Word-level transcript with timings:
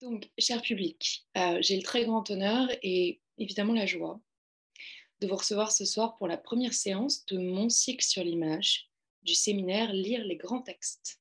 Donc, 0.00 0.30
cher 0.38 0.62
public, 0.62 1.26
euh, 1.36 1.58
j'ai 1.60 1.76
le 1.76 1.82
très 1.82 2.06
grand 2.06 2.28
honneur 2.30 2.68
et 2.82 3.20
évidemment 3.36 3.74
la 3.74 3.84
joie 3.84 4.18
de 5.20 5.26
vous 5.26 5.36
recevoir 5.36 5.70
ce 5.70 5.84
soir 5.84 6.16
pour 6.16 6.26
la 6.26 6.38
première 6.38 6.72
séance 6.72 7.26
de 7.26 7.36
mon 7.36 7.68
cycle 7.68 8.04
sur 8.04 8.24
l'image 8.24 8.88
du 9.22 9.34
séminaire 9.34 9.92
Lire 9.92 10.24
les 10.24 10.36
grands 10.36 10.62
textes. 10.62 11.20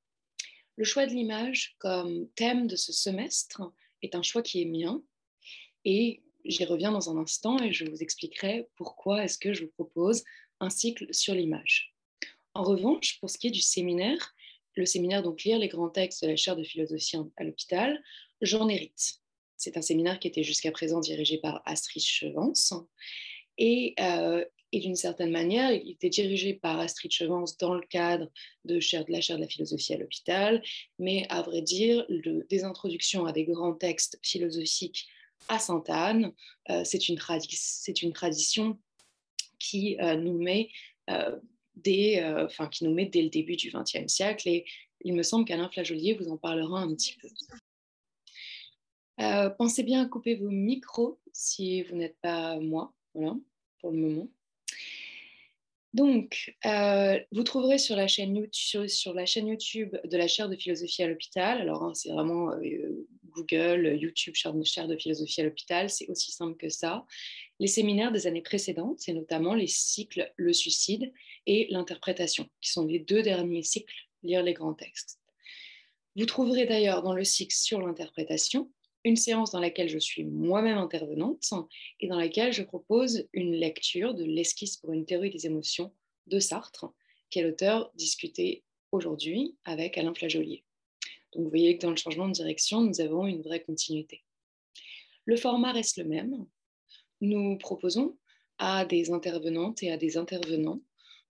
Le 0.78 0.86
choix 0.86 1.05
de 1.05 1.11
l'image 1.11 1.75
comme 1.79 2.29
thème 2.36 2.68
de 2.68 2.78
ce 2.78 2.93
semestre 2.93 3.61
est 4.02 4.15
un 4.15 4.21
choix 4.21 4.42
qui 4.42 4.61
est 4.61 4.65
mien 4.65 5.04
et 5.84 6.23
j'y 6.46 6.64
reviens 6.64 6.93
dans 6.93 7.09
un 7.09 7.18
instant 7.18 7.61
et 7.61 7.73
je 7.73 7.84
vous 7.84 8.01
expliquerai 8.01 8.70
pourquoi 8.78 9.25
est-ce 9.25 9.37
que 9.37 9.54
je 9.54 9.65
vous 9.65 9.71
propose 9.71 10.23
un 10.61 10.70
cycle 10.70 11.14
sur 11.14 11.36
l'image. 11.36 11.93
En 12.54 12.64
revanche, 12.64 13.20
pour 13.20 13.29
ce 13.29 13.37
qui 13.37 13.48
est 13.48 13.51
du 13.51 13.61
séminaire, 13.61 14.34
le 14.75 14.86
séminaire 14.86 15.21
donc 15.21 15.43
Lire 15.43 15.59
les 15.59 15.68
grands 15.68 15.89
textes 15.89 16.23
de 16.23 16.29
la 16.29 16.37
chaire 16.37 16.56
de 16.56 16.64
philosophie 16.64 17.18
à 17.36 17.43
l'hôpital, 17.43 18.01
j'en 18.42 18.70
hérite. 18.70 19.20
C'est 19.57 19.78
un 19.78 19.82
séminaire 19.82 20.20
qui 20.20 20.28
était 20.28 20.43
jusqu'à 20.43 20.71
présent 20.71 21.00
dirigé 21.00 21.38
par 21.38 21.61
Astrid 21.66 22.04
Chevance. 22.04 22.74
Et, 23.57 23.93
euh, 24.00 24.43
d'une 24.71 24.96
certaine 24.96 25.32
manière, 25.32 25.71
il 25.71 25.92
était 25.92 26.10
dirigé 26.10 26.54
par 26.54 26.79
Astrid 26.79 27.12
Chevance 27.12 27.57
dans 27.57 27.74
le 27.74 27.82
cadre 27.82 28.29
de, 28.65 28.75
de 28.75 29.12
la 29.12 29.20
chaire 29.20 29.38
de 29.38 29.42
la 29.42 29.48
philosophie 29.48 29.96
à 29.96 29.98
l'hôpital. 29.98 30.62
Mais 31.00 31.25
à 31.29 31.42
vrai 31.42 31.62
dire, 31.62 32.06
des 32.50 32.64
introductions 32.64 33.25
à 33.25 33.34
des 33.34 33.45
grands 33.45 33.73
textes 33.73 34.20
philosophiques 34.22 35.08
à 35.48 35.58
Sainte-Anne, 35.58 36.31
euh, 36.70 36.84
c'est 36.86 37.10
une, 37.10 37.17
tradition 37.17 38.78
qui 39.58 39.98
euh, 40.00 40.16
nous 40.16 40.38
met 40.38 40.70
dès, 41.76 42.23
qui 42.72 42.84
nous 42.84 42.94
met 42.94 43.08
dès 43.08 43.23
le 43.23 43.30
début 43.30 43.56
du 43.56 43.72
XXe 43.72 44.08
siècle. 44.08 44.48
Et 44.48 44.66
il 45.02 45.16
me 45.16 45.23
semble 45.23 45.45
qu'Alain 45.45 45.70
Flageolier 45.70 46.14
vous 46.14 46.30
en 46.30 46.38
parlera 46.38 46.82
un 46.82 46.94
petit 46.94 47.16
peu. 47.20 47.28
Euh, 49.22 49.50
pensez 49.50 49.84
bien 49.84 50.03
à 50.03 50.06
couper 50.06 50.36
vos 50.36 50.50
micros 50.50 51.20
si 51.34 51.84
vous 51.84 51.95
n'êtes 51.95 52.17
pas 52.22 52.58
moi, 52.59 52.94
voilà, 53.14 53.36
pour 53.81 53.92
le 53.92 53.98
moment. 53.98 54.28
Donc, 55.94 56.56
euh, 56.66 57.20
vous 57.31 57.44
trouverez 57.44 57.80
sur 57.80 57.95
la, 57.95 58.08
chaîne 58.08 58.36
YouTube, 58.36 59.98
de 60.03 60.17
la 60.17 60.28
chaire 60.28 60.48
de 60.48 60.56
philosophie 60.56 61.02
à 61.02 61.08
l'hôpital, 61.08 61.59
alors 61.61 61.84
hein, 61.84 61.94
c'est 61.95 62.11
vraiment 62.11 62.52
euh, 62.52 63.08
Google, 63.31 63.98
YouTube, 64.00 64.36
chaire 64.36 64.88
de 64.88 64.95
philosophie 64.95 65.42
à 65.42 65.45
l'hôpital, 65.45 65.89
c'est 65.89 66.08
aussi 66.08 66.31
simple 66.31 66.58
que 66.58 66.70
ça, 66.70 67.06
les 67.59 67.67
séminaires 67.67 68.11
des 68.11 68.28
années 68.28 68.44
précédentes, 68.44 69.00
c'est 69.00 69.14
notamment 69.14 69.56
les 69.56 69.67
cycles 69.67 70.31
Le 70.36 70.54
suicide 70.54 71.11
et 71.48 71.67
l'interprétation, 71.72 72.48
qui 72.61 72.72
sont 72.72 72.86
les 72.86 73.00
deux 73.00 73.23
derniers 73.23 73.64
cycles, 73.64 73.95
lire 74.22 74.44
les 74.44 74.54
grands 74.54 74.76
textes. 74.76 75.20
Vous 76.16 76.28
trouverez 76.28 76.67
d'ailleurs 76.67 77.02
dans 77.02 77.14
le 77.14 77.23
cycle 77.23 77.56
sur 77.56 77.81
l'interprétation 77.81 78.70
une 79.03 79.16
séance 79.16 79.52
dans 79.52 79.59
laquelle 79.59 79.89
je 79.89 80.00
suis 80.00 80.23
moi-même 80.23 80.78
intervenante 80.78 81.53
et 82.00 82.08
dans 82.08 82.17
laquelle 82.17 82.53
je 82.53 82.64
propose 82.64 83.28
une 83.33 83.53
lecture 83.53 84.14
de 84.14 84.23
l'esquisse 84.23 84.78
pour 84.78 84.92
une 84.92 85.05
théorie 85.05 85.30
des 85.30 85.45
émotions 85.45 85.94
de 86.28 86.39
Sartre, 86.39 86.94
qui 87.30 87.39
est 87.39 87.44
l'auteur 87.44 87.92
discuté 87.95 88.64
aujourd'hui 88.92 89.55
avec 89.64 89.97
Alain 89.97 90.14
Flageolier. 90.14 90.64
Donc 91.33 91.44
vous 91.44 91.50
voyez 91.50 91.77
que 91.77 91.83
dans 91.83 91.92
le 91.92 91.95
changement 91.95 92.27
de 92.27 92.33
direction, 92.33 92.81
nous 92.81 93.02
avons 93.02 93.25
une 93.27 93.42
vraie 93.42 93.61
continuité. 93.61 94.23
Le 95.25 95.38
format 95.38 95.72
reste 95.72 95.97
le 95.97 96.05
même. 96.05 96.45
Nous 97.22 97.58
proposons 97.58 98.17
à 98.58 98.86
des 98.86 99.11
intervenantes 99.11 99.83
et 99.83 99.92
à 99.92 99.97
des 99.97 100.17
intervenants 100.17 100.82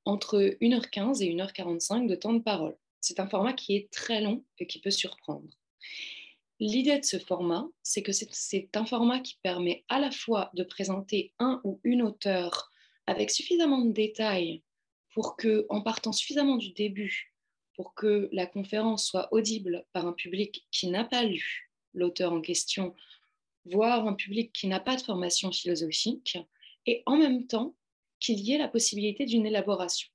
entre 0.06 0.40
1h15 0.62 1.22
et 1.22 1.34
1h45 1.34 2.08
de 2.08 2.16
temps 2.16 2.34
de 2.34 2.40
parole. 2.40 2.78
C'est 3.02 3.20
un 3.20 3.28
format 3.28 3.54
qui 3.54 3.76
est 3.76 3.92
très 3.92 4.22
long 4.22 4.44
et 4.58 4.68
qui 4.68 4.80
peut 4.80 4.92
surprendre. 4.92 5.50
L'idée 6.62 7.00
de 7.00 7.06
ce 7.06 7.18
format, 7.20 7.70
c'est 7.84 8.04
que 8.04 8.12
c'est 8.12 8.76
un 8.76 8.86
format 8.86 9.22
qui 9.22 9.40
permet 9.42 9.86
à 9.88 10.00
la 10.00 10.12
fois 10.12 10.52
de 10.54 10.64
présenter 10.64 11.34
un 11.40 11.62
ou 11.64 11.80
une 11.86 12.02
auteur 12.02 12.70
avec 13.08 13.32
suffisamment 13.32 13.80
de 13.80 13.94
détails 13.94 14.62
pour 15.14 15.38
que, 15.38 15.66
en 15.70 15.82
partant 15.82 16.12
suffisamment 16.12 16.58
du 16.58 16.72
début, 16.72 17.34
pour 17.76 17.94
que 17.94 18.28
la 18.34 18.46
conférence 18.46 19.08
soit 19.08 19.34
audible 19.34 19.86
par 19.94 20.06
un 20.06 20.12
public 20.12 20.68
qui 20.70 20.88
n'a 20.88 21.06
pas 21.06 21.24
lu 21.24 21.72
l'auteur 21.94 22.34
en 22.34 22.42
question, 22.42 22.94
voire 23.64 24.06
un 24.06 24.14
public 24.14 24.52
qui 24.52 24.68
n'a 24.68 24.82
pas 24.82 24.98
de 24.98 25.02
formation 25.02 25.52
philosophique, 25.54 26.38
et 26.86 27.04
en 27.06 27.18
même 27.18 27.48
temps 27.48 27.74
qu'il 28.20 28.40
y 28.40 28.52
ait 28.52 28.58
la 28.58 28.68
possibilité 28.68 29.26
d'une 29.26 29.46
élaboration. 29.46 30.10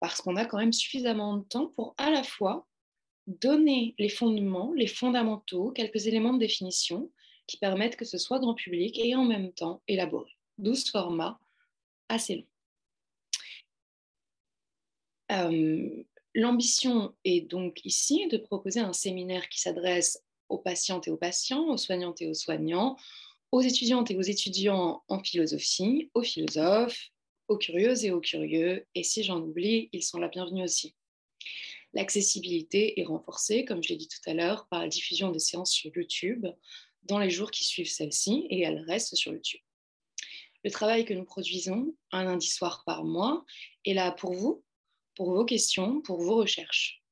Parce 0.00 0.22
qu'on 0.22 0.36
a 0.36 0.46
quand 0.46 0.58
même 0.58 0.72
suffisamment 0.72 1.36
de 1.36 1.44
temps 1.44 1.66
pour 1.66 1.94
à 1.98 2.10
la 2.10 2.22
fois 2.22 2.66
donner 3.26 3.94
les 3.98 4.08
fondements, 4.08 4.72
les 4.74 4.86
fondamentaux, 4.86 5.70
quelques 5.70 6.06
éléments 6.06 6.34
de 6.34 6.38
définition 6.38 7.10
qui 7.46 7.56
permettent 7.56 7.96
que 7.96 8.04
ce 8.04 8.18
soit 8.18 8.38
grand 8.38 8.54
public 8.54 8.98
et 8.98 9.14
en 9.14 9.24
même 9.24 9.52
temps 9.52 9.82
élaboré. 9.88 10.30
12 10.58 10.90
formats 10.90 11.40
assez 12.08 12.36
longs. 12.36 12.46
Euh, 15.32 16.04
l'ambition 16.34 17.14
est 17.24 17.40
donc 17.40 17.80
ici 17.84 18.28
de 18.28 18.36
proposer 18.36 18.80
un 18.80 18.92
séminaire 18.92 19.48
qui 19.48 19.60
s'adresse 19.60 20.22
aux 20.48 20.58
patientes 20.58 21.08
et 21.08 21.10
aux 21.10 21.16
patients, 21.16 21.68
aux 21.68 21.78
soignantes 21.78 22.20
et 22.20 22.28
aux 22.28 22.34
soignants, 22.34 22.96
aux 23.50 23.62
étudiantes 23.62 24.10
et 24.10 24.16
aux 24.16 24.22
étudiants 24.22 25.02
en 25.08 25.18
philosophie, 25.20 26.10
aux 26.14 26.22
philosophes, 26.22 27.10
aux 27.48 27.56
curieuses 27.56 28.04
et 28.04 28.10
aux 28.10 28.20
curieux, 28.20 28.86
et 28.94 29.02
si 29.02 29.22
j'en 29.22 29.40
oublie, 29.40 29.88
ils 29.92 30.02
sont 30.02 30.18
la 30.18 30.28
bienvenue 30.28 30.64
aussi. 30.64 30.94
L'accessibilité 31.94 33.00
est 33.00 33.04
renforcée, 33.04 33.64
comme 33.64 33.82
je 33.82 33.90
l'ai 33.90 33.96
dit 33.96 34.08
tout 34.08 34.28
à 34.28 34.34
l'heure, 34.34 34.66
par 34.68 34.80
la 34.80 34.88
diffusion 34.88 35.30
des 35.30 35.38
séances 35.38 35.72
sur 35.72 35.92
YouTube 35.94 36.46
dans 37.04 37.18
les 37.18 37.30
jours 37.30 37.50
qui 37.52 37.64
suivent 37.64 37.90
celle-ci 37.90 38.46
et 38.50 38.62
elles 38.62 38.84
restent 38.88 39.14
sur 39.14 39.32
YouTube. 39.32 39.60
Le 40.64 40.70
travail 40.70 41.04
que 41.04 41.14
nous 41.14 41.24
produisons 41.24 41.94
un 42.10 42.24
lundi 42.24 42.48
soir 42.48 42.82
par 42.84 43.04
mois 43.04 43.44
est 43.84 43.94
là 43.94 44.10
pour 44.10 44.32
vous, 44.32 44.64
pour 45.14 45.30
vos 45.32 45.44
questions, 45.44 46.00
pour 46.00 46.20
vos 46.20 46.36
recherches. 46.36 47.02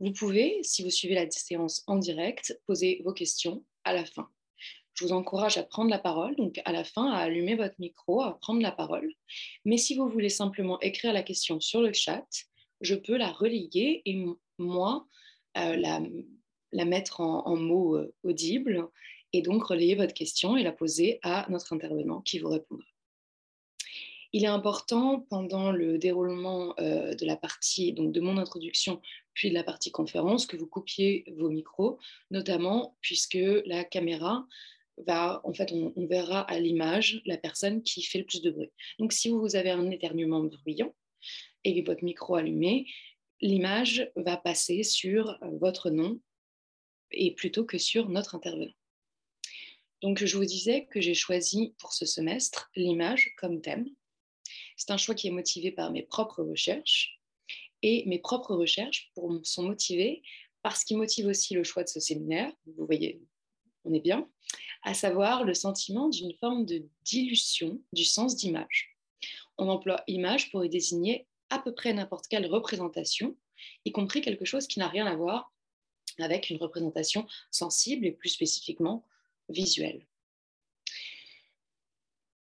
Vous 0.00 0.12
pouvez, 0.12 0.60
si 0.62 0.82
vous 0.82 0.90
suivez 0.90 1.14
la 1.14 1.30
séance 1.30 1.82
en 1.86 1.96
direct, 1.96 2.58
poser 2.66 3.02
vos 3.04 3.12
questions 3.12 3.64
à 3.84 3.92
la 3.92 4.04
fin. 4.04 4.28
Je 4.94 5.04
vous 5.04 5.12
encourage 5.12 5.58
à 5.58 5.64
prendre 5.64 5.90
la 5.90 5.98
parole, 5.98 6.36
donc 6.36 6.60
à 6.64 6.72
la 6.72 6.84
fin, 6.84 7.10
à 7.10 7.18
allumer 7.18 7.56
votre 7.56 7.74
micro, 7.78 8.22
à 8.22 8.38
prendre 8.38 8.62
la 8.62 8.72
parole. 8.72 9.12
Mais 9.64 9.76
si 9.76 9.96
vous 9.96 10.08
voulez 10.08 10.28
simplement 10.28 10.80
écrire 10.80 11.12
la 11.12 11.22
question 11.22 11.60
sur 11.60 11.82
le 11.82 11.92
chat, 11.92 12.24
je 12.80 12.94
peux 12.94 13.16
la 13.16 13.30
relayer 13.30 14.02
et 14.04 14.24
moi 14.58 15.06
euh, 15.56 15.76
la, 15.76 16.84
mettre 16.84 17.20
en, 17.20 17.56
mots 17.56 17.96
euh, 17.96 18.12
audibles 18.24 18.88
et 19.32 19.42
donc 19.42 19.64
relayer 19.64 19.94
votre 19.94 20.14
question 20.14 20.56
et 20.56 20.62
la 20.64 20.72
poser 20.72 21.20
à 21.22 21.46
notre 21.48 21.72
intervenant 21.72 22.20
qui 22.20 22.40
vous 22.40 22.48
répondra. 22.48 22.84
Il 24.32 24.42
est 24.42 24.48
important 24.48 25.20
pendant 25.30 25.70
le 25.70 25.96
déroulement 25.96 26.74
euh, 26.80 27.14
de 27.14 27.24
la 27.24 27.36
partie, 27.36 27.92
donc 27.92 28.10
de 28.10 28.20
mon 28.20 28.36
introduction, 28.36 29.00
puis 29.32 29.50
de 29.50 29.54
la 29.54 29.62
partie 29.62 29.92
conférence, 29.92 30.46
que 30.46 30.56
vous 30.56 30.66
coupiez 30.66 31.24
vos 31.36 31.50
micros, 31.50 31.98
notamment 32.32 32.96
puisque 33.00 33.38
la 33.64 33.84
caméra 33.84 34.44
va, 35.06 35.40
en 35.44 35.54
fait, 35.54 35.70
on, 35.70 35.92
on 35.94 36.06
verra 36.06 36.40
à 36.40 36.58
l'image 36.58 37.22
la 37.26 37.36
personne 37.36 37.82
qui 37.82 38.02
fait 38.02 38.18
le 38.18 38.24
plus 38.24 38.42
de 38.42 38.50
bruit. 38.50 38.72
Donc, 38.98 39.12
si 39.12 39.28
vous 39.28 39.54
avez 39.54 39.70
un 39.70 39.88
éternuement 39.92 40.42
bruyant, 40.42 40.92
et 41.64 41.82
votre 41.82 42.04
micro 42.04 42.36
allumé, 42.36 42.86
l'image 43.40 44.10
va 44.16 44.36
passer 44.36 44.82
sur 44.82 45.30
euh, 45.30 45.50
votre 45.58 45.90
nom 45.90 46.20
et 47.10 47.34
plutôt 47.34 47.64
que 47.64 47.78
sur 47.78 48.08
notre 48.08 48.34
intervenant. 48.34 48.72
Donc, 50.02 50.22
je 50.22 50.36
vous 50.36 50.44
disais 50.44 50.86
que 50.86 51.00
j'ai 51.00 51.14
choisi 51.14 51.74
pour 51.78 51.92
ce 51.92 52.04
semestre 52.04 52.70
l'image 52.76 53.34
comme 53.38 53.60
thème. 53.60 53.88
C'est 54.76 54.90
un 54.90 54.96
choix 54.96 55.14
qui 55.14 55.28
est 55.28 55.32
motivé 55.32 55.72
par 55.72 55.90
mes 55.92 56.02
propres 56.02 56.42
recherches. 56.42 57.20
Et 57.82 58.04
mes 58.06 58.18
propres 58.18 58.54
recherches 58.54 59.12
sont 59.42 59.62
motivées 59.62 60.22
par 60.62 60.76
ce 60.76 60.84
qui 60.84 60.96
motive 60.96 61.26
aussi 61.26 61.54
le 61.54 61.64
choix 61.64 61.84
de 61.84 61.88
ce 61.88 62.00
séminaire. 62.00 62.50
Vous 62.66 62.86
voyez, 62.86 63.20
on 63.84 63.92
est 63.92 64.00
bien, 64.00 64.28
à 64.82 64.94
savoir 64.94 65.44
le 65.44 65.54
sentiment 65.54 66.08
d'une 66.08 66.34
forme 66.34 66.64
de 66.64 66.86
dilution 67.02 67.80
du 67.92 68.04
sens 68.04 68.36
d'image. 68.36 68.96
On 69.58 69.68
emploie 69.68 70.02
image 70.06 70.50
pour 70.50 70.64
y 70.64 70.68
désigner 70.68 71.26
à 71.54 71.58
peu 71.58 71.74
près 71.74 71.92
n'importe 71.92 72.26
quelle 72.28 72.46
représentation, 72.46 73.36
y 73.84 73.92
compris 73.92 74.20
quelque 74.20 74.44
chose 74.44 74.66
qui 74.66 74.78
n'a 74.78 74.88
rien 74.88 75.06
à 75.06 75.16
voir 75.16 75.52
avec 76.18 76.50
une 76.50 76.58
représentation 76.58 77.26
sensible 77.50 78.06
et 78.06 78.12
plus 78.12 78.28
spécifiquement 78.28 79.04
visuelle. 79.48 80.06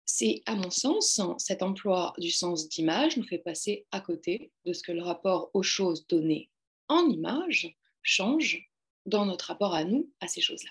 C'est, 0.04 0.42
à 0.46 0.54
mon 0.54 0.70
sens, 0.70 1.20
cet 1.38 1.62
emploi 1.62 2.12
du 2.18 2.30
sens 2.30 2.68
d'image 2.68 3.16
nous 3.16 3.26
fait 3.26 3.38
passer 3.38 3.86
à 3.92 4.00
côté 4.00 4.50
de 4.64 4.72
ce 4.72 4.82
que 4.82 4.92
le 4.92 5.02
rapport 5.02 5.50
aux 5.54 5.62
choses 5.62 6.06
données 6.06 6.50
en 6.88 7.08
image 7.08 7.76
change 8.02 8.70
dans 9.06 9.26
notre 9.26 9.46
rapport 9.46 9.74
à 9.74 9.84
nous, 9.84 10.10
à 10.20 10.28
ces 10.28 10.40
choses-là. 10.40 10.70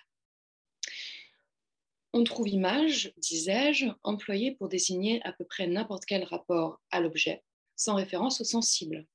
On 2.14 2.24
trouve 2.24 2.48
image, 2.50 3.14
disais-je, 3.18 3.86
employée 4.04 4.52
pour 4.56 4.70
désigner 4.70 5.22
à 5.24 5.32
peu 5.32 5.46
près 5.46 5.68
n'importe 5.68 6.06
quel 6.06 6.24
rapport 6.24 6.82
à 6.90 7.00
l'objet, 7.00 7.44
sans 7.78 7.96
référence 7.96 8.42
au 8.42 8.44
sensible. 8.44 9.08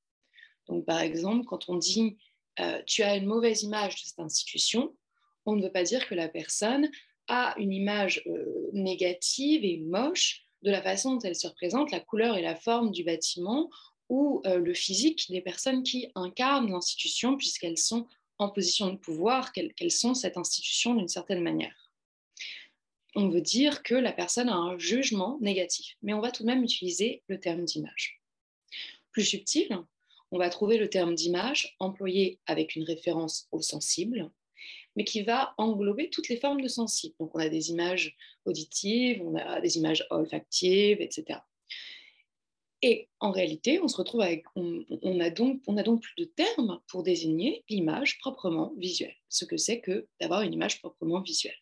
Donc, 0.69 0.87
par 0.87 1.01
exemple, 1.01 1.45
quand 1.45 1.69
on 1.69 1.77
dit 1.77 2.17
euh, 2.61 2.83
tu 2.87 3.03
as 3.03 3.17
une 3.17 3.27
mauvaise 3.27 3.63
image 3.63 3.97
de 3.97 4.07
cette 4.07 4.21
institution, 4.21 4.95
on 5.47 5.57
ne 5.57 5.63
veut 5.63 5.73
pas 5.73 5.83
dire 5.83 6.07
que 6.07 6.15
la 6.15 6.29
personne 6.29 6.91
a 7.29 7.55
une 7.59 7.73
image 7.73 8.23
euh, 8.27 8.71
négative 8.73 9.65
et 9.65 9.79
moche 9.79 10.45
de 10.63 10.71
la 10.71 10.83
façon 10.83 11.15
dont 11.15 11.21
elle 11.21 11.35
se 11.35 11.47
représente, 11.47 11.91
la 11.91 12.01
couleur 12.01 12.37
et 12.37 12.43
la 12.43 12.55
forme 12.55 12.91
du 12.91 13.05
bâtiment 13.05 13.71
ou 14.09 14.43
euh, 14.47 14.59
le 14.59 14.75
physique 14.75 15.31
des 15.31 15.41
personnes 15.41 15.83
qui 15.83 16.11
incarnent 16.15 16.71
l'institution 16.71 17.37
puisqu'elles 17.37 17.79
sont 17.79 18.07
en 18.39 18.49
position 18.49 18.91
de 18.91 18.97
pouvoir, 18.97 19.53
qu'elles 19.53 19.91
sont 19.91 20.15
cette 20.15 20.37
institution 20.37 20.95
d'une 20.95 21.09
certaine 21.09 21.43
manière. 21.43 21.93
On 23.15 23.29
veut 23.29 23.41
dire 23.41 23.83
que 23.83 23.95
la 23.95 24.13
personne 24.13 24.49
a 24.49 24.57
un 24.57 24.79
jugement 24.79 25.39
négatif, 25.41 25.97
mais 26.03 26.15
on 26.15 26.21
va 26.21 26.31
tout 26.31 26.43
de 26.43 26.49
même 26.49 26.65
utiliser 26.65 27.23
le 27.29 27.39
terme 27.39 27.65
d'image. 27.65 28.22
Plus 29.13 29.25
subtil, 29.25 29.79
on 30.31 30.39
va 30.39 30.49
trouver 30.49 30.79
le 30.79 30.89
terme 30.89 31.15
d'image 31.15 31.77
employé 31.79 32.41
avec 32.47 32.75
une 32.75 32.85
référence 32.85 33.49
au 33.53 33.61
sensible, 33.61 34.31
mais 34.97 35.05
qui 35.05 35.23
va 35.23 35.55
englober 35.59 36.11
toutes 36.11 36.29
les 36.29 36.39
formes 36.39 36.61
de 36.61 36.69
sensible. 36.69 37.15
Donc 37.21 37.35
on 37.35 37.39
a 37.39 37.49
des 37.49 37.71
images 37.71 38.17
auditives, 38.45 39.23
on 39.23 39.37
a 39.37 39.61
des 39.61 39.77
images 39.77 40.07
olfactives, 40.11 41.01
etc. 41.01 41.41
Et 42.81 43.09
en 43.21 43.31
réalité, 43.31 43.81
on 43.81 43.87
se 43.87 43.97
retrouve 43.97 44.23
avec, 44.23 44.45
on, 44.57 45.21
a 45.21 45.31
donc, 45.31 45.63
on 45.69 45.77
a 45.77 45.85
donc 45.85 46.03
plus 46.03 46.15
de 46.17 46.25
termes 46.25 46.81
pour 46.89 47.05
désigner 47.05 47.65
l'image 47.69 48.19
proprement 48.19 48.73
visuelle, 48.77 49.15
ce 49.29 49.45
que 49.45 49.57
c'est 49.57 49.81
que 49.81 50.09
d'avoir 50.21 50.43
une 50.43 50.53
image 50.53 50.81
proprement 50.81 51.21
visuelle. 51.21 51.57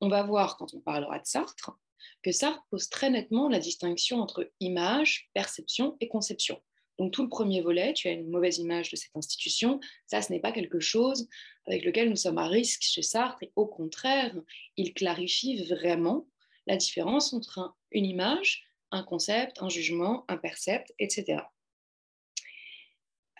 On 0.00 0.08
va 0.08 0.24
voir 0.24 0.56
quand 0.56 0.74
on 0.74 0.80
parlera 0.80 1.20
de 1.20 1.26
Sartre 1.26 1.78
que 2.22 2.32
Sartre 2.32 2.64
pose 2.70 2.88
très 2.88 3.10
nettement 3.10 3.48
la 3.48 3.58
distinction 3.58 4.20
entre 4.20 4.50
image, 4.60 5.30
perception 5.34 5.96
et 6.00 6.08
conception. 6.08 6.60
Donc 6.98 7.12
tout 7.12 7.22
le 7.22 7.28
premier 7.28 7.60
volet, 7.60 7.92
tu 7.92 8.08
as 8.08 8.12
une 8.12 8.30
mauvaise 8.30 8.58
image 8.58 8.90
de 8.90 8.96
cette 8.96 9.16
institution, 9.16 9.80
ça 10.06 10.22
ce 10.22 10.32
n'est 10.32 10.40
pas 10.40 10.52
quelque 10.52 10.80
chose 10.80 11.28
avec 11.66 11.84
lequel 11.84 12.08
nous 12.08 12.16
sommes 12.16 12.38
à 12.38 12.46
risque 12.46 12.82
chez 12.82 13.02
Sartre, 13.02 13.42
et 13.42 13.52
au 13.56 13.66
contraire, 13.66 14.34
il 14.76 14.94
clarifie 14.94 15.64
vraiment 15.64 16.26
la 16.66 16.76
différence 16.76 17.32
entre 17.32 17.74
une 17.90 18.06
image, 18.06 18.64
un 18.90 19.02
concept, 19.02 19.60
un 19.60 19.68
jugement, 19.68 20.24
un 20.28 20.36
percept, 20.36 20.94
etc. 20.98 21.42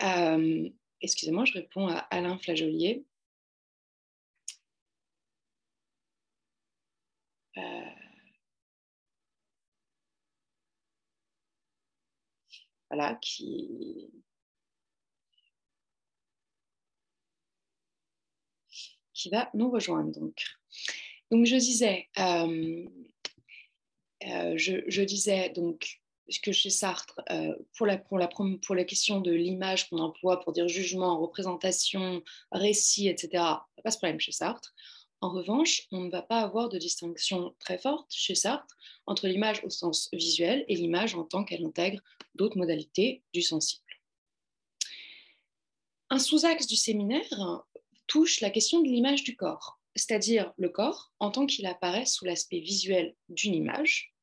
Euh, 0.03 0.69
excusez-moi, 1.01 1.45
je 1.45 1.53
réponds 1.55 1.89
à 1.89 1.99
Alain 2.11 2.39
Flajolier. 2.39 3.05
Euh, 7.57 7.95
qui 19.15 19.31
va 19.31 19.51
nous 19.55 19.71
rejoindre. 19.71 20.13
Donc, 20.13 20.43
donc 21.31 21.47
je 21.47 21.57
disais, 21.57 22.09
euh, 22.19 22.85
euh, 24.27 24.55
je, 24.57 25.03
disais 25.03 25.51
donc 25.51 26.01
que 26.43 26.53
chez 26.53 26.71
Sartre, 26.71 27.21
euh, 27.31 27.55
pour, 27.77 27.87
la, 27.87 27.99
pour, 27.99 28.19
la, 28.19 28.29
pour 28.29 28.75
la 28.75 28.85
question 28.85 29.21
de 29.21 29.33
l'image 29.33 29.89
qu'on 29.89 29.99
emploie 29.99 30.41
pour 30.41 30.53
dire 30.53 30.69
jugement, 30.69 31.21
représentation, 31.21 32.23
récit, 32.53 33.09
etc., 33.09 33.43
pas 33.83 33.91
ce 33.91 33.99
problème 33.99 34.21
chez 34.21 34.33
Sartre. 34.33 34.75
En 35.25 35.31
revanche, 35.31 35.87
on 35.91 36.03
ne 36.03 36.11
va 36.11 36.21
pas 36.21 36.41
avoir 36.41 36.69
de 36.69 36.77
distinction 36.77 37.55
très 37.59 37.79
forte 37.79 38.13
chez 38.13 38.35
Sartre 38.35 38.77
entre 39.07 39.27
l'image 39.27 39.65
au 39.65 39.71
sens 39.71 40.11
visuel 40.13 40.67
et 40.69 40.77
l'image 40.77 41.15
en 41.15 41.25
tant 41.25 41.45
qu'elle 41.45 41.65
intègre 41.65 42.03
d'autres 42.35 42.59
modalités 42.59 43.23
du 43.33 43.41
sensible. 43.41 43.87
Un 46.11 46.19
sous-axe 46.19 46.67
du 46.67 46.77
séminaire 46.77 47.65
touche 48.07 48.43
la 48.43 48.51
question 48.51 48.83
de 48.83 48.89
l'image 48.89 49.25
du 49.25 49.35
corps, 49.35 49.81
c'est-à-dire 49.97 50.53
le 50.59 50.69
corps 50.69 51.11
en 51.21 51.31
tant 51.31 51.47
qu'il 51.47 51.65
apparaît 51.65 52.05
sous 52.05 52.27
l'aspect 52.27 52.61
visuel 52.61 53.17
d'une 53.31 53.55
image, 53.55 54.15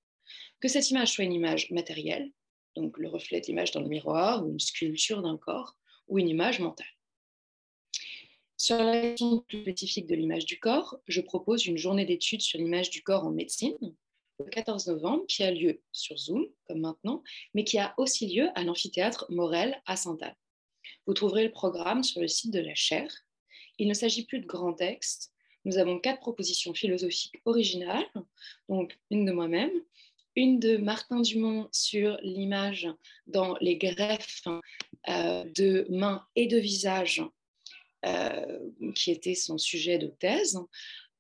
que 0.60 0.68
cette 0.68 0.92
image 0.92 1.14
soit 1.14 1.24
une 1.24 1.34
image 1.34 1.72
matérielle, 1.72 2.32
donc 2.76 2.96
le 3.00 3.10
reflet 3.10 3.42
d'image 3.42 3.72
dans 3.72 3.82
le 3.82 3.90
miroir 3.90 4.46
ou 4.46 4.52
une 4.52 4.60
sculpture 4.60 5.24
d'un 5.24 5.38
corps, 5.38 5.76
ou 6.10 6.20
une 6.20 6.30
image 6.30 6.60
mentale. 6.60 6.86
Sur 8.62 8.78
la 8.78 9.02
question 9.02 9.40
plus 9.40 9.62
spécifique 9.62 10.06
de 10.06 10.14
l'image 10.14 10.46
du 10.46 10.60
corps, 10.60 11.00
je 11.08 11.20
propose 11.20 11.66
une 11.66 11.78
journée 11.78 12.06
d'études 12.06 12.44
sur 12.44 12.60
l'image 12.60 12.92
du 12.92 13.02
corps 13.02 13.26
en 13.26 13.32
médecine, 13.32 13.76
le 14.38 14.46
14 14.46 14.86
novembre, 14.86 15.26
qui 15.28 15.42
a 15.42 15.50
lieu 15.50 15.82
sur 15.92 16.16
Zoom, 16.16 16.46
comme 16.66 16.82
maintenant, 16.82 17.24
mais 17.56 17.64
qui 17.64 17.80
a 17.80 17.96
aussi 17.98 18.28
lieu 18.28 18.50
à 18.54 18.64
l'amphithéâtre 18.64 19.26
Morel 19.30 19.82
à 19.88 19.96
Sainte-Anne. 19.96 20.36
Vous 21.08 21.16
trouverez 21.16 21.44
le 21.44 21.52
programme 21.52 22.04
sur 22.04 22.22
le 22.22 22.28
site 22.28 22.54
de 22.54 22.60
la 22.60 22.76
chaire 22.76 23.12
il 23.80 23.88
ne 23.88 23.96
s'agit 23.96 24.28
plus 24.28 24.40
de 24.40 24.46
grands 24.46 24.74
textes. 24.74 25.32
Nous 25.66 25.80
avons 25.80 26.00
quatre 26.00 26.20
propositions 26.20 26.76
philosophiques 26.76 27.42
originales, 27.46 28.06
donc 28.70 28.96
une 29.10 29.26
de 29.26 29.32
moi-même, 29.32 29.72
une 30.36 30.60
de 30.60 30.78
Martin 30.78 31.22
Dumont 31.22 31.68
sur 31.72 32.16
l'image 32.22 32.88
dans 33.26 33.58
les 33.60 33.78
greffes 33.78 34.44
euh, 35.10 35.46
de 35.46 35.88
mains 35.90 36.28
et 36.36 36.46
de 36.46 36.60
visage, 36.60 37.24
qui 38.96 39.12
était 39.12 39.36
son 39.36 39.58
sujet 39.58 39.98
de 39.98 40.08
thèse, 40.08 40.60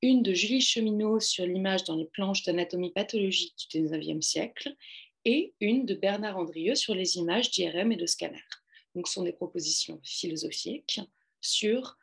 une 0.01 0.23
de 0.23 0.33
Julie 0.33 0.61
Cheminot 0.61 1.19
sur 1.19 1.45
l'image 1.45 1.83
dans 1.83 1.95
les 1.95 2.05
planches 2.05 2.43
d'anatomie 2.43 2.91
pathologique 2.91 3.67
du 3.69 3.81
19e 3.81 4.21
siècle, 4.21 4.75
et 5.25 5.53
une 5.59 5.85
de 5.85 5.93
Bernard 5.93 6.37
Andrieux 6.37 6.75
sur 6.75 6.95
les 6.95 7.17
images 7.17 7.51
d'IRM 7.51 7.91
et 7.91 7.95
de 7.97 8.07
scanner. 8.07 8.43
Donc, 8.95 9.07
ce 9.07 9.13
sont 9.13 9.23
des 9.23 9.33
propositions 9.33 10.01
philosophiques 10.03 10.99
sur 11.41 11.97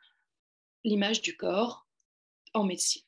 l'image 0.83 1.21
du 1.21 1.35
corps 1.35 1.85
en 2.53 2.63
médecine. 2.63 3.03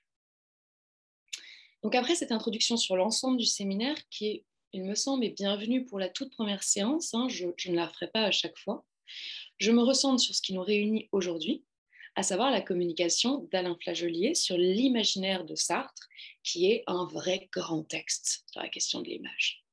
Donc 1.84 1.96
après 1.96 2.16
cette 2.16 2.32
introduction 2.32 2.78
sur 2.78 2.96
l'ensemble 2.96 3.38
du 3.38 3.46
séminaire, 3.46 3.98
qui, 4.10 4.44
il 4.74 4.84
me 4.84 4.96
semble, 4.96 5.26
est 5.26 5.36
bienvenue 5.36 5.86
pour 5.86 6.00
la 6.00 6.10
toute 6.10 6.32
première 6.32 6.64
séance, 6.64 7.14
hein, 7.14 7.28
je, 7.28 7.48
ne 7.48 7.76
la 7.76 7.88
referai 7.88 8.08
pas 8.08 8.24
à 8.24 8.32
chaque 8.32 8.58
fois, 8.58 8.86
je 9.62 9.72
me 9.72 9.84
ressente 9.84 10.20
sur 10.20 10.34
ce 10.34 10.42
qui 10.42 10.54
nous 10.54 10.64
réunit 10.64 11.08
aujourd'hui, 11.12 11.64
à 12.16 12.24
savoir 12.24 12.50
la 12.50 12.62
communication 12.62 13.48
d'Alain 13.52 13.78
Flagelier 13.80 14.34
sur 14.34 14.58
l'imaginaire 14.58 15.46
de 15.46 15.54
Sartre, 15.54 16.10
qui 16.44 16.72
est 16.72 16.84
un 16.88 17.06
vrai 17.06 17.48
grand 17.54 17.84
texte 17.84 18.44
sur 18.52 18.60
la 18.60 18.70
question 18.70 19.02
de 19.02 19.10
l'image. 19.10 19.64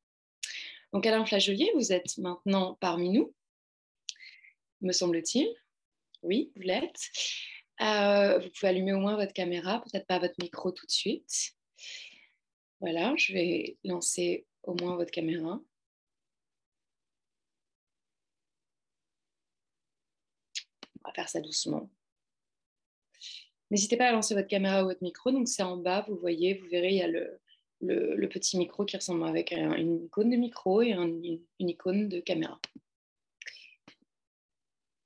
Donc 0.93 1.07
Alain 1.07 1.25
Flagelier, 1.25 1.71
vous 1.75 1.91
êtes 1.91 2.19
maintenant 2.19 2.77
parmi 2.81 3.09
nous, 3.09 3.35
me 4.83 4.93
semble-t-il. 4.93 5.49
Oui, 6.23 6.53
vous 6.55 6.63
l'êtes. 6.63 7.11
Euh, 7.81 8.39
vous 8.41 8.51
pouvez 8.51 8.69
allumer 8.69 8.93
au 8.93 8.99
moins 8.99 9.17
votre 9.17 9.33
caméra, 9.33 9.81
peut-être 9.81 10.07
pas 10.07 10.19
votre 10.19 10.35
micro 10.39 10.71
tout 10.71 10.85
de 10.85 10.91
suite. 10.91 11.55
Voilà, 12.81 13.15
je 13.17 13.33
vais 13.33 13.79
lancer 13.85 14.47
au 14.65 14.75
moins 14.75 14.97
votre 14.97 15.11
caméra. 15.11 15.59
On 20.98 20.98
faire 21.15 21.29
ça 21.29 21.41
doucement. 21.41 21.91
N'hésitez 23.71 23.97
pas 23.97 24.09
à 24.09 24.13
lancer 24.13 24.35
votre 24.35 24.49
caméra 24.49 24.83
ou 24.83 24.87
votre 24.87 25.03
micro. 25.03 25.31
Donc 25.31 25.49
c'est 25.49 25.63
en 25.63 25.77
bas, 25.77 26.05
vous 26.09 26.17
voyez, 26.17 26.55
vous 26.55 26.67
verrez, 26.69 26.91
il 26.91 26.97
y 26.97 27.03
a 27.03 27.09
le, 27.09 28.29
petit 28.29 28.57
micro 28.57 28.85
qui 28.85 28.97
ressemble 28.97 29.27
avec 29.27 29.53
une 29.53 30.05
icône 30.05 30.31
de 30.31 30.37
micro 30.37 30.83
et 30.83 30.93
une 30.93 31.41
icône 31.59 32.09
de 32.09 32.21
caméra. 32.21 32.59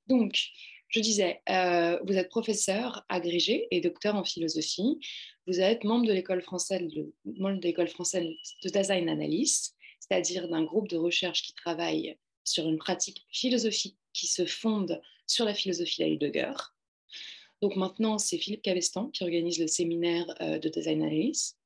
Donc, 0.06 0.52
je 0.88 1.00
disais, 1.00 1.40
euh, 1.48 1.98
vous 2.04 2.18
êtes 2.18 2.28
professeur 2.28 3.04
agrégé 3.08 3.66
et 3.70 3.80
docteur 3.80 4.14
en 4.14 4.24
philosophie. 4.24 5.00
Vous 5.46 5.58
êtes 5.58 5.84
membre 5.84 6.06
de 6.06 6.12
l'école 6.12 6.42
française 6.42 6.82
de, 6.82 7.60
l'école 7.62 7.88
française 7.88 8.26
de 8.62 8.68
design 8.68 9.08
analysis, 9.08 9.74
c'est-à-dire 10.00 10.48
d'un 10.48 10.64
groupe 10.64 10.88
de 10.88 10.98
recherche 10.98 11.42
qui 11.42 11.54
travaille 11.54 12.18
sur 12.44 12.68
une 12.68 12.76
pratique 12.76 13.24
philosophique 13.32 13.96
qui 14.12 14.26
se 14.26 14.44
fonde 14.44 15.00
sur 15.26 15.44
la 15.44 15.54
philosophie 15.54 16.02
d'Heidegger. 16.02 16.54
Donc 17.60 17.76
maintenant, 17.76 18.18
c'est 18.18 18.38
Philippe 18.38 18.62
Cabestan 18.62 19.08
qui 19.08 19.22
organise 19.22 19.58
le 19.60 19.68
séminaire 19.68 20.26
euh, 20.40 20.58
de 20.58 20.68
design 20.68 21.02
analysis. 21.02 21.56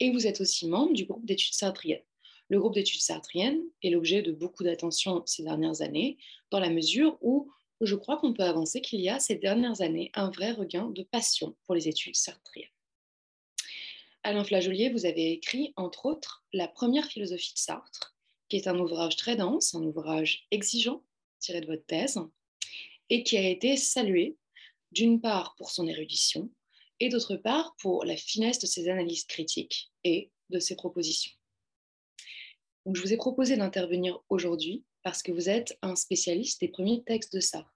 Et 0.00 0.10
vous 0.10 0.26
êtes 0.26 0.40
aussi 0.40 0.66
membre 0.66 0.94
du 0.94 1.04
groupe 1.04 1.24
d'études 1.24 1.54
sartriennes. 1.54 2.02
Le 2.48 2.58
groupe 2.58 2.74
d'études 2.74 3.00
sartriennes 3.00 3.62
est 3.82 3.90
l'objet 3.90 4.22
de 4.22 4.32
beaucoup 4.32 4.64
d'attention 4.64 5.22
ces 5.26 5.42
dernières 5.42 5.82
années, 5.82 6.16
dans 6.50 6.60
la 6.60 6.70
mesure 6.70 7.18
où 7.20 7.52
je 7.80 7.94
crois 7.94 8.16
qu'on 8.16 8.32
peut 8.32 8.42
avancer 8.42 8.80
qu'il 8.80 9.00
y 9.00 9.08
a 9.08 9.20
ces 9.20 9.36
dernières 9.36 9.80
années 9.82 10.10
un 10.14 10.30
vrai 10.30 10.52
regain 10.52 10.90
de 10.90 11.02
passion 11.02 11.56
pour 11.64 11.74
les 11.74 11.88
études 11.88 12.16
sartriennes. 12.16 12.68
Alain 14.24 14.42
Flagelier, 14.42 14.90
vous 14.90 15.06
avez 15.06 15.32
écrit, 15.32 15.72
entre 15.76 16.06
autres, 16.06 16.44
La 16.52 16.66
première 16.66 17.06
philosophie 17.06 17.54
de 17.54 17.58
Sartre, 17.58 18.16
qui 18.48 18.56
est 18.56 18.66
un 18.66 18.78
ouvrage 18.78 19.16
très 19.16 19.36
dense, 19.36 19.74
un 19.74 19.82
ouvrage 19.84 20.46
exigeant, 20.50 21.04
tiré 21.38 21.60
de 21.60 21.66
votre 21.66 21.86
thèse, 21.86 22.18
et 23.10 23.22
qui 23.22 23.36
a 23.36 23.48
été 23.48 23.76
salué, 23.76 24.36
d'une 24.92 25.20
part 25.20 25.54
pour 25.56 25.70
son 25.70 25.86
érudition, 25.86 26.50
et 27.00 27.08
d'autre 27.08 27.36
part 27.36 27.76
pour 27.80 28.04
la 28.04 28.16
finesse 28.16 28.58
de 28.58 28.66
ses 28.66 28.88
analyses 28.88 29.24
critiques 29.24 29.90
et 30.04 30.30
de 30.50 30.58
ses 30.58 30.76
propositions. 30.76 31.32
Je 32.90 33.00
vous 33.00 33.12
ai 33.12 33.16
proposé 33.16 33.56
d'intervenir 33.56 34.18
aujourd'hui 34.30 34.84
parce 35.02 35.22
que 35.22 35.32
vous 35.32 35.48
êtes 35.48 35.78
un 35.82 35.94
spécialiste 35.94 36.60
des 36.60 36.68
premiers 36.68 37.02
textes 37.04 37.34
de 37.34 37.40
Sartre, 37.40 37.74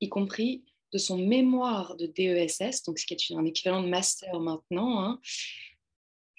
y 0.00 0.08
compris 0.08 0.64
de 0.92 0.98
son 0.98 1.18
mémoire 1.18 1.96
de 1.96 2.06
DESS, 2.06 2.84
donc 2.84 2.98
ce 2.98 3.06
qui 3.06 3.14
est 3.14 3.34
un 3.36 3.44
équivalent 3.44 3.82
de 3.82 3.88
master 3.88 4.38
maintenant, 4.38 5.02
hein, 5.02 5.20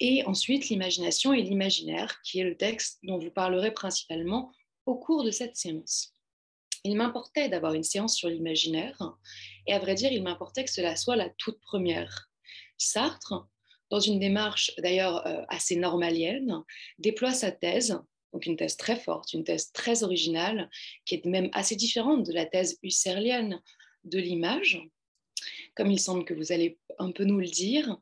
et 0.00 0.24
ensuite 0.24 0.68
l'imagination 0.68 1.32
et 1.32 1.42
l'imaginaire, 1.42 2.20
qui 2.22 2.40
est 2.40 2.44
le 2.44 2.56
texte 2.56 2.98
dont 3.02 3.18
vous 3.18 3.30
parlerez 3.30 3.72
principalement 3.72 4.52
au 4.86 4.96
cours 4.96 5.24
de 5.24 5.30
cette 5.30 5.56
séance. 5.56 6.15
Il 6.86 6.94
m'importait 6.94 7.48
d'avoir 7.48 7.74
une 7.74 7.82
séance 7.82 8.14
sur 8.14 8.28
l'imaginaire, 8.28 8.96
et 9.66 9.72
à 9.72 9.80
vrai 9.80 9.96
dire, 9.96 10.12
il 10.12 10.22
m'importait 10.22 10.64
que 10.64 10.70
cela 10.70 10.94
soit 10.94 11.16
la 11.16 11.30
toute 11.30 11.60
première. 11.60 12.30
Sartre, 12.78 13.48
dans 13.90 13.98
une 13.98 14.20
démarche 14.20 14.70
d'ailleurs 14.78 15.26
euh, 15.26 15.42
assez 15.48 15.74
normalienne, 15.74 16.62
déploie 17.00 17.32
sa 17.32 17.50
thèse, 17.50 17.98
donc 18.32 18.46
une 18.46 18.56
thèse 18.56 18.76
très 18.76 18.94
forte, 18.94 19.32
une 19.32 19.42
thèse 19.42 19.72
très 19.72 20.04
originale, 20.04 20.70
qui 21.04 21.16
est 21.16 21.24
même 21.24 21.50
assez 21.52 21.74
différente 21.74 22.24
de 22.24 22.32
la 22.32 22.46
thèse 22.46 22.78
husserlienne 22.84 23.60
de 24.04 24.20
l'image, 24.20 24.80
comme 25.74 25.90
il 25.90 25.98
semble 25.98 26.24
que 26.24 26.34
vous 26.34 26.52
allez 26.52 26.78
un 27.00 27.10
peu 27.10 27.24
nous 27.24 27.40
le 27.40 27.48
dire. 27.48 27.98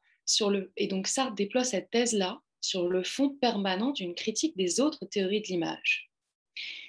Et 0.76 0.88
donc 0.88 1.06
Sartre 1.06 1.34
déploie 1.34 1.64
cette 1.64 1.88
thèse-là 1.88 2.42
sur 2.60 2.86
le 2.90 3.02
fond 3.02 3.30
permanent 3.30 3.92
d'une 3.92 4.14
critique 4.14 4.58
des 4.58 4.78
autres 4.78 5.06
théories 5.06 5.40
de 5.40 5.46
l'image. 5.46 6.10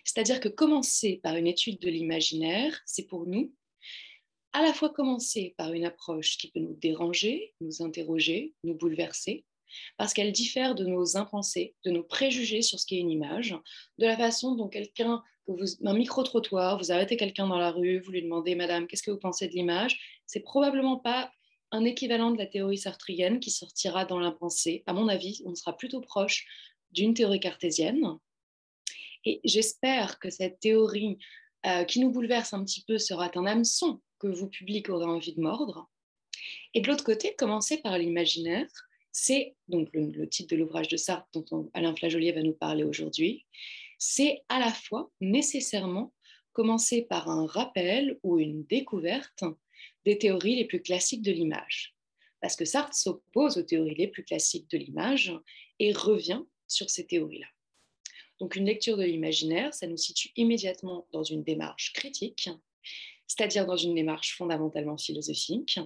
C'est-à-dire 0.03 0.39
que 0.39 0.49
commencer 0.49 1.19
par 1.23 1.35
une 1.35 1.47
étude 1.47 1.79
de 1.79 1.89
l'imaginaire, 1.89 2.79
c'est 2.85 3.07
pour 3.07 3.25
nous 3.25 3.53
à 4.55 4.61
la 4.61 4.73
fois 4.73 4.89
commencer 4.89 5.53
par 5.57 5.73
une 5.73 5.83
approche 5.83 6.37
qui 6.37 6.49
peut 6.49 6.61
nous 6.61 6.75
déranger, 6.75 7.53
nous 7.59 7.81
interroger, 7.81 8.53
nous 8.63 8.73
bouleverser, 8.73 9.43
parce 9.97 10.13
qu'elle 10.13 10.31
diffère 10.31 10.75
de 10.75 10.85
nos 10.85 11.17
impensés, 11.17 11.75
de 11.83 11.91
nos 11.91 12.03
préjugés 12.03 12.61
sur 12.61 12.79
ce 12.79 12.85
qu'est 12.85 12.95
une 12.95 13.11
image, 13.11 13.53
de 13.97 14.05
la 14.05 14.15
façon 14.15 14.55
dont 14.55 14.69
quelqu'un, 14.69 15.21
un 15.83 15.93
micro-trottoir, 15.93 16.77
vous 16.77 16.93
arrêtez 16.93 17.17
quelqu'un 17.17 17.49
dans 17.49 17.57
la 17.57 17.71
rue, 17.71 17.99
vous 17.99 18.11
lui 18.11 18.23
demandez, 18.23 18.55
Madame, 18.55 18.87
qu'est-ce 18.87 19.03
que 19.03 19.11
vous 19.11 19.19
pensez 19.19 19.49
de 19.49 19.53
l'image? 19.53 19.99
C'est 20.25 20.39
probablement 20.39 20.99
pas 20.99 21.31
un 21.71 21.83
équivalent 21.83 22.31
de 22.31 22.37
la 22.37 22.45
théorie 22.45 22.77
sartrienne 22.77 23.41
qui 23.41 23.51
sortira 23.51 24.05
dans 24.05 24.19
l'impensé. 24.19 24.83
À 24.87 24.93
mon 24.93 25.09
avis, 25.09 25.41
on 25.45 25.53
sera 25.53 25.75
plutôt 25.75 25.99
proche 25.99 26.45
d'une 26.91 27.13
théorie 27.13 27.41
cartésienne. 27.41 28.17
Et 29.25 29.41
j'espère 29.43 30.19
que 30.19 30.29
cette 30.29 30.59
théorie 30.59 31.17
euh, 31.65 31.83
qui 31.83 31.99
nous 31.99 32.11
bouleverse 32.11 32.53
un 32.53 32.63
petit 32.63 32.83
peu 32.87 32.97
sera 32.97 33.31
un 33.35 33.45
hameçon 33.45 34.01
que 34.19 34.27
vous, 34.27 34.47
public, 34.47 34.89
aurez 34.89 35.05
envie 35.05 35.33
de 35.33 35.41
mordre. 35.41 35.89
Et 36.73 36.81
de 36.81 36.87
l'autre 36.87 37.03
côté, 37.03 37.35
commencer 37.35 37.77
par 37.77 37.97
l'imaginaire, 37.97 38.67
c'est 39.11 39.55
donc 39.67 39.89
le, 39.93 40.27
titre 40.27 40.53
de 40.53 40.59
l'ouvrage 40.59 40.89
de 40.89 40.97
Sartre 40.97 41.27
dont 41.49 41.71
Alain 41.73 41.95
Flajolier 41.95 42.33
va 42.33 42.43
nous 42.43 42.53
parler 42.53 42.83
aujourd'hui, 42.83 43.45
c'est 43.97 44.43
à 44.49 44.59
la 44.59 44.71
fois 44.71 45.09
nécessairement 45.21 46.13
commencer 46.51 47.01
par 47.01 47.29
un 47.29 47.45
rappel 47.47 48.19
ou 48.23 48.39
une 48.39 48.65
découverte 48.65 49.43
des 50.03 50.17
théories 50.17 50.57
les 50.57 50.65
plus 50.65 50.81
classiques 50.81 51.23
de 51.23 51.31
l'image. 51.31 51.95
Parce 52.41 52.55
que 52.55 52.65
Sartre 52.65 52.93
s'oppose 52.93 53.57
aux 53.57 53.63
théories 53.63 53.95
les 53.95 54.07
plus 54.07 54.23
classiques 54.23 54.69
de 54.69 54.77
l'image 54.77 55.33
et 55.79 55.93
revient 55.93 56.43
sur 56.67 56.89
ces 56.89 57.07
théories-là. 57.07 57.47
Donc 58.39 58.55
une 58.55 58.65
lecture 58.65 58.97
de 58.97 59.03
l'imaginaire, 59.03 59.73
ça 59.73 59.87
nous 59.87 59.97
situe 59.97 60.31
immédiatement 60.35 61.07
dans 61.11 61.23
une 61.23 61.43
démarche 61.43 61.93
critique, 61.93 62.49
c'est-à-dire 63.27 63.65
dans 63.65 63.77
une 63.77 63.95
démarche 63.95 64.35
fondamentalement 64.35 64.97
philosophique, 64.97 65.79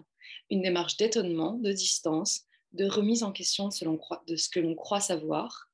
une 0.50 0.62
démarche 0.62 0.98
d'étonnement, 0.98 1.54
de 1.54 1.72
distance, 1.72 2.46
de 2.74 2.86
remise 2.86 3.24
en 3.24 3.32
question 3.32 3.68
de 3.70 4.36
ce 4.36 4.50
que 4.50 4.60
l'on 4.60 4.76
croit 4.76 5.00
savoir. 5.00 5.72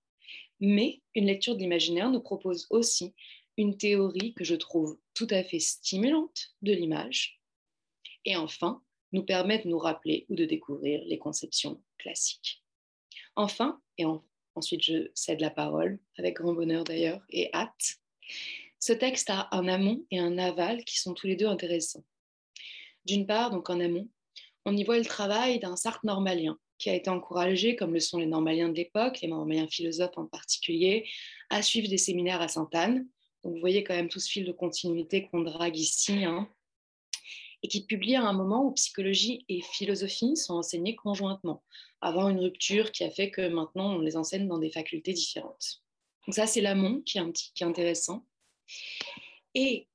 Mais 0.60 1.02
une 1.14 1.26
lecture 1.26 1.56
de 1.56 1.62
l'imaginaire 1.62 2.12
nous 2.12 2.22
propose 2.22 2.68
aussi 2.70 3.14
une 3.58 3.78
théorie 3.78 4.34
que 4.34 4.44
je 4.44 4.56
trouve 4.56 4.98
tout 5.14 5.28
à 5.30 5.44
fait 5.44 5.60
stimulante 5.60 6.56
de 6.62 6.74
l'image. 6.74 7.42
Et 8.26 8.36
enfin, 8.36 8.82
nous 9.12 9.24
permet 9.24 9.60
de 9.64 9.70
nous 9.70 9.78
rappeler 9.78 10.26
ou 10.30 10.36
de 10.36 10.46
découvrir 10.46 11.02
les 11.06 11.18
conceptions 11.18 11.82
classiques. 11.98 12.64
Enfin, 13.36 13.82
et 13.98 14.06
ensuite 14.56 14.84
je 14.84 15.10
cède 15.14 15.42
la 15.42 15.50
parole, 15.50 16.00
avec 16.18 16.36
grand 16.36 16.54
bonheur 16.54 16.84
d'ailleurs 16.84 17.22
et 17.30 17.50
hâte, 17.54 17.98
ce 18.80 18.94
texte 18.94 19.30
a 19.30 19.48
un 19.52 19.68
amont 19.68 20.06
et 20.12 20.20
un 20.20 20.38
aval 20.38 20.84
qui 20.84 21.00
sont 21.00 21.14
tous 21.14 21.28
les 21.28 21.36
deux 21.36 21.48
intéressants. 21.48 22.04
D'une 23.06 23.26
part, 23.26 23.52
donc 23.52 23.70
en 23.70 23.80
amont, 23.80 24.10
on 24.66 24.76
y 24.76 24.84
voit 24.84 24.98
le 24.98 25.06
travail 25.06 25.60
d'un 25.60 25.76
Sartre 25.76 26.06
normalien 26.06 26.58
qui 26.78 26.90
a 26.90 26.94
été 26.94 27.10
encouragé, 27.10 27.76
comme 27.76 27.94
le 27.94 28.00
sont 28.00 28.20
les 28.20 28.26
normaliens 28.26 28.70
de 28.70 28.76
l'époque, 28.76 29.22
les 29.22 29.28
normaliens 29.28 29.68
philosophes 29.68 30.18
en 30.18 30.26
particulier, 30.26 31.08
à 31.50 31.62
suivre 31.62 31.88
des 31.88 31.98
séminaires 31.98 32.42
à 32.42 32.48
Sainte-Anne. 32.48 33.08
Donc 33.44 33.54
vous 33.54 33.60
voyez 33.60 33.84
quand 33.84 33.96
même 33.96 34.10
tout 34.10 34.20
ce 34.20 34.30
fil 34.30 34.46
de 34.46 34.52
continuité 34.52 35.28
qu'on 35.28 35.42
drague 35.42 35.78
ici, 35.78 36.26
hein, 36.26 36.50
et 37.66 37.68
qui 37.68 37.84
publie 37.84 38.16
à 38.16 38.22
un 38.22 38.34
moment 38.34 38.64
où 38.64 38.74
psychologie 38.74 39.44
et 39.50 39.60
philosophie 39.60 40.38
sont 40.38 40.54
enseignées 40.54 40.96
conjointement, 40.96 41.64
avant 42.00 42.30
une 42.30 42.40
rupture 42.40 42.92
qui 42.92 43.04
a 43.04 43.10
fait 43.10 43.32
que 43.32 43.48
maintenant 43.48 43.96
on 43.96 44.02
les 44.02 44.18
enseigne 44.18 44.48
dans 44.48 44.60
des 44.60 44.70
facultés 44.70 45.14
différentes. 45.14 45.82
Donc 46.28 46.36
ça 46.36 46.46
c'est 46.46 46.62
l'amont 46.62 47.02
qui 47.02 47.20
qui 47.34 47.64
est 47.64 47.66
intéressant. 47.66 48.24
Et 49.56 49.88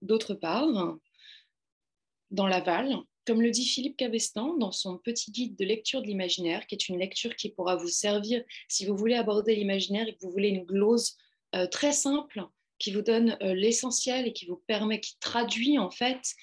d'autre 0.00 0.34
part, 0.34 0.66
dans 2.32 2.48
l'aval, 2.48 2.96
comme 3.24 3.40
le 3.40 3.52
dit 3.52 3.66
Philippe 3.66 3.98
Cabestan 3.98 4.56
dans 4.56 4.72
son 4.72 4.98
petit 4.98 5.30
guide 5.30 5.56
de 5.56 5.64
lecture 5.64 6.02
de 6.02 6.08
l'imaginaire, 6.08 6.66
qui 6.66 6.74
est 6.74 6.88
une 6.88 6.98
lecture 6.98 7.36
qui 7.36 7.50
pourra 7.50 7.76
vous 7.76 7.86
servir 7.86 8.42
si 8.66 8.84
vous 8.84 8.96
voulez 8.96 9.14
aborder 9.14 9.54
l'imaginaire 9.54 10.08
et 10.08 10.16
que 10.16 10.22
vous 10.22 10.32
voulez 10.32 10.48
une 10.48 10.64
glose 10.64 11.16
euh, 11.54 11.68
très 11.68 11.92
simple 11.92 12.42
qui 12.80 12.90
vous 12.90 13.02
donne 13.02 13.38
euh, 13.42 13.54
l'essentiel 13.54 14.26
et 14.26 14.32
qui 14.32 14.46
vous 14.46 14.60
permet, 14.66 14.98
qui 14.98 15.16
traduit 15.20 15.78
en 15.78 15.92
fait. 15.92 16.34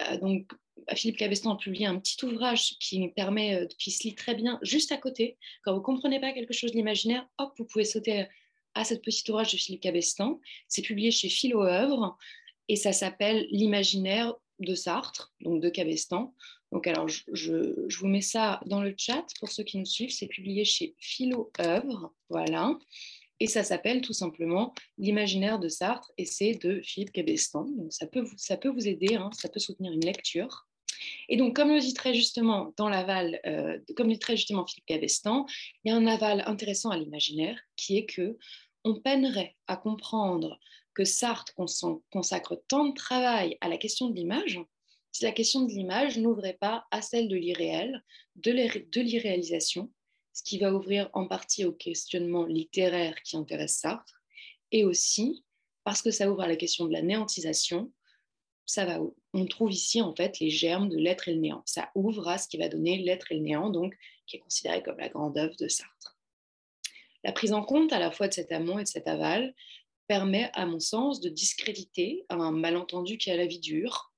Euh, 0.00 0.18
donc, 0.18 0.50
Philippe 0.94 1.16
Cabestan 1.16 1.54
a 1.54 1.56
publié 1.56 1.86
un 1.86 1.98
petit 1.98 2.22
ouvrage 2.24 2.76
qui 2.78 3.08
permet, 3.08 3.66
qui 3.78 3.90
se 3.90 4.02
lit 4.02 4.14
très 4.14 4.34
bien 4.34 4.58
juste 4.62 4.92
à 4.92 4.98
côté. 4.98 5.38
Quand 5.62 5.72
vous 5.72 5.78
ne 5.78 5.84
comprenez 5.84 6.20
pas 6.20 6.32
quelque 6.32 6.52
chose 6.52 6.72
de 6.72 6.76
l'imaginaire, 6.76 7.26
hop, 7.38 7.54
vous 7.56 7.64
pouvez 7.64 7.84
sauter 7.84 8.26
à 8.74 8.84
cette 8.84 9.02
petite 9.02 9.28
ouvrage 9.28 9.52
de 9.52 9.56
Philippe 9.56 9.82
Cabestan. 9.82 10.40
C'est 10.68 10.82
publié 10.82 11.10
chez 11.10 11.28
Philo 11.28 11.62
Œuvre 11.62 12.18
et 12.68 12.76
ça 12.76 12.92
s'appelle 12.92 13.46
L'imaginaire 13.50 14.34
de 14.60 14.74
Sartre, 14.74 15.32
donc 15.40 15.60
de 15.60 15.68
Cabestan. 15.68 16.34
Donc 16.72 16.86
alors 16.86 17.08
je, 17.08 17.86
vous 17.98 18.08
mets 18.08 18.20
ça 18.20 18.60
dans 18.66 18.82
le 18.82 18.94
chat 18.96 19.24
pour 19.38 19.50
ceux 19.50 19.62
qui 19.62 19.78
nous 19.78 19.86
suivent. 19.86 20.10
C'est 20.10 20.26
publié 20.26 20.64
chez 20.64 20.94
Philo 20.98 21.52
Œuvre, 21.60 22.12
voilà. 22.28 22.76
Et 23.40 23.46
ça 23.46 23.64
s'appelle 23.64 24.00
tout 24.00 24.12
simplement 24.12 24.74
L'imaginaire 24.98 25.58
de 25.58 25.68
Sartre 25.68 26.12
et 26.18 26.24
c'est 26.24 26.54
de 26.54 26.80
Philippe 26.82 27.12
Cabestan. 27.12 27.64
Donc 27.64 27.92
ça 27.92 28.06
peut 28.06 28.20
vous, 28.20 28.36
ça 28.36 28.56
peut 28.56 28.68
vous 28.68 28.86
aider, 28.86 29.16
hein, 29.16 29.30
ça 29.32 29.48
peut 29.48 29.60
soutenir 29.60 29.92
une 29.92 30.04
lecture. 30.04 30.66
Et 31.28 31.36
donc, 31.36 31.56
comme 31.56 31.70
le 31.70 31.80
dit 31.80 31.94
très 31.94 32.14
justement 32.14 32.72
dans 32.76 32.88
l'aval, 32.88 33.40
euh, 33.46 33.78
comme 33.96 34.06
le 34.06 34.14
dit 34.14 34.18
très 34.18 34.36
justement 34.36 34.66
Philippe 34.66 34.86
Cabestan, 34.86 35.46
il 35.82 35.90
y 35.90 35.92
a 35.92 35.96
un 35.96 36.06
aval 36.06 36.44
intéressant 36.46 36.90
à 36.90 36.96
l'imaginaire 36.96 37.60
qui 37.76 37.98
est 37.98 38.06
que 38.06 38.38
on 38.84 39.00
peinerait 39.00 39.56
à 39.66 39.76
comprendre 39.76 40.58
que 40.94 41.04
Sartre 41.04 41.52
consacre 41.54 42.62
tant 42.68 42.86
de 42.86 42.94
travail 42.94 43.58
à 43.60 43.68
la 43.68 43.78
question 43.78 44.08
de 44.08 44.14
l'image 44.14 44.60
si 45.14 45.22
la 45.22 45.30
question 45.30 45.62
de 45.62 45.70
l'image 45.70 46.18
n'ouvrait 46.18 46.58
pas 46.60 46.86
à 46.90 47.00
celle 47.00 47.28
de 47.28 47.36
l'irréel, 47.36 48.02
de 48.34 49.00
l'irréalisation, 49.00 49.92
ce 50.34 50.42
qui 50.42 50.58
va 50.58 50.74
ouvrir 50.74 51.08
en 51.14 51.26
partie 51.26 51.64
au 51.64 51.72
questionnement 51.72 52.44
littéraire 52.44 53.22
qui 53.22 53.36
intéresse 53.36 53.78
Sartre, 53.78 54.20
et 54.72 54.84
aussi 54.84 55.44
parce 55.84 56.02
que 56.02 56.10
ça 56.10 56.30
ouvre 56.30 56.42
à 56.42 56.48
la 56.48 56.56
question 56.56 56.86
de 56.86 56.92
la 56.92 57.02
néantisation, 57.02 57.92
ça 58.66 58.84
va, 58.84 58.98
on 59.32 59.46
trouve 59.46 59.70
ici 59.70 60.00
en 60.02 60.14
fait 60.14 60.40
les 60.40 60.50
germes 60.50 60.88
de 60.88 60.96
l'être 60.96 61.28
et 61.28 61.34
le 61.34 61.40
néant. 61.40 61.62
Ça 61.66 61.90
ouvre 61.94 62.28
à 62.28 62.38
ce 62.38 62.48
qui 62.48 62.56
va 62.56 62.68
donner 62.68 62.98
l'être 62.98 63.30
et 63.30 63.36
le 63.36 63.42
néant, 63.42 63.70
donc 63.70 63.94
qui 64.26 64.36
est 64.36 64.40
considéré 64.40 64.82
comme 64.82 64.98
la 64.98 65.10
grande 65.10 65.38
œuvre 65.38 65.56
de 65.56 65.68
Sartre. 65.68 66.18
La 67.22 67.32
prise 67.32 67.52
en 67.52 67.62
compte 67.62 67.92
à 67.92 67.98
la 67.98 68.10
fois 68.10 68.26
de 68.26 68.34
cet 68.34 68.52
amont 68.52 68.78
et 68.78 68.84
de 68.84 68.88
cet 68.88 69.06
aval 69.06 69.54
permet, 70.08 70.50
à 70.54 70.66
mon 70.66 70.80
sens, 70.80 71.20
de 71.20 71.28
discréditer 71.28 72.24
un 72.28 72.50
malentendu 72.50 73.18
qui 73.18 73.30
a 73.30 73.36
la 73.36 73.46
vie 73.46 73.60
dure, 73.60 74.12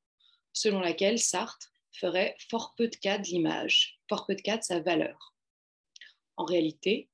selon 0.53 0.81
laquelle 0.81 1.19
Sartre 1.19 1.73
ferait 1.93 2.37
fort 2.49 2.75
peu 2.77 2.89
de 2.89 2.97
cas 2.97 3.19
de 3.19 3.25
l'image, 3.25 4.01
fort 4.09 4.27
peu 4.27 4.35
de 4.35 4.41
cas 4.41 4.57
de 4.57 4.63
sa 4.63 4.81
valeur. 4.81 5.36
En 6.37 6.45
réalité, 6.45 7.09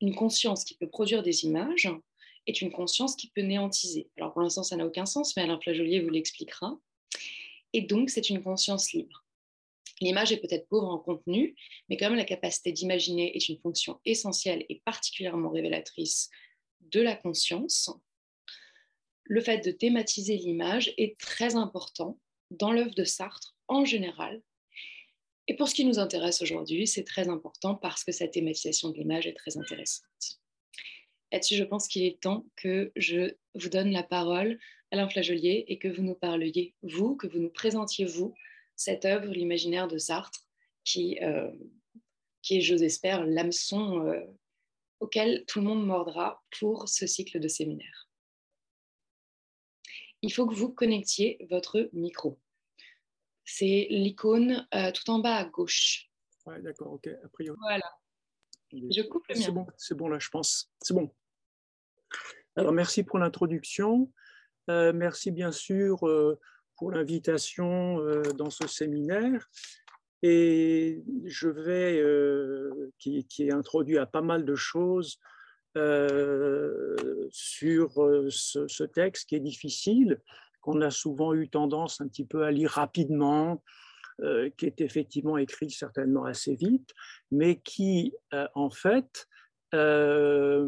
une 0.00 0.14
conscience 0.14 0.64
qui 0.64 0.76
peut 0.76 0.88
produire 0.88 1.22
des 1.22 1.44
images 1.44 1.90
est 2.46 2.60
une 2.60 2.70
conscience 2.70 3.16
qui 3.16 3.30
peut 3.30 3.42
néantiser. 3.42 4.10
Alors 4.16 4.32
pour 4.32 4.42
l'instant, 4.42 4.62
ça 4.62 4.76
n'a 4.76 4.86
aucun 4.86 5.06
sens, 5.06 5.36
mais 5.36 5.42
Alain 5.42 5.58
Flajolier 5.60 6.00
vous 6.00 6.10
l'expliquera. 6.10 6.78
Et 7.72 7.82
donc, 7.82 8.10
c'est 8.10 8.30
une 8.30 8.42
conscience 8.42 8.92
libre. 8.92 9.24
L'image 10.00 10.30
est 10.30 10.40
peut-être 10.40 10.68
pauvre 10.68 10.88
en 10.88 10.98
contenu, 10.98 11.56
mais 11.88 11.96
même 12.00 12.14
la 12.14 12.24
capacité 12.24 12.70
d'imaginer 12.70 13.34
est 13.34 13.48
une 13.48 13.58
fonction 13.58 13.98
essentielle 14.04 14.64
et 14.68 14.82
particulièrement 14.84 15.50
révélatrice 15.50 16.30
de 16.80 17.00
la 17.00 17.16
conscience. 17.16 17.90
Le 19.24 19.40
fait 19.40 19.64
de 19.64 19.70
thématiser 19.70 20.36
l'image 20.36 20.92
est 20.98 21.18
très 21.18 21.56
important 21.56 22.18
dans 22.50 22.72
l'œuvre 22.72 22.94
de 22.94 23.04
Sartre 23.04 23.56
en 23.68 23.84
général. 23.84 24.42
Et 25.48 25.54
pour 25.54 25.68
ce 25.68 25.74
qui 25.74 25.84
nous 25.84 25.98
intéresse 25.98 26.42
aujourd'hui, 26.42 26.86
c'est 26.86 27.04
très 27.04 27.28
important 27.28 27.74
parce 27.74 28.02
que 28.02 28.12
cette 28.12 28.32
thématisation 28.32 28.90
de 28.90 28.98
l'image 28.98 29.26
est 29.26 29.36
très 29.36 29.56
intéressante. 29.56 30.40
Là-dessus, 31.32 31.56
je 31.56 31.64
pense 31.64 31.88
qu'il 31.88 32.04
est 32.04 32.20
temps 32.20 32.46
que 32.56 32.92
je 32.96 33.34
vous 33.54 33.68
donne 33.68 33.90
la 33.90 34.02
parole, 34.02 34.58
Alain 34.90 35.08
Flajolier, 35.08 35.64
et 35.68 35.78
que 35.78 35.88
vous 35.88 36.02
nous 36.02 36.14
parliez, 36.14 36.74
vous, 36.82 37.16
que 37.16 37.26
vous 37.26 37.38
nous 37.38 37.50
présentiez, 37.50 38.04
vous, 38.04 38.34
cette 38.76 39.04
œuvre, 39.04 39.32
l'imaginaire 39.32 39.88
de 39.88 39.98
Sartre, 39.98 40.46
qui, 40.84 41.18
euh, 41.22 41.50
qui 42.42 42.58
est, 42.58 42.60
j'ose 42.60 42.82
espère, 42.82 43.24
l'hameçon 43.24 44.06
euh, 44.06 44.20
auquel 45.00 45.44
tout 45.46 45.60
le 45.60 45.66
monde 45.66 45.84
mordra 45.84 46.42
pour 46.58 46.88
ce 46.88 47.06
cycle 47.06 47.40
de 47.40 47.48
séminaire. 47.48 48.08
Il 50.22 50.32
faut 50.32 50.46
que 50.46 50.54
vous 50.54 50.72
connectiez 50.72 51.38
votre 51.50 51.88
micro. 51.92 52.38
C'est 53.48 53.86
l'icône 53.90 54.66
euh, 54.74 54.90
tout 54.90 55.08
en 55.08 55.20
bas 55.20 55.36
à 55.36 55.44
gauche. 55.44 56.10
Ouais, 56.46 56.60
d'accord, 56.60 56.94
ok. 56.94 57.06
A 57.06 57.28
priori. 57.28 57.56
Voilà. 57.62 57.88
Je 58.72 59.02
coupe 59.02 59.22
le 59.28 59.36
mien. 59.36 59.40
C'est 59.40 59.52
bon, 59.52 59.66
c'est 59.76 59.94
bon 59.94 60.08
là, 60.08 60.18
je 60.18 60.28
pense. 60.28 60.72
C'est 60.82 60.94
bon. 60.94 61.14
Alors, 62.56 62.72
merci 62.72 63.04
pour 63.04 63.20
l'introduction. 63.20 64.12
Euh, 64.68 64.92
merci 64.92 65.30
bien 65.30 65.52
sûr 65.52 66.04
euh, 66.08 66.40
pour 66.76 66.90
l'invitation 66.90 68.00
dans 68.36 68.50
ce 68.50 68.66
séminaire. 68.66 69.48
Et 70.22 71.04
je 71.24 71.48
vais, 71.48 72.02
qui, 72.98 73.24
est 73.38 73.52
introduit 73.52 73.98
à 73.98 74.06
pas 74.06 74.22
mal 74.22 74.44
de 74.44 74.56
choses 74.56 75.20
sur 77.30 77.92
ce, 78.30 78.66
ce, 78.66 78.82
texte 78.82 79.28
qui 79.28 79.36
est 79.36 79.40
difficile, 79.40 80.20
qu'on 80.66 80.80
a 80.80 80.90
souvent 80.90 81.32
eu 81.32 81.48
tendance 81.48 82.00
un 82.00 82.08
petit 82.08 82.24
peu 82.24 82.44
à 82.44 82.50
lire 82.50 82.72
rapidement, 82.72 83.62
qui 84.56 84.64
est 84.64 84.80
effectivement 84.80 85.36
écrit 85.36 85.70
certainement 85.70 86.24
assez 86.24 86.54
vite, 86.54 86.90
mais 87.30 87.60
qui, 87.60 88.14
en 88.54 88.70
fait, 88.70 89.28
en 89.74 90.64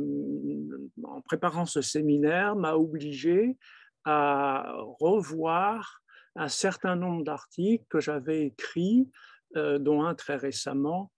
préparant 1.24 1.64
ce 1.64 1.80
séminaire, 1.80 2.56
m'a 2.56 2.74
obligé 2.74 3.56
à 4.04 4.74
revoir 5.00 6.02
un 6.36 6.48
certain 6.48 6.96
nombre 6.96 7.24
d'articles 7.24 7.84
que 7.90 8.00
j'avais 8.00 8.46
écrits, 8.46 9.10
euh, 9.56 9.78
dont 9.78 10.04
un 10.04 10.14
très 10.14 10.36
récemment, 10.36 11.10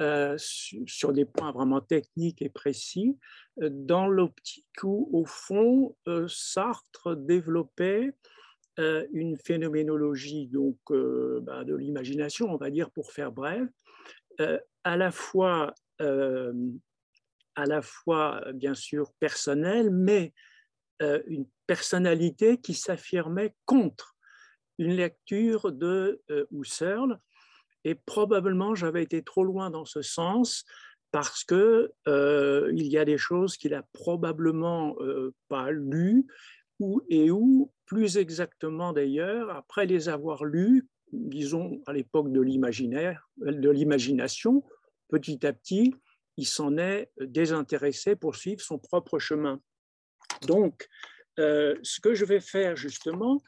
euh, 0.00 0.36
sur 0.38 1.12
des 1.12 1.24
points 1.24 1.52
vraiment 1.52 1.80
techniques 1.80 2.40
et 2.40 2.48
précis, 2.48 3.18
euh, 3.18 3.49
dans 3.60 4.08
l'optique 4.08 4.82
où, 4.82 5.08
au 5.12 5.24
fond, 5.24 5.96
Sartre 6.28 7.16
développait 7.16 8.10
une 9.12 9.36
phénoménologie 9.36 10.46
donc, 10.46 10.78
ben, 10.88 11.64
de 11.64 11.74
l'imagination, 11.74 12.50
on 12.50 12.56
va 12.56 12.70
dire 12.70 12.90
pour 12.90 13.12
faire 13.12 13.32
bref, 13.32 13.68
à 14.84 14.96
la 14.96 15.10
fois, 15.10 15.74
à 15.98 17.66
la 17.66 17.82
fois 17.82 18.42
bien 18.54 18.74
sûr 18.74 19.12
personnelle, 19.20 19.90
mais 19.90 20.32
une 21.00 21.46
personnalité 21.66 22.58
qui 22.58 22.74
s'affirmait 22.74 23.54
contre 23.66 24.16
une 24.80 24.94
lecture 24.94 25.70
de 25.70 26.20
euh, 26.30 26.46
Husserl. 26.50 27.20
Et 27.84 27.94
probablement, 27.94 28.74
j'avais 28.74 29.02
été 29.02 29.22
trop 29.22 29.44
loin 29.44 29.70
dans 29.70 29.84
ce 29.84 30.02
sens 30.02 30.64
parce 31.10 31.44
que 31.44 31.92
euh, 32.08 32.70
il 32.74 32.86
y 32.86 32.98
a 32.98 33.04
des 33.04 33.18
choses 33.18 33.56
qu'il 33.56 33.74
a 33.74 33.82
probablement 33.92 34.96
euh, 35.00 35.34
pas 35.48 35.70
lues 35.70 36.26
ou 36.78 37.02
et 37.08 37.30
où, 37.30 37.72
plus 37.86 38.16
exactement 38.16 38.92
d'ailleurs, 38.92 39.50
après 39.50 39.86
les 39.86 40.08
avoir 40.08 40.44
lues, 40.44 40.88
disons 41.12 41.82
à 41.86 41.92
l'époque 41.92 42.32
de 42.32 42.40
l'imaginaire, 42.40 43.28
de 43.38 43.70
l'imagination, 43.70 44.62
petit 45.08 45.44
à 45.46 45.52
petit, 45.52 45.94
il 46.36 46.46
s'en 46.46 46.78
est 46.78 47.10
désintéressé 47.20 48.16
pour 48.16 48.36
suivre 48.36 48.60
son 48.60 48.78
propre 48.78 49.18
chemin. 49.18 49.60
Donc, 50.46 50.88
euh, 51.38 51.76
ce 51.82 52.00
que 52.00 52.14
je 52.14 52.24
vais 52.24 52.40
faire 52.40 52.76
justement 52.76 53.42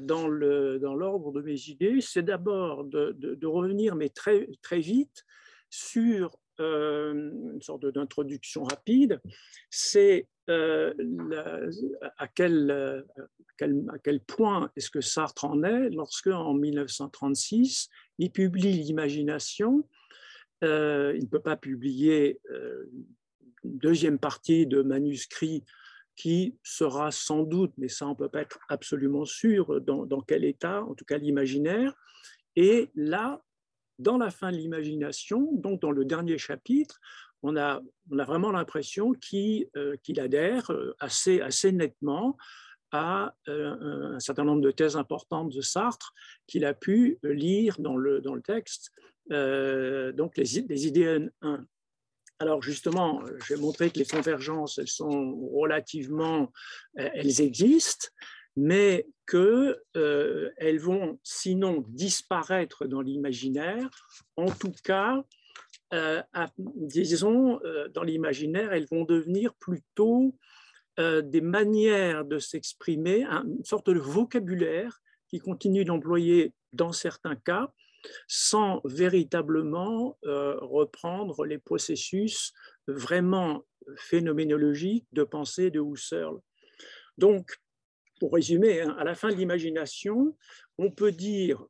dans 0.00 0.28
l'ordre 0.28 1.32
de 1.32 1.42
mes 1.42 1.68
idées, 1.68 2.00
c'est 2.00 2.22
d'abord 2.22 2.84
de, 2.84 3.46
revenir, 3.46 3.96
mais 3.96 4.08
très, 4.08 4.48
très 4.62 4.78
vite, 4.78 5.24
sur 5.68 6.38
euh, 6.60 7.12
une 7.52 7.62
sorte 7.62 7.86
d'introduction 7.86 8.64
rapide, 8.64 9.20
c'est 9.70 10.28
à, 10.48 10.92
quel, 12.34 12.70
à, 13.60 13.98
quel, 14.02 14.20
point 14.20 14.70
est-ce 14.76 14.90
que 14.90 15.00
Sartre 15.00 15.46
en 15.46 15.62
est 15.62 15.88
lorsque, 15.90 16.26
en 16.26 16.52
1936, 16.52 17.88
il 18.18 18.30
publie 18.30 18.72
L'imagination. 18.72 19.88
il 20.60 20.68
ne 20.68 21.26
peut 21.26 21.40
pas 21.40 21.56
publier 21.56 22.40
une 23.64 23.78
deuxième 23.78 24.18
partie 24.18 24.66
de 24.66 24.82
manuscrit 24.82 25.64
qui 26.16 26.56
sera 26.62 27.10
sans 27.10 27.42
doute, 27.42 27.72
mais 27.76 27.88
ça 27.88 28.06
on 28.06 28.10
ne 28.10 28.14
peut 28.14 28.28
pas 28.28 28.42
être 28.42 28.58
absolument 28.68 29.24
sûr, 29.24 29.80
dans, 29.80 30.20
quel 30.20 30.44
état, 30.44 30.84
en 30.84 30.94
tout 30.94 31.04
cas 31.04 31.18
l'imaginaire. 31.18 31.94
Et 32.56 32.90
là, 32.94 33.42
dans 33.98 34.18
la 34.18 34.30
fin 34.30 34.50
de 34.50 34.56
l'imagination, 34.56 35.50
donc 35.52 35.80
dans 35.80 35.90
le 35.90 36.04
dernier 36.04 36.38
chapitre, 36.38 37.00
on 37.42 37.56
a, 37.56 37.80
on 38.10 38.18
a 38.18 38.24
vraiment 38.24 38.50
l'impression 38.50 39.12
qu'il 39.12 39.68
euh, 39.76 39.96
adhère 40.16 40.70
euh, 40.70 40.94
assez, 40.98 41.40
assez 41.40 41.72
nettement 41.72 42.36
à 42.90 43.34
euh, 43.48 44.14
un 44.14 44.20
certain 44.20 44.44
nombre 44.44 44.62
de 44.62 44.70
thèses 44.70 44.96
importantes 44.96 45.52
de 45.52 45.60
Sartre 45.60 46.14
qu'il 46.46 46.64
a 46.64 46.74
pu 46.74 47.18
lire 47.22 47.76
dans 47.78 47.96
le, 47.96 48.20
dans 48.20 48.34
le 48.34 48.42
texte, 48.42 48.92
donc 49.30 50.36
les, 50.36 50.44
les 50.68 50.86
idées 50.86 51.28
1 51.42 51.64
alors 52.40 52.62
justement, 52.62 53.22
j'ai 53.48 53.56
montré 53.56 53.90
que 53.90 53.98
les 53.98 54.04
convergences, 54.04 54.78
elles 54.78 54.88
sont 54.88 55.34
relativement, 55.54 56.52
elles 56.96 57.40
existent, 57.40 58.08
mais 58.56 59.06
qu'elles 59.26 59.76
euh, 59.96 60.78
vont 60.78 61.18
sinon 61.22 61.84
disparaître 61.88 62.86
dans 62.86 63.00
l'imaginaire, 63.00 63.88
en 64.36 64.50
tout 64.50 64.72
cas, 64.84 65.24
euh, 65.92 66.22
disons, 66.56 67.60
dans 67.92 68.02
l'imaginaire, 68.02 68.72
elles 68.72 68.86
vont 68.90 69.04
devenir 69.04 69.54
plutôt 69.54 70.34
des 70.98 71.40
manières 71.40 72.24
de 72.24 72.38
s'exprimer, 72.38 73.24
une 73.24 73.64
sorte 73.64 73.90
de 73.90 73.98
vocabulaire 73.98 75.00
qui 75.28 75.40
continue 75.40 75.84
d'employer 75.84 76.52
dans 76.72 76.92
certains 76.92 77.36
cas, 77.36 77.72
sans 78.28 78.80
véritablement 78.84 80.18
euh, 80.24 80.56
reprendre 80.60 81.44
les 81.44 81.58
processus 81.58 82.52
vraiment 82.86 83.64
phénoménologiques 83.96 85.06
de 85.12 85.24
pensée 85.24 85.70
de 85.70 85.80
Husserl. 85.80 86.38
Donc, 87.18 87.56
pour 88.20 88.32
résumer, 88.32 88.80
hein, 88.80 88.94
à 88.98 89.04
la 89.04 89.14
fin 89.14 89.30
de 89.30 89.34
l'imagination, 89.34 90.36
on 90.78 90.90
peut 90.90 91.12
dire, 91.12 91.64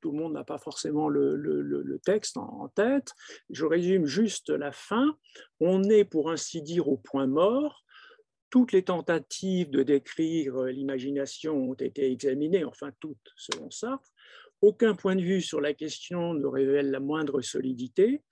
tout 0.00 0.12
le 0.12 0.18
monde 0.18 0.32
n'a 0.32 0.44
pas 0.44 0.58
forcément 0.58 1.08
le, 1.08 2.00
texte 2.04 2.36
en, 2.36 2.68
tête, 2.68 3.12
je 3.50 3.64
résume 3.64 4.06
juste 4.06 4.50
la 4.50 4.72
fin, 4.72 5.16
on 5.60 5.82
est 5.84 6.04
pour 6.04 6.30
ainsi 6.30 6.62
dire 6.62 6.88
au 6.88 6.96
point 6.96 7.26
mort, 7.26 7.84
toutes 8.50 8.72
les 8.72 8.82
tentatives 8.82 9.70
de 9.70 9.82
décrire 9.82 10.64
l'imagination 10.64 11.70
ont 11.70 11.74
été 11.74 12.10
examinées, 12.10 12.64
enfin 12.64 12.90
toutes 12.98 13.18
selon 13.36 13.70
Sartre, 13.70 14.10
aucun 14.60 14.94
point 14.94 15.16
de 15.16 15.22
vue 15.22 15.40
sur 15.40 15.60
la 15.60 15.72
question 15.72 16.34
ne 16.34 16.46
révèle 16.46 16.90
la 16.90 17.00
moindre 17.00 17.40
solidité. 17.40 18.22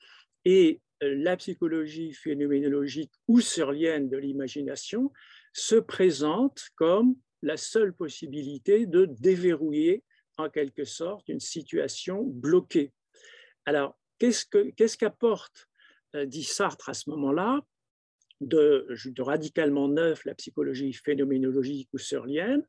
Et 0.44 0.80
euh, 1.02 1.14
la 1.16 1.36
psychologie 1.36 2.12
phénoménologique 2.12 3.12
husserlienne 3.28 4.08
de 4.08 4.16
l'imagination 4.16 5.12
se 5.52 5.76
présente 5.76 6.68
comme 6.76 7.14
la 7.42 7.56
seule 7.56 7.92
possibilité 7.92 8.86
de 8.86 9.06
déverrouiller 9.06 10.04
en 10.36 10.48
quelque 10.48 10.84
sorte 10.84 11.28
une 11.28 11.40
situation 11.40 12.22
bloquée. 12.22 12.92
Alors, 13.66 13.98
qu'est-ce 14.18 14.96
qu'apporte, 14.96 15.68
euh, 16.14 16.26
dit 16.26 16.44
Sartre 16.44 16.88
à 16.88 16.94
ce 16.94 17.10
moment-là, 17.10 17.60
de, 18.40 18.86
de, 19.04 19.22
radicalement 19.22 19.88
neuf 19.88 20.24
la 20.24 20.34
psychologie 20.34 20.92
phénoménologique 20.92 21.88
husserlienne 21.92 22.64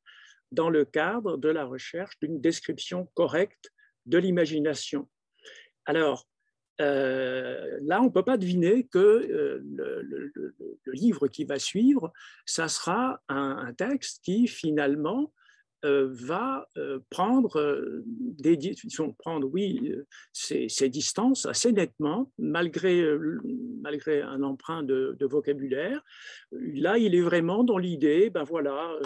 dans 0.52 0.70
le 0.70 0.84
cadre 0.84 1.38
de 1.38 1.50
la 1.50 1.66
recherche 1.66 2.18
d'une 2.20 2.42
description 2.42 3.06
correcte 3.14 3.72
de 4.08 4.18
l'imagination. 4.18 5.08
Alors, 5.86 6.28
euh, 6.82 7.78
là, 7.82 8.02
on 8.02 8.06
ne 8.06 8.10
peut 8.10 8.24
pas 8.24 8.38
deviner 8.38 8.86
que 8.86 9.00
euh, 9.00 9.62
le, 9.64 10.32
livre 10.94 11.28
qui 11.28 11.44
va 11.44 11.60
suivre, 11.60 12.12
ça 12.46 12.68
sera 12.68 13.22
un, 13.30 13.74
texte 13.74 14.24
qui 14.24 14.48
finalement 14.48 15.32
euh, 15.86 16.10
va 16.12 16.68
prendre 17.10 18.02
des 18.06 18.58
prendre, 19.18 19.48
oui, 19.48 19.94
ses, 20.34 20.90
distances 20.90 21.46
assez 21.46 21.72
nettement, 21.72 22.32
malgré, 22.38 23.06
malgré 23.82 24.22
un 24.22 24.42
emprunt 24.42 24.84
de, 24.84 25.16
de, 25.20 25.26
vocabulaire. 25.26 26.02
Là, 26.52 26.98
il 26.98 27.14
est 27.14 27.22
vraiment 27.22 27.64
dans 27.64 27.78
l'idée, 27.78 28.30
ben 28.30 28.44
voilà, 28.44 28.98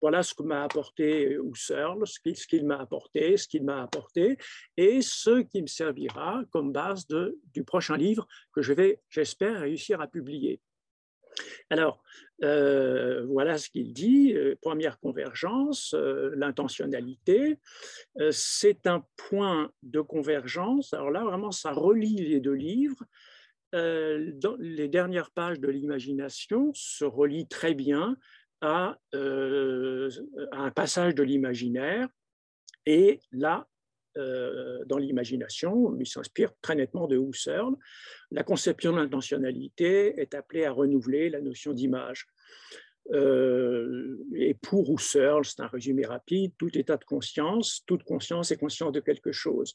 voilà 0.00 0.22
ce 0.22 0.34
que 0.34 0.42
m'a 0.42 0.62
apporté 0.62 1.38
Husserl, 1.42 2.06
ce 2.06 2.46
qu'il 2.46 2.66
m'a 2.66 2.78
apporté, 2.78 3.36
ce 3.36 3.48
qu'il 3.48 3.64
m'a 3.64 3.82
apporté, 3.82 4.36
et 4.76 5.02
ce 5.02 5.42
qui 5.42 5.62
me 5.62 5.66
servira 5.66 6.42
comme 6.50 6.72
base 6.72 7.06
du 7.06 7.64
prochain 7.64 7.96
livre 7.96 8.26
que 8.52 8.62
je 8.62 8.72
vais, 8.72 9.00
j'espère, 9.10 9.60
réussir 9.60 10.00
à 10.00 10.06
publier. 10.06 10.60
Alors, 11.70 12.02
euh, 12.42 13.24
voilà 13.26 13.58
ce 13.58 13.68
qu'il 13.68 13.92
dit. 13.92 14.32
Euh, 14.34 14.54
première 14.60 14.98
convergence, 14.98 15.94
euh, 15.94 16.30
l'intentionnalité. 16.34 17.58
c'est 18.30 18.86
un 18.86 19.04
point 19.16 19.70
de 19.82 20.00
convergence. 20.00 20.92
Alors 20.92 21.10
là, 21.10 21.24
vraiment, 21.24 21.50
ça 21.50 21.72
relie 21.72 22.16
les 22.16 22.40
deux 22.40 22.54
livres. 22.54 23.04
Dans 23.72 24.56
les 24.58 24.88
dernières 24.88 25.30
pages 25.30 25.60
de 25.60 25.68
l'imagination 25.68 26.72
se 26.72 27.04
relient 27.04 27.48
très 27.48 27.74
bien 27.74 28.16
à, 28.60 28.98
à 29.12 30.58
un 30.58 30.70
passage 30.70 31.14
de 31.14 31.22
l'imaginaire. 31.22 32.08
Et 32.86 33.20
là, 33.32 33.68
euh, 34.18 34.84
dans 34.86 34.98
l'imagination, 34.98 35.96
il 35.98 36.06
s'inspire 36.06 36.50
très 36.60 36.74
nettement 36.74 37.06
de 37.06 37.16
Husserl. 37.16 37.74
La 38.30 38.42
conception 38.42 38.92
de 38.92 38.98
l'intentionnalité 38.98 40.20
est 40.20 40.34
appelée 40.34 40.64
à 40.64 40.72
renouveler 40.72 41.30
la 41.30 41.40
notion 41.40 41.72
d'image. 41.72 42.26
Euh, 43.12 44.18
et 44.34 44.54
pour 44.54 44.92
Husserl, 44.92 45.44
c'est 45.44 45.60
un 45.60 45.68
résumé 45.68 46.04
rapide, 46.04 46.52
tout 46.58 46.76
état 46.76 46.96
de 46.96 47.04
conscience, 47.04 47.82
toute 47.86 48.02
conscience 48.02 48.50
est 48.50 48.56
conscience 48.56 48.92
de 48.92 49.00
quelque 49.00 49.32
chose. 49.32 49.74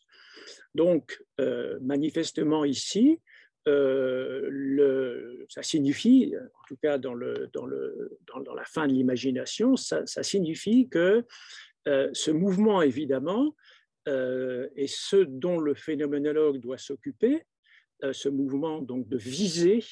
Donc, 0.76 1.24
euh, 1.40 1.80
manifestement 1.82 2.66
ici, 2.66 3.20
le, 3.66 5.46
ça 5.50 5.64
signifie, 5.64 6.36
en 6.38 6.64
tout 6.68 6.78
cas 6.78 6.98
dans, 6.98 7.14
la 7.14 8.66
fin 8.66 8.88
de 8.88 8.94
l'imagination, 8.94 9.76
ça, 9.76 10.06
signifie 10.06 10.90
que 10.90 11.24
ce 11.86 12.32
mouvement, 12.32 12.82
évidemment, 12.82 13.56
euh, 14.08 14.68
et 14.76 14.88
ce 14.88 15.16
dont 15.16 15.60
le 15.60 15.76
phénoménologue 15.76 16.60
doit 16.60 16.78
s'occuper, 16.78 17.46
euh, 18.04 18.12
ce 18.12 18.28
mouvement 18.28 18.82
donc 18.82 19.08
de 19.08 19.18
viser 19.18 19.84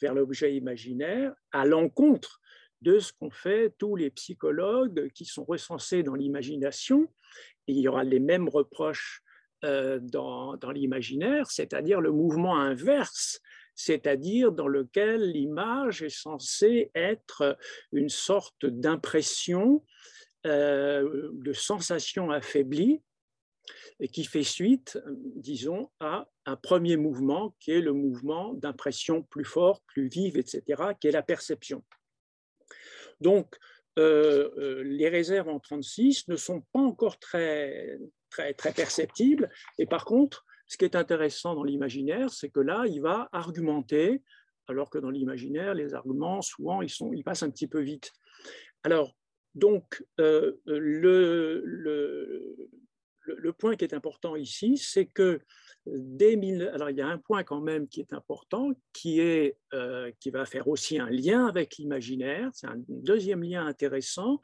vers 0.00 0.14
l'objet 0.14 0.56
imaginaire 0.56 1.34
à 1.52 1.64
l'encontre 1.64 2.40
de 2.80 2.98
ce 2.98 3.12
qu'ont 3.12 3.30
fait 3.30 3.72
tous 3.78 3.94
les 3.94 4.10
psychologues 4.10 5.10
qui 5.12 5.24
sont 5.24 5.44
recensés 5.44 6.02
dans 6.02 6.14
l'imagination. 6.14 7.12
Il 7.66 7.78
y 7.78 7.86
aura 7.86 8.02
les 8.02 8.18
mêmes 8.18 8.48
reproches 8.48 9.22
euh, 9.22 9.29
dans, 9.62 10.56
dans 10.56 10.70
l'imaginaire, 10.70 11.50
c'est-à-dire 11.50 12.00
le 12.00 12.12
mouvement 12.12 12.58
inverse, 12.58 13.40
c'est-à-dire 13.74 14.52
dans 14.52 14.68
lequel 14.68 15.30
l'image 15.30 16.02
est 16.02 16.08
censée 16.08 16.90
être 16.94 17.58
une 17.92 18.08
sorte 18.08 18.64
d'impression, 18.64 19.84
de 20.44 21.52
sensation 21.52 22.30
affaiblie, 22.30 23.02
et 24.00 24.08
qui 24.08 24.24
fait 24.24 24.42
suite, 24.42 24.98
disons, 25.36 25.90
à 26.00 26.28
un 26.46 26.56
premier 26.56 26.96
mouvement 26.96 27.54
qui 27.60 27.72
est 27.72 27.80
le 27.80 27.92
mouvement 27.92 28.54
d'impression 28.54 29.22
plus 29.22 29.44
fort, 29.44 29.82
plus 29.82 30.08
vive, 30.08 30.38
etc., 30.38 30.82
qui 30.98 31.08
est 31.08 31.12
la 31.12 31.22
perception. 31.22 31.84
Donc, 33.20 33.56
euh, 33.98 34.50
euh, 34.56 34.82
les 34.84 35.08
réserves 35.08 35.48
en 35.48 35.60
36 35.60 36.28
ne 36.28 36.36
sont 36.36 36.62
pas 36.72 36.80
encore 36.80 37.18
très, 37.18 37.98
très, 38.30 38.54
perceptibles. 38.54 39.50
Et 39.78 39.86
par 39.86 40.04
contre, 40.04 40.44
ce 40.66 40.76
qui 40.76 40.84
est 40.84 40.96
intéressant 40.96 41.54
dans 41.54 41.64
l'imaginaire, 41.64 42.30
c'est 42.30 42.48
que 42.48 42.60
là, 42.60 42.84
il 42.86 43.00
va 43.00 43.28
argumenter, 43.32 44.22
alors 44.68 44.88
que 44.88 44.98
dans 44.98 45.10
l'imaginaire, 45.10 45.74
les 45.74 45.94
arguments, 45.94 46.42
souvent, 46.42 46.80
ils, 46.80 46.90
sont, 46.90 47.12
ils 47.12 47.24
passent 47.24 47.42
un 47.42 47.50
petit 47.50 47.66
peu 47.66 47.80
vite. 47.80 48.12
Alors, 48.84 49.16
donc, 49.54 50.04
euh, 50.20 50.60
le, 50.64 51.62
le, 51.64 53.52
point 53.52 53.74
qui 53.76 53.84
est 53.84 53.94
important 53.94 54.36
ici, 54.36 54.76
c'est 54.76 55.06
que 55.06 55.40
dès 55.86 56.38
alors 56.72 56.90
il 56.90 56.96
y 56.96 57.00
a 57.00 57.08
un 57.08 57.18
point 57.18 57.42
quand 57.42 57.60
même 57.60 57.88
qui 57.88 58.00
est 58.00 58.12
important, 58.12 58.70
qui, 58.92 59.20
est, 59.20 59.56
euh, 59.74 60.12
qui 60.20 60.30
va 60.30 60.44
faire 60.46 60.68
aussi 60.68 60.98
un 60.98 61.10
lien 61.10 61.46
avec 61.46 61.76
l'imaginaire, 61.76 62.50
c'est 62.52 62.66
un 62.66 62.80
deuxième 62.88 63.42
lien 63.42 63.66
intéressant, 63.66 64.40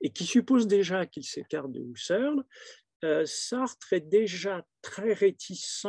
et 0.00 0.10
qui 0.10 0.24
suppose 0.24 0.66
déjà 0.66 1.06
qu'il 1.06 1.24
s'écarte 1.24 1.72
de 1.72 1.80
Husserl. 1.80 2.42
Euh, 3.06 3.24
Sartre 3.24 3.92
est 3.92 4.00
déjà 4.00 4.66
très 4.82 5.12
réticent 5.12 5.86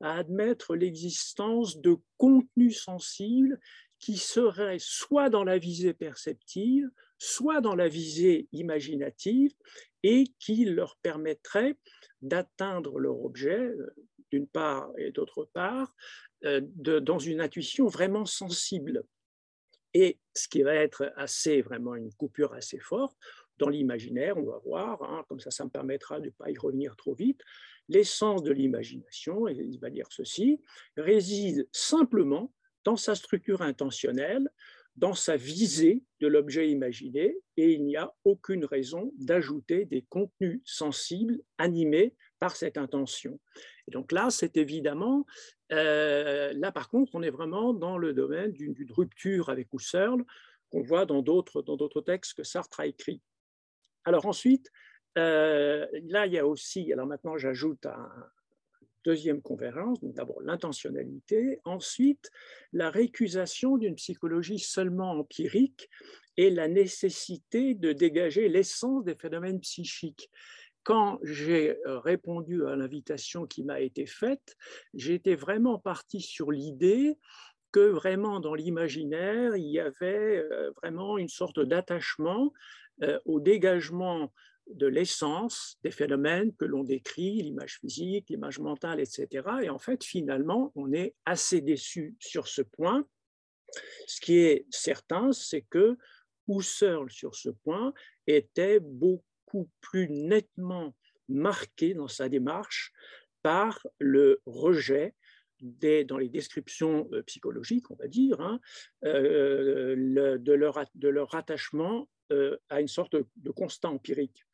à 0.00 0.14
admettre 0.14 0.74
l'existence 0.74 1.78
de 1.78 1.98
contenus 2.16 2.82
sensibles 2.82 3.60
qui 3.98 4.16
seraient 4.16 4.78
soit 4.78 5.28
dans 5.28 5.44
la 5.44 5.58
visée 5.58 5.92
perceptive, 5.92 6.88
soit 7.18 7.60
dans 7.60 7.74
la 7.74 7.88
visée 7.88 8.48
imaginative, 8.52 9.52
et 10.02 10.24
qui 10.38 10.64
leur 10.64 10.96
permettrait 11.02 11.76
d'atteindre 12.22 12.98
leur 12.98 13.22
objet, 13.22 13.60
euh, 13.60 13.94
d'une 14.32 14.46
part 14.46 14.90
et 14.96 15.12
d'autre 15.12 15.48
part, 15.52 15.92
euh, 16.44 16.60
dans 16.62 17.18
une 17.18 17.40
intuition 17.40 17.86
vraiment 17.86 18.24
sensible. 18.24 19.04
Et 19.92 20.18
ce 20.34 20.48
qui 20.48 20.62
va 20.62 20.74
être 20.74 21.12
assez, 21.16 21.62
vraiment 21.62 21.94
une 21.94 22.12
coupure 22.14 22.52
assez 22.54 22.78
forte, 22.78 23.16
dans 23.58 23.68
l'imaginaire, 23.68 24.36
on 24.36 24.44
va 24.44 24.58
voir, 24.64 25.02
hein, 25.02 25.24
comme 25.28 25.40
ça, 25.40 25.50
ça 25.50 25.64
me 25.64 25.70
permettra 25.70 26.20
de 26.20 26.26
ne 26.26 26.30
pas 26.30 26.50
y 26.50 26.58
revenir 26.58 26.96
trop 26.96 27.14
vite, 27.14 27.40
l'essence 27.88 28.42
de 28.42 28.52
l'imagination, 28.52 29.48
et 29.48 29.54
il 29.54 29.78
va 29.78 29.90
dire 29.90 30.06
ceci, 30.10 30.60
réside 30.96 31.68
simplement 31.72 32.52
dans 32.84 32.96
sa 32.96 33.14
structure 33.14 33.62
intentionnelle, 33.62 34.48
dans 34.96 35.14
sa 35.14 35.36
visée 35.36 36.02
de 36.20 36.26
l'objet 36.26 36.70
imaginé 36.70 37.36
et 37.56 37.72
il 37.72 37.84
n'y 37.84 37.96
a 37.96 38.14
aucune 38.24 38.64
raison 38.64 39.12
d'ajouter 39.18 39.84
des 39.84 40.02
contenus 40.08 40.62
sensibles 40.64 41.38
animés 41.58 42.14
par 42.38 42.56
cette 42.56 42.78
intention. 42.78 43.38
Et 43.86 43.90
donc 43.90 44.10
là, 44.10 44.30
c'est 44.30 44.56
évidemment, 44.56 45.26
euh, 45.72 46.52
là 46.54 46.72
par 46.72 46.88
contre, 46.88 47.14
on 47.14 47.22
est 47.22 47.30
vraiment 47.30 47.74
dans 47.74 47.98
le 47.98 48.14
domaine 48.14 48.52
d'une 48.52 48.74
rupture 48.90 49.50
avec 49.50 49.68
Husserl 49.72 50.24
qu'on 50.70 50.82
voit 50.82 51.04
dans 51.04 51.22
d'autres 51.22 52.00
textes 52.00 52.34
que 52.34 52.42
Sartre 52.42 52.80
a 52.80 52.86
écrits. 52.86 53.20
Alors 54.06 54.24
ensuite, 54.24 54.70
euh, 55.18 55.86
là, 56.08 56.26
il 56.26 56.32
y 56.32 56.38
a 56.38 56.46
aussi, 56.46 56.90
alors 56.92 57.06
maintenant 57.06 57.36
j'ajoute 57.36 57.84
un, 57.86 58.08
deuxième 59.06 59.40
convergence, 59.40 59.98
d'abord 60.02 60.42
l'intentionnalité, 60.42 61.60
ensuite 61.64 62.28
la 62.72 62.90
récusation 62.90 63.76
d'une 63.76 63.94
psychologie 63.94 64.58
seulement 64.58 65.12
empirique 65.12 65.88
et 66.36 66.50
la 66.50 66.66
nécessité 66.66 67.74
de 67.74 67.92
dégager 67.92 68.48
l'essence 68.48 69.04
des 69.04 69.14
phénomènes 69.14 69.60
psychiques. 69.60 70.28
Quand 70.82 71.20
j'ai 71.22 71.78
répondu 71.84 72.66
à 72.66 72.74
l'invitation 72.74 73.46
qui 73.46 73.62
m'a 73.62 73.80
été 73.80 74.06
faite, 74.06 74.56
j'étais 74.92 75.36
vraiment 75.36 75.78
parti 75.78 76.20
sur 76.20 76.50
l'idée 76.50 77.16
que 77.70 77.80
vraiment 77.80 78.40
dans 78.40 78.54
l'imaginaire, 78.54 79.56
il 79.56 79.70
y 79.70 79.78
avait 79.78 80.38
euh, 80.38 80.70
vraiment 80.82 81.18
une 81.18 81.28
sorte 81.28 81.60
d'attachement 81.60 82.52
euh, 83.02 83.18
au 83.24 83.40
dégagement 83.40 84.32
de 84.66 84.86
l'essence 84.86 85.78
des 85.84 85.90
phénomènes 85.90 86.54
que 86.56 86.64
l'on 86.64 86.82
décrit, 86.82 87.42
l'image 87.42 87.78
physique, 87.78 88.28
l'image 88.28 88.58
mentale, 88.58 89.00
etc. 89.00 89.46
Et 89.62 89.70
en 89.70 89.78
fait, 89.78 90.02
finalement, 90.02 90.72
on 90.74 90.92
est 90.92 91.14
assez 91.24 91.60
déçu 91.60 92.16
sur 92.18 92.48
ce 92.48 92.62
point. 92.62 93.06
Ce 94.06 94.20
qui 94.20 94.38
est 94.38 94.66
certain, 94.70 95.32
c'est 95.32 95.62
que 95.62 95.96
Husserl, 96.48 97.10
sur 97.10 97.34
ce 97.34 97.50
point, 97.50 97.92
était 98.26 98.80
beaucoup 98.80 99.68
plus 99.80 100.08
nettement 100.08 100.94
marqué 101.28 101.94
dans 101.94 102.08
sa 102.08 102.28
démarche 102.28 102.92
par 103.42 103.86
le 103.98 104.40
rejet 104.46 105.14
des, 105.60 106.04
dans 106.04 106.18
les 106.18 106.28
descriptions 106.28 107.08
euh, 107.12 107.22
psychologiques, 107.22 107.90
on 107.90 107.94
va 107.94 108.08
dire, 108.08 108.40
hein, 108.40 108.60
euh, 109.04 110.38
de, 110.38 110.52
leur, 110.52 110.84
de 110.94 111.08
leur 111.08 111.34
attachement 111.34 112.08
à 112.68 112.80
une 112.80 112.88
sorte 112.88 113.16
de 113.36 113.50
constat 113.50 113.88
empirique. 113.88 114.44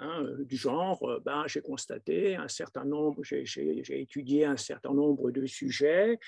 Hein, 0.00 0.22
euh, 0.22 0.44
du 0.44 0.56
genre, 0.56 1.02
euh, 1.10 1.18
ben, 1.24 1.42
j'ai 1.48 1.60
constaté 1.60 2.36
un 2.36 2.46
certain 2.46 2.84
nombre, 2.84 3.24
j'ai 3.24 4.00
étudié 4.00 4.44
un 4.44 4.56
certain 4.56 4.94
nombre 4.94 5.32
de 5.32 5.44
sujets, 5.44 6.20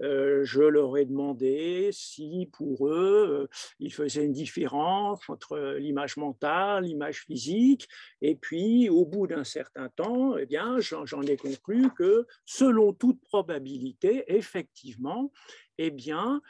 euh, 0.00 0.44
je 0.44 0.62
leur 0.62 0.96
ai 0.96 1.06
demandé 1.06 1.90
si 1.92 2.48
pour 2.52 2.86
eux, 2.86 3.48
ils 3.80 3.92
faisaient 3.92 4.24
une 4.24 4.32
différence 4.32 5.28
entre 5.28 5.76
l'image 5.78 6.16
mentale, 6.16 6.84
l'image 6.84 7.24
physique, 7.24 7.88
et 8.22 8.36
puis 8.36 8.88
au 8.88 9.04
bout 9.04 9.26
d'un 9.26 9.44
certain 9.44 9.88
temps, 9.88 10.36
eh 10.36 10.46
bien, 10.46 10.78
j'en 10.78 11.22
ai 11.22 11.36
conclu 11.36 11.90
que 11.98 12.28
selon 12.44 12.92
toute 12.92 13.20
probabilité, 13.22 14.22
effectivement, 14.28 15.32
eh 15.78 15.90
bien, 15.90 16.40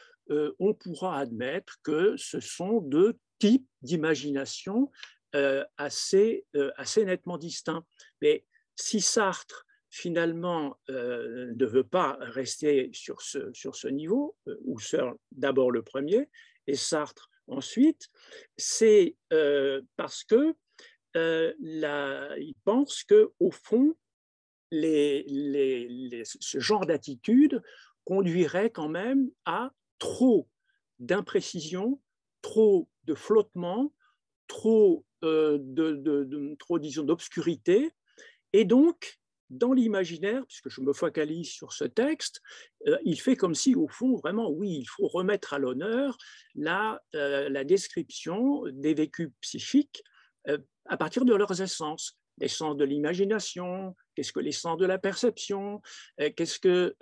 on 0.58 0.74
pourra 0.74 1.20
admettre 1.20 1.80
que 1.82 2.16
ce 2.18 2.40
sont 2.40 2.80
deux 2.80 3.16
types 3.38 3.68
d'imagination 3.82 4.90
euh, 5.34 5.64
assez, 5.76 6.46
euh, 6.54 6.70
assez 6.76 7.04
nettement 7.04 7.36
distinct. 7.36 7.84
Mais 8.22 8.46
si 8.74 9.00
Sartre, 9.00 9.66
finalement, 9.90 10.78
euh, 10.88 11.52
ne 11.54 11.66
veut 11.66 11.84
pas 11.84 12.16
rester 12.20 12.90
sur 12.92 13.20
ce, 13.20 13.52
sur 13.52 13.76
ce 13.76 13.88
niveau, 13.88 14.36
Husserl 14.66 15.14
d'abord 15.32 15.70
le 15.70 15.82
premier, 15.82 16.28
et 16.66 16.74
Sartre 16.74 17.28
ensuite, 17.48 18.08
c'est 18.56 19.16
parce 19.96 20.24
que 20.24 20.54
il 21.14 22.54
pense 22.64 23.04
que 23.04 23.30
au 23.38 23.50
fond, 23.50 23.94
ce 24.72 26.58
genre 26.58 26.86
d'attitude 26.86 27.62
conduirait 28.04 28.70
quand 28.70 28.88
même 28.88 29.30
à 29.44 29.70
trop 29.98 30.48
d'imprécision, 30.98 32.00
trop 32.42 32.88
de 33.06 33.14
flottement, 33.14 33.92
trop, 34.46 35.04
euh, 35.24 35.58
de, 35.60 36.54
trop 36.58 36.78
disons, 36.78 37.04
d'obscurité. 37.04 37.90
Et 38.52 38.64
donc, 38.64 39.18
dans 39.48 39.72
l'imaginaire, 39.72 40.44
puisque 40.46 40.68
je 40.68 40.80
me 40.80 40.92
focalise 40.92 41.48
sur 41.48 41.72
ce 41.72 41.84
texte, 41.84 42.40
euh, 42.88 42.98
il 43.04 43.20
fait 43.20 43.36
comme 43.36 43.54
si, 43.54 43.74
au 43.74 43.88
fond, 43.88 44.16
vraiment, 44.16 44.50
oui, 44.50 44.78
il 44.80 44.86
faut 44.86 45.06
remettre 45.06 45.54
à 45.54 45.58
l'honneur 45.58 46.16
la, 46.54 47.00
euh, 47.14 47.48
la 47.48 47.64
description 47.64 48.64
des 48.72 48.94
vécus 48.94 49.30
psychiques 49.40 50.02
à 50.88 50.96
partir 50.96 51.24
de 51.24 51.34
leurs 51.34 51.60
essences 51.60 52.16
l'essence 52.38 52.76
de 52.76 52.84
l'imagination, 52.84 53.96
qu'est-ce 54.14 54.30
que 54.30 54.40
l'essence 54.40 54.76
de 54.76 54.84
la 54.84 54.98
perception, 54.98 55.80
qu'est-ce 56.18 56.58
que 56.58 56.94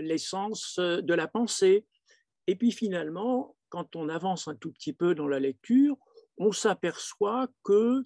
l'essence 0.00 0.78
de 0.78 1.12
la 1.12 1.26
pensée. 1.26 1.84
Et 2.46 2.54
puis 2.54 2.70
finalement, 2.70 3.55
quand 3.68 3.96
on 3.96 4.08
avance 4.08 4.48
un 4.48 4.54
tout 4.54 4.72
petit 4.72 4.92
peu 4.92 5.14
dans 5.14 5.28
la 5.28 5.40
lecture, 5.40 5.96
on 6.38 6.52
s'aperçoit 6.52 7.48
que, 7.64 8.04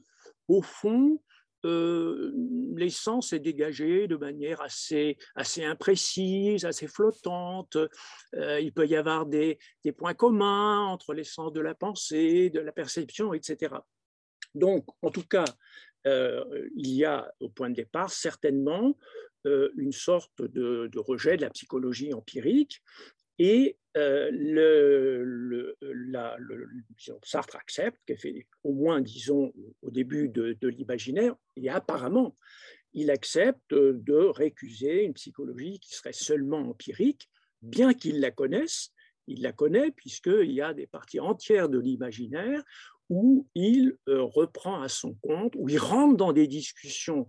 au 0.49 0.63
fond, 0.63 1.23
euh, 1.67 2.33
l'essence 2.75 3.33
est 3.33 3.41
dégagée 3.41 4.09
de 4.09 4.17
manière 4.17 4.63
assez, 4.63 5.19
assez 5.35 5.65
imprécise, 5.65 6.65
assez 6.65 6.87
flottante. 6.87 7.77
il 8.35 8.73
peut 8.73 8.87
y 8.87 8.97
avoir 8.97 9.27
des, 9.27 9.59
des 9.85 9.93
points 9.93 10.15
communs 10.15 10.87
entre 10.87 11.13
l'essence 11.13 11.53
de 11.53 11.61
la 11.61 11.75
pensée, 11.75 12.51
de 12.51 12.61
la 12.61 12.73
perception, 12.73 13.35
etc. 13.35 13.75
Donc, 14.55 14.87
en 15.03 15.11
tout 15.11 15.27
cas, 15.27 15.45
euh, 16.07 16.69
il 16.77 16.91
y 16.91 17.05
a 17.05 17.31
au 17.41 17.49
point 17.49 17.71
de 17.71 17.75
départ 17.75 18.11
certainement 18.11 18.97
euh, 19.47 19.71
une 19.77 19.93
sorte 19.93 20.43
de, 20.43 20.91
rejet 20.99 21.37
de 21.37 21.43
la 21.43 21.51
psychologie 21.51 22.15
empirique 22.15 22.83
et 23.41 23.79
euh, 23.97 24.31
le, 24.31 25.77
Sartre 27.25 27.57
accepte, 27.57 27.99
fait, 28.17 28.47
au 28.63 28.75
moins 28.75 29.01
disons 29.01 29.53
au 29.81 29.91
début 29.91 30.29
de, 30.29 30.59
de 30.61 30.69
l'imaginaire, 30.69 31.35
et 31.57 31.71
apparemment 31.71 32.37
il 32.93 33.11
accepte 33.11 33.73
de 33.73 34.15
récuser 34.15 35.05
une 35.05 35.15
psychologie 35.15 35.81
qui 35.81 35.95
serait 35.95 36.13
seulement 36.13 36.59
empirique, 36.59 37.31
bien 37.63 37.95
qu'il 37.95 38.21
la 38.21 38.31
connaisse, 38.31 38.91
il 39.27 39.41
la 39.41 39.53
connaît 39.53 39.91
puisqu'il 39.91 40.53
y 40.53 40.61
a 40.61 40.75
des 40.75 40.87
parties 40.87 41.21
entières 41.21 41.71
de 41.71 41.79
l'imaginaire 41.79 42.63
où 43.09 43.49
il 43.55 43.97
euh, 44.09 44.23
reprend 44.23 44.83
à 44.83 44.89
son 44.89 45.15
compte, 45.15 45.55
où 45.57 45.69
il 45.71 45.79
rentre 45.79 46.17
dans 46.17 46.35
des 46.35 46.47
discussions 46.47 47.27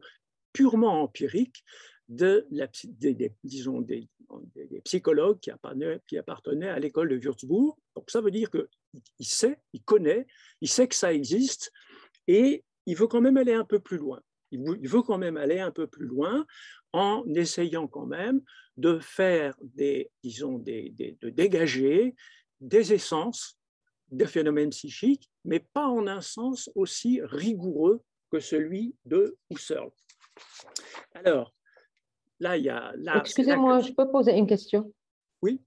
purement 0.51 1.01
empiriques 1.03 1.63
de 2.09 2.45
la, 2.51 2.67
des, 2.83 3.33
disons 3.45 3.79
des, 3.79 4.09
psychologues 4.83 5.39
qui 5.39 5.51
appartenaient, 5.51 5.99
qui 6.07 6.17
appartenaient 6.17 6.69
à 6.69 6.79
l'école 6.79 7.09
de 7.09 7.15
Würzburg. 7.17 7.77
Donc 7.95 8.09
ça 8.09 8.21
veut 8.21 8.31
dire 8.31 8.49
qu'il 8.49 9.25
sait, 9.25 9.59
il 9.73 9.83
connaît, 9.83 10.27
il 10.61 10.69
sait 10.69 10.87
que 10.87 10.95
ça 10.95 11.13
existe 11.13 11.71
et 12.27 12.63
il 12.85 12.95
veut 12.95 13.07
quand 13.07 13.21
même 13.21 13.37
aller 13.37 13.53
un 13.53 13.65
peu 13.65 13.79
plus 13.79 13.97
loin. 13.97 14.21
Il 14.51 14.89
veut 14.89 15.01
quand 15.01 15.17
même 15.17 15.37
aller 15.37 15.59
un 15.59 15.71
peu 15.71 15.87
plus 15.87 16.05
loin 16.05 16.45
en 16.91 17.23
essayant 17.35 17.87
quand 17.87 18.05
même 18.05 18.41
de 18.75 18.99
faire 18.99 19.55
des, 19.61 20.11
disons, 20.23 20.57
des, 20.57 20.89
de 21.21 21.29
dégager 21.29 22.15
des 22.59 22.93
essences 22.93 23.57
de 24.09 24.25
phénomènes 24.25 24.71
psychiques, 24.71 25.29
mais 25.45 25.59
pas 25.59 25.87
en 25.87 26.05
un 26.07 26.21
sens 26.21 26.69
aussi 26.75 27.21
rigoureux 27.23 28.01
que 28.29 28.39
celui 28.39 28.93
de 29.05 29.37
Husserl. 29.49 29.89
Alors, 31.13 31.53
là, 32.41 32.57
il 32.57 32.65
y 32.65 32.69
a... 32.69 32.93
Excusez-moi, 33.17 33.79
je 33.79 33.91
peux 33.91 34.09
poser 34.09 34.37
une 34.37 34.47
question? 34.47 34.91
Oui. 35.41 35.61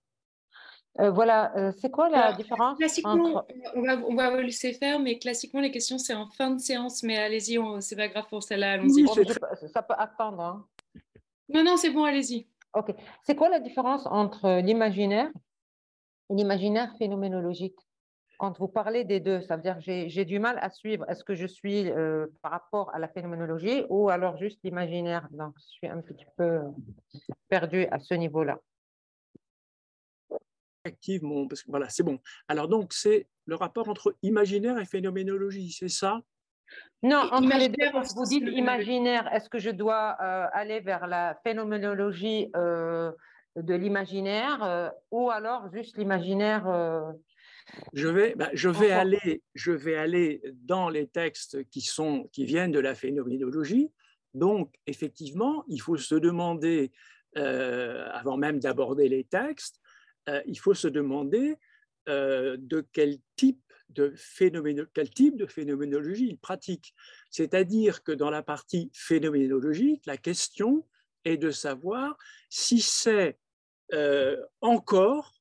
Euh, 1.00 1.10
voilà, 1.10 1.56
euh, 1.56 1.72
c'est 1.78 1.90
quoi 1.90 2.08
la 2.08 2.32
différence 2.34 2.78
Classiquement, 2.78 3.44
on, 3.74 3.82
va, 3.82 3.96
on 4.06 4.14
va 4.14 4.40
laisser 4.42 4.72
faire, 4.74 5.00
mais 5.00 5.18
classiquement, 5.18 5.60
les 5.60 5.72
questions, 5.72 5.98
c'est 5.98 6.14
en 6.14 6.28
fin 6.28 6.50
de 6.50 6.60
séance, 6.60 7.02
mais 7.02 7.16
allez-y, 7.16 7.58
c'est 7.80 7.96
pas 7.96 8.08
grave 8.08 8.26
pour 8.28 8.42
celle-là, 8.42 8.72
allons-y. 8.72 9.04
ça 9.68 9.82
peut 9.82 9.94
attendre. 9.98 10.40
Hein. 10.40 10.66
Non, 11.48 11.64
non, 11.64 11.76
c'est 11.76 11.90
bon, 11.90 12.04
allez-y. 12.04 12.46
OK. 12.74 12.94
C'est 13.24 13.34
quoi 13.34 13.48
la 13.48 13.60
différence 13.60 14.06
entre 14.06 14.60
l'imaginaire 14.60 15.30
et 16.30 16.34
l'imaginaire 16.34 16.94
phénoménologique? 16.98 17.78
Quand 18.44 18.58
vous 18.58 18.68
parlez 18.68 19.04
des 19.04 19.20
deux, 19.20 19.40
ça 19.40 19.56
veut 19.56 19.62
dire 19.62 19.78
que 19.78 20.08
j'ai 20.08 20.24
du 20.26 20.38
mal 20.38 20.58
à 20.60 20.68
suivre. 20.68 21.08
Est-ce 21.08 21.24
que 21.24 21.34
je 21.34 21.46
suis 21.46 21.90
euh, 21.90 22.26
par 22.42 22.50
rapport 22.50 22.94
à 22.94 22.98
la 22.98 23.08
phénoménologie 23.08 23.84
ou 23.88 24.10
alors 24.10 24.36
juste 24.36 24.58
l'imaginaire 24.62 25.26
Donc, 25.30 25.54
je 25.56 25.64
suis 25.64 25.86
un 25.86 26.02
petit 26.02 26.26
peu 26.36 26.60
perdu 27.48 27.86
à 27.90 27.98
ce 27.98 28.12
niveau-là. 28.12 28.58
Effectivement, 30.84 31.48
parce 31.48 31.62
que 31.62 31.70
voilà, 31.70 31.88
c'est 31.88 32.02
bon. 32.02 32.18
Alors 32.46 32.68
donc, 32.68 32.92
c'est 32.92 33.26
le 33.46 33.54
rapport 33.54 33.88
entre 33.88 34.14
imaginaire 34.22 34.78
et 34.78 34.84
phénoménologie, 34.84 35.72
c'est 35.72 35.88
ça? 35.88 36.20
Non, 37.02 37.22
entre 37.32 37.56
les 37.58 37.70
deux, 37.70 37.90
vous 38.14 38.24
dites 38.26 38.46
imaginaire, 38.46 39.32
est-ce 39.32 39.48
que 39.48 39.58
je 39.58 39.70
dois 39.70 40.16
euh, 40.20 40.46
aller 40.52 40.80
vers 40.80 41.06
la 41.06 41.38
phénoménologie 41.44 42.50
euh, 42.56 43.10
de 43.56 43.74
l'imaginaire 43.74 44.92
ou 45.10 45.30
alors 45.30 45.70
juste 45.72 45.96
l'imaginaire 45.96 46.66
je 47.92 48.08
vais, 48.08 48.34
bah, 48.34 48.50
je, 48.52 48.68
vais 48.68 48.90
aller, 48.90 49.42
je 49.54 49.72
vais 49.72 49.96
aller 49.96 50.42
dans 50.62 50.88
les 50.88 51.06
textes 51.06 51.64
qui, 51.70 51.80
sont, 51.80 52.28
qui 52.32 52.44
viennent 52.44 52.72
de 52.72 52.78
la 52.78 52.94
phénoménologie. 52.94 53.90
Donc, 54.34 54.74
effectivement, 54.86 55.64
il 55.68 55.80
faut 55.80 55.96
se 55.96 56.14
demander, 56.14 56.92
euh, 57.36 58.08
avant 58.12 58.36
même 58.36 58.58
d'aborder 58.58 59.08
les 59.08 59.24
textes, 59.24 59.80
euh, 60.28 60.42
il 60.46 60.58
faut 60.58 60.74
se 60.74 60.88
demander 60.88 61.56
euh, 62.08 62.56
de 62.58 62.86
quel 62.92 63.18
type 63.36 63.60
de, 63.90 64.12
quel 64.92 65.10
type 65.10 65.36
de 65.36 65.46
phénoménologie 65.46 66.26
il 66.30 66.38
pratique. 66.38 66.94
C'est-à-dire 67.30 68.02
que 68.02 68.10
dans 68.10 68.30
la 68.30 68.42
partie 68.42 68.90
phénoménologique, 68.92 70.04
la 70.06 70.16
question 70.16 70.84
est 71.24 71.36
de 71.36 71.50
savoir 71.50 72.16
si 72.48 72.80
c'est 72.80 73.38
encore 74.60 75.33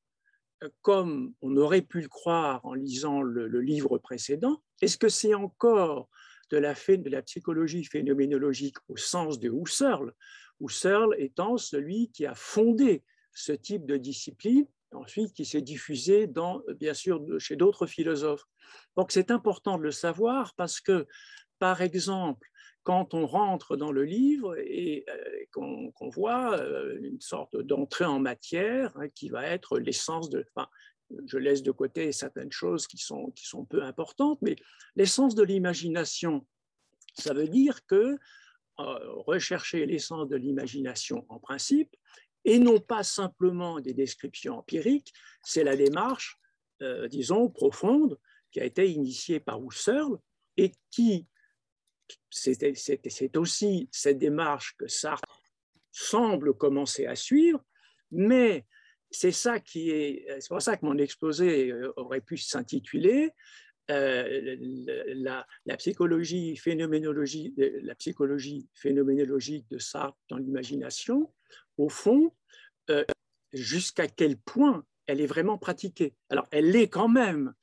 comme 0.81 1.33
on 1.41 1.55
aurait 1.57 1.81
pu 1.81 2.01
le 2.01 2.07
croire 2.07 2.65
en 2.65 2.73
lisant 2.73 3.21
le, 3.21 3.47
livre 3.61 3.97
précédent, 3.97 4.61
est-ce 4.81 4.97
que 4.97 5.09
c'est 5.09 5.33
encore 5.33 6.09
de 6.51 6.57
la, 6.57 6.73
de 6.73 7.09
la, 7.09 7.21
psychologie 7.21 7.83
phénoménologique 7.83 8.77
au 8.87 8.97
sens 8.97 9.39
de 9.39 9.49
Husserl, 9.49 10.13
Husserl 10.59 11.15
étant 11.17 11.57
celui 11.57 12.09
qui 12.11 12.25
a 12.25 12.35
fondé 12.35 13.03
ce 13.33 13.51
type 13.51 13.85
de 13.85 13.97
discipline, 13.97 14.67
ensuite 14.91 15.33
qui 15.33 15.45
s'est 15.45 15.61
diffusé 15.61 16.27
dans, 16.27 16.61
bien 16.79 16.93
sûr 16.93 17.23
chez 17.39 17.55
d'autres 17.55 17.87
philosophes? 17.87 18.45
Donc 18.95 19.11
c'est 19.11 19.31
important 19.31 19.77
de 19.77 19.83
le 19.83 19.91
savoir 19.91 20.53
parce 20.55 20.79
que, 20.79 21.07
par 21.59 21.81
exemple, 21.81 22.47
quand 22.83 23.13
on 23.13 23.25
rentre 23.25 23.77
dans 23.77 23.91
le 23.91 24.03
livre 24.03 24.57
et 24.57 25.05
euh, 25.09 25.45
qu'on 25.51 26.09
voit 26.09 26.59
euh, 26.59 26.99
une 27.01 27.21
sorte 27.21 27.55
d'entrée 27.57 28.05
en 28.05 28.19
matière 28.19 28.95
hein, 28.97 29.07
qui 29.09 29.29
va 29.29 29.45
être 29.45 29.79
l'essence 29.79 30.29
de... 30.29 30.45
je 31.25 31.37
laisse 31.37 31.63
de 31.63 31.71
côté 31.71 32.11
certaines 32.11 32.51
choses 32.51 32.85
qui 32.87 32.97
sont, 32.97 33.31
qui 33.31 33.45
sont 33.45 33.65
peu 33.65 33.83
importantes, 33.83 34.39
mais 34.41 34.57
l'essence 34.95 35.33
de 35.33 35.43
l'imagination, 35.43 36.45
ça 37.13 37.33
veut 37.33 37.47
dire 37.47 37.85
que 37.85 38.17
euh, 38.79 38.99
rechercher 39.27 39.85
l'essence 39.85 40.27
de 40.27 40.35
l'imagination 40.35 41.25
en 41.29 41.39
principe, 41.39 41.95
et 42.45 42.59
non 42.59 42.79
pas 42.79 43.03
simplement 43.03 43.79
des 43.79 43.93
descriptions 43.93 44.57
empiriques, 44.57 45.13
c'est 45.45 45.63
la 45.63 45.77
démarche, 45.77 46.37
disons, 47.09 47.49
profonde 47.49 48.19
qui 48.51 48.59
a 48.59 48.65
été 48.65 48.91
initiée 48.91 49.39
par 49.39 49.63
Husserl 49.63 50.17
et 50.57 50.73
qui 50.91 51.25
c'est 52.29 53.37
aussi 53.37 53.89
cette 53.91 54.17
démarche 54.17 54.75
que 54.77 54.87
Sartre 54.87 55.41
semble 55.91 56.53
commencer 56.55 57.05
à 57.05 57.15
suivre, 57.15 57.63
mais 58.11 58.65
c'est 59.11 59.31
ça 59.31 59.59
qui 59.59 59.91
est, 59.91 60.25
c'est 60.39 60.49
pour 60.49 60.61
ça 60.61 60.75
que 60.75 60.85
mon 60.85 60.97
exposé 60.97 61.71
euh, 61.71 61.93
aurait 61.97 62.21
pu 62.21 62.37
s'intituler 62.37 63.31
euh, 63.91 64.55
la, 65.15 65.45
psychologie 65.77 66.55
phénoménologie, 66.55 67.53
la 67.57 67.95
psychologie 67.95 68.67
phénoménologique 68.73 69.69
de 69.69 69.77
Sartre 69.77 70.17
dans 70.29 70.37
l'imagination. 70.37 71.31
Au 71.77 71.89
fond, 71.89 72.33
euh, 72.89 73.03
jusqu'à 73.51 74.07
quel 74.07 74.37
point 74.37 74.85
elle 75.05 75.19
est 75.19 75.27
vraiment 75.27 75.57
pratiquée. 75.57 76.15
Alors, 76.29 76.47
elle 76.51 76.71
l'est 76.71 76.87
quand 76.87 77.09
même, 77.09 77.53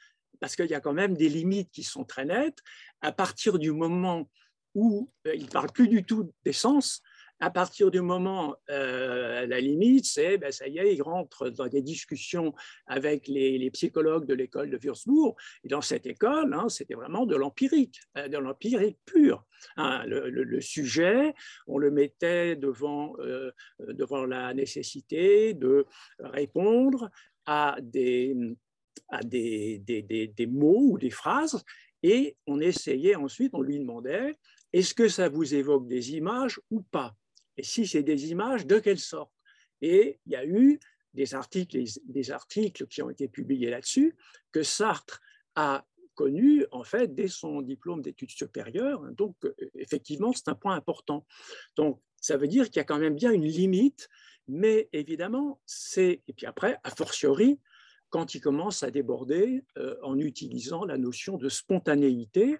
parce 0.40 0.56
qu'il 0.56 0.66
y 0.66 0.74
a 0.74 0.80
quand 0.80 0.94
même 0.94 1.16
des 1.16 1.28
limites 1.28 1.70
qui 1.70 1.82
sont 1.82 2.04
très 2.04 2.24
nettes. 2.24 2.58
À 3.00 3.12
partir 3.12 3.58
du 3.58 3.72
moment 3.72 4.28
où 4.74 5.10
euh, 5.26 5.34
il 5.34 5.44
ne 5.44 5.50
parle 5.50 5.70
plus 5.70 5.88
du 5.88 6.04
tout 6.04 6.32
d'essence, 6.44 7.02
à 7.42 7.50
partir 7.50 7.90
du 7.90 8.02
moment, 8.02 8.54
euh, 8.68 9.46
la 9.46 9.60
limite, 9.60 10.04
c'est, 10.04 10.36
ben, 10.36 10.52
ça 10.52 10.68
y 10.68 10.78
est, 10.78 10.94
il 10.94 11.00
rentre 11.00 11.48
dans 11.48 11.68
des 11.68 11.80
discussions 11.80 12.54
avec 12.86 13.28
les, 13.28 13.70
psychologues 13.70 14.26
de 14.26 14.34
l'école 14.34 14.68
de 14.68 14.76
Würzburg. 14.76 15.36
Et 15.64 15.68
dans 15.68 15.80
cette 15.80 16.04
école, 16.04 16.52
hein, 16.52 16.68
c'était 16.68 16.92
vraiment 16.92 17.24
de 17.24 17.36
l'empirique, 17.36 17.98
euh, 18.18 18.28
de 18.28 18.36
l'empirique 18.36 18.98
pur. 19.06 19.46
Hein. 19.78 20.04
le, 20.06 20.60
sujet, 20.60 21.34
on 21.66 21.78
le 21.78 21.90
mettait 21.90 22.56
devant, 22.56 23.14
devant 23.78 24.24
la 24.24 24.54
nécessité 24.54 25.54
de 25.54 25.86
répondre 26.18 27.10
à 27.46 27.76
des 27.80 28.36
à 29.08 29.22
des, 29.22 30.46
mots 30.48 30.92
ou 30.92 30.98
des 30.98 31.10
phrases, 31.10 31.62
et 32.02 32.36
on 32.46 32.60
essayait 32.60 33.14
ensuite, 33.14 33.52
on 33.54 33.62
lui 33.62 33.78
demandait, 33.78 34.38
est-ce 34.72 34.94
que 34.94 35.08
ça 35.08 35.28
vous 35.28 35.54
évoque 35.54 35.86
des 35.88 36.12
images 36.12 36.60
ou 36.70 36.80
pas? 36.80 37.14
Et 37.56 37.62
si 37.62 37.86
c'est 37.86 38.02
des 38.02 38.30
images, 38.30 38.66
de 38.66 38.78
quelle 38.78 38.98
sorte? 38.98 39.32
Et 39.82 40.18
il 40.26 40.32
y 40.32 40.36
a 40.36 40.46
eu 40.46 40.78
des 41.12 41.34
articles, 41.34 41.82
des 42.04 42.30
articles 42.30 42.86
qui 42.86 43.02
ont 43.02 43.10
été 43.10 43.28
publiés 43.28 43.70
là-dessus, 43.70 44.16
que 44.52 44.62
Sartre 44.62 45.20
a 45.56 45.84
connu 46.14 46.66
en 46.70 46.84
fait 46.84 47.14
dès 47.14 47.28
son 47.28 47.62
diplôme 47.62 48.02
d'études 48.02 48.30
supérieures. 48.30 49.02
Donc 49.12 49.36
effectivement, 49.74 50.32
c'est 50.32 50.48
un 50.48 50.54
point 50.54 50.74
important. 50.74 51.26
Donc 51.76 52.00
ça 52.20 52.36
veut 52.36 52.48
dire 52.48 52.66
qu'il 52.66 52.76
y 52.76 52.80
a 52.80 52.84
quand 52.84 52.98
même 52.98 53.14
bien 53.14 53.32
une 53.32 53.46
limite, 53.46 54.08
mais 54.46 54.88
évidemment, 54.92 55.60
c'est 55.66 56.22
et 56.28 56.32
puis 56.32 56.46
après, 56.46 56.78
a 56.84 56.90
fortiori, 56.90 57.58
quand 58.10 58.34
il 58.34 58.40
commence 58.40 58.82
à 58.82 58.90
déborder 58.90 59.64
euh, 59.78 59.96
en 60.02 60.18
utilisant 60.18 60.84
la 60.84 60.98
notion 60.98 61.36
de 61.36 61.48
spontanéité, 61.48 62.58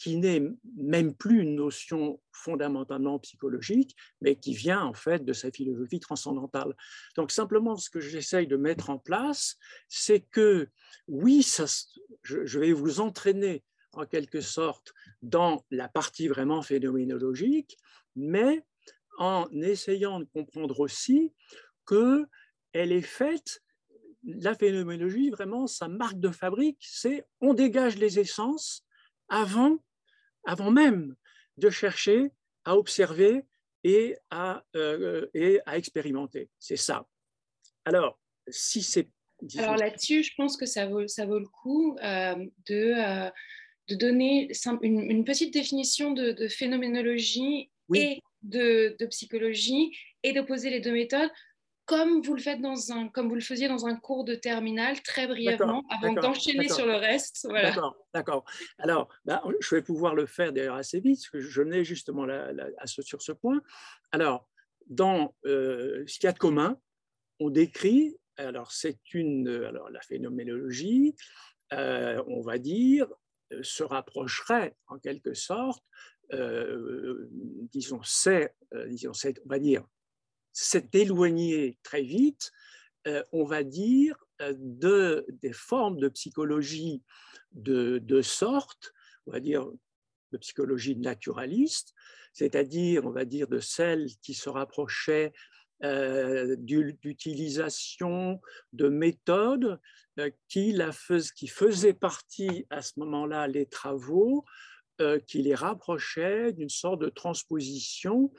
qui 0.00 0.16
n'est 0.16 0.42
même 0.76 1.14
plus 1.14 1.42
une 1.42 1.56
notion 1.56 2.22
fondamentalement 2.32 3.18
psychologique, 3.18 3.94
mais 4.22 4.34
qui 4.34 4.54
vient 4.54 4.82
en 4.82 4.94
fait 4.94 5.26
de 5.26 5.34
sa 5.34 5.50
philosophie 5.50 6.00
transcendantale. 6.00 6.74
Donc 7.16 7.30
simplement, 7.30 7.76
ce 7.76 7.90
que 7.90 8.00
j'essaye 8.00 8.46
de 8.46 8.56
mettre 8.56 8.88
en 8.88 8.98
place, 8.98 9.58
c'est 9.88 10.20
que 10.20 10.68
oui, 11.06 11.42
ça, 11.42 11.66
je, 12.22 12.58
vais 12.58 12.72
vous 12.72 13.00
entraîner 13.00 13.62
en 13.92 14.06
quelque 14.06 14.40
sorte 14.40 14.94
dans 15.20 15.66
la 15.70 15.88
partie 15.88 16.28
vraiment 16.28 16.62
phénoménologique, 16.62 17.76
mais 18.16 18.64
en 19.18 19.46
essayant 19.52 20.20
de 20.20 20.24
comprendre 20.24 20.80
aussi 20.80 21.34
que 21.84 22.24
elle 22.72 22.92
est 22.92 23.02
faite 23.02 23.62
la 24.24 24.54
phénoménologie, 24.54 25.30
vraiment, 25.30 25.66
sa 25.66 25.88
marque 25.88 26.20
de 26.20 26.30
fabrique, 26.30 26.78
c'est 26.80 27.24
on 27.40 27.54
dégage 27.54 27.96
les 27.96 28.18
essences 28.18 28.84
avant, 29.28 29.78
avant 30.44 30.70
même 30.70 31.14
de 31.56 31.70
chercher 31.70 32.30
à 32.64 32.76
observer 32.76 33.44
et 33.84 34.16
à, 34.30 34.62
euh, 34.76 35.26
et 35.34 35.60
à 35.66 35.78
expérimenter. 35.78 36.50
C'est 36.58 36.76
ça. 36.76 37.06
Alors, 37.84 38.18
si 38.48 38.82
c'est... 38.82 39.08
Alors 39.56 39.76
là-dessus, 39.76 40.22
je 40.22 40.34
pense 40.36 40.56
que 40.56 40.66
ça 40.66 40.86
vaut, 40.86 41.08
ça 41.08 41.24
vaut 41.24 41.38
le 41.38 41.46
coup 41.46 41.96
euh, 42.02 42.34
de, 42.66 42.92
euh, 42.94 43.30
de 43.88 43.94
donner 43.94 44.50
une, 44.82 45.24
petite 45.24 45.54
définition 45.54 46.12
de, 46.12 46.46
phénoménologie 46.48 47.70
et 47.94 48.20
de, 48.42 48.96
de, 48.98 49.06
psychologie 49.06 49.96
et 50.22 50.34
d'opposer 50.34 50.68
les 50.68 50.80
deux 50.80 50.92
méthodes 50.92 51.30
comme 51.90 52.22
vous 52.22 52.34
le 52.34 52.40
faites 52.40 52.60
dans 52.60 52.92
un, 52.92 53.08
comme 53.08 53.28
vous 53.28 53.34
le 53.34 53.40
faisiez 53.40 53.66
dans 53.66 53.84
un 53.84 53.96
cours 53.96 54.22
de 54.22 54.36
terminale, 54.36 55.02
très 55.02 55.26
brièvement, 55.26 55.82
avant 55.90 56.12
d'enchaîner 56.12 56.68
sur 56.68 56.86
le 56.86 56.94
reste. 56.94 57.48
Voilà. 57.48 57.70
D'accord, 57.70 57.96
d'accord. 58.14 58.44
Alors, 58.78 59.08
bah, 59.24 59.42
je 59.58 59.74
vais 59.74 59.82
pouvoir 59.82 60.14
le 60.14 60.26
faire 60.26 60.52
d'ailleurs 60.52 60.76
assez 60.76 61.00
vite, 61.00 61.18
parce 61.18 61.30
que 61.30 61.40
je 61.40 61.62
n'ai 61.62 61.82
justement 61.82 62.26
la, 62.26 62.52
à 62.78 62.86
ce, 62.86 63.02
sur 63.02 63.20
ce 63.22 63.32
point. 63.32 63.60
Alors, 64.12 64.48
dans 64.86 65.34
euh, 65.46 66.04
ce 66.06 66.20
qu'il 66.20 66.26
y 66.26 66.28
a 66.28 66.32
de 66.32 66.38
commun, 66.38 66.78
on 67.40 67.50
décrit, 67.50 68.16
alors 68.36 68.70
c'est 68.70 69.00
une, 69.12 69.48
alors 69.48 69.90
la 69.90 70.00
phénoménologie, 70.00 71.16
euh, 71.72 72.22
on 72.28 72.40
va 72.40 72.58
dire, 72.58 73.08
euh, 73.52 73.64
se 73.64 73.82
rapprocherait 73.82 74.76
en 74.86 75.00
quelque 75.00 75.34
sorte, 75.34 75.82
disons, 77.72 78.00
c'est, 78.04 78.54
disons, 78.86 79.10
on 79.44 79.48
va 79.48 79.58
dire, 79.58 79.82
s'est 80.52 80.88
éloigné 80.92 81.78
très 81.82 82.02
vite, 82.02 82.52
euh, 83.06 83.22
on 83.32 83.44
va 83.44 83.62
dire, 83.62 84.16
euh, 84.42 84.52
de, 84.58 85.24
des 85.42 85.52
formes 85.54 85.98
de 85.98 86.08
psychologie 86.08 87.02
de, 87.52 87.98
de 87.98 88.20
sorte, 88.20 88.92
on 89.26 89.32
va 89.32 89.40
dire 89.40 89.66
de 90.32 90.38
psychologie 90.38 90.96
naturaliste, 90.96 91.94
c'est-à-dire, 92.32 93.06
on 93.06 93.10
va 93.10 93.24
dire, 93.24 93.48
de 93.48 93.58
celles 93.58 94.06
qui 94.22 94.34
se 94.34 94.48
rapprochaient 94.48 95.32
euh, 95.82 96.56
d'utilisation 96.58 98.40
de 98.74 98.88
méthodes 98.88 99.80
qui, 100.48 100.72
la 100.72 100.92
faisaient 100.92 101.94
partie 101.94 102.66
à 102.68 102.82
ce 102.82 103.00
moment-là 103.00 103.48
les 103.48 103.64
travaux, 103.64 104.44
qui 105.26 105.40
les 105.40 105.54
rapprochaient 105.54 106.52
d'une 106.52 106.68
sorte 106.68 107.00
de 107.00 107.08
transposition 107.08 108.30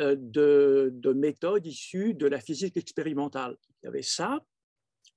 euh, 0.00 0.16
de, 0.18 1.12
méthodes 1.12 1.66
issues 1.66 2.14
de 2.14 2.26
la 2.26 2.40
physique 2.40 2.76
expérimentale. 2.76 3.56
Il 3.82 3.86
y 3.86 3.88
avait 3.88 4.02
ça, 4.02 4.44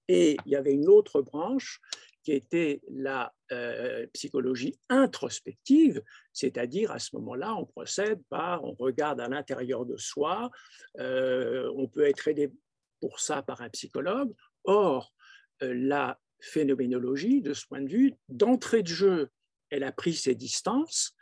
et 0.07 0.37
il 0.45 0.51
y 0.51 0.55
avait 0.55 0.73
une 0.73 0.87
autre 0.87 1.21
branche 1.21 1.81
qui 2.23 2.31
était 2.31 2.81
la 2.89 3.33
euh, 3.51 4.05
psychologie 4.13 4.77
introspective, 4.89 6.03
c'est-à-dire 6.31 6.91
à 6.91 6.99
ce 6.99 7.15
moment-là, 7.15 7.55
on 7.55 7.65
procède 7.65 8.21
par, 8.29 8.63
on 8.65 8.73
regarde 8.73 9.19
à 9.19 9.27
l'intérieur 9.27 9.85
de 9.85 9.97
soi, 9.97 10.51
euh, 10.99 11.71
on 11.75 11.87
peut 11.87 12.05
être 12.05 12.27
aidé 12.27 12.51
pour 12.99 13.19
ça 13.19 13.41
par 13.41 13.61
un 13.61 13.69
psychologue. 13.69 14.33
Or, 14.65 15.13
la 15.61 16.19
phénoménologie, 16.39 17.41
de 17.41 17.53
ce 17.53 17.65
point 17.65 17.81
de 17.81 17.89
vue, 17.89 18.13
d'entrée 18.29 18.83
de 18.83 18.87
jeu, 18.87 19.29
elle 19.69 19.83
a 19.83 19.91
pris 19.91 20.13
ses 20.13 20.35
distances, 20.35 21.15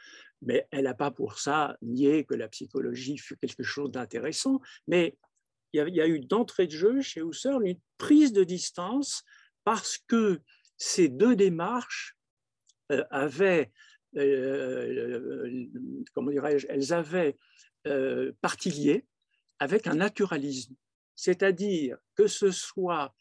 mais 0.46 0.68
elle 0.72 0.86
n'a 0.86 0.94
pas 0.94 1.12
pour 1.12 1.40
ça 1.40 1.78
nié 1.82 2.24
que 2.24 2.36
la 2.36 2.48
psychologie 2.48 3.18
fut 3.18 3.36
quelque 3.36 3.64
chose 3.64 3.92
d'intéressant, 3.92 4.62
mais 4.88 5.18
il 5.74 5.94
y, 5.94 6.02
a, 6.02 6.08
eu 6.08 6.22
d'entrée 6.22 6.68
de 6.68 6.72
jeu 6.72 7.02
chez 7.02 7.22
Husserl 7.22 7.68
une 7.68 7.80
prise 7.98 8.32
de 8.32 8.46
distance 8.46 9.24
parce 9.66 9.98
que 10.08 10.40
ces 10.78 11.10
deux 11.10 11.36
démarches 11.36 12.16
euh, 12.94 13.04
avaient, 13.12 13.74
euh, 14.16 15.66
comment 16.14 16.32
dirais-je, 16.32 16.68
elles 16.70 16.94
avaient 16.94 17.38
euh, 17.88 18.32
liée 18.66 19.06
avec 19.60 19.88
un 19.88 19.96
naturalisme, 19.96 20.76
c'est-à-dire 21.16 21.98
que 22.16 22.28
ce 22.28 22.52
soit 22.52 23.14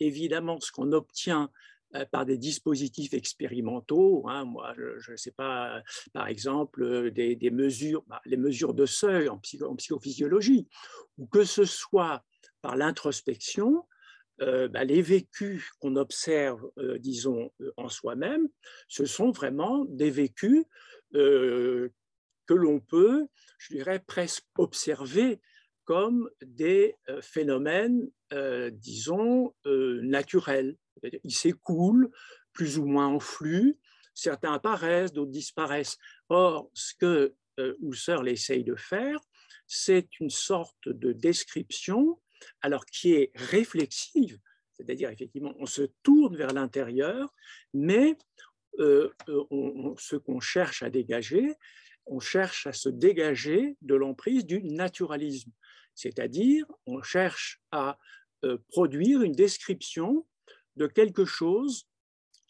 évidemment 0.00 0.58
ce 0.58 0.72
qu'on 0.72 0.90
obtient 0.90 1.44
euh, 1.44 1.48
par 2.10 2.24
des 2.24 2.38
dispositifs 2.38 3.14
expérimentaux. 3.14 4.24
Hein. 4.28 4.44
moi, 4.44 4.74
je 4.76 5.12
ne 5.12 5.16
sais 5.16 5.32
pas, 5.32 5.82
par 6.12 6.28
exemple, 6.28 6.82
euh, 6.82 7.10
des, 7.10 7.50
mesures, 7.50 8.04
bah, 8.06 8.20
les 8.24 8.36
mesures 8.36 8.74
de 8.74 8.86
seuil 8.86 9.28
en, 9.28 9.38
psychophysiologie, 9.38 10.68
ou 11.18 11.26
que 11.26 11.44
ce 11.44 11.64
soit 11.64 12.24
par 12.62 12.76
l'introspection, 12.76 13.86
euh, 14.40 14.68
bah, 14.68 14.84
les 14.84 15.02
vécus 15.02 15.70
qu'on 15.80 15.96
observe, 15.96 16.70
disons, 16.98 17.50
en 17.76 17.88
soi-même, 17.88 18.48
ce 18.88 19.04
sont 19.04 19.30
vraiment 19.30 19.84
des 19.86 20.10
vécus 20.10 20.64
que 21.12 21.90
l'on 22.54 22.80
peut, 22.80 23.26
je 23.58 23.74
dirais, 23.74 24.02
presque 24.06 24.44
observer 24.56 25.40
comme 25.84 26.30
des 26.40 26.94
phénomènes, 27.20 28.08
disons, 28.72 29.52
naturels 29.64 30.76
ils 31.24 31.34
s'écoulent 31.34 32.10
plus 32.52 32.78
ou 32.78 32.86
moins 32.86 33.06
en 33.06 33.20
flux. 33.20 33.78
Certains 34.14 34.52
apparaissent, 34.52 35.12
d'autres 35.12 35.30
disparaissent. 35.30 35.96
Or, 36.28 36.70
ce 36.74 36.94
que 36.94 37.34
euh, 37.58 37.76
Husserl 37.82 38.28
essaye 38.28 38.64
de 38.64 38.74
faire, 38.74 39.20
c'est 39.66 40.08
une 40.20 40.30
sorte 40.30 40.88
de 40.88 41.12
description, 41.12 42.20
alors 42.60 42.84
qui 42.86 43.12
est 43.12 43.30
réflexive, 43.34 44.38
c'est-à-dire 44.76 45.10
effectivement, 45.10 45.54
on 45.58 45.66
se 45.66 45.82
tourne 46.02 46.36
vers 46.36 46.52
l'intérieur, 46.52 47.32
mais 47.74 48.16
euh, 48.78 49.10
euh, 49.28 49.94
ce 49.98 50.16
qu'on 50.16 50.40
cherche 50.40 50.82
à 50.82 50.90
dégager, 50.90 51.54
on 52.06 52.18
cherche 52.18 52.66
à 52.66 52.72
se 52.72 52.88
dégager 52.88 53.76
de 53.82 53.94
l'emprise 53.94 54.46
du 54.46 54.62
naturalisme, 54.62 55.52
c'est-à-dire 55.94 56.66
on 56.86 57.02
cherche 57.02 57.60
à 57.72 57.98
produire 58.68 59.20
une 59.20 59.34
description 59.34 60.26
de 60.76 60.86
quelque 60.86 61.24
chose 61.24 61.86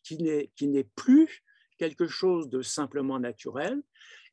qui 0.03 0.17
n'est 0.19 0.91
plus 0.97 1.45
quelque 1.81 2.07
chose 2.07 2.51
de 2.51 2.61
simplement 2.61 3.19
naturel 3.19 3.83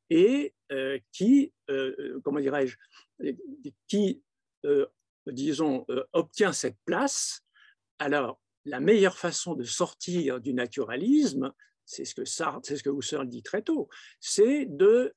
et 0.10 0.54
euh, 0.72 1.00
qui, 1.14 1.54
euh, 1.70 1.96
euh, 1.98 2.22
comment 2.22 2.42
dirais-je, 2.42 2.78
qui, 3.88 4.22
disons, 5.28 5.86
obtient 6.14 6.52
cette 6.52 6.78
place. 6.86 7.42
Alors, 8.00 8.40
la 8.66 8.82
meilleure 8.82 9.18
façon 9.18 9.56
de 9.56 9.64
sortir 9.64 10.42
du 10.42 10.54
naturalisme, 10.54 11.54
c'est 11.86 12.04
ce 12.04 12.14
que 12.16 12.26
c'est 12.26 12.76
ce 12.76 12.84
que 12.84 12.90
Husserl 12.90 13.28
dit 13.30 13.44
très 13.44 13.62
tôt, 13.62 13.88
c'est 14.20 14.66
de 14.66 15.16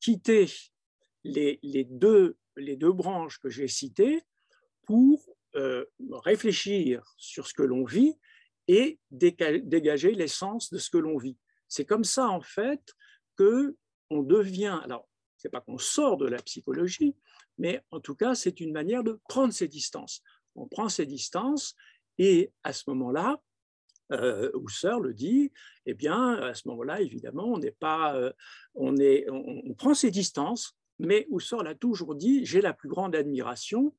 quitter 0.00 0.50
les, 1.24 1.58
les, 1.62 1.84
deux, 1.84 2.36
les 2.56 2.76
deux 2.76 2.92
branches 2.92 3.38
que 3.38 3.50
j'ai 3.50 3.68
citées 3.68 4.22
pour 4.82 5.36
euh, 5.56 5.84
réfléchir 6.12 7.02
sur 7.16 7.46
ce 7.46 7.54
que 7.54 7.62
l'on 7.62 7.84
vit 7.84 8.14
et 8.68 9.00
dégager 9.10 10.12
l'essence 10.12 10.70
de 10.70 10.78
ce 10.78 10.90
que 10.90 10.98
l'on 10.98 11.16
vit. 11.16 11.36
C'est 11.68 11.84
comme 11.84 12.04
ça, 12.04 12.28
en 12.28 12.40
fait, 12.40 12.94
que 13.36 13.76
on 14.10 14.22
devient. 14.22 14.78
Alors, 14.82 15.08
c'est 15.36 15.48
pas 15.48 15.60
qu'on 15.60 15.78
sort 15.78 16.16
de 16.18 16.26
la 16.26 16.38
psychologie, 16.38 17.16
mais 17.58 17.82
en 17.90 18.00
tout 18.00 18.14
cas, 18.14 18.34
c'est 18.34 18.60
une 18.60 18.72
manière 18.72 19.02
de 19.02 19.18
prendre 19.28 19.52
ses 19.52 19.68
distances. 19.68 20.22
On 20.54 20.66
prend 20.66 20.88
ses 20.88 21.06
distances 21.06 21.74
et 22.18 22.52
à 22.64 22.72
ce 22.72 22.84
moment-là, 22.88 23.40
euh, 24.12 24.50
Husserl 24.54 25.02
le 25.02 25.14
dit, 25.14 25.52
eh 25.86 25.94
bien, 25.94 26.34
à 26.34 26.54
ce 26.54 26.68
moment-là, 26.68 27.00
évidemment, 27.00 27.44
on 27.44 27.58
n'est 27.58 27.70
pas, 27.70 28.14
euh, 28.16 28.32
on, 28.74 28.96
est, 28.96 29.26
on, 29.30 29.72
prend 29.74 29.94
ses 29.94 30.10
distances, 30.10 30.76
mais 30.98 31.26
Husserl 31.30 31.66
a 31.66 31.74
toujours 31.74 32.14
dit, 32.14 32.44
j'ai 32.44 32.60
la 32.60 32.72
plus 32.72 32.88
grande 32.88 33.14
admiration 33.14 33.94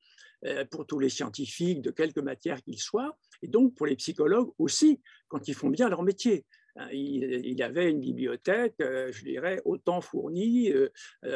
pour 0.71 0.85
tous 0.85 0.99
les 0.99 1.09
scientifiques 1.09 1.81
de 1.81 1.91
quelque 1.91 2.19
matière 2.19 2.61
qu'ils 2.63 2.79
soient, 2.79 3.17
et 3.41 3.47
donc 3.47 3.75
pour 3.75 3.85
les 3.85 3.95
psychologues 3.95 4.51
aussi, 4.57 5.01
quand 5.27 5.47
ils 5.47 5.53
font 5.53 5.69
bien 5.69 5.89
leur 5.89 6.03
métier. 6.03 6.45
Hein, 6.77 6.87
il, 6.91 7.61
avait 7.61 7.89
une 7.89 7.99
bibliothèque, 7.99 8.75
je 8.79 9.23
dirais, 9.23 9.61
autant 9.65 10.01
fournie 10.01 10.71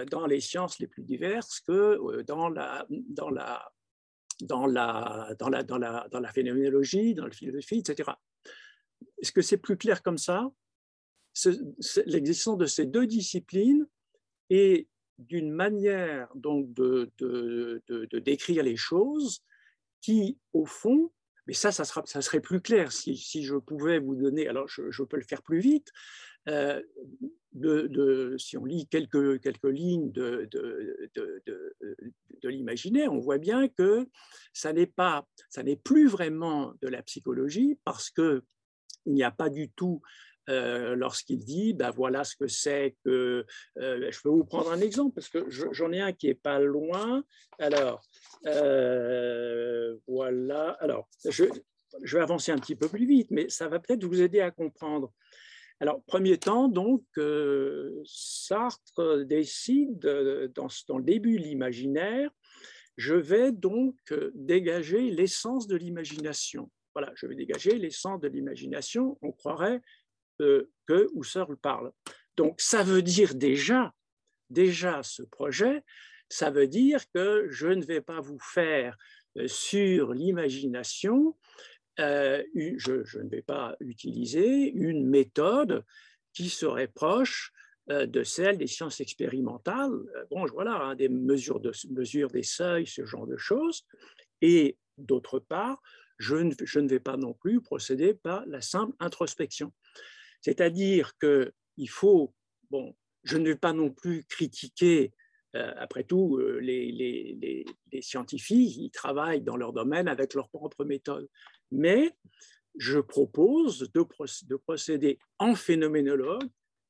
dans 0.10 0.26
les 0.26 0.40
sciences 0.40 0.80
les 0.80 0.88
plus 0.88 1.04
diverses 1.04 1.60
que 1.60 2.22
dans 2.24 2.50
la, 2.50 2.86
dans 2.90 3.30
la, 3.30 3.70
dans 4.42 4.66
la, 4.66 5.34
dans 5.40 5.50
la, 5.50 5.64
dans 5.64 5.78
la, 5.78 6.08
dans 6.12 6.20
la 6.20 6.32
phénoménologie, 6.32 7.14
dans 7.14 7.26
la 7.26 7.32
philosophie, 7.32 7.80
etc. 7.80 8.12
Est-ce 9.22 9.32
que 9.32 9.42
c'est 9.42 9.58
plus 9.58 9.78
clair 9.78 10.02
comme 10.02 10.18
ça? 10.18 10.50
L'existence 12.06 12.58
de 12.58 12.66
ces 12.66 12.86
deux 12.86 13.08
disciplines 13.08 13.86
et 14.50 14.88
d'une 15.18 15.52
manière 15.52 16.30
donc 16.36 16.74
de, 16.74 17.12
de, 17.18 17.82
de, 17.88 18.20
décrire 18.20 18.64
les 18.64 18.76
choses 18.76 19.44
qui, 20.02 20.38
au 20.54 20.66
fond, 20.66 21.12
mais 21.48 21.54
ça, 21.54 21.72
ça, 21.72 21.84
sera, 21.84 22.04
ça 22.06 22.22
serait 22.22 22.42
plus 22.42 22.62
clair 22.62 22.92
si, 22.92 23.16
si, 23.16 23.44
je 23.44 23.56
pouvais 23.56 24.00
vous 24.00 24.16
donner, 24.16 24.48
alors 24.48 24.68
je, 24.68 24.92
je 24.92 25.04
peux 25.04 25.18
le 25.18 25.24
faire 25.24 25.42
plus 25.42 25.60
vite, 25.60 25.92
euh, 26.50 26.82
si 28.38 28.58
on 28.58 28.66
lit 28.66 28.88
quelques, 28.88 29.42
quelques 29.42 29.64
lignes 29.64 30.12
de, 30.12 30.50
de 31.14 32.50
l'imaginaire, 32.50 33.14
on 33.14 33.20
voit 33.20 33.38
bien 33.38 33.68
que 33.70 34.08
ça 34.54 34.74
n'est 34.74 34.88
pas, 34.88 35.28
ça 35.50 35.64
n'est 35.64 35.78
plus 35.78 36.08
vraiment 36.08 36.74
de 36.82 36.88
la 36.88 37.02
psychologie 37.02 37.80
parce 37.84 38.10
que 38.10 38.44
il 39.06 39.14
n'y 39.14 39.24
a 39.24 39.32
pas 39.32 39.50
du 39.50 39.70
tout 39.70 40.02
euh, 40.50 40.96
lorsqu'il 40.96 41.44
dit, 41.44 41.74
ben 41.74 41.92
voilà 41.92 42.24
ce 42.24 42.36
que 42.36 42.48
c'est 42.48 42.96
que... 43.04 43.46
Euh, 43.78 44.12
je 44.12 44.22
peux 44.22 44.30
vous 44.30 44.46
prendre 44.46 44.72
un 44.72 44.80
exemple, 44.80 45.16
parce 45.16 45.30
que 45.30 45.50
j'en 45.50 45.92
ai 45.92 46.02
un 46.02 46.14
qui 46.14 46.28
est 46.28 46.36
pas 46.36 46.60
loin. 46.60 47.24
Alors, 47.60 48.02
euh, 48.46 49.96
voilà. 50.08 50.72
Alors, 50.80 51.10
je, 51.28 51.46
vais 52.04 52.20
avancer 52.20 52.52
un 52.52 52.58
petit 52.58 52.76
peu 52.76 52.88
plus 52.88 53.06
vite, 53.06 53.32
mais 53.32 53.50
ça 53.50 53.68
va 53.68 53.80
peut-être 53.80 54.04
vous 54.04 54.22
aider 54.22 54.40
à 54.40 54.52
comprendre. 54.52 55.12
Alors, 55.80 56.02
premier 56.04 56.38
temps, 56.38 56.70
donc, 56.70 57.04
Sartre 58.06 59.26
décide, 59.26 60.00
dans, 60.56 60.68
dans 60.88 60.98
le 60.98 61.04
début 61.04 61.38
l'imaginaire, 61.38 62.30
je 62.98 63.16
vais 63.16 63.52
donc 63.52 63.96
dégager 64.34 65.12
l'essence 65.12 65.68
de 65.68 65.76
l'imagination. 65.76 66.72
Voilà, 66.94 67.12
je 67.16 67.28
vais 67.28 67.36
dégager 67.36 67.78
l'essence 67.78 68.22
de 68.22 68.30
l'imagination. 68.30 69.18
On 69.22 69.34
croirait 69.34 69.82
euh, 70.42 70.70
que 70.88 71.08
Husserl 71.16 71.56
parle. 71.58 71.92
Donc, 72.38 72.60
ça 72.60 72.84
veut 72.84 73.02
dire 73.02 73.36
déjà, 73.36 73.94
déjà 74.50 75.02
ce 75.04 75.24
projet, 75.24 75.84
ça 76.30 76.52
veut 76.52 76.68
dire 76.68 77.02
que 77.14 77.48
je 77.50 77.68
ne 77.68 77.84
vais 77.84 78.02
pas 78.02 78.22
vous 78.22 78.40
faire 78.40 78.98
euh, 79.38 79.48
sur 79.48 80.14
l'imagination, 80.14 81.36
euh, 82.00 82.44
je, 82.54 83.20
ne 83.20 83.30
vais 83.30 83.42
pas 83.42 83.76
utiliser 83.80 84.72
une 84.72 85.08
méthode 85.08 85.84
qui 86.34 86.50
serait 86.50 86.90
proche 86.90 87.52
de 87.88 88.24
celle 88.24 88.58
des 88.58 88.68
sciences 88.68 89.00
expérimentales. 89.00 89.92
Bon, 90.32 90.46
voilà, 90.48 90.74
hein, 90.82 90.96
des 90.96 91.08
mesures, 91.08 91.60
de, 91.60 91.72
mesures 91.92 92.32
des 92.32 92.44
seuils, 92.44 92.88
ce 92.88 93.06
genre 93.06 93.28
de 93.28 93.38
choses. 93.38 93.86
Et 94.42 94.76
d'autre 94.98 95.40
part, 95.40 95.82
je 96.18 96.36
ne, 96.38 96.88
vais 96.88 97.00
pas 97.00 97.18
non 97.18 97.34
plus 97.34 97.62
procéder 97.62 98.14
par 98.14 98.46
la 98.46 98.62
simple 98.62 98.96
introspection. 99.00 99.72
C'est-à-dire 100.46 101.18
qu'il 101.18 101.90
faut, 101.90 102.32
bon, 102.70 102.96
je 103.24 103.38
ne 103.38 103.46
vais 103.46 103.56
pas 103.56 103.74
non 103.74 103.90
plus 103.90 104.26
critiquer, 104.26 105.12
euh, 105.56 105.74
après 105.78 106.04
tout, 106.04 106.38
euh, 106.38 106.60
les, 106.60 107.66
scientifiques, 108.02 108.78
ils 108.78 108.92
travaillent 108.92 109.42
dans 109.42 109.58
leur 109.58 109.74
domaine 109.74 110.08
avec 110.08 110.36
leur 110.36 110.50
propre 110.50 110.86
méthode, 110.86 111.28
mais 111.72 112.16
je 112.78 113.00
propose 113.00 113.92
de, 113.92 114.58
procéder 114.58 115.18
en 115.40 115.56
phénoménologue 115.56 116.48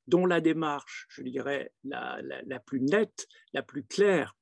dont 0.07 0.25
la 0.25 0.41
démarche, 0.41 1.07
je 1.09 1.21
dirais, 1.21 1.71
la, 1.85 2.19
plus 2.65 2.81
nette, 2.81 3.25
la 3.53 3.63
plus 3.63 3.85
claire, 3.85 4.35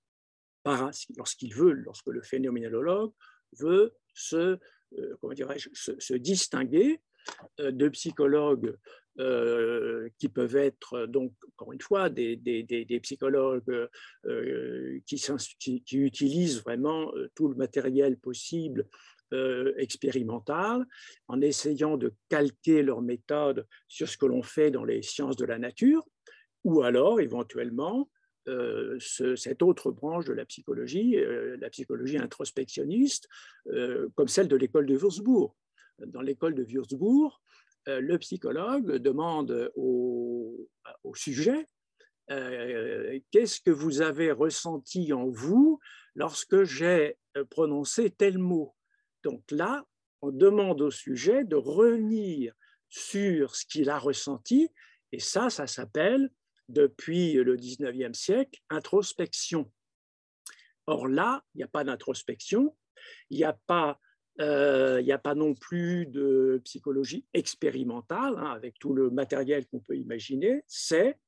lorsqu'il 0.66 1.54
veut, 1.54 1.74
lorsque 1.74 2.08
le 2.08 2.24
phénoménologue 2.24 3.14
veut 3.60 3.94
se, 4.16 4.58
euh, 4.98 5.18
comment 5.22 5.36
se, 5.36 6.14
distinguer 6.16 7.00
de 7.60 7.90
psychologues 7.90 8.76
euh, 9.20 10.10
qui 10.18 10.28
peuvent 10.30 10.56
être, 10.56 11.06
donc, 11.06 11.34
encore 11.54 11.74
une 11.74 11.82
fois, 11.82 12.10
des, 12.10 12.38
psychologues 13.02 13.90
qui, 15.06 15.84
qui, 15.84 15.98
utilisent 15.98 16.62
vraiment 16.62 17.12
tout 17.36 17.48
le 17.48 17.56
matériel 17.56 18.18
possible 18.18 18.88
expérimental, 19.78 20.86
en 21.28 21.42
essayant 21.42 21.98
de 21.98 22.14
calquer 22.30 22.84
leur 22.84 23.02
méthode 23.02 23.66
sur 23.88 24.08
ce 24.08 24.16
que 24.16 24.28
l'on 24.28 24.44
fait 24.44 24.70
dans 24.70 24.84
les 24.84 25.02
sciences 25.02 25.38
de 25.38 25.46
la 25.46 25.58
nature, 25.58 26.04
ou 26.64 26.84
alors 26.84 27.20
éventuellement 27.20 28.10
euh, 28.50 29.00
cette 29.00 29.62
autre 29.62 29.92
branche 29.92 30.26
de 30.26 30.34
la 30.34 30.46
psychologie, 30.46 31.16
euh, 31.18 31.56
la 31.62 31.70
psychologie 31.70 32.18
introspectionniste, 32.18 33.30
euh, 33.68 34.10
comme 34.16 34.28
celle 34.28 34.50
de 34.50 34.58
l'école 34.58 34.86
de 34.86 34.98
Würzburg. 34.98 35.56
Dans 36.08 36.22
l'école 36.22 36.56
de 36.56 36.64
Würzburg, 36.64 37.42
le 37.86 38.18
psychologue 38.18 38.98
demande 38.98 39.72
au, 39.76 40.70
sujet 41.16 41.68
qu'est-ce 42.28 43.60
que 43.60 43.70
vous 43.70 44.02
avez 44.02 44.32
ressenti 44.32 45.12
en 45.14 45.28
vous 45.28 45.80
lorsque 46.16 46.64
j'ai 46.64 47.18
prononcé 47.50 48.10
tel 48.10 48.38
mot? 48.38 48.74
Donc 49.24 49.44
là, 49.52 49.86
on 50.22 50.32
demande 50.32 50.82
au 50.82 50.92
sujet 50.92 51.44
de 51.44 51.56
revenir 51.56 52.54
sur 52.90 53.56
ce 53.56 53.66
qu'il 53.66 53.90
a 53.90 53.98
ressenti, 53.98 54.70
et 55.12 55.20
ça, 55.20 55.50
ça 55.50 55.68
s'appelle 55.68 56.30
depuis 56.70 57.34
le 57.34 57.58
19e 57.58 58.14
siècle, 58.14 58.60
introspection. 58.70 59.72
Or 60.88 61.08
là, 61.08 61.44
il 61.54 61.58
n'y 61.58 61.64
a 61.64 61.68
pas 61.68 61.84
d'introspection, 61.84 62.76
il 63.30 63.38
n'y 63.38 63.44
a, 63.44 63.58
pas, 63.68 64.00
euh, 64.42 65.12
a 65.12 65.18
pas 65.20 65.36
non 65.36 65.54
plus 65.54 66.08
de 66.08 66.60
psychologie 66.66 67.26
expérimentale, 67.34 68.36
hein, 68.38 68.52
avec 68.52 68.80
tout 68.80 68.94
le 68.94 69.12
matériel 69.12 69.68
qu'on 69.68 69.80
peut 69.80 69.96
imaginer, 69.96 70.64
c'est, 70.68 71.20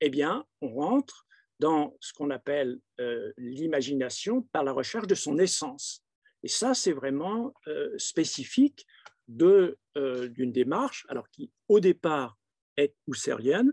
eh 0.00 0.08
bien, 0.08 0.46
on 0.62 0.68
rentre 0.68 1.26
dans 1.60 1.94
ce 2.00 2.14
qu'on 2.14 2.30
appelle 2.30 2.78
euh, 3.00 3.32
l'imagination 3.36 4.42
par 4.52 4.64
la 4.64 4.72
recherche 4.72 5.06
de 5.06 5.14
son 5.14 5.38
essence. 5.38 6.02
Et 6.42 6.48
ça, 6.48 6.74
c'est 6.74 6.92
vraiment 6.92 7.54
euh, 7.68 7.92
spécifique 7.98 8.86
d'une 9.28 10.52
démarche, 10.52 11.06
alors 11.08 11.28
qui, 11.30 11.50
au 11.68 11.80
départ, 11.80 12.38
est 12.76 12.94
husserlienne, 13.06 13.72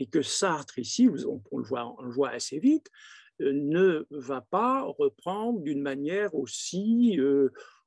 et 0.00 0.06
que 0.06 0.22
Sartre, 0.22 0.78
ici, 0.78 1.08
on, 1.08 1.58
le, 1.58 2.12
voit, 2.12 2.30
assez 2.30 2.58
vite, 2.58 2.90
ne 3.40 4.06
va 4.10 4.40
pas 4.40 4.82
reprendre 4.82 5.60
d'une 5.60 5.82
manière 5.82 6.34
aussi, 6.34 7.18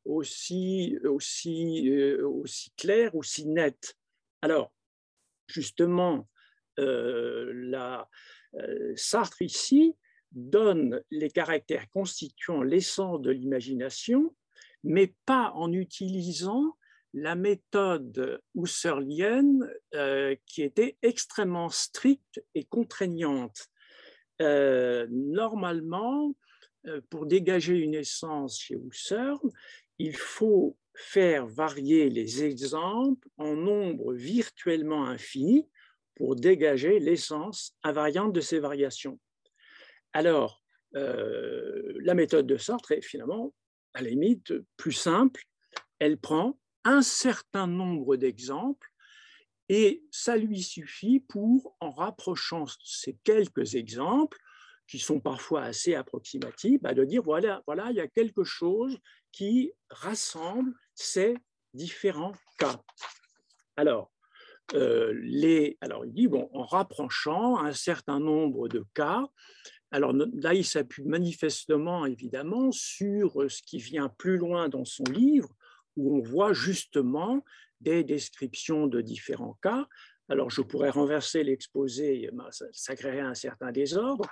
aussi, 0.07 0.97
aussi, 1.03 1.89
euh, 1.89 2.27
aussi 2.27 2.71
claire, 2.77 3.15
aussi. 3.15 3.47
Alors, 4.41 4.73
justement, 5.47 6.27
la, 6.77 8.07
Sartre 8.95 9.41
ici 9.41 9.95
donne 10.31 11.01
les 11.11 11.29
caractères 11.29 11.89
constituant 11.89 12.61
l'essence 12.61 13.21
de 13.21 13.31
l'imagination, 13.31 14.35
mais 14.83 15.13
pas 15.25 15.51
en 15.55 15.71
utilisant 15.73 16.77
la 17.13 17.35
méthode 17.35 18.41
husserlienne 18.55 19.67
euh, 19.95 20.35
qui 20.45 20.61
était 20.61 20.97
extrêmement 21.01 21.69
stricte 21.69 22.43
et 22.53 22.65
contraignante. 22.65 23.67
Euh, 24.41 25.07
normalement, 25.09 26.35
euh, 26.85 27.01
pour 27.09 27.25
dégager 27.25 27.77
une 27.77 27.95
essence 27.95 28.59
chez 28.59 28.75
Husserl, 28.75 29.39
il 29.99 30.15
faut 30.15 30.77
faire 30.93 31.47
varier 31.47 32.09
les 32.09 32.43
exemples 32.43 33.27
en 33.37 33.55
nombre 33.55 34.13
virtuellement 34.13 35.05
infini 35.05 35.69
pour 36.15 36.35
dégager 36.35 36.99
l'essence 36.99 37.77
invariante 37.83 38.33
de 38.33 38.41
ces 38.41 38.59
variations. 38.59 39.19
Alors, 40.13 40.63
la 40.93 42.13
méthode 42.15 42.47
de 42.47 42.57
Sartre 42.57 42.93
est 42.93 43.01
finalement, 43.01 43.53
à 43.93 44.01
la 44.01 44.09
limite, 44.09 44.53
plus 44.77 44.93
simple. 44.93 45.43
Elle 45.99 46.17
prend 46.17 46.59
un 46.83 47.01
certain 47.01 47.67
nombre 47.67 48.15
d'exemples 48.15 48.87
et 49.69 50.03
ça 50.11 50.37
lui 50.37 50.63
suffit 50.63 51.19
pour, 51.19 51.75
en 51.79 51.91
rapprochant 51.91 52.65
ces 52.83 53.17
quelques 53.23 53.75
exemples, 53.75 54.39
qui 54.87 54.99
sont 54.99 55.19
parfois 55.19 55.63
assez 55.63 55.95
approximatifs, 55.95 56.81
bah, 56.81 56.93
de 56.93 57.03
dire 57.03 57.21
voilà, 57.23 57.61
voilà, 57.67 57.89
il 57.91 57.97
y 57.97 58.01
a 58.01 58.07
quelque 58.07 58.43
chose 58.43 58.97
qui 59.31 59.73
rassemble 59.89 60.73
ces 60.95 61.35
différents 61.73 62.33
cas. 62.57 62.81
Alors, 63.75 64.11
les, 64.73 65.77
alors, 65.81 66.05
il 66.05 66.13
dit, 66.13 66.27
bon, 66.27 66.49
en 66.53 66.65
rapprochant 66.65 67.57
un 67.59 67.73
certain 67.73 68.19
nombre 68.19 68.67
de 68.67 68.85
cas, 68.93 69.25
alors 69.91 70.13
là, 70.13 70.53
il 70.53 70.65
s'appuie 70.65 71.05
manifestement, 71.05 72.05
évidemment, 72.05 72.71
sur 72.71 73.49
ce 73.49 73.61
qui 73.61 73.77
vient 73.77 74.09
plus 74.09 74.37
loin 74.37 74.67
dans 74.67 74.83
son 74.83 75.03
livre, 75.05 75.49
où 75.95 76.17
on 76.17 76.21
voit 76.21 76.53
justement 76.53 77.43
des 77.79 78.03
descriptions 78.03 78.87
de 78.87 79.01
différents 79.01 79.57
cas. 79.61 79.87
Alors, 80.29 80.49
je 80.49 80.61
pourrais 80.61 80.89
renverser 80.89 81.43
l'exposé, 81.43 82.29
ça, 82.71 82.95
créerait 82.95 83.21
un 83.21 83.33
certain 83.33 83.71
désordre. 83.71 84.25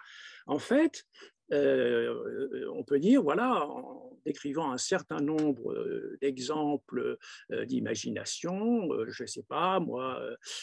En 0.46 0.60
fait, 0.60 1.06
euh, 1.54 2.66
on 2.74 2.84
peut 2.84 3.00
dire, 3.00 3.22
voilà, 3.22 3.68
en 3.68 4.18
décrivant 4.26 4.72
un 4.72 4.80
certain 4.80 5.20
nombre 5.20 5.74
euh, 5.74 6.18
d'exemples 6.20 7.18
euh, 7.52 7.66
d'imagination, 7.66 8.90
je 9.08 9.24
ne 9.24 9.28
sais 9.28 9.44
pas, 9.44 9.80
moi, 9.80 10.20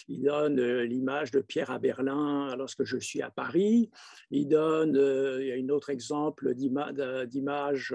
il 0.08 0.22
donne 0.22 0.60
l'image 0.82 1.30
de 1.30 1.40
Pierre 1.40 1.70
à 1.70 1.78
Berlin 1.78 2.56
lorsque 2.56 2.84
je 2.84 2.98
suis 2.98 3.22
à 3.22 3.30
Paris, 3.30 3.90
il 4.30 4.48
donne, 4.48 4.96
il 5.40 5.46
y 5.46 5.52
a 5.52 5.54
un 5.54 5.68
autre 5.68 5.90
exemple 5.90 6.54
d'image 6.54 7.94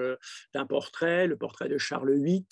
d'un 0.53 0.65
portrait, 0.65 1.27
le 1.27 1.35
portrait 1.35 1.67
de 1.67 1.77
Charles 1.77 2.13
VIII, 2.13 2.45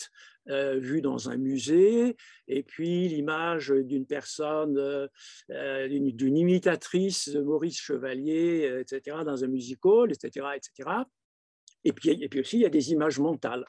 euh, 0.49 0.77
vu 0.77 1.01
dans 1.01 1.29
un 1.29 1.37
musée, 1.37 2.15
et 2.47 2.61
puis 2.61 3.07
l'image 3.07 3.69
d'une 3.69 4.05
personne, 4.05 4.77
euh, 4.77 5.07
euh, 5.49 5.87
d'une 5.87 6.37
imitatrice 6.37 7.29
de 7.29 7.41
Maurice 7.41 7.79
Chevalier, 7.79 8.81
etc., 8.81 9.17
dans 9.25 9.43
un 9.43 9.47
musical, 9.47 10.11
etc., 10.11 10.45
etc. 10.55 10.89
Et 11.83 11.93
puis, 11.93 12.11
et 12.11 12.29
puis 12.29 12.41
aussi, 12.41 12.57
il 12.57 12.61
y 12.61 12.65
a 12.65 12.69
des 12.69 12.91
images 12.91 13.19
mentales 13.19 13.65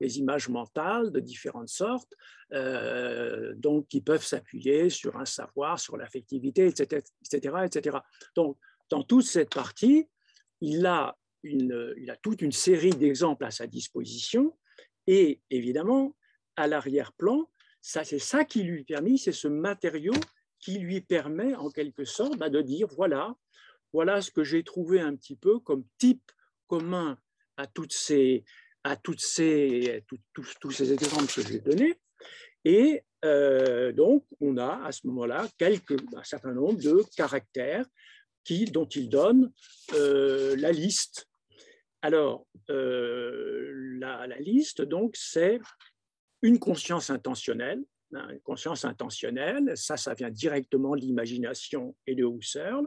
des 0.00 0.20
images 0.20 0.48
mentales 0.48 1.10
de 1.10 1.18
différentes 1.18 1.70
sortes, 1.70 2.14
donc 3.56 3.88
qui 3.88 4.00
peuvent 4.00 4.24
s'appuyer 4.24 4.90
sur 4.90 5.16
un 5.16 5.24
savoir, 5.24 5.80
sur 5.80 5.96
l'affectivité, 5.96 6.66
etc., 6.68 7.02
etc., 7.24 7.56
etc. 7.64 7.98
Donc, 8.36 8.56
dans 8.90 9.02
toute 9.02 9.24
cette 9.24 9.52
partie, 9.52 10.06
il 10.60 10.86
a, 10.86 11.18
une, 11.42 11.94
il 11.96 12.12
a 12.12 12.16
toute 12.16 12.42
une 12.42 12.52
série 12.52 12.90
d'exemples 12.90 13.44
à 13.44 13.50
sa 13.50 13.66
disposition 13.66 14.54
et 15.08 15.40
évidemment, 15.48 16.14
à 16.58 16.66
l'arrière-plan, 16.66 17.48
ça, 17.80 18.04
c'est 18.04 18.18
ça 18.18 18.44
qui 18.44 18.62
lui 18.64 18.84
permet, 18.84 19.16
c'est 19.16 19.32
ce 19.32 19.48
matériau 19.48 20.14
qui 20.58 20.78
lui 20.78 21.00
permet 21.00 21.54
en 21.54 21.70
quelque 21.70 22.04
sorte 22.04 22.36
bah, 22.36 22.50
de 22.50 22.60
dire 22.60 22.88
voilà, 22.88 23.34
voilà 23.92 24.20
ce 24.20 24.30
que 24.30 24.42
j'ai 24.42 24.64
trouvé 24.64 25.00
un 25.00 25.14
petit 25.14 25.36
peu 25.36 25.60
comme 25.60 25.84
type 25.98 26.32
commun 26.66 27.16
à 27.56 27.66
toutes 27.66 27.92
ces, 27.92 28.44
à 28.82 28.96
toutes 28.96 29.20
ces, 29.20 30.04
tous 30.34 30.70
ces 30.70 30.92
exemples 30.92 31.32
que 31.32 31.42
j'ai 31.42 31.60
donnés. 31.60 31.98
Et 32.64 33.02
euh, 33.24 33.92
donc, 33.92 34.24
on 34.40 34.56
a 34.56 34.84
à 34.84 34.92
ce 34.92 35.06
moment-là 35.06 35.46
quelques, 35.58 35.96
un 36.14 36.24
certain 36.24 36.52
nombre 36.52 36.80
de 36.80 37.04
caractères 37.16 37.86
qui, 38.44 38.64
dont 38.66 38.86
il 38.86 39.08
donne 39.08 39.52
euh, 39.94 40.56
la 40.56 40.72
liste. 40.72 41.26
Alors, 42.02 42.46
euh, 42.70 43.72
la, 43.98 44.26
la, 44.26 44.38
liste, 44.38 44.82
donc, 44.82 45.16
c'est 45.16 45.60
une 46.42 46.58
conscience 46.58 47.10
intentionnelle. 47.10 47.82
Hein, 48.14 48.28
conscience 48.42 48.86
intentionnelle, 48.86 49.72
ça, 49.76 49.98
ça 49.98 50.14
vient 50.14 50.30
directement 50.30 50.96
de 50.96 51.00
l'imagination 51.00 51.94
et 52.06 52.14
de 52.14 52.24
Husserl. 52.24 52.86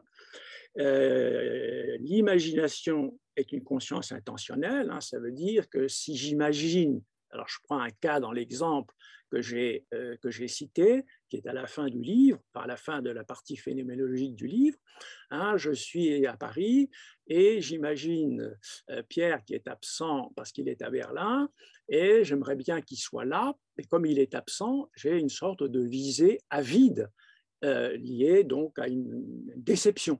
Euh, 0.79 1.97
l'imagination 1.99 3.19
est 3.35 3.51
une 3.51 3.63
conscience 3.63 4.11
intentionnelle, 4.11 4.89
hein, 4.89 5.01
ça 5.01 5.19
veut 5.19 5.31
dire 5.31 5.69
que 5.69 5.87
si 5.87 6.15
j'imagine, 6.15 7.03
alors 7.29 7.47
je 7.47 7.57
prends 7.63 7.79
un 7.79 7.89
cas 7.89 8.19
dans 8.19 8.31
l'exemple 8.31 8.95
que 9.31 9.41
j'ai 9.41 9.85
euh, 9.93 10.17
que 10.17 10.29
j'ai 10.29 10.47
cité, 10.47 11.03
qui 11.29 11.37
est 11.37 11.47
à 11.47 11.53
la 11.53 11.65
fin 11.65 11.87
du 11.87 12.01
livre, 12.01 12.39
à 12.53 12.67
la 12.67 12.77
fin 12.77 13.01
de 13.01 13.09
la 13.09 13.23
partie 13.23 13.55
phénoménologique 13.55 14.35
du 14.35 14.45
livre. 14.45 14.77
Hein, 15.31 15.57
je 15.57 15.71
suis 15.71 16.27
à 16.27 16.37
Paris 16.37 16.89
et 17.27 17.61
j'imagine 17.61 18.53
euh, 18.89 19.01
Pierre 19.07 19.43
qui 19.45 19.55
est 19.55 19.67
absent 19.67 20.31
parce 20.35 20.51
qu'il 20.51 20.67
est 20.67 20.81
à 20.81 20.89
Berlin 20.89 21.49
et 21.87 22.23
j'aimerais 22.23 22.55
bien 22.55 22.81
qu'il 22.81 22.97
soit 22.97 23.25
là. 23.25 23.55
Et 23.77 23.83
comme 23.83 24.05
il 24.05 24.19
est 24.19 24.35
absent, 24.35 24.89
j'ai 24.95 25.17
une 25.17 25.29
sorte 25.29 25.63
de 25.63 25.81
visée 25.81 26.39
avide 26.49 27.09
euh, 27.63 27.95
liée 27.97 28.43
donc 28.43 28.79
à 28.79 28.87
une, 28.87 29.23
déception. 29.55 30.19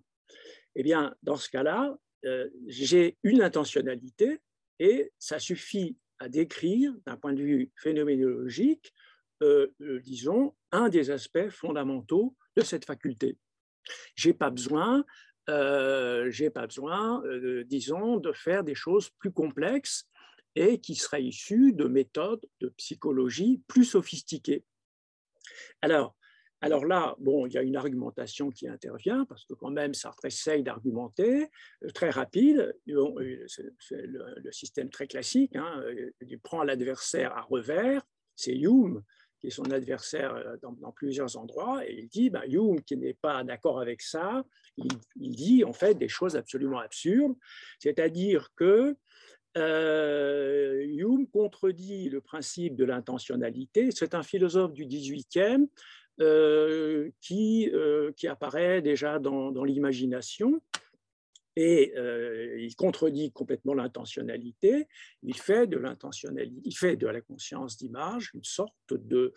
Eh 0.76 0.84
bien, 0.84 1.16
dans 1.24 1.36
ce 1.36 1.50
cas-là, 1.50 1.98
euh, 2.26 2.48
j'ai 2.68 3.18
une 3.24 3.42
intentionnalité 3.42 4.40
et 4.80 5.12
ça 5.18 5.40
suffit 5.40 5.98
à 6.20 6.30
décrire 6.30 6.94
d'un 7.08 7.18
point 7.18 7.34
de 7.34 7.42
vue 7.42 7.72
phénoménologique 7.76 8.94
euh, 9.42 9.74
euh, 9.82 10.00
disons, 10.02 10.54
un 10.72 10.90
des 10.90 11.10
aspects 11.10 11.50
fondamentaux 11.50 12.36
de 12.56 12.62
cette 12.62 12.86
faculté. 12.86 13.38
J'ai 14.16 14.34
pas 14.34 14.52
besoin, 14.52 15.04
euh, 15.50 16.30
j'ai 16.30 16.52
pas 16.52 16.68
besoin, 16.68 17.24
disons, 17.66 18.18
de 18.18 18.32
faire 18.34 18.64
des 18.64 18.76
choses 18.76 19.10
plus 19.18 19.32
complexes 19.32 20.08
et 20.56 20.80
qui 20.80 20.94
seraient 20.94 21.24
issues 21.24 21.74
de 21.74 21.86
méthodes 21.86 22.46
de 22.60 22.70
psychologie 22.70 23.64
plus 23.68 23.86
sophistiquées. 23.86 24.64
Alors, 25.82 26.16
alors 26.64 26.86
là, 26.86 27.16
bon, 27.18 27.48
il 27.48 27.54
y 27.54 27.58
a 27.58 27.64
une 27.64 27.78
argumentation 27.78 28.52
qui 28.52 28.68
intervient, 28.68 29.26
parce 29.26 29.46
que 29.46 29.56
quand 29.56 29.72
même, 29.72 29.96
Sartre 29.96 30.26
essaye 30.26 30.62
d'argumenter, 30.62 31.48
très 31.96 32.12
rapide, 32.12 32.76
c'est 33.48 34.06
le, 34.06 34.52
système 34.52 34.92
très 34.92 35.08
classique, 35.08 35.56
hein, 35.56 35.84
il 36.20 36.40
prend 36.40 36.64
l'adversaire 36.64 37.36
à 37.36 37.42
revers, 37.42 38.04
c'est 38.36 38.56
Hume 38.56 39.04
qui 39.42 39.48
est 39.48 39.52
son 39.52 39.70
adversaire 39.72 40.36
euh, 40.36 40.56
dans, 40.62 40.92
plusieurs 40.92 41.36
endroits, 41.36 41.84
et 41.86 42.02
il 42.02 42.08
dit, 42.08 42.30
ben, 42.30 42.44
Hume, 42.48 42.82
qui 42.82 42.96
n'est 42.96 43.16
pas 43.16 43.44
d'accord 43.44 43.82
avec 43.82 44.02
ça, 44.02 44.44
il, 44.78 44.88
dit 45.36 45.64
en 45.64 45.74
fait 45.74 45.96
des 45.96 46.08
choses 46.08 46.36
absolument 46.36 46.80
absurdes, 46.80 47.36
c'est-à-dire 47.80 48.50
que 48.56 48.96
euh, 49.58 50.86
Hume 50.86 51.28
contredit 51.28 52.10
le 52.10 52.22
principe 52.22 52.76
de 52.76 52.86
l'intentionnalité. 52.86 53.90
C'est 53.92 54.16
un 54.16 54.24
philosophe 54.24 54.72
du 54.72 54.86
18e 54.86 55.68
euh, 56.22 57.10
qui, 57.20 57.70
qui 58.16 58.28
apparaît 58.28 58.82
déjà 58.82 59.20
dans 59.20 59.64
l'imagination 59.66 60.62
et 61.56 61.94
euh, 61.98 62.58
il 62.60 62.76
contredit 62.76 63.32
complètement 63.32 63.74
l'intentionnalité. 63.74 64.88
Il 65.24 65.38
fait 65.38 65.68
de 65.68 65.78
l'intentionnalité, 65.78 66.62
il 66.64 66.76
fait 66.76 66.96
de 66.96 67.08
la 67.08 67.22
conscience 67.22 67.78
d'image 67.78 68.32
une 68.34 68.44
sorte 68.44 68.74
de 68.90 69.34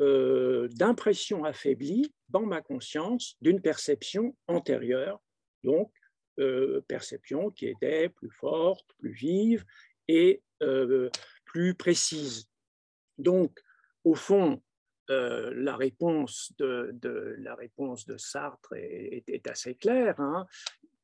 euh, 0.00 0.68
d'impression 0.72 1.44
affaiblie 1.44 2.12
dans 2.28 2.44
ma 2.44 2.60
conscience 2.60 3.36
d'une 3.40 3.62
perception 3.62 4.36
antérieure, 4.46 5.20
donc 5.62 5.90
euh, 6.38 6.82
perception 6.86 7.50
qui 7.50 7.66
était 7.66 8.08
plus 8.08 8.30
forte, 8.30 8.86
plus 8.98 9.12
vive 9.12 9.64
et 10.08 10.42
plus 11.44 11.74
précise. 11.74 12.48
Donc, 13.18 13.58
au 14.02 14.14
fond, 14.14 14.62
la, 15.08 15.76
réponse 15.76 16.52
de, 16.58 17.36
la 17.38 17.54
réponse 17.54 18.06
de 18.06 18.16
Sartre 18.16 18.72
est, 18.74 19.24
est, 19.28 19.46
assez 19.46 19.74
claire. 19.74 20.18
Hein 20.20 20.46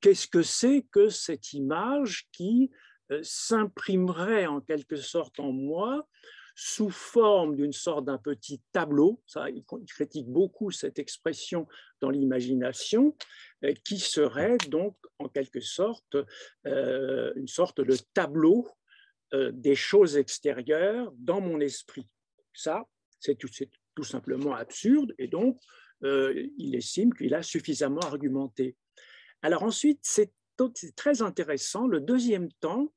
qu'est-ce 0.01 0.27
que 0.27 0.43
c'est 0.43 0.87
que 0.91 1.09
cette 1.09 1.53
image 1.53 2.29
qui 2.33 2.71
euh, 3.11 3.21
s'imprimerait 3.23 4.47
en 4.47 4.61
quelque 4.61 4.97
sorte 4.97 5.41
en 5.41 5.53
moi 5.53 6.07
sous 6.55 6.91
forme 6.91 7.57
d'une 7.57 7.73
sorte 7.73 8.05
d'un 8.05 8.19
petit 8.19 8.61
tableau, 8.73 9.23
ça, 9.27 9.49
il 9.49 9.65
critique 9.87 10.29
beaucoup 10.29 10.71
cette 10.71 10.99
expression 10.99 11.67
dans 12.01 12.11
l'imagination, 12.11 13.17
euh, 13.65 13.73
qui 13.85 13.99
serait 13.99 14.59
donc 14.69 14.97
en 15.19 15.29
quelque 15.29 15.61
sorte 15.61 16.17
euh, 16.67 17.33
une 17.37 17.49
sorte 17.49 17.81
de 17.81 17.97
tableau 18.15 18.69
des 19.53 19.77
choses 19.77 20.17
extérieures 20.17 21.13
dans 21.17 21.41
mon 21.41 21.61
esprit. 21.61 22.09
Ça, 22.53 22.85
c'est 23.21 23.37
tout, 23.37 23.49
tout, 23.95 24.03
simplement 24.03 24.57
absurde 24.57 25.15
et 25.19 25.29
donc 25.29 25.61
il 26.03 26.75
estime 26.75 27.15
qu'il 27.15 27.33
a 27.35 27.43
suffisamment 27.45 28.01
argumenté. 28.01 28.77
Alors 29.43 29.63
ensuite, 29.63 30.01
c'est 30.03 30.33
très 30.97 31.23
intéressant, 31.23 31.87
le 31.87 32.01
deuxième 32.01 32.51
temps, 32.61 32.93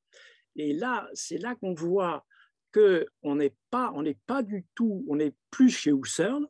et 0.56 0.74
là, 0.74 1.10
c'est 1.14 1.38
là 1.38 1.56
qu'on 1.56 1.74
voit 1.74 2.26
qu'on 2.74 3.36
n'est 3.36 3.56
pas, 3.70 3.92
on 3.96 4.02
n'est 4.02 4.20
pas 4.26 4.44
du 4.44 4.66
tout, 4.76 5.06
on 5.08 5.16
n'est 5.16 5.36
plus 5.52 5.70
chez 5.70 5.92
Husserl, 5.92 6.46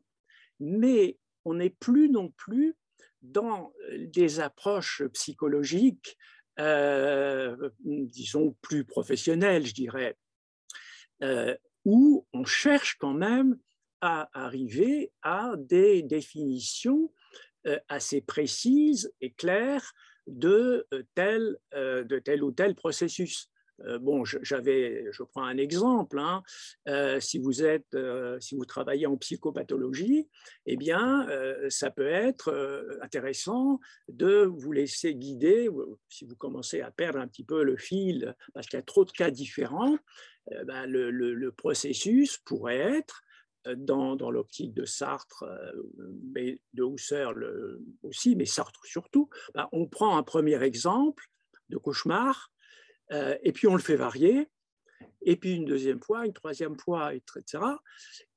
mais 0.58 1.18
on 1.44 1.54
n'est 1.54 1.70
plus 1.70 2.08
non 2.08 2.30
plus 2.30 2.74
dans 3.22 3.72
des 3.92 4.40
approches 4.40 5.02
psychologiques, 5.12 6.16
euh, 6.58 7.70
disons, 7.84 8.56
plus 8.62 8.84
professionnelles, 8.84 9.66
je 9.66 9.74
dirais, 9.74 10.16
euh, 11.22 11.54
où 11.84 12.26
on 12.32 12.44
cherche 12.44 12.96
quand 12.98 13.14
même 13.14 13.58
à 14.00 14.28
arriver 14.32 15.12
à 15.22 15.54
des 15.56 16.02
définitions 16.02 17.12
assez 17.88 18.20
précise 18.20 19.12
et 19.20 19.32
claire 19.32 19.92
de 20.26 20.86
euh, 20.92 21.02
tel, 21.14 21.56
euh, 21.74 22.04
de 22.04 22.18
tel 22.18 22.42
ou 22.42 22.52
tel 22.52 22.74
processus. 22.74 23.50
euh, 23.86 23.98
bon, 23.98 24.24
j'avais, 24.24 25.06
je 25.10 25.24
prends 25.24 25.42
un 25.42 25.56
exemple. 25.56 26.18
Hein. 26.18 26.42
Euh, 26.88 27.18
si 27.18 27.38
vous 27.38 27.64
êtes, 27.64 27.92
euh, 27.94 28.38
si 28.38 28.54
vous 28.54 28.64
travaillez 28.64 29.06
en 29.06 29.16
psychopathologie, 29.16 30.28
eh 30.66 30.76
bien, 30.76 31.26
ça 31.68 31.90
peut 31.90 32.06
être 32.06 32.96
intéressant 33.02 33.80
de 34.08 34.44
vous 34.44 34.72
laisser 34.72 35.14
guider. 35.14 35.68
Si 36.08 36.24
vous 36.24 36.36
commencez 36.36 36.80
à 36.80 36.90
perdre 36.90 37.18
un 37.18 37.26
petit 37.26 37.44
peu 37.44 37.64
le 37.64 37.76
fil 37.76 38.34
parce 38.52 38.66
qu'il 38.66 38.78
y 38.78 38.80
a 38.80 38.84
trop 38.84 39.04
de 39.04 39.10
cas 39.10 39.30
différents, 39.30 39.96
ben, 40.66 40.86
le, 40.86 41.50
processus 41.50 42.38
pourrait 42.38 42.78
être 42.78 43.22
dans, 43.76 44.16
dans 44.16 44.30
l'optique 44.30 44.74
de 44.74 44.84
Sartre, 44.84 45.44
mais 46.34 46.60
de 46.72 46.84
Husserl 46.84 47.78
aussi, 48.02 48.36
mais 48.36 48.44
Sartre 48.44 48.84
surtout, 48.84 49.28
ben, 49.54 49.68
on 49.72 49.86
prend 49.86 50.16
un 50.16 50.22
premier 50.22 50.62
exemple 50.62 51.24
de 51.68 51.78
cauchemar 51.78 52.52
euh, 53.12 53.36
et 53.42 53.52
puis 53.52 53.66
on 53.66 53.74
le 53.74 53.82
fait 53.82 53.96
varier, 53.96 54.48
et 55.22 55.36
puis 55.36 55.54
une 55.54 55.64
deuxième 55.64 56.02
fois, 56.02 56.26
une 56.26 56.32
troisième 56.32 56.78
fois, 56.78 57.14
etc. 57.14 57.62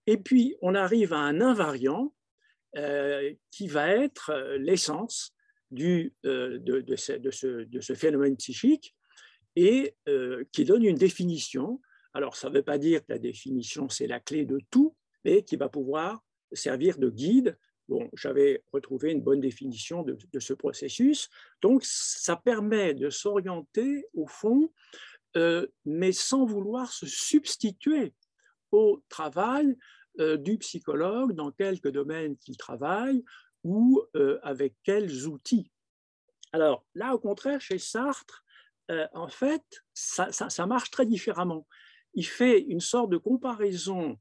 Et 0.05 0.17
puis 0.17 0.55
on 0.61 0.75
arrive 0.75 1.13
à 1.13 1.19
un 1.19 1.41
invariant 1.41 2.13
euh, 2.77 3.33
qui 3.51 3.67
va 3.67 3.89
être 3.89 4.31
euh, 4.31 4.57
l'essence 4.57 5.33
de, 5.71 6.11
ce, 6.95 7.93
phénomène 7.93 8.37
psychique 8.37 8.95
et 9.57 9.95
qui 10.53 10.63
donne 10.63 10.85
une 10.85 10.95
définition. 10.95 11.81
Alors 12.13 12.35
ça 12.37 12.49
ne 12.49 12.55
veut 12.55 12.63
pas 12.63 12.77
dire 12.77 13.01
que 13.01 13.11
la 13.11 13.19
définition 13.19 13.89
c'est 13.89 14.07
la 14.07 14.19
clé 14.19 14.45
de 14.45 14.59
tout, 14.69 14.95
mais 15.27 15.43
qui 15.43 15.57
va 15.57 15.67
pouvoir 15.67 16.23
servir 16.53 16.97
de 16.97 17.09
guide 17.09 17.57
Bon, 17.89 18.09
j'avais 18.13 18.63
retrouvé 18.73 19.11
une 19.11 19.21
bonne 19.21 19.39
définition 19.39 20.03
de, 20.03 20.39
ce 20.39 20.53
processus. 20.53 21.29
Donc, 21.61 21.85
ça 21.85 22.35
permet 22.35 22.93
de 22.93 23.09
s'orienter 23.09 24.05
au 24.13 24.27
fond, 24.27 24.73
euh, 25.37 25.65
mais 25.85 26.11
sans 26.11 26.45
vouloir 26.45 26.91
se 26.91 27.05
substituer 27.05 28.13
au 28.71 29.01
travail 29.07 29.77
euh, 30.19 30.35
du 30.35 30.57
psychologue 30.57 31.31
dans 31.31 31.51
quelques 31.51 31.89
domaines 31.89 32.35
qu'il 32.37 32.57
travaille 32.57 33.23
ou 33.63 34.03
euh, 34.17 34.37
avec 34.43 34.75
quels 34.83 35.25
outils. 35.25 35.71
Alors 36.51 36.85
là, 36.93 37.15
au 37.15 37.19
contraire, 37.19 37.61
chez 37.61 37.77
Sartre, 37.77 38.43
en 39.13 39.27
fait, 39.27 39.63
ça, 39.93 40.31
ça, 40.31 40.65
marche 40.65 40.91
très 40.91 41.05
différemment. 41.05 41.67
Il 42.13 42.25
fait 42.25 42.61
une 42.61 42.79
sorte 42.79 43.09
de 43.09 43.17
comparaison 43.17 44.17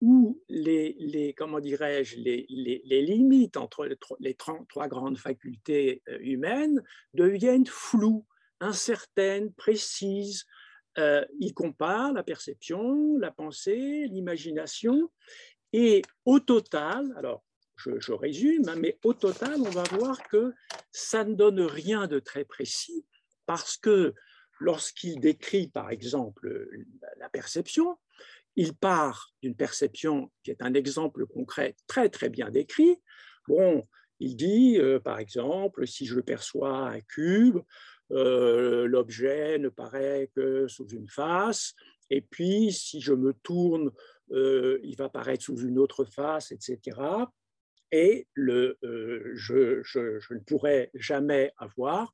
où 0.00 0.40
les, 0.48 0.96
les 0.98 1.34
comment 1.34 1.60
dirais-je, 1.60 2.16
les, 2.16 2.46
les, 2.48 3.02
limites 3.02 3.56
entre 3.56 3.86
les, 4.18 4.34
trois, 4.34 4.88
grandes 4.88 5.18
facultés 5.18 6.02
euh, 6.08 6.18
humaines 6.20 6.82
deviennent 7.14 7.66
floues, 7.66 8.26
incertaines, 8.60 9.52
précises. 9.52 10.46
Euh, 10.98 11.24
il 11.38 11.54
compare 11.54 12.12
la 12.12 12.22
perception, 12.22 13.16
la 13.18 13.30
pensée, 13.30 14.06
l'imagination, 14.08 15.10
et 15.72 16.02
au 16.24 16.40
total, 16.40 17.12
alors 17.16 17.44
je, 17.76 18.12
résume, 18.12 18.68
hein, 18.68 18.76
mais 18.76 18.98
au 19.04 19.14
total, 19.14 19.60
on 19.60 19.70
va 19.70 19.84
voir 19.84 20.22
que 20.28 20.52
ça 20.92 21.24
ne 21.24 21.34
donne 21.34 21.60
rien 21.60 22.06
de 22.06 22.18
très 22.18 22.44
précis, 22.44 23.06
parce 23.46 23.76
que 23.76 24.14
lorsqu'il 24.58 25.20
décrit, 25.20 25.68
par 25.68 25.90
exemple, 25.90 26.68
la 27.18 27.28
perception, 27.30 27.96
il 28.60 28.74
part 28.74 29.32
d'une 29.42 29.56
perception 29.56 30.30
qui 30.42 30.50
est 30.50 30.60
un 30.60 30.74
exemple 30.74 31.24
concret 31.24 31.76
très 31.86 32.10
très 32.10 32.28
bien 32.28 32.50
décrit. 32.50 33.00
Bon, 33.48 33.88
il 34.18 34.36
dit, 34.36 34.76
euh, 34.78 35.00
par 35.00 35.18
exemple, 35.18 35.86
si 35.86 36.04
je 36.04 36.20
perçois 36.20 36.90
un 36.90 37.00
cube, 37.00 37.56
euh, 38.10 38.86
l'objet 38.86 39.58
ne 39.58 39.70
paraît 39.70 40.30
que 40.36 40.68
sous 40.68 40.86
une 40.88 41.08
face, 41.08 41.74
et 42.10 42.20
puis 42.20 42.70
si 42.70 43.00
je 43.00 43.14
me 43.14 43.32
tourne, 43.32 43.92
euh, 44.32 44.78
il 44.82 44.94
va 44.94 45.08
paraître 45.08 45.42
sous 45.42 45.56
une 45.60 45.78
autre 45.78 46.04
face, 46.04 46.52
etc. 46.52 46.98
Et 47.92 48.28
je, 48.36 48.76
je, 49.82 50.34
ne 50.34 50.40
pourrai 50.40 50.90
jamais 50.92 51.50
avoir 51.56 52.12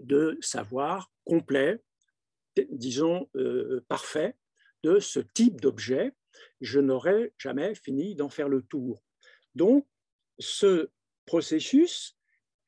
de 0.00 0.36
savoir 0.40 1.08
complet, 1.24 1.80
disons 2.72 3.28
parfait, 3.86 4.34
de 4.84 5.00
ce 5.00 5.18
type 5.18 5.60
d'objet, 5.60 6.12
je 6.60 6.78
n'aurais 6.78 7.32
jamais 7.38 7.74
fini 7.74 8.14
d'en 8.14 8.28
faire 8.28 8.48
le 8.48 8.62
tour. 8.62 9.02
Donc, 9.54 9.86
ce 10.38 10.90
processus 11.24 12.16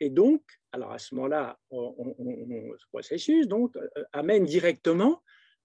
est 0.00 0.10
donc, 0.10 0.42
alors 0.72 0.92
à 0.92 0.98
ce 0.98 1.14
moment-là, 1.14 1.58
ce 1.70 2.86
processus 2.90 3.46
donc, 3.46 3.76
euh, 3.76 4.04
amène 4.12 4.44
directement 4.44 5.22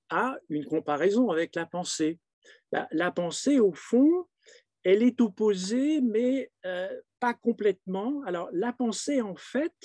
à 0.09 0.37
une 0.49 0.65
comparaison 0.65 1.29
avec 1.29 1.55
la 1.55 1.65
pensée. 1.65 2.19
La, 2.71 3.11
pensée, 3.11 3.59
au 3.59 3.73
fond, 3.73 4.27
elle 4.83 5.03
est 5.03 5.21
opposée, 5.21 6.01
mais 6.01 6.51
euh, 6.65 7.01
pas 7.19 7.33
complètement. 7.33 8.21
Alors, 8.25 8.49
la 8.51 8.73
pensée, 8.73 9.21
en 9.21 9.35
fait, 9.35 9.75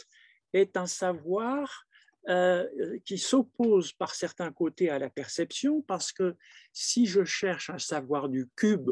est 0.53 0.77
un 0.77 0.87
savoir 0.87 1.86
euh, 2.29 2.99
qui 3.05 3.19
s'oppose 3.19 3.93
par 3.93 4.13
certains 4.17 4.51
côtés 4.51 4.91
à 4.91 4.99
la 4.99 5.09
perception, 5.09 5.81
parce 5.83 6.11
que 6.11 6.35
si 6.73 7.07
je 7.07 7.23
cherche 7.23 7.71
un 7.71 7.79
savoir 7.79 8.29
du 8.29 8.49
cube, 8.57 8.91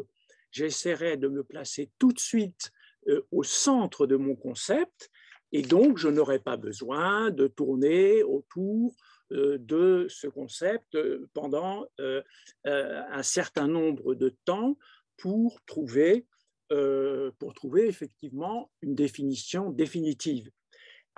j'essaierai 0.52 1.16
de 1.16 1.26
me 1.26 1.42
placer 1.42 1.90
tout 1.98 2.12
de 2.12 2.20
suite 2.20 2.70
euh, 3.08 3.26
au 3.32 3.42
centre 3.42 4.06
de 4.06 4.14
mon 4.14 4.36
concept, 4.36 5.10
et 5.50 5.62
donc 5.62 5.98
je 5.98 6.06
n'aurai 6.06 6.38
pas 6.38 6.56
besoin 6.56 7.32
de 7.32 7.48
tourner 7.48 8.22
autour 8.22 8.94
euh, 9.32 9.58
de 9.58 10.06
ce 10.08 10.28
concept 10.28 10.96
pendant 11.32 11.88
un 11.98 13.22
certain 13.24 13.66
nombre 13.66 14.14
de 14.14 14.28
temps 14.44 14.78
pour 15.16 15.60
trouver, 15.66 16.24
pour 16.68 17.54
trouver 17.54 17.88
effectivement 17.88 18.70
une 18.80 18.94
définition 18.94 19.70
définitive. 19.70 20.50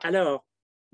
Alors, 0.03 0.47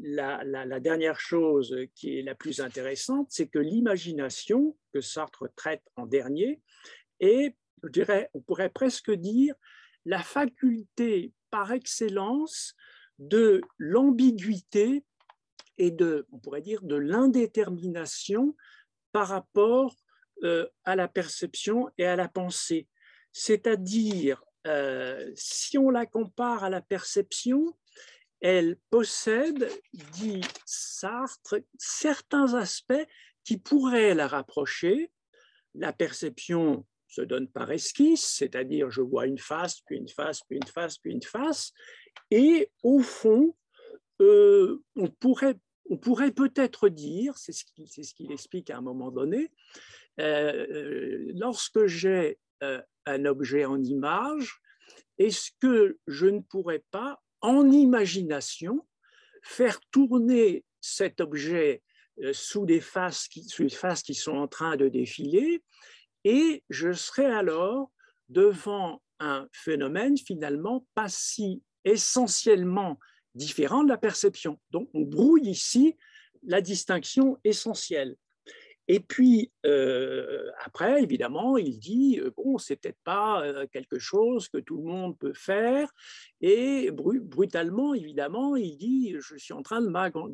la, 0.03 0.81
dernière 0.81 1.21
chose 1.21 1.77
qui 1.95 2.19
est 2.19 2.23
la 2.23 2.35
plus 2.35 2.61
intéressante, 2.61 3.29
c'est 3.31 3.47
que 3.47 3.59
l'imagination, 3.59 4.77
que 4.93 5.01
Sartre 5.01 5.49
traite 5.55 5.83
en 5.97 6.07
dernier, 6.07 6.61
est, 7.21 7.57
on 8.35 8.41
pourrait 8.41 8.71
presque 8.71 9.11
dire, 9.13 9.55
la 10.05 10.23
faculté 10.23 11.33
par 11.51 11.73
excellence 11.73 12.75
de 13.19 13.61
l'ambiguïté 13.79 15.05
et 15.79 15.91
de, 15.91 16.27
on 16.33 16.39
pourrait 16.39 16.63
dire, 16.63 16.83
de 16.83 16.97
l'indétermination 16.97 18.57
par 19.13 19.29
rapport 19.29 19.97
euh, 20.43 20.67
à 20.85 20.97
la 20.97 21.07
perception 21.07 21.89
et 21.99 22.07
à 22.07 22.17
la 22.17 22.29
pensée. 22.29 22.89
C'est-à-dire, 23.33 24.43
euh, 24.67 25.31
si 25.37 25.79
on 25.79 25.91
la 25.91 26.07
compare 26.07 26.65
à 26.65 26.71
la 26.71 26.81
perception, 26.81 27.77
elle 28.43 28.77
possède, 28.91 29.71
dit 29.93 30.43
Sartre, 30.67 31.57
certains 31.79 32.55
aspects 32.55 33.07
qui 33.45 33.57
pourraient 33.57 34.15
la 34.15 34.27
rapprocher. 34.27 35.11
La 35.75 35.93
perception 35.93 36.85
se 37.07 37.23
donne 37.23 37.49
par 37.49 37.71
esquisse, 37.71 38.27
c'est-à-dire 38.27 38.91
je 38.91 39.01
vois 39.01 39.27
une 39.27 39.39
face, 39.39 39.81
puis 39.83 39.97
une 39.97 40.09
face, 40.09 40.41
puis 40.41 40.57
une 40.57 40.67
face, 40.67 40.99
puis 40.99 41.13
une 41.13 41.23
face, 41.23 41.73
et 42.31 42.71
au 42.83 43.01
fond, 43.01 43.55
euh, 44.21 44.83
on 44.97 45.09
pourrait, 45.09 45.57
on 45.89 45.97
pourrait 45.97 46.33
peut-être 46.33 46.89
dire, 46.89 47.37
c'est 47.39 47.53
ce 47.53 48.15
qu'il 48.15 48.33
explique 48.33 48.71
à 48.71 48.79
un 48.79 48.83
moment 48.83 49.11
donné, 49.11 49.51
euh, 50.21 50.67
euh, 50.71 51.33
lorsque 51.35 51.87
j'ai 51.87 52.39
un 53.07 53.25
objet 53.25 53.65
en 53.65 53.83
image, 53.83 54.61
est-ce 55.19 55.51
que 55.61 55.99
je 56.07 56.27
ne 56.27 56.41
pourrais 56.41 56.85
pas 56.91 57.21
en 57.43 57.71
imagination, 57.71 58.87
faire 59.43 59.81
tourner 59.91 60.65
cet 60.81 61.21
objet 61.21 61.83
euh, 62.23 62.33
sous 62.33 62.67
des 62.67 62.81
faces 62.81 63.29
faces 63.71 64.03
qui 64.03 64.15
sont 64.15 64.37
en 64.37 64.49
train 64.49 64.77
de 64.77 64.89
défiler, 64.89 65.63
et 66.25 66.63
je 66.71 66.93
serai 66.93 67.27
alors 67.27 67.91
devant 68.29 69.03
un 69.19 69.47
phénomène 69.53 70.17
finalement 70.17 70.87
pas 70.95 71.09
si 71.09 71.63
essentiellement 71.85 72.99
différent 73.35 73.83
de 73.83 73.89
la 73.89 73.99
perception. 73.99 74.59
Donc 74.71 74.89
on 74.95 75.03
brouille 75.03 75.49
ici 75.49 75.97
la 76.43 76.61
distinction 76.61 77.39
essentielle. 77.45 78.17
Et 78.89 79.01
puis, 79.01 79.53
euh, 79.65 80.51
après, 80.59 81.03
évidemment, 81.03 81.57
il 81.57 81.79
dit, 81.79 82.21
euh, 82.21 82.31
bon, 82.37 82.59
c'est 82.59 82.77
peut-être 82.77 82.99
pas 83.05 83.45
euh, 83.45 83.67
quelque 83.73 83.99
chose 83.99 84.49
que 84.49 84.59
tout 84.59 84.77
le 84.77 84.83
monde 84.83 85.17
peut 85.19 85.35
faire. 85.35 85.89
Et 86.41 86.91
brutalement, 86.91 87.95
évidemment, 87.95 88.57
il 88.57 88.77
dit, 88.77 89.15
je 89.21 89.37
suis 89.37 89.55
en 89.55 89.63
train 89.63 89.81
de 89.81 89.89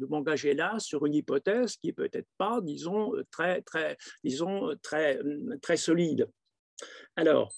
m'engager 0.06 0.54
là 0.54 0.78
sur 0.78 1.04
une 1.04 1.14
hypothèse 1.14 1.76
qui 1.76 1.88
est 1.88 1.92
peut-être 1.92 2.28
pas, 2.38 2.60
disons, 2.62 3.12
très, 3.30 3.60
très, 3.62 3.98
disons, 4.24 4.74
très, 4.82 5.20
très 5.60 5.76
solide. 5.76 6.28
Alors, 7.16 7.52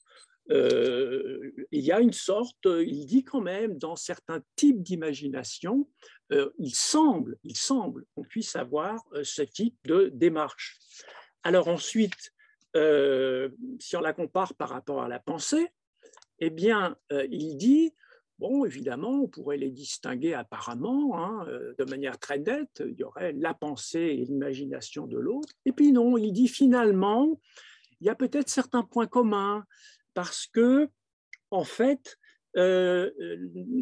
euh, 0.51 1.53
il 1.70 1.84
y 1.84 1.93
a 1.93 2.01
une 2.01 2.12
sorte, 2.12 2.66
il 2.66 3.07
dit 3.07 3.22
quand 3.22 3.41
même, 3.41 3.78
dans 3.78 3.97
certains 3.97 4.43
types 4.57 4.82
d'imagination, 4.82 5.88
euh, 6.32 6.51
il 6.59 6.74
semble, 6.74 7.36
il 7.45 7.57
semble 7.57 8.05
qu'on 8.14 8.24
puisse 8.24 8.57
avoir 8.57 9.01
euh, 9.12 9.22
ce 9.22 9.43
type 9.43 9.76
de 9.84 10.11
démarche. 10.12 10.78
Alors 11.43 11.68
ensuite, 11.68 12.32
si 12.74 13.97
on 13.97 14.01
la 14.01 14.12
compare 14.12 14.55
par 14.55 14.68
rapport 14.68 15.03
à 15.03 15.09
la 15.09 15.18
pensée, 15.18 15.70
eh 16.38 16.51
bien, 16.51 16.97
il 17.11 17.57
dit, 17.57 17.93
bon, 18.38 18.64
évidemment, 18.64 19.22
on 19.22 19.26
pourrait 19.26 19.57
les 19.57 19.72
distinguer 19.72 20.34
apparemment 20.34 21.18
hein, 21.18 21.47
de 21.78 21.84
manière 21.84 22.18
très 22.18 22.38
nette. 22.38 22.84
Il 22.86 22.95
y 22.97 23.03
aurait 23.03 23.32
la 23.32 23.55
pensée 23.55 23.99
et 24.20 24.24
l'imagination 24.24 25.09
de 25.09 25.18
l'autre. 25.18 25.53
Et 25.64 25.72
puis 25.72 25.91
non, 25.91 26.16
il 26.16 26.32
dit 26.32 26.47
finalement, 26.47 27.41
il 28.01 28.07
y 28.07 28.11
a 28.11 28.14
peut-être 28.14 28.49
certains 28.49 28.84
points 28.84 29.09
communs 29.09 29.64
parce 30.14 30.46
que, 30.46 30.88
en 31.50 31.64
fait, 31.64 32.18
euh, 32.56 33.11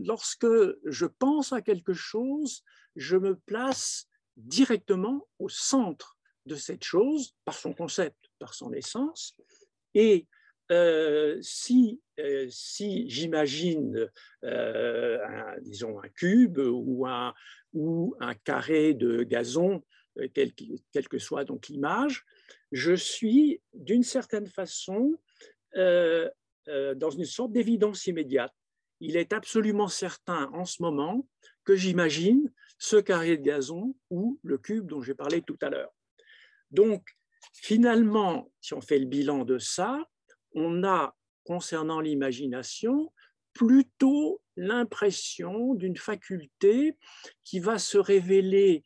lorsque 0.05 0.47
je 0.85 1.07
pense 1.07 1.53
à 1.53 1.62
quelque 1.62 1.95
chose, 1.95 2.62
je 2.97 3.16
me 3.16 3.37
place 3.37 4.09
directement 4.37 5.26
au 5.39 5.49
centre 5.49 6.18
de 6.47 6.55
cette 6.55 6.85
chose 6.85 7.35
par 7.45 7.55
son 7.55 7.72
concept, 7.72 8.18
par 8.39 8.55
son 8.55 8.72
essence. 8.72 9.37
Et 9.95 10.26
euh, 10.70 11.39
si, 11.41 12.01
euh, 12.20 12.47
si 12.51 13.09
j'imagine, 13.09 14.11
disons, 15.62 16.01
un 16.01 16.09
cube 16.11 16.59
ou 16.59 17.07
un, 17.07 17.35
ou 17.72 18.14
un 18.20 18.35
carré 18.35 18.95
de 18.95 19.22
gazon, 19.22 19.83
quelle 20.35 21.09
que 21.09 21.18
soit 21.18 21.45
donc 21.45 21.68
l'image, 21.68 22.24
je 22.72 22.93
suis 22.93 23.62
d'une 23.72 24.03
certaine 24.03 24.47
façon 24.47 25.18
euh, 25.79 26.29
euh, 26.68 26.95
dans 26.95 27.11
une 27.11 27.24
sorte 27.24 27.53
d'évidence 27.53 28.07
immédiate. 28.07 28.53
Il 29.01 29.16
est 29.16 29.33
absolument 29.33 29.89
certain 29.89 30.51
en 30.53 30.64
ce 30.64 30.83
moment 30.83 31.26
que 31.64 31.76
j'imagine 31.76 32.53
ce 32.79 32.97
carré 32.97 33.37
de 33.37 33.43
gazon 33.43 33.95
ou 34.11 34.39
le 34.43 34.59
cube 34.59 34.87
dont 34.87 35.01
j'ai 35.01 35.14
parlé 35.14 35.41
tout 35.43 35.57
à 35.62 35.70
l'heure. 35.70 35.93
Donc, 36.70 37.16
finalement, 37.55 38.51
si 38.61 38.74
on 38.74 38.81
fait 38.81 38.99
le 38.99 39.07
bilan 39.07 39.45
de 39.45 39.59
ça, 39.59 40.05
on 40.53 40.85
a, 40.85 41.16
concernant 41.45 42.01
l'imagination, 42.01 43.12
plutôt 43.55 44.43
l'impression 44.57 45.74
d'une 45.74 45.97
faculté 45.97 46.97
qui 47.45 47.61
va 47.61 47.79
se 47.79 47.99
révéler 47.99 48.85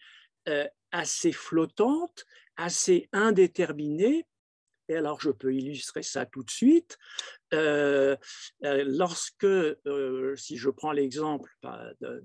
euh, 0.49 0.69
assez 0.93 1.33
flottante, 1.33 2.27
assez 2.57 3.09
indéterminée, 3.13 4.27
et 4.93 4.97
alors, 4.97 5.21
je 5.21 5.31
peux 5.31 5.55
illustrer 5.55 6.03
ça 6.03 6.27
tout 6.27 6.43
de 6.43 6.51
suite. 6.51 6.99
Euh, 7.55 8.15
euh, 8.65 8.85
lorsque, 8.87 9.45
euh, 9.45 10.37
si 10.37 10.57
je 10.59 10.69
prends 10.69 10.93
l'exemple, 10.93 11.51
de, 12.01 12.23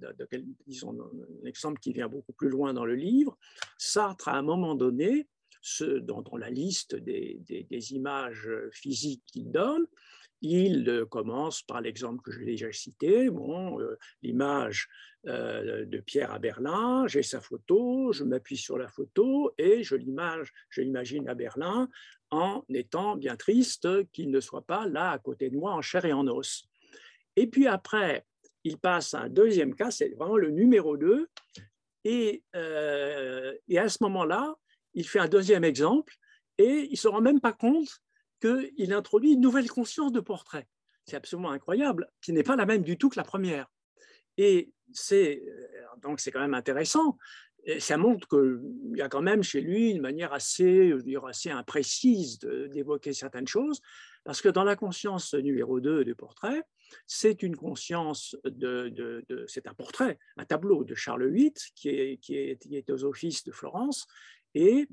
disons, 0.68 0.98
l'exemple 1.44 1.80
qui 1.80 1.94
vient 1.94 2.10
beaucoup 2.10 2.34
plus 2.34 2.50
loin 2.50 2.74
dans 2.74 2.86
le 2.86 2.96
livre, 2.96 3.38
Sartre, 3.78 4.28
à 4.28 4.38
un 4.38 4.42
moment 4.42 4.76
donné, 4.76 5.30
dans, 6.02 6.38
la 6.38 6.50
liste 6.50 6.96
des 6.96 7.94
images 7.94 8.50
physiques 8.72 9.24
qu'il 9.28 9.50
donne, 9.50 9.86
il 10.42 11.06
commence 11.10 11.62
par 11.62 11.82
l'exemple 11.82 12.22
que 12.22 12.32
j'ai 12.32 12.46
déjà 12.46 12.72
cité, 12.72 13.30
bon, 13.30 13.80
l'image 14.22 14.88
de 15.26 16.00
Pierre 16.00 16.32
à 16.32 16.40
Berlin, 16.40 17.06
j'ai 17.08 17.24
sa 17.24 17.42
photo, 17.42 18.12
je 18.14 18.24
m'appuie 18.24 18.58
sur 18.58 18.78
la 18.78 18.88
photo 18.88 19.54
et 19.58 19.84
je 19.84 19.96
l'imagine 19.96 21.28
à 21.28 21.36
Berlin 21.36 21.90
en 22.32 22.64
étant 22.70 23.16
bien 23.16 23.36
triste 23.36 23.88
qu'il 24.12 24.30
ne 24.30 24.40
soit 24.40 24.66
pas 24.66 24.88
là 24.88 25.12
à 25.12 25.20
côté 25.20 25.50
de 25.50 25.58
moi 25.58 25.74
en 25.74 25.82
chair 25.82 26.06
et 26.06 26.14
en 26.14 26.28
os. 26.28 26.68
Et 27.36 27.48
puis 27.48 27.68
après, 27.68 28.26
il 28.64 28.78
passe 28.78 29.14
à 29.14 29.22
un 29.22 29.30
deuxième 29.30 29.76
cas, 29.76 29.92
c'est 29.92 30.10
vraiment 30.10 30.38
le 30.38 30.50
numéro 30.50 30.98
2, 30.98 31.28
et, 32.04 32.44
euh, 32.56 33.54
et 33.68 33.80
à 33.80 33.90
ce 33.90 33.98
moment-là, 34.02 34.56
il 34.94 35.08
fait 35.08 35.20
un 35.20 35.28
deuxième 35.28 35.64
exemple, 35.64 36.14
et 36.58 36.86
il 36.86 36.92
ne 36.92 36.98
se 36.98 37.08
rend 37.08 37.22
même 37.22 37.40
pas 37.40 37.54
compte 37.54 38.02
qu'il 38.40 38.94
introduit 38.94 39.34
une 39.34 39.42
nouvelle 39.42 39.70
conscience 39.70 40.12
de 40.12 40.20
portrait. 40.20 40.68
C'est 41.06 41.16
absolument 41.16 41.52
incroyable, 41.52 42.10
qui 42.22 42.34
n'est 42.34 42.44
pas 42.44 42.56
la 42.56 42.66
même 42.66 42.84
du 42.84 42.98
tout 42.98 43.10
que 43.10 43.18
la 43.18 43.24
première. 43.24 43.68
Et 44.38 44.72
c'est 44.94 45.44
euh, 45.48 45.84
donc 46.02 46.20
c'est 46.20 46.32
quand 46.32 46.40
même 46.40 46.54
intéressant 46.54 47.18
ça 47.80 47.98
montre 47.98 48.28
qu'il 48.28 48.98
y 48.98 49.02
a 49.02 49.10
quand 49.10 49.22
même 49.22 49.44
chez 49.44 49.62
lui 49.62 49.92
une 49.92 50.02
manière 50.02 50.34
assez, 50.34 50.94
dire, 51.04 51.26
assez 51.26 51.50
imprécise 51.50 52.40
d'évoquer 52.40 53.14
certaines 53.14 53.48
choses, 53.48 53.82
parce 54.24 54.42
que 54.42 54.50
dans 54.50 54.64
la 54.64 54.76
conscience 54.76 55.34
numéro 55.34 55.80
2 55.80 56.06
du 56.06 56.16
portrait, 56.16 56.64
c'est 57.06 57.44
une 57.44 57.56
conscience 57.56 58.38
de, 58.46 59.24
c'est 59.48 59.68
un 59.68 59.74
portrait, 59.74 60.18
un 60.38 60.46
tableau 60.46 60.86
de 60.86 60.96
Charles 60.96 61.30
VIII 61.30 61.54
qui 61.76 61.90
est 61.90 62.90
aux 62.90 63.04
offices 63.04 63.44
de 63.44 63.52
Florence, 63.52 64.08
et 64.54 64.88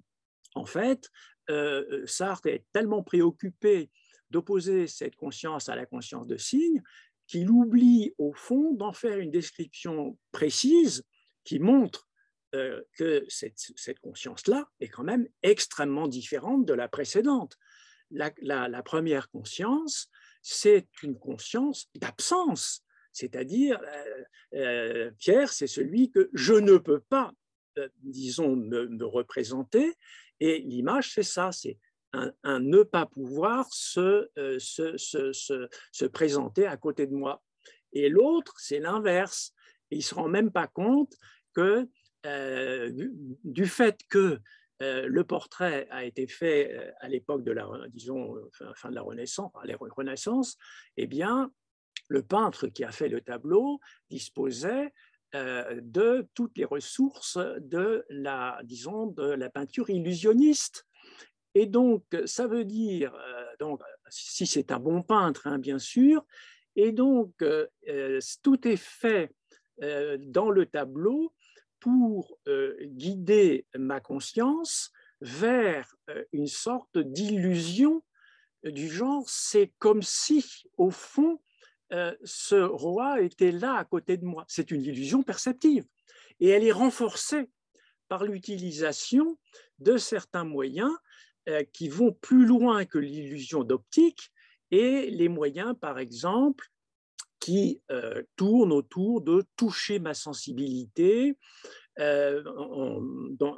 en 0.56 0.64
fait, 0.64 1.10
euh, 1.50 2.06
Sartre 2.06 2.48
est 2.48 2.64
tellement 2.72 3.02
préoccupé 3.02 3.90
d'opposer 4.30 4.86
cette 4.86 5.16
conscience 5.16 5.68
à 5.68 5.76
la 5.76 5.86
conscience 5.86 6.26
de 6.26 6.36
signe 6.36 6.82
qu'il 7.26 7.50
oublie 7.50 8.14
au 8.18 8.32
fond 8.32 8.74
d'en 8.74 8.92
faire 8.92 9.18
une 9.18 9.30
description 9.30 10.18
précise 10.32 11.04
qui 11.44 11.58
montre 11.58 12.08
euh, 12.54 12.82
que 12.96 13.24
cette, 13.28 13.98
conscience-là 14.00 14.68
est 14.78 14.88
quand 14.88 15.02
même 15.02 15.26
extrêmement 15.42 16.06
différente 16.06 16.64
de 16.64 16.74
la 16.74 16.88
précédente. 16.88 17.56
La, 18.10 18.82
première 18.84 19.28
conscience, 19.30 20.08
c'est 20.40 20.86
une 21.02 21.18
conscience 21.18 21.88
d'absence, 21.96 22.84
c'est-à-dire 23.12 23.80
euh, 23.82 24.24
euh, 24.54 25.10
Pierre, 25.18 25.52
c'est 25.52 25.66
celui 25.66 26.10
que 26.12 26.30
je 26.32 26.54
ne 26.54 26.76
peux 26.76 27.00
pas, 27.00 27.32
disons, 28.02 28.54
me, 28.54 29.04
représenter, 29.04 29.94
et 30.40 30.60
l'image, 30.60 31.12
c'est 31.12 31.22
ça, 31.22 31.52
c'est 31.52 31.78
un, 32.12 32.60
ne 32.60 32.82
pas 32.82 33.06
pouvoir 33.06 33.66
se, 33.72 34.28
se, 34.36 36.04
présenter 36.06 36.66
à 36.66 36.76
côté 36.76 37.06
de 37.06 37.14
moi. 37.14 37.42
Et 37.92 38.08
l'autre, 38.08 38.54
c'est 38.58 38.78
l'inverse. 38.78 39.52
Il 39.90 39.98
ne 39.98 40.02
se 40.02 40.14
rend 40.14 40.28
même 40.28 40.50
pas 40.50 40.66
compte 40.66 41.12
que 41.54 41.88
euh, 42.26 42.90
du 43.44 43.66
fait 43.66 43.98
que 44.08 44.40
euh, 44.82 45.06
le 45.06 45.24
portrait 45.24 45.86
a 45.90 46.04
été 46.04 46.26
fait 46.26 46.72
euh, 46.72 46.90
à 47.00 47.08
l'époque 47.08 47.44
de 47.44 47.52
la, 47.52 47.68
disons, 47.88 48.34
fin 48.74 48.90
de 48.90 48.94
la 48.94 49.02
Renaissance, 49.02 49.52
la 49.64 49.76
Renaissance, 49.76 50.56
eh 50.96 51.06
bien, 51.06 51.52
le 52.08 52.22
peintre 52.22 52.66
qui 52.68 52.84
a 52.84 52.92
fait 52.92 53.08
le 53.08 53.20
tableau 53.20 53.78
disposait 54.10 54.92
de 55.34 56.28
toutes 56.34 56.56
les 56.56 56.64
ressources 56.64 57.38
de 57.60 58.04
la, 58.08 58.60
disons, 58.64 59.06
de 59.06 59.32
la 59.32 59.50
peinture 59.50 59.90
illusionniste. 59.90 60.86
Et 61.54 61.66
donc, 61.66 62.04
ça 62.24 62.46
veut 62.46 62.64
dire, 62.64 63.12
donc, 63.58 63.80
si 64.08 64.46
c'est 64.46 64.72
un 64.72 64.78
bon 64.78 65.02
peintre, 65.02 65.46
hein, 65.46 65.58
bien 65.58 65.78
sûr, 65.78 66.24
et 66.76 66.92
donc, 66.92 67.32
tout 68.42 68.68
est 68.68 68.76
fait 68.76 69.34
dans 69.80 70.50
le 70.50 70.66
tableau 70.66 71.34
pour 71.84 72.38
euh, 72.48 72.74
guider 72.80 73.66
ma 73.76 74.00
conscience 74.00 74.90
vers 75.20 75.94
euh, 76.08 76.24
une 76.32 76.46
sorte 76.46 76.96
d'illusion 76.96 78.02
du 78.62 78.88
genre, 78.88 79.24
c'est 79.28 79.70
comme 79.78 80.00
si, 80.00 80.64
au 80.78 80.88
fond, 80.88 81.42
euh, 81.94 82.14
ce 82.24 82.56
roi 82.56 83.20
était 83.22 83.52
là 83.52 83.76
à 83.76 83.84
côté 83.84 84.16
de 84.16 84.24
moi. 84.26 84.44
C'est 84.48 84.70
une 84.70 84.82
illusion 84.82 85.22
perceptive. 85.22 85.84
Et 86.40 86.48
elle 86.48 86.64
est 86.64 86.72
renforcée 86.72 87.48
par 88.08 88.24
l'utilisation 88.24 89.38
de 89.78 89.96
certains 89.96 90.44
moyens 90.44 90.92
qui 91.72 91.88
vont 91.88 92.12
plus 92.12 92.46
loin 92.46 92.86
que 92.86 92.98
l'illusion 92.98 93.64
d'optique 93.64 94.32
et 94.70 95.10
les 95.10 95.28
moyens, 95.28 95.74
par 95.78 95.98
exemple, 95.98 96.68
qui 97.44 97.82
euh, 97.90 98.22
tourne 98.36 98.72
autour 98.72 99.20
de 99.20 99.44
toucher 99.56 99.98
ma 99.98 100.14
sensibilité 100.14 101.36
euh, 101.98 102.42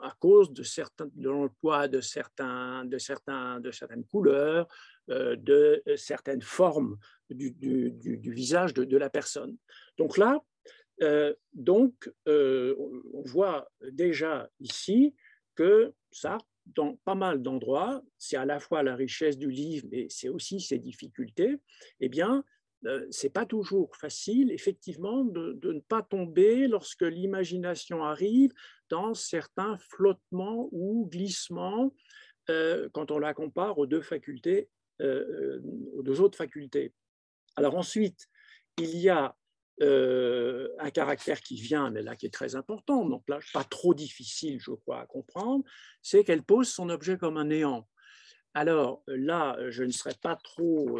à 0.02 0.12
cause 0.18 0.52
de, 0.52 0.64
certains, 0.64 1.06
de 1.14 1.30
l'emploi 1.30 1.86
de, 1.86 2.00
certains, 2.00 2.84
de, 2.84 2.98
certains, 2.98 3.60
de 3.60 3.70
certaines 3.70 4.04
couleurs, 4.04 4.66
euh, 5.08 5.36
de 5.36 5.82
certaines 5.96 6.42
formes 6.42 6.98
du, 7.30 8.18
visage 8.30 8.74
de, 8.74 8.84
de, 8.84 8.96
la 8.96 9.10
personne. 9.10 9.56
Donc 9.98 10.18
là, 10.18 10.40
donc, 11.52 12.10
on 12.26 13.22
voit 13.24 13.68
déjà 13.90 14.48
ici 14.60 15.14
que 15.54 15.92
ça, 16.10 16.38
dans 16.74 16.96
pas 17.04 17.14
mal 17.14 17.42
d'endroits, 17.42 18.02
c'est 18.18 18.36
à 18.36 18.44
la 18.44 18.60
fois 18.60 18.82
la 18.82 18.96
richesse 18.96 19.38
du 19.38 19.50
livre, 19.50 19.86
mais 19.90 20.06
c'est 20.08 20.28
aussi 20.28 20.60
ses 20.60 20.78
difficultés, 20.78 21.56
eh 22.00 22.08
bien, 22.08 22.44
euh, 22.84 23.06
c'est 23.10 23.30
pas 23.30 23.46
toujours 23.46 23.96
facile, 23.96 24.50
effectivement, 24.52 25.24
de, 25.24 25.58
ne 25.62 25.80
pas 25.80 26.02
tomber 26.02 26.68
lorsque 26.68 27.02
l'imagination 27.02 28.04
arrive 28.04 28.52
dans 28.90 29.14
certains 29.14 29.78
flottements 29.78 30.68
ou 30.72 31.08
glissements 31.10 31.94
euh, 32.50 32.88
quand 32.92 33.10
on 33.10 33.18
la 33.18 33.34
compare 33.34 33.78
aux 33.78 33.86
deux 33.86 34.02
facultés 34.02 34.68
aux 34.98 36.02
deux 36.02 36.22
autres 36.22 36.38
facultés. 36.38 36.94
Alors 37.56 37.76
ensuite, 37.76 38.28
il 38.78 38.96
y 38.96 39.08
a 39.08 39.34
un 39.80 40.90
caractère 40.90 41.40
qui 41.40 41.60
vient, 41.60 41.90
mais 41.90 42.02
là 42.02 42.16
qui 42.16 42.26
est 42.26 42.32
très 42.32 42.56
important, 42.56 43.04
donc 43.06 43.24
là 43.28 43.38
pas 43.52 43.64
trop 43.64 43.92
difficile, 43.92 44.58
je 44.60 44.70
crois, 44.70 45.00
à 45.00 45.06
comprendre, 45.06 45.64
c'est 46.00 46.24
qu'elle 46.24 46.42
pose 46.42 46.68
son 46.68 46.88
objet 46.88 47.18
comme 47.18 47.36
un 47.36 47.46
néant. 47.46 47.88
Alors 48.54 49.02
là, 49.06 49.58
je 49.68 49.84
ne 49.84 49.90
serais 49.90 50.14
pas 50.22 50.34
trop, 50.36 50.98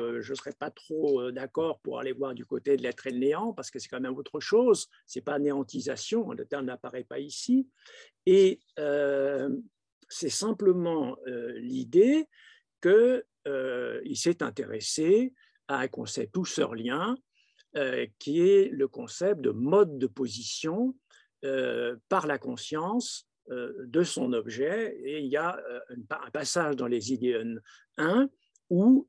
pas 0.58 0.70
trop 0.70 1.30
d'accord 1.32 1.80
pour 1.80 1.98
aller 1.98 2.12
voir 2.12 2.34
du 2.34 2.44
côté 2.44 2.76
de 2.76 2.82
l'être 2.82 3.06
et 3.06 3.12
le 3.12 3.18
néant, 3.18 3.54
parce 3.54 3.70
que 3.70 3.78
c'est 3.78 3.88
quand 3.88 4.00
même 4.00 4.18
autre 4.18 4.40
chose. 4.40 4.88
C'est 5.06 5.22
pas 5.22 5.38
néantisation, 5.38 6.32
le 6.32 6.44
terme 6.44 6.66
n'apparaît 6.66 7.04
pas 7.04 7.18
ici, 7.18 7.66
et 8.26 8.60
c'est 10.08 10.28
simplement 10.28 11.16
l'idée 11.56 12.28
qu'il 12.82 14.16
s'est 14.16 14.42
intéressé 14.42 15.32
à 15.68 15.80
un 15.80 15.88
concept 15.88 16.36
husserlien 16.36 17.16
euh, 17.76 18.06
qui 18.18 18.40
est 18.40 18.70
le 18.70 18.88
concept 18.88 19.42
de 19.42 19.50
mode 19.50 19.98
de 19.98 20.06
position 20.06 20.96
euh, 21.44 21.96
par 22.08 22.26
la 22.26 22.38
conscience 22.38 23.28
euh, 23.50 23.72
de 23.84 24.02
son 24.02 24.32
objet. 24.32 24.96
Et 25.04 25.20
il 25.20 25.26
y 25.26 25.36
a 25.36 25.60
un 25.90 26.30
passage 26.30 26.76
dans 26.76 26.86
les 26.86 27.12
idées 27.12 27.38
1 27.98 28.28
où 28.70 29.08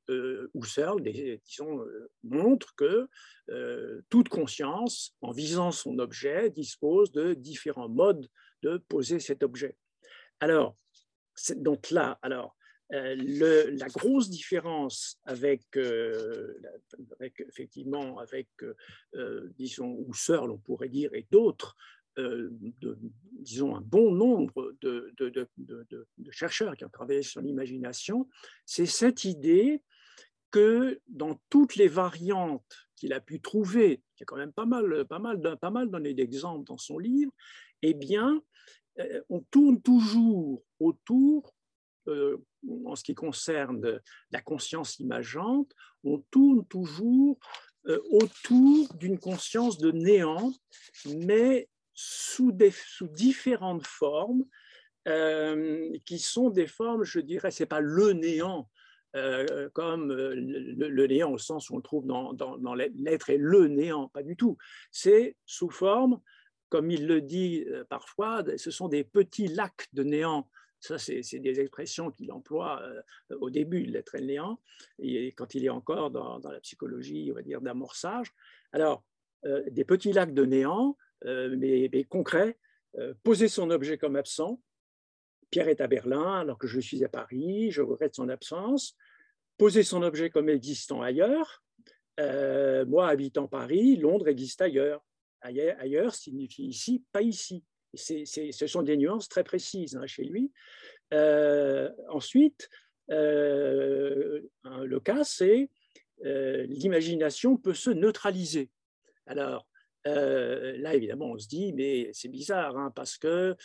Husserl 0.54 1.02
disons, 1.02 1.84
montre 2.24 2.76
que 2.76 3.08
toute 4.10 4.30
conscience, 4.30 5.16
en 5.22 5.32
visant 5.32 5.72
son 5.72 5.98
objet, 5.98 6.52
dispose 6.52 7.12
de 7.12 7.34
différents 7.34 7.90
modes 7.90 8.28
de 8.62 8.78
poser 8.78 9.20
cet 9.20 9.42
objet. 9.42 9.76
Alors, 10.42 10.76
donc 11.56 11.90
là, 11.90 12.20
alors, 12.22 12.57
euh, 12.94 13.76
la 13.78 13.88
grosse 13.90 14.30
différence 14.30 15.20
avec, 15.26 15.62
euh, 15.76 16.54
effectivement, 17.20 18.18
avec, 18.20 18.48
euh, 19.16 19.54
disons, 19.58 20.06
Husserl, 20.08 20.52
on 20.52 20.58
pourrait 20.58 20.88
dire, 20.88 21.14
et 21.14 21.28
d'autres, 21.30 21.76
disons, 23.40 23.76
un 23.76 23.82
bon 23.82 24.12
nombre 24.12 24.74
de, 24.82 25.14
chercheurs 26.32 26.76
qui 26.76 26.84
ont 26.84 26.90
travaillé 26.90 27.22
sur 27.22 27.42
l'imagination, 27.42 28.28
c'est 28.66 28.88
cette 28.88 29.24
idée 29.24 29.84
que 30.50 31.00
dans 31.08 31.40
toutes 31.50 31.76
les 31.76 31.88
variantes 31.88 32.88
qu'il 32.96 33.14
a 33.14 33.20
pu 33.20 33.40
trouver, 33.40 34.02
qui 34.16 34.24
a 34.24 34.26
quand 34.26 34.38
même 34.38 34.54
pas 34.54 34.66
mal, 34.66 35.06
pas 35.06 35.20
mal, 35.20 35.40
pas 35.60 35.70
mal 35.70 35.92
donné 35.92 36.16
d'exemples 36.16 36.66
dans 36.66 36.78
son 36.78 36.98
livre, 36.98 37.32
eh 37.84 37.94
bien, 37.94 38.42
on 39.30 39.42
tourne 39.52 39.80
toujours 39.80 40.64
autour 40.80 41.54
euh, 42.08 42.38
en 42.86 42.96
ce 42.96 43.04
qui 43.04 43.16
concerne 43.16 44.02
la 44.32 44.42
conscience 44.42 45.00
imageante, 45.00 45.72
on 46.04 46.20
tourne 46.32 46.66
toujours 46.68 47.38
euh, 47.88 48.00
autour 48.12 48.94
d'une 48.96 49.20
conscience 49.20 49.78
de 49.78 49.92
néant, 49.92 50.52
mais 51.06 51.70
sous, 51.94 52.52
différentes 53.02 53.86
formes, 53.86 54.44
euh, 55.08 55.90
qui 56.06 56.20
sont 56.20 56.50
des 56.50 56.68
formes, 56.68 57.04
je 57.04 57.20
dirais, 57.20 57.52
c'est 57.52 57.66
pas 57.66 57.80
le 57.82 58.14
néant, 58.14 58.70
comme 59.74 60.14
le, 60.14 61.08
néant 61.08 61.32
au 61.32 61.40
sens 61.40 61.70
où 61.70 61.74
on 61.74 61.78
le 61.78 61.82
trouve 61.82 62.06
dans, 62.06 62.34
dans 62.34 62.76
l'être 62.76 63.32
et 63.32 63.38
le 63.38 63.68
néant, 63.68 64.10
pas 64.10 64.22
du 64.22 64.36
tout. 64.36 64.58
C'est 64.92 65.36
sous 65.44 65.72
forme, 65.72 66.20
comme 66.70 66.92
il 66.92 67.08
le 67.08 67.22
dit 67.22 67.66
parfois, 67.90 68.44
ce 68.58 68.70
sont 68.70 68.90
des 68.90 69.04
petits 69.04 69.48
lacs 69.48 69.88
de 69.94 70.04
néant 70.04 70.48
ça, 70.80 70.98
c'est 70.98 71.40
des 71.40 71.60
expressions 71.60 72.12
qu'il 72.12 72.32
emploie 72.32 72.82
euh, 72.84 73.38
au 73.40 73.50
début 73.50 73.86
de 73.88 73.92
l'être 73.92 74.18
néant, 74.18 74.60
quand 75.36 75.56
il 75.56 75.66
est 75.66 75.70
encore 75.70 76.12
dans, 76.12 76.40
la 76.40 76.60
psychologie, 76.60 77.30
on 77.32 77.36
va 77.36 77.42
dire, 77.42 77.62
d'amorçage. 77.62 78.32
Alors, 78.72 79.04
euh, 79.46 79.64
des 79.70 79.86
petits 79.86 80.14
lacs 80.14 80.34
de 80.34 80.46
néant, 80.46 80.98
euh, 81.26 81.56
mais, 81.58 82.04
concrets, 82.04 82.58
poser 83.24 83.48
son 83.48 83.70
objet 83.70 83.98
comme 83.98 84.16
absent. 84.16 84.60
Pierre 85.52 85.68
est 85.68 85.82
à 85.82 85.88
Berlin 85.88 86.40
alors 86.40 86.58
que 86.58 86.68
je 86.68 86.80
suis 86.80 87.04
à 87.04 87.10
Paris, 87.10 87.70
je 87.70 87.82
regrette 87.82 88.16
son 88.16 88.28
absence. 88.28 88.96
Poser 89.58 89.84
son 89.84 90.02
objet 90.02 90.30
comme 90.30 90.50
existant 90.50 91.02
ailleurs. 91.02 91.64
moi, 92.18 93.08
habitant 93.08 93.48
Paris, 93.48 93.98
Londres 93.98 94.28
existe. 94.28 94.62
Ailleurs, 94.62 95.04
ailleurs 95.42 96.16
signifie 96.16 96.66
ici, 96.66 97.04
pas 97.12 97.22
ici 97.22 97.64
ce 97.94 98.68
sont 98.68 98.84
des 98.84 98.98
nuances 98.98 99.30
très 99.30 99.44
précises 99.44 99.96
hein, 99.96 100.06
chez 100.06 100.24
lui. 100.24 100.52
Euh, 101.14 101.90
ensuite, 102.10 102.70
euh, 103.12 104.42
le 104.64 105.00
cas, 105.00 105.24
c'est 105.24 105.70
euh, 106.26 106.66
l'imagination 106.68 107.58
peut 107.58 107.74
se 107.74 107.90
neutraliser. 107.90 108.70
Alors, 109.26 109.68
là, 110.06 110.96
évidemment, 110.96 111.32
on 111.32 111.38
se 111.38 111.50
dit, 111.50 111.74
mais 111.74 112.10
c'est 112.14 112.30
bizarre, 112.30 112.78
hein, 112.78 112.94
parce 112.96 113.18
que 113.18 113.58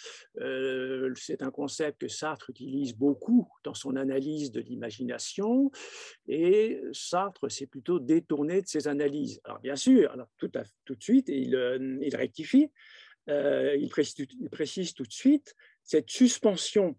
c'est 1.14 1.40
un 1.40 1.52
concept 1.52 2.00
que 2.00 2.08
Sartre 2.08 2.50
utilise 2.50 2.96
beaucoup 2.96 3.48
dans 3.62 3.74
son 3.74 3.94
analyse 3.94 4.50
de 4.50 4.60
l'imagination, 4.60 5.70
et 6.26 6.80
Sartre 6.92 7.48
s'est 7.48 7.68
plutôt 7.68 8.00
détourné 8.00 8.60
de 8.60 8.66
ses 8.66 8.88
analyses. 8.88 9.40
Alors, 9.44 9.60
bien 9.60 9.76
sûr, 9.76 10.10
alors, 10.10 10.26
tout, 10.36 10.48
de 10.48 11.02
suite, 11.02 11.28
il 11.28 12.16
rectifie, 12.16 12.72
euh, 13.28 13.76
il, 13.76 13.88
précise, 13.88 14.94
tout 14.94 15.04
de 15.04 15.12
suite, 15.12 15.54
cette 15.82 16.10
suspension 16.10 16.98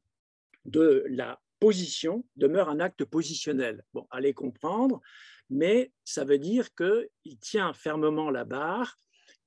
de 0.65 1.03
la 1.09 1.41
position 1.59 2.26
demeure 2.36 2.69
un 2.69 2.80
acte 2.80 3.05
positionnel. 3.05 3.84
Bon, 3.93 4.07
allez 4.09 4.34
comprendre, 4.34 5.01
mais 5.49 5.91
ça 6.03 6.24
veut 6.24 6.39
dire 6.39 6.74
qu'il 6.76 7.39
tient 7.39 7.74
fermement 7.74 8.30
la 8.30 8.45
barre 8.45 8.97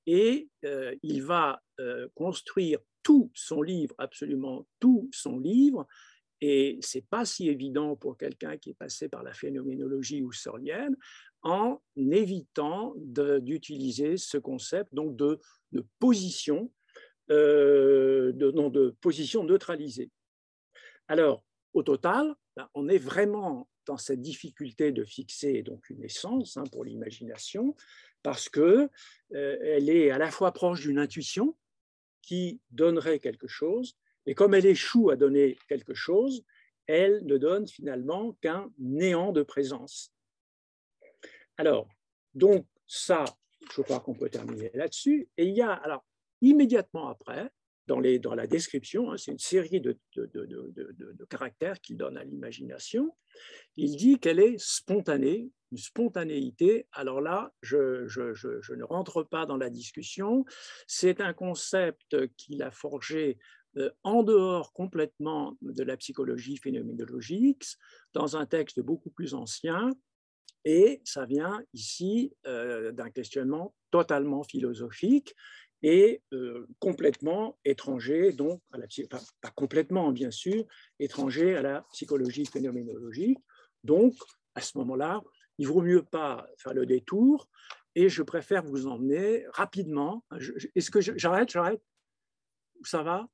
et 0.06 0.48
euh, 0.64 0.94
il 1.02 1.22
va 1.22 1.60
euh, 1.80 2.08
construire 2.14 2.78
tout 3.02 3.30
son 3.34 3.62
livre, 3.62 3.94
absolument 3.98 4.66
tout 4.80 5.08
son 5.12 5.38
livre, 5.38 5.86
et 6.40 6.78
c'est 6.82 7.06
pas 7.06 7.24
si 7.24 7.48
évident 7.48 7.96
pour 7.96 8.16
quelqu'un 8.16 8.58
qui 8.58 8.70
est 8.70 8.74
passé 8.74 9.08
par 9.08 9.22
la 9.22 9.32
phénoménologie 9.32 10.20
husserlienne, 10.20 10.96
en 11.42 11.80
évitant 11.96 12.94
d'utiliser 12.96 14.16
ce 14.16 14.38
concept 14.38 14.92
donc 14.94 15.16
de, 15.16 15.38
position, 15.98 16.72
euh, 17.30 18.32
de, 18.32 18.50
de 18.50 18.96
position 19.00 19.44
neutralisée. 19.44 20.10
Alors, 21.08 21.44
au 21.72 21.82
total, 21.82 22.34
ben, 22.56 22.68
on 22.74 22.88
est 22.88 22.98
vraiment 22.98 23.68
dans 23.86 23.96
cette 23.96 24.20
difficulté 24.20 24.92
de 24.92 25.04
fixer 25.04 25.62
donc 25.62 25.88
une 25.90 26.02
essence 26.02 26.56
hein, 26.56 26.64
pour 26.72 26.84
l'imagination, 26.84 27.76
parce 28.22 28.48
que 28.48 28.88
euh, 29.34 29.58
elle 29.62 29.88
est 29.88 30.10
à 30.10 30.18
la 30.18 30.30
fois 30.30 30.52
proche 30.52 30.80
d'une 30.80 30.98
intuition 30.98 31.56
qui 32.22 32.60
donnerait 32.70 33.20
quelque 33.20 33.46
chose, 33.46 33.96
et 34.26 34.34
comme 34.34 34.54
elle 34.54 34.66
échoue 34.66 35.10
à 35.10 35.16
donner 35.16 35.56
quelque 35.68 35.94
chose, 35.94 36.44
elle 36.86 37.24
ne 37.24 37.36
donne 37.36 37.68
finalement 37.68 38.32
qu'un 38.40 38.72
néant 38.78 39.32
de 39.32 39.42
présence. 39.42 40.12
Alors, 41.58 41.88
donc 42.34 42.66
ça, 42.86 43.24
je 43.74 43.82
crois 43.82 44.00
qu'on 44.00 44.14
peut 44.14 44.28
terminer 44.28 44.70
là-dessus. 44.74 45.28
Et 45.36 45.46
il 45.46 45.54
y 45.54 45.62
a, 45.62 45.72
alors, 45.72 46.04
immédiatement 46.40 47.08
après, 47.08 47.50
dans, 47.86 48.00
les, 48.00 48.18
dans 48.18 48.34
la 48.34 48.46
description, 48.46 49.12
hein, 49.12 49.16
c'est 49.16 49.32
une 49.32 49.38
série 49.38 49.80
de, 49.80 49.98
de, 50.16 51.24
caractères 51.28 51.80
qu'il 51.80 51.96
donne 51.96 52.16
à 52.16 52.24
l'imagination, 52.24 53.14
il 53.76 53.96
dit 53.96 54.18
qu'elle 54.18 54.40
est 54.40 54.58
spontanée, 54.58 55.50
une 55.72 55.78
spontanéité. 55.78 56.88
Alors 56.92 57.20
là, 57.20 57.52
je, 57.62 58.06
je, 58.06 58.34
je, 58.34 58.74
ne 58.74 58.84
rentre 58.84 59.22
pas 59.22 59.46
dans 59.46 59.56
la 59.56 59.70
discussion. 59.70 60.44
C'est 60.86 61.20
un 61.20 61.32
concept 61.32 62.26
qu'il 62.36 62.62
a 62.62 62.70
forgé 62.70 63.38
euh, 63.76 63.90
en 64.02 64.22
dehors 64.22 64.72
complètement 64.72 65.56
de 65.60 65.82
la 65.82 65.96
psychologie 65.96 66.56
phénoménologique, 66.56 67.64
dans 68.14 68.36
un 68.36 68.46
texte 68.46 68.80
beaucoup 68.80 69.10
plus 69.10 69.34
ancien, 69.34 69.90
et 70.64 71.00
ça 71.04 71.24
vient 71.24 71.62
ici 71.72 72.32
euh, 72.46 72.92
d'un 72.92 73.10
questionnement 73.10 73.74
totalement 73.90 74.42
philosophique 74.42 75.34
et 75.82 76.22
euh, 76.32 76.66
complètement 76.80 77.58
étranger, 77.64 78.32
donc 78.32 78.60
à 78.72 78.78
la, 78.78 78.86
pas, 79.08 79.20
pas, 79.40 79.50
complètement 79.50 80.10
bien 80.10 80.30
sûr, 80.30 80.64
étranger 80.98 81.54
à 81.54 81.62
la 81.62 81.86
psychologie 81.92 82.46
phénoménologique. 82.46 83.38
Donc, 83.84 84.14
à 84.54 84.60
ce 84.60 84.76
moment-là, 84.78 85.22
il 85.58 85.68
vaut 85.68 85.82
mieux 85.82 86.02
pas 86.02 86.46
faire 86.58 86.74
le 86.74 86.86
détour 86.86 87.48
et 87.94 88.08
je 88.08 88.22
préfère 88.22 88.64
vous 88.64 88.86
emmener 88.86 89.44
rapidement. 89.52 90.24
Est-ce 90.74 90.90
que 90.90 91.00
j'arrête 91.00 91.50
J'arrête? 91.50 91.82
Ça 92.82 93.02
va? 93.02 93.28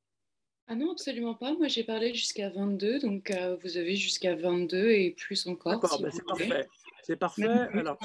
Ah 0.68 0.76
non, 0.76 0.92
absolument 0.92 1.34
pas. 1.34 1.52
Moi, 1.54 1.68
j'ai 1.68 1.84
parlé 1.84 2.14
jusqu'à 2.14 2.48
22, 2.48 3.00
donc 3.00 3.30
euh, 3.30 3.56
vous 3.62 3.76
avez 3.76 3.96
jusqu'à 3.96 4.36
22 4.36 4.90
et 4.90 5.10
plus 5.10 5.46
encore. 5.46 5.72
D'accord, 5.72 6.00
ben, 6.00 6.10
c'est 6.10 6.24
parfait. 6.24 6.68
C'est 7.02 7.16
parfait. 7.16 7.46
Alors, 7.46 7.98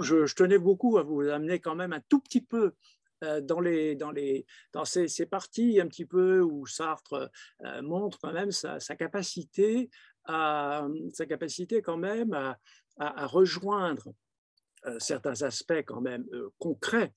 je, 0.00 0.34
tenais 0.34 0.58
beaucoup 0.58 0.98
à 0.98 1.02
vous 1.02 1.20
amener 1.22 1.60
quand 1.60 1.76
même 1.76 1.92
un 1.92 2.00
tout 2.00 2.20
petit 2.20 2.40
peu 2.40 2.74
euh, 3.22 3.40
dans, 3.40 3.60
les, 3.60 3.94
dans, 3.94 4.10
les, 4.10 4.44
dans 4.72 4.84
ces, 4.84 5.06
ces, 5.06 5.26
parties 5.26 5.80
un 5.80 5.86
petit 5.86 6.04
peu 6.04 6.40
où 6.40 6.66
Sartre 6.66 7.30
euh, 7.64 7.82
montre 7.82 8.18
quand 8.20 8.32
même 8.32 8.50
sa, 8.50 8.80
sa 8.80 8.96
capacité 8.96 9.88
à 10.24 10.86
sa 11.12 11.26
capacité 11.26 11.80
quand 11.80 11.96
même 11.96 12.32
à, 12.34 12.58
rejoindre 13.26 14.12
certains 14.98 15.40
aspects 15.42 15.82
quand 15.86 16.02
même 16.02 16.26
concrets. 16.58 17.14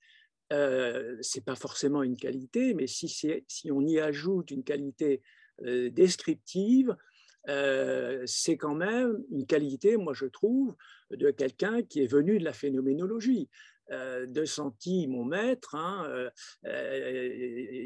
Ce 0.50 1.38
n'est 1.38 1.44
pas 1.44 1.56
forcément 1.56 2.04
une 2.04 2.16
qualité, 2.16 2.74
mais 2.74 2.88
si, 2.88 3.10
si 3.10 3.72
on 3.72 3.82
y 3.82 4.00
ajoute 4.00 4.52
une 4.52 4.64
qualité 4.64 5.22
descriptive, 5.62 6.96
c'est 7.46 8.58
quand 8.58 8.76
même 8.76 9.24
une 9.32 9.46
qualité, 9.46 9.98
moi 9.98 10.14
je 10.14 10.26
trouve, 10.26 10.76
de 11.12 11.32
quelqu'un 11.32 11.82
qui 11.84 12.02
est 12.02 12.08
venu 12.08 12.40
de 12.40 12.44
la 12.44 12.54
phénoménologie. 12.54 13.50
Euh, 13.92 14.26
de 14.26 14.46
Santi, 14.46 15.08
mon 15.08 15.26
maître, 15.26 15.76
hein, 15.76 16.06
euh, 16.08 16.30
euh, 16.66 17.30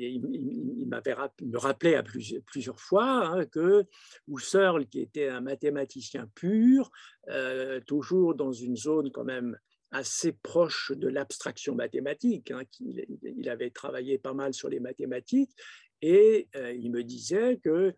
il, 0.05 0.85
m'avait 0.87 1.15
me 1.41 1.57
rappelait 1.57 1.95
à 1.95 2.03
plusieurs, 2.03 2.79
fois 2.79 3.25
hein, 3.25 3.45
que 3.45 3.83
Husserl, 4.27 4.85
qui 4.85 5.01
était 5.01 5.27
un 5.27 5.41
mathématicien 5.41 6.29
pur, 6.35 6.91
toujours 7.87 8.35
dans 8.35 8.53
une 8.53 8.77
zone 8.77 9.11
quand 9.11 9.23
même 9.23 9.57
assez 9.91 10.33
proche 10.33 10.91
de 10.95 11.07
l'abstraction 11.07 11.73
mathématique, 11.73 12.51
hein, 12.51 12.61
il, 12.79 13.49
avait 13.49 13.71
travaillé 13.71 14.17
pas 14.17 14.33
mal 14.33 14.53
sur 14.53 14.69
les 14.69 14.79
mathématiques, 14.79 15.51
et 16.01 16.47
il 16.53 16.91
me 16.91 17.03
disait 17.03 17.59
que 17.63 17.93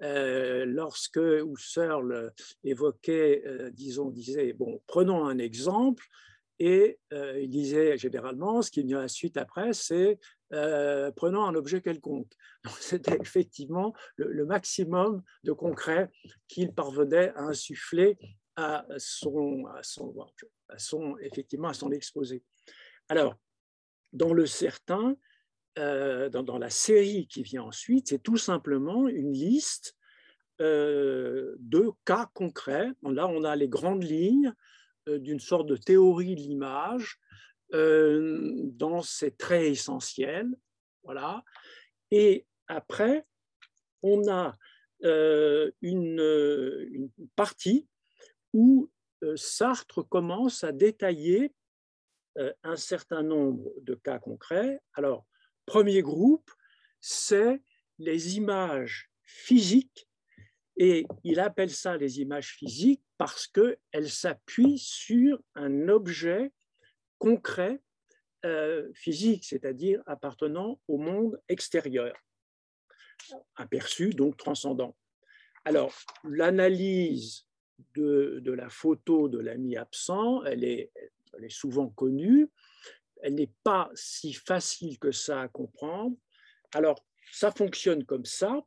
lorsque 0.00 1.20
Husserl 1.20 2.32
évoquait, 2.62 3.42
disons, 3.72 4.10
disait, 4.10 4.52
bon, 4.52 4.80
prenons 4.86 5.24
un 5.24 5.38
exemple, 5.38 6.04
et 6.58 6.98
euh, 7.12 7.40
il 7.40 7.50
disait 7.50 7.98
généralement, 7.98 8.62
ce 8.62 8.70
qui 8.70 8.82
vient 8.82 9.00
à 9.00 9.08
suite 9.08 9.36
après, 9.36 9.72
c'est 9.72 10.18
euh, 10.52 11.10
prenons 11.10 11.44
un 11.44 11.54
objet 11.54 11.80
quelconque. 11.80 12.32
C'était 12.80 13.18
effectivement 13.20 13.92
le, 14.16 14.44
maximum 14.44 15.22
de 15.42 15.52
concret 15.52 16.10
qu'il 16.46 16.72
parvenait 16.72 17.30
à 17.30 17.42
insuffler 17.42 18.16
à 18.56 18.86
son, 18.98 19.66
à 19.66 19.82
son, 20.78 21.18
effectivement, 21.18 21.68
à 21.68 21.74
son 21.74 21.90
exposé. 21.90 22.44
Alors, 23.08 23.34
dans 24.12 24.32
le 24.32 24.46
certain, 24.46 25.16
euh, 25.78 26.28
dans, 26.28 26.58
la 26.58 26.70
série 26.70 27.26
qui 27.26 27.42
vient 27.42 27.64
ensuite, 27.64 28.08
c'est 28.08 28.22
tout 28.22 28.36
simplement 28.36 29.08
une 29.08 29.32
liste 29.32 29.96
de 30.60 31.90
cas 32.04 32.30
concrets. 32.32 32.92
Là, 33.02 33.26
on 33.26 33.42
a 33.42 33.56
les 33.56 33.68
grandes 33.68 34.04
lignes 34.04 34.54
euh, 35.08 35.18
d'une 35.18 35.40
sorte 35.40 35.66
de 35.66 35.76
théorie 35.76 36.34
de 36.34 36.40
l'image 36.40 37.18
euh, 37.74 38.52
dans 38.64 39.02
ses 39.02 39.32
traits 39.32 39.64
essentiels. 39.64 40.48
Voilà. 41.02 41.44
Et 42.10 42.46
après, 42.68 43.26
on 44.02 44.26
a 44.28 44.54
euh, 45.04 45.70
une, 45.82 46.20
une, 46.90 47.10
partie 47.36 47.86
où 48.54 48.90
Sartre 49.36 50.08
commence 50.08 50.64
à 50.64 50.72
détailler 50.72 51.52
un 52.62 52.76
certain 52.76 53.22
nombre 53.22 53.72
de 53.80 53.94
cas 53.94 54.18
concrets. 54.18 54.80
Alors, 54.94 55.24
premier 55.66 56.02
groupe, 56.02 56.50
c'est 57.00 57.62
les 57.98 58.36
images 58.36 59.10
physiques 59.22 60.08
et 60.76 61.06
il 61.22 61.38
appelle 61.38 61.70
ça 61.70 61.96
les 61.96 62.20
images 62.20 62.54
physiques 62.56 63.02
parce 63.18 63.46
qu'elles 63.46 64.10
s'appuient 64.10 64.78
sur 64.78 65.40
un 65.54 65.88
objet 65.88 66.52
concret 67.18 67.80
euh, 68.44 68.90
physique, 68.92 69.44
c'est-à-dire 69.44 70.02
appartenant 70.06 70.80
au 70.88 70.98
monde 70.98 71.40
extérieur, 71.48 72.14
aperçu, 73.56 74.10
donc 74.10 74.36
transcendant. 74.36 74.96
Alors, 75.64 75.94
l'analyse 76.24 77.46
de, 77.94 78.42
la 78.44 78.68
photo 78.68 79.28
de 79.28 79.38
l'ami 79.38 79.76
absent, 79.76 80.44
elle 80.44 80.64
est, 80.64 80.92
elle 81.32 81.44
est 81.44 81.48
souvent 81.48 81.88
connue, 81.88 82.50
elle 83.22 83.34
n'est 83.34 83.52
pas 83.62 83.90
si 83.94 84.32
facile 84.32 84.98
que 84.98 85.12
ça 85.12 85.42
à 85.42 85.48
comprendre. 85.48 86.16
Alors, 86.74 87.04
ça 87.32 87.50
fonctionne 87.50 88.04
comme 88.04 88.24
ça, 88.24 88.64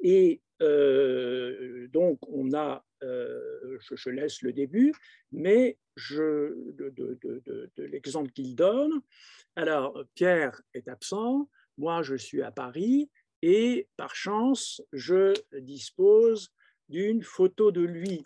et 0.00 0.42
euh, 0.62 1.88
donc, 1.88 2.18
on 2.28 2.52
a, 2.54 2.84
euh, 3.02 3.78
je, 3.80 4.10
laisse 4.10 4.42
le 4.42 4.52
début, 4.52 4.92
mais 5.32 5.78
de, 5.96 6.92
l'exemple 7.78 8.30
qu'il 8.32 8.54
donne, 8.54 9.00
alors 9.54 10.04
Pierre 10.14 10.60
est 10.74 10.88
absent, 10.88 11.48
moi 11.78 12.02
je 12.02 12.14
suis 12.14 12.42
à 12.42 12.50
Paris, 12.50 13.10
et 13.42 13.88
par 13.96 14.14
chance, 14.14 14.82
je 14.92 15.34
dispose 15.60 16.50
d'une 16.88 17.22
photo 17.22 17.70
de 17.70 17.82
lui. 17.82 18.24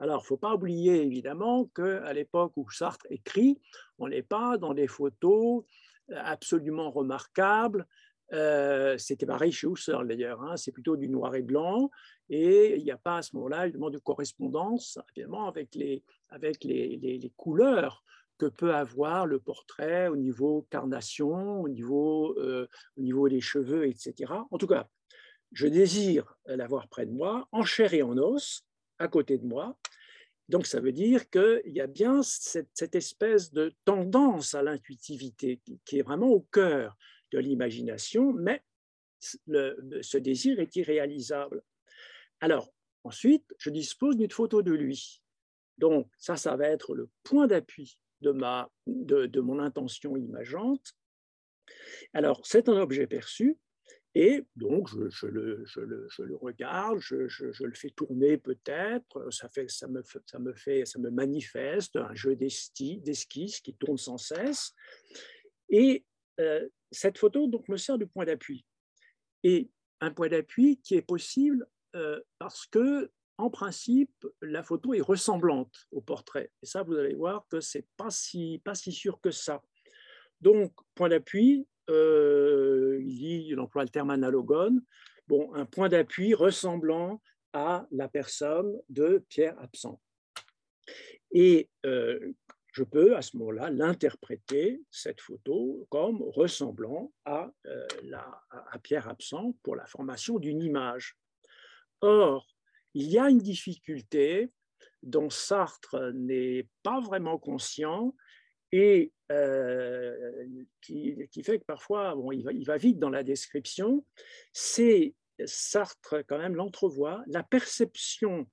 Alors, 0.00 0.20
il 0.20 0.24
ne 0.24 0.26
faut 0.26 0.36
pas 0.36 0.54
oublier 0.54 1.02
évidemment 1.02 1.66
qu'à 1.74 2.12
l'époque 2.12 2.52
où 2.56 2.70
Sartre 2.70 3.06
écrit, 3.10 3.60
on 3.98 4.08
n'est 4.08 4.22
pas 4.22 4.56
dans 4.58 4.74
des 4.74 4.86
photos 4.86 5.64
absolument 6.10 6.90
remarquables 6.90 7.86
euh, 8.32 8.98
c'était 8.98 9.24
pareil 9.24 9.52
chez 9.52 9.66
Husserl 9.66 10.06
d'ailleurs, 10.06 10.42
hein. 10.42 10.56
c'est 10.56 10.72
plutôt 10.72 10.96
du 10.96 11.08
noir 11.08 11.34
et 11.34 11.42
blanc, 11.42 11.90
et 12.28 12.76
il 12.76 12.84
n'y 12.84 12.90
a 12.90 12.98
pas 12.98 13.18
à 13.18 13.22
ce 13.22 13.34
moment-là 13.36 13.64
évidemment 13.64 13.88
de 13.88 13.98
correspondance 13.98 14.98
évidemment 15.16 15.48
avec, 15.48 15.74
les, 15.74 16.04
avec 16.28 16.62
les, 16.62 16.98
les, 16.98 17.32
couleurs 17.36 18.04
que 18.36 18.44
peut 18.46 18.74
avoir 18.74 19.24
le 19.24 19.40
portrait 19.40 20.08
au 20.08 20.16
niveau 20.16 20.66
carnation, 20.68 21.62
au 21.62 21.68
niveau, 21.68 22.38
euh, 22.38 22.68
au 22.98 23.00
niveau 23.00 23.28
des 23.30 23.40
cheveux, 23.40 23.86
etc. 23.86 24.30
En 24.50 24.58
tout 24.58 24.66
cas, 24.66 24.88
je 25.52 25.66
désire 25.66 26.36
l'avoir 26.44 26.88
près 26.88 27.06
de 27.06 27.10
moi, 27.10 27.48
en 27.50 27.62
chair 27.62 27.94
et 27.94 28.02
en 28.02 28.16
os, 28.18 28.62
à 28.98 29.08
côté 29.08 29.38
de 29.38 29.46
moi. 29.46 29.76
Donc 30.48 30.66
ça 30.66 30.80
veut 30.80 30.92
dire 30.92 31.28
qu'il 31.28 31.62
y 31.66 31.80
a 31.80 31.86
bien 31.86 32.22
cette, 32.22 32.94
espèce 32.94 33.52
de 33.52 33.74
tendance 33.84 34.54
à 34.54 34.62
l'intuitivité 34.62 35.60
qui 35.84 35.98
est 35.98 36.02
vraiment 36.02 36.28
au 36.28 36.40
cœur 36.40 36.96
de 37.32 37.38
l'imagination, 37.38 38.32
mais 38.32 38.62
ce 39.20 40.16
désir 40.16 40.58
est 40.60 40.74
irréalisable. 40.76 41.62
Alors, 42.40 42.72
ensuite, 43.04 43.44
je 43.58 43.70
dispose 43.70 44.16
d'une 44.16 44.30
photo 44.30 44.62
de 44.62 44.72
lui. 44.72 45.22
Donc, 45.76 46.10
ça, 46.18 46.36
ça 46.36 46.56
va 46.56 46.68
être 46.68 46.94
le 46.94 47.08
point 47.24 47.46
d'appui 47.46 47.98
de, 48.20 48.30
ma, 48.30 48.70
de, 48.86 49.40
mon 49.40 49.58
intention 49.58 50.16
imageante. 50.16 50.94
Alors, 52.12 52.40
c'est 52.44 52.68
un 52.68 52.78
objet 52.78 53.06
perçu, 53.06 53.58
et 54.20 54.44
donc, 54.56 54.88
je, 54.88 55.26
le, 55.28 55.64
regarde, 56.40 56.98
je, 56.98 57.62
le 57.62 57.74
fais 57.74 57.90
tourner 57.90 58.36
peut-être, 58.36 59.30
ça, 59.30 59.48
me, 59.86 61.10
manifeste 61.10 61.94
un 61.94 62.12
jeu 62.16 62.34
d'esquisse 62.34 63.60
qui 63.60 63.74
tourne 63.76 63.96
sans 63.96 64.18
cesse. 64.18 64.74
Et 65.68 66.04
euh, 66.40 66.68
cette 66.90 67.16
photo 67.16 67.46
donc, 67.46 67.68
me 67.68 67.76
sert 67.76 67.96
de 67.96 68.06
point 68.06 68.24
d'appui. 68.24 68.66
Et 69.44 69.70
un 70.00 70.10
point 70.10 70.28
d'appui 70.28 70.80
qui 70.82 70.96
est 70.96 71.02
possible 71.02 71.68
euh, 71.94 72.20
parce 72.40 72.66
que, 72.66 73.12
en 73.36 73.50
principe, 73.50 74.26
la 74.42 74.64
photo 74.64 74.94
est 74.94 75.00
ressemblante 75.00 75.86
au 75.92 76.00
portrait. 76.00 76.50
Et 76.64 76.66
ça, 76.66 76.82
vous 76.82 76.94
allez 76.94 77.14
voir 77.14 77.46
que 77.48 77.60
ce 77.60 77.78
n'est 77.78 77.86
pas 77.96 78.10
si 78.10 78.60
sûr 78.90 79.20
que 79.20 79.30
ça. 79.30 79.62
Donc, 80.40 80.72
point 80.96 81.08
d'appui, 81.08 81.68
euh, 81.88 83.00
il, 83.04 83.58
emploie 83.58 83.82
le 83.82 83.88
terme 83.88 84.10
analogone. 84.10 84.82
Bon, 85.26 85.52
un 85.54 85.66
point 85.66 85.88
d'appui 85.88 86.34
ressemblant 86.34 87.20
à 87.52 87.86
la 87.90 88.08
personne 88.08 88.78
de 88.88 89.24
Pierre 89.28 89.58
absent. 89.60 90.00
Et 91.32 91.68
euh, 91.84 92.32
je 92.72 92.84
peux 92.84 93.16
à 93.16 93.22
ce 93.22 93.36
moment-là 93.36 93.70
l'interpréter, 93.70 94.82
cette 94.90 95.20
photo, 95.20 95.86
comme 95.90 96.22
ressemblant 96.22 97.12
à, 97.24 97.50
euh, 97.66 97.86
la, 98.04 98.42
à 98.50 98.78
Pierre 98.78 99.08
absent 99.08 99.54
pour 99.62 99.76
la 99.76 99.86
formation 99.86 100.38
d'une 100.38 100.62
image. 100.62 101.16
Or, 102.00 102.46
il 102.94 103.08
y 103.10 103.18
a 103.18 103.28
une 103.28 103.38
difficulté 103.38 104.50
dont 105.02 105.30
Sartre 105.30 106.12
n'est 106.14 106.68
pas 106.82 107.00
vraiment 107.00 107.38
conscient 107.38 108.14
et 108.72 109.12
euh, 109.30 110.44
qui, 110.80 111.42
fait 111.42 111.58
que 111.58 111.64
parfois, 111.64 112.14
bon, 112.14 112.32
il, 112.32 112.64
va, 112.64 112.76
vite 112.76 112.98
dans 112.98 113.10
la 113.10 113.22
description, 113.22 114.04
c'est 114.52 115.14
Sartre 115.44 116.16
quand 116.26 116.38
même 116.38 116.54
l'entrevoit, 116.54 117.22
la 117.26 117.42
perception 117.42 118.48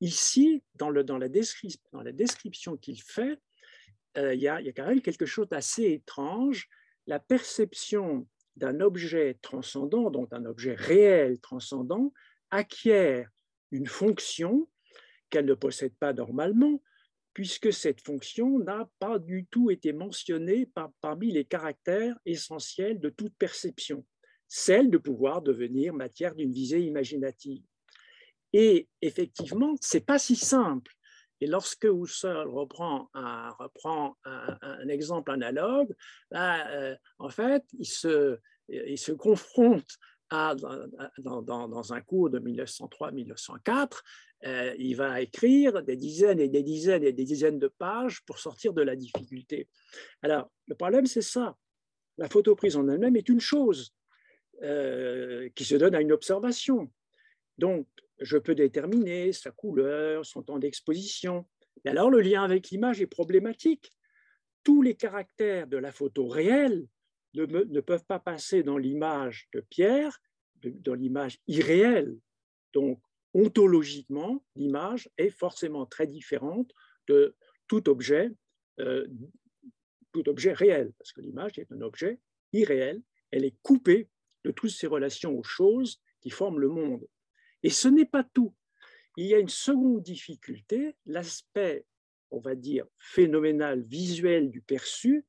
ici, 0.00 0.62
dans, 0.76 0.90
la, 0.90 1.28
description, 1.28 1.80
dans 1.92 2.02
la 2.02 2.12
description 2.12 2.76
qu'il 2.76 3.02
fait, 3.02 3.38
euh, 4.16 4.34
il 4.34 4.40
y, 4.40 4.48
a, 4.48 4.60
quand 4.72 4.86
même 4.86 5.00
quelque 5.00 5.26
chose 5.26 5.48
d'assez 5.48 5.84
étrange. 5.92 6.68
La 7.06 7.18
perception 7.18 8.26
d'un 8.56 8.80
objet 8.80 9.38
transcendant, 9.40 10.10
donc 10.10 10.32
un 10.32 10.44
objet 10.44 10.74
réel 10.74 11.38
transcendant, 11.40 12.12
acquiert 12.50 13.28
une 13.70 13.86
fonction 13.86 14.68
qu'elle 15.30 15.46
ne 15.46 15.54
possède 15.54 15.94
pas 15.94 16.12
normalement, 16.12 16.82
puisque 17.38 17.72
cette 17.72 18.00
fonction 18.00 18.58
n'a 18.58 18.90
pas 18.98 19.20
du 19.20 19.46
tout 19.48 19.70
été 19.70 19.92
mentionnée 19.92 20.68
parmi 21.00 21.30
les 21.30 21.44
caractères 21.44 22.16
essentiels 22.26 22.98
de 22.98 23.10
toute 23.10 23.32
perception, 23.36 24.04
celle 24.48 24.90
de 24.90 24.98
pouvoir 24.98 25.40
devenir 25.40 25.94
matière 25.94 26.34
d'une 26.34 26.50
visée 26.50 26.80
imaginative. 26.80 27.62
Et 28.52 28.88
effectivement, 29.02 29.76
c'est 29.80 30.04
pas 30.04 30.18
si 30.18 30.34
simple. 30.34 30.92
Et 31.40 31.46
lorsque 31.46 31.84
Husserl 31.84 32.48
reprend 32.48 33.08
un, 33.14 34.88
exemple 34.88 35.30
analogue, 35.30 35.94
euh, 36.34 36.96
en 37.20 37.28
fait, 37.28 37.62
il 37.78 37.86
se 37.86 39.12
confronte 39.12 39.96
dans, 40.30 41.92
un 41.92 42.00
cours 42.00 42.30
de 42.30 42.38
1903-1904, 42.38 44.00
euh, 44.44 44.74
il 44.78 44.94
va 44.94 45.20
écrire 45.20 45.82
des 45.82 45.96
dizaines 45.96 46.40
et 46.40 46.48
des 46.48 46.62
dizaines 46.62 47.02
et 47.02 47.12
des 47.12 47.24
dizaines 47.24 47.58
de 47.58 47.68
pages 47.68 48.22
pour 48.24 48.38
sortir 48.38 48.72
de 48.72 48.82
la 48.82 48.94
difficulté. 48.94 49.68
Alors, 50.22 50.50
le 50.66 50.74
problème, 50.74 51.06
c'est 51.06 51.22
ça. 51.22 51.56
La 52.18 52.28
photo 52.28 52.54
prise 52.54 52.76
en 52.76 52.88
elle-même 52.88 53.16
est 53.16 53.28
une 53.28 53.40
chose 53.40 53.94
euh, 54.62 55.48
qui 55.54 55.64
se 55.64 55.76
donne 55.76 55.94
à 55.94 56.00
une 56.00 56.12
observation. 56.12 56.90
Donc, 57.58 57.86
je 58.20 58.36
peux 58.36 58.54
déterminer 58.54 59.32
sa 59.32 59.50
couleur, 59.50 60.26
son 60.26 60.42
temps 60.42 60.58
d'exposition. 60.58 61.46
Et 61.84 61.88
alors, 61.88 62.10
le 62.10 62.20
lien 62.20 62.42
avec 62.42 62.70
l'image 62.70 63.00
est 63.00 63.06
problématique. 63.06 63.92
Tous 64.64 64.82
les 64.82 64.94
caractères 64.94 65.66
de 65.66 65.76
la 65.76 65.92
photo 65.92 66.26
réelle 66.26 66.86
ne, 67.34 67.80
peuvent 67.80 68.04
pas 68.04 68.18
passer 68.18 68.62
dans 68.62 68.78
l'image 68.78 69.48
de 69.52 69.60
Pierre, 69.60 70.20
dans 70.62 70.94
l'image 70.94 71.38
irréelle. 71.46 72.18
Donc, 72.72 73.00
ontologiquement, 73.34 74.44
l'image 74.56 75.08
est 75.18 75.30
forcément 75.30 75.86
très 75.86 76.06
différente 76.06 76.72
de 77.06 77.36
tout 77.66 77.88
objet, 77.88 78.30
euh, 78.80 79.06
tout 80.12 80.28
objet 80.28 80.52
réel, 80.52 80.92
parce 80.98 81.12
que 81.12 81.20
l'image 81.20 81.58
est 81.58 81.70
un 81.70 81.80
objet 81.82 82.18
irréel, 82.52 83.02
elle 83.30 83.44
est 83.44 83.56
coupée 83.62 84.08
de 84.44 84.50
toutes 84.50 84.70
ces 84.70 84.86
relations 84.86 85.36
aux 85.38 85.42
choses 85.42 86.00
qui 86.20 86.30
forment 86.30 86.60
le 86.60 86.68
monde. 86.68 87.06
Et 87.62 87.70
ce 87.70 87.88
n'est 87.88 88.06
pas 88.06 88.24
tout. 88.24 88.54
Il 89.16 89.26
y 89.26 89.34
a 89.34 89.38
une 89.38 89.48
seconde 89.48 90.02
difficulté, 90.02 90.96
l'aspect, 91.06 91.84
on 92.30 92.38
va 92.38 92.54
dire, 92.54 92.86
phénoménal, 92.98 93.82
visuel 93.82 94.50
du 94.50 94.60
perçu, 94.60 95.24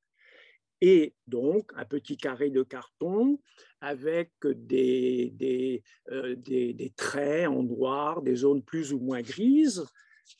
et 0.82 1.14
donc 1.28 1.72
un 1.76 1.86
petit 1.86 2.18
carré 2.18 2.50
de 2.50 2.64
carton 2.64 3.40
avec 3.82 4.32
des, 4.44 5.32
des, 5.36 5.84
euh, 6.12 6.36
des, 6.36 6.94
traits 6.96 7.48
en 7.48 7.64
noir, 7.64 8.22
des 8.22 8.36
zones 8.36 8.64
plus 8.64 8.94
ou 8.94 9.00
moins 9.00 9.22
grises, 9.22 9.86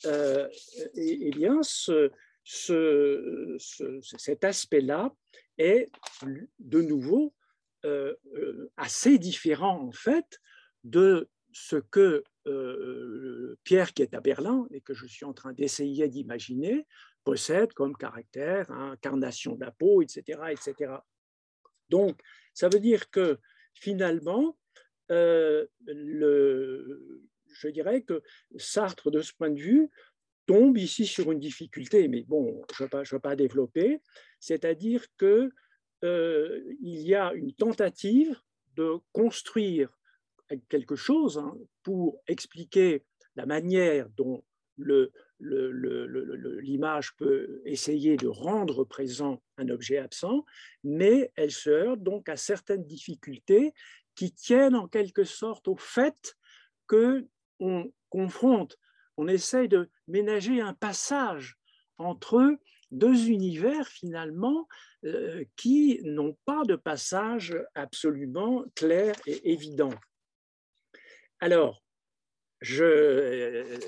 euh, 0.06 0.48
et, 0.94 1.28
et, 1.28 1.30
bien 1.30 1.62
ce, 1.62 2.10
ce, 2.44 3.56
cet 4.18 4.44
aspect-là 4.44 5.12
est 5.58 5.90
de 6.58 6.80
nouveau 6.80 7.34
euh, 7.84 8.14
assez 8.76 9.18
différent 9.18 9.80
en 9.80 9.92
fait 9.92 10.38
de 10.84 11.28
ce 11.52 11.76
que 11.76 12.22
Pierre 13.64 13.92
qui 13.92 14.02
est 14.02 14.14
à 14.14 14.20
Berlin 14.20 14.66
et 14.70 14.80
que 14.80 14.94
je 14.94 15.06
suis 15.06 15.24
en 15.24 15.32
train 15.32 15.52
d'essayer 15.52 16.08
d'imaginer 16.08 16.86
possède 17.24 17.72
comme 17.72 17.96
caractère, 17.96 18.70
incarnation 18.70 19.54
de 19.54 19.64
la 19.64 19.70
peau, 19.70 20.02
etc., 20.02 20.40
etc. 20.50 20.94
Donc, 21.88 22.20
ça 22.54 22.68
veut 22.68 22.80
dire 22.80 23.10
que 23.10 23.38
finalement, 23.74 24.56
euh, 25.10 25.66
le, 25.86 27.22
je 27.52 27.68
dirais 27.68 28.02
que 28.02 28.22
Sartre, 28.56 29.10
de 29.10 29.20
ce 29.20 29.32
point 29.34 29.50
de 29.50 29.60
vue, 29.60 29.90
tombe 30.46 30.78
ici 30.78 31.06
sur 31.06 31.30
une 31.30 31.40
difficulté, 31.40 32.08
mais 32.08 32.22
bon, 32.22 32.64
je 32.74 32.84
ne 32.84 32.88
veux, 32.88 33.18
pas 33.20 33.36
développer, 33.36 34.00
c'est-à-dire 34.40 35.06
qu'il 35.16 35.50
euh, 36.04 36.74
y 36.80 37.14
a 37.14 37.32
une 37.34 37.52
tentative 37.52 38.36
de 38.76 38.96
construire 39.12 39.96
quelque 40.68 40.96
chose 40.96 41.38
hein, 41.38 41.56
pour 41.82 42.20
expliquer 42.26 43.04
la 43.36 43.46
manière 43.46 44.08
dont 44.10 44.42
le, 44.76 45.12
l'image 45.40 47.14
peut 47.16 47.62
essayer 47.64 48.16
de 48.16 48.28
rendre 48.28 48.84
présent 48.84 49.42
un 49.56 49.68
objet 49.68 49.98
absent, 49.98 50.44
mais 50.84 51.32
elle 51.36 51.50
se 51.50 51.70
heurte 51.70 52.02
donc 52.02 52.28
à 52.28 52.36
certaines 52.36 52.84
difficultés 52.84 53.72
qui 54.14 54.32
tiennent 54.32 54.74
en 54.74 54.88
quelque 54.88 55.24
sorte 55.24 55.68
au 55.68 55.76
fait 55.76 56.36
que 56.86 57.26
on 57.58 57.92
confronte, 58.08 58.76
on 59.16 59.28
essaye 59.28 59.68
de 59.68 59.88
ménager 60.08 60.60
un 60.60 60.74
passage 60.74 61.56
entre 61.98 62.56
deux 62.90 63.28
univers 63.28 63.86
finalement 63.88 64.66
euh, 65.04 65.44
qui 65.56 66.00
n'ont 66.04 66.36
pas 66.44 66.64
de 66.64 66.76
passage 66.76 67.56
absolument 67.74 68.64
clair 68.74 69.14
et 69.26 69.52
évident. 69.52 69.94
Alors, 71.38 71.82
je, 72.60 72.84
euh, 72.84 73.78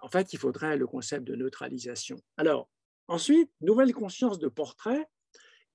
en 0.00 0.08
fait, 0.08 0.32
il 0.32 0.38
faudrait 0.38 0.76
le 0.76 0.86
concept 0.86 1.24
de 1.24 1.34
neutralisation. 1.34 2.16
Alors, 2.36 2.68
ensuite, 3.08 3.50
nouvelle 3.60 3.92
conscience 3.92 4.38
de 4.38 4.48
portrait. 4.48 5.06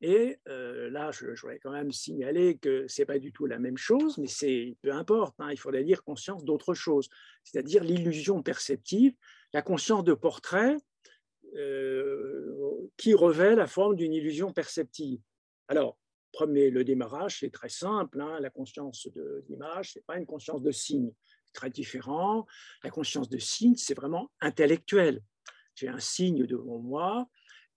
Et 0.03 0.39
euh, 0.47 0.89
là, 0.89 1.11
je, 1.11 1.27
voudrais 1.27 1.59
quand 1.59 1.71
même 1.71 1.91
signaler 1.91 2.57
que 2.57 2.87
ce 2.87 3.01
n'est 3.01 3.05
pas 3.05 3.19
du 3.19 3.31
tout 3.31 3.45
la 3.45 3.59
même 3.59 3.77
chose, 3.77 4.17
mais 4.17 4.27
c'est 4.27 4.75
peu 4.81 4.91
importe, 4.91 5.35
hein, 5.37 5.51
il 5.51 5.59
faudrait 5.59 5.83
dire 5.83 6.03
conscience 6.03 6.43
d'autre 6.43 6.73
chose, 6.73 7.07
c'est-à-dire 7.43 7.83
l'illusion 7.83 8.41
perceptive, 8.41 9.13
la 9.53 9.61
conscience 9.61 10.03
de 10.03 10.15
portrait 10.15 10.75
euh, 11.55 12.89
qui 12.97 13.13
revêt 13.13 13.55
la 13.55 13.67
forme 13.67 13.95
d'une 13.95 14.11
illusion 14.11 14.51
perceptive. 14.51 15.21
Alors, 15.67 15.99
premier, 16.31 16.71
le 16.71 16.83
démarrage, 16.83 17.39
c'est 17.41 17.51
très 17.51 17.69
simple, 17.69 18.21
hein, 18.21 18.39
la 18.39 18.49
conscience 18.49 19.07
d'image, 19.47 19.93
ce 19.93 19.99
n'est 19.99 20.03
pas 20.07 20.17
une 20.17 20.25
conscience 20.25 20.63
de 20.63 20.71
signe 20.71 21.13
très 21.53 21.69
différent. 21.69 22.45
La 22.83 22.89
conscience 22.89 23.29
de 23.29 23.37
signe, 23.37 23.75
c'est 23.75 23.93
vraiment 23.93 24.31
intellectuel. 24.39 25.21
J'ai 25.75 25.87
un 25.87 25.99
signe 25.99 26.45
devant 26.45 26.79
moi 26.79 27.27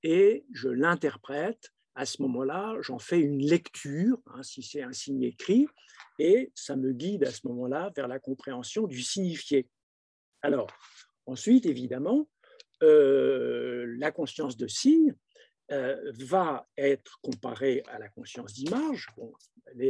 et 0.03 0.45
je 0.53 0.69
l'interprète. 0.69 1.73
À 1.95 2.07
ce 2.07 2.23
moment-là, 2.23 2.77
j'en 2.81 2.99
fais 2.99 3.21
une 3.21 3.41
lecture, 3.41 4.19
hein, 4.27 4.43
si 4.43 4.63
c'est 4.63 4.83
un 4.83 4.93
signe 4.93 5.23
écrit, 5.23 5.69
et 6.19 6.51
ça 6.55 6.75
me 6.75 6.93
guide 6.93 7.25
à 7.25 7.31
ce 7.31 7.47
moment-là 7.47 7.93
vers 7.95 8.09
la 8.09 8.19
compréhension 8.19 8.89
du 8.89 9.01
signifié. 9.01 9.69
Alors, 10.43 10.67
ensuite, 11.27 11.67
évidemment, 11.67 12.29
euh, 12.83 13.95
la 13.99 14.11
conscience 14.11 14.57
de 14.57 14.67
signe, 14.67 15.15
euh, 15.73 16.13
va 16.19 16.69
être 16.77 17.19
comparée 17.23 17.83
à 17.87 17.99
la 17.99 18.09
conscience 18.11 18.53
d'image. 18.53 19.09
Bon, 19.17 19.33
elle 19.67 19.81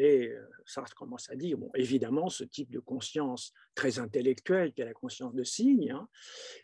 est, 0.00 0.28
euh, 0.28 0.46
Sartre 0.64 0.94
commence 0.94 1.28
à 1.28 1.34
dire, 1.34 1.58
bon, 1.58 1.70
évidemment, 1.74 2.28
ce 2.28 2.44
type 2.44 2.70
de 2.70 2.78
conscience 2.78 3.52
très 3.74 3.98
intellectuelle 3.98 4.72
qu'est 4.72 4.84
la 4.84 4.94
conscience 4.94 5.34
de 5.34 5.42
signe, 5.42 5.90
hein, 5.90 6.08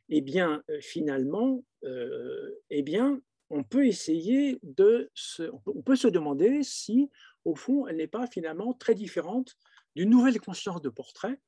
eh 0.09 0.21
bien, 0.21 0.63
euh, 0.71 0.81
finalement, 0.81 1.65
eh 2.71 2.83
bien, 2.83 3.21
on 3.49 3.65
peut 3.65 3.87
essayer 3.87 4.59
de 4.63 5.11
se, 5.15 5.51
on 5.67 5.83
peut 5.83 5.97
se 5.97 6.07
demander 6.07 6.63
si, 6.63 7.11
au 7.45 7.57
fond, 7.57 7.89
elle 7.89 7.97
n'est 7.97 8.07
pas 8.07 8.29
finalement 8.29 8.73
très 8.75 8.95
différente 8.95 9.57
d'une 9.97 10.11
nouvelle 10.11 10.39
conscience 10.39 10.83
de 10.83 10.91
portrait. 10.91 11.41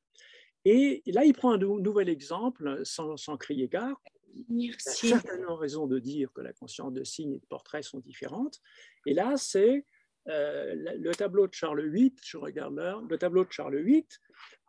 Et 0.65 1.03
là, 1.07 1.25
il 1.25 1.35
prend 1.35 1.53
un 1.53 1.59
nouvel 1.59 2.09
exemple, 2.09 2.81
sans, 2.85 3.17
sans 3.17 3.37
crier 3.37 3.69
gare, 3.69 4.01
Merci. 4.49 5.09
Il 5.09 5.15
a 5.15 5.21
certainement 5.21 5.57
raison 5.57 5.87
de 5.87 5.99
dire 5.99 6.33
que 6.33 6.41
la 6.41 6.53
conscience 6.53 6.93
de 6.93 7.05
signe 7.05 7.33
et 7.33 7.39
de 7.39 7.47
portrait 7.47 7.83
sont 7.83 8.01
différentes. 8.01 8.61
Et 9.07 9.15
là, 9.15 9.35
c'est 9.37 9.85
euh, 10.29 10.75
le 10.99 11.15
tableau 11.15 11.47
de 11.47 11.55
Charles 11.55 11.89
VIII, 11.89 12.15
je 12.23 12.37
regarde 12.37 12.77
l'heure, 12.77 13.03
le 13.03 13.19
tableau 13.19 13.45
de 13.45 13.51
Charles 13.51 13.83
VIII, 13.83 14.07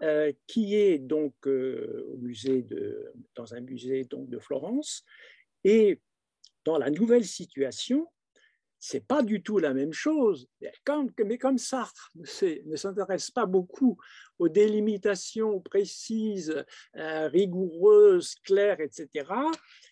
euh, 0.02 0.32
qui 0.48 0.76
est 0.76 0.98
donc 0.98 1.36
euh, 1.46 2.08
au 2.12 2.18
musée 2.18 2.64
de, 2.64 3.14
dans 3.36 3.54
un 3.54 3.62
musée 3.62 4.04
donc 4.06 4.30
de 4.30 4.40
Florence. 4.40 5.04
Et 5.64 6.02
dans 6.66 6.78
la 6.78 6.90
nouvelle 6.90 7.26
situation, 7.26 8.08
c'est 8.86 9.08
pas 9.08 9.24
du 9.24 9.42
tout 9.42 9.60
la 9.60 9.74
même 9.74 9.94
chose. 9.94 10.50
Mais 11.26 11.38
comme 11.38 11.58
Sartre 11.58 12.12
ne 12.16 12.76
s'intéresse 12.76 13.32
pas 13.32 13.46
beaucoup 13.46 13.98
aux 14.40 14.50
délimitations 14.50 15.62
précises, 15.62 16.66
euh, 16.98 17.30
rigoureuses, 17.30 18.36
claires, 18.44 18.82
etc., 18.82 19.26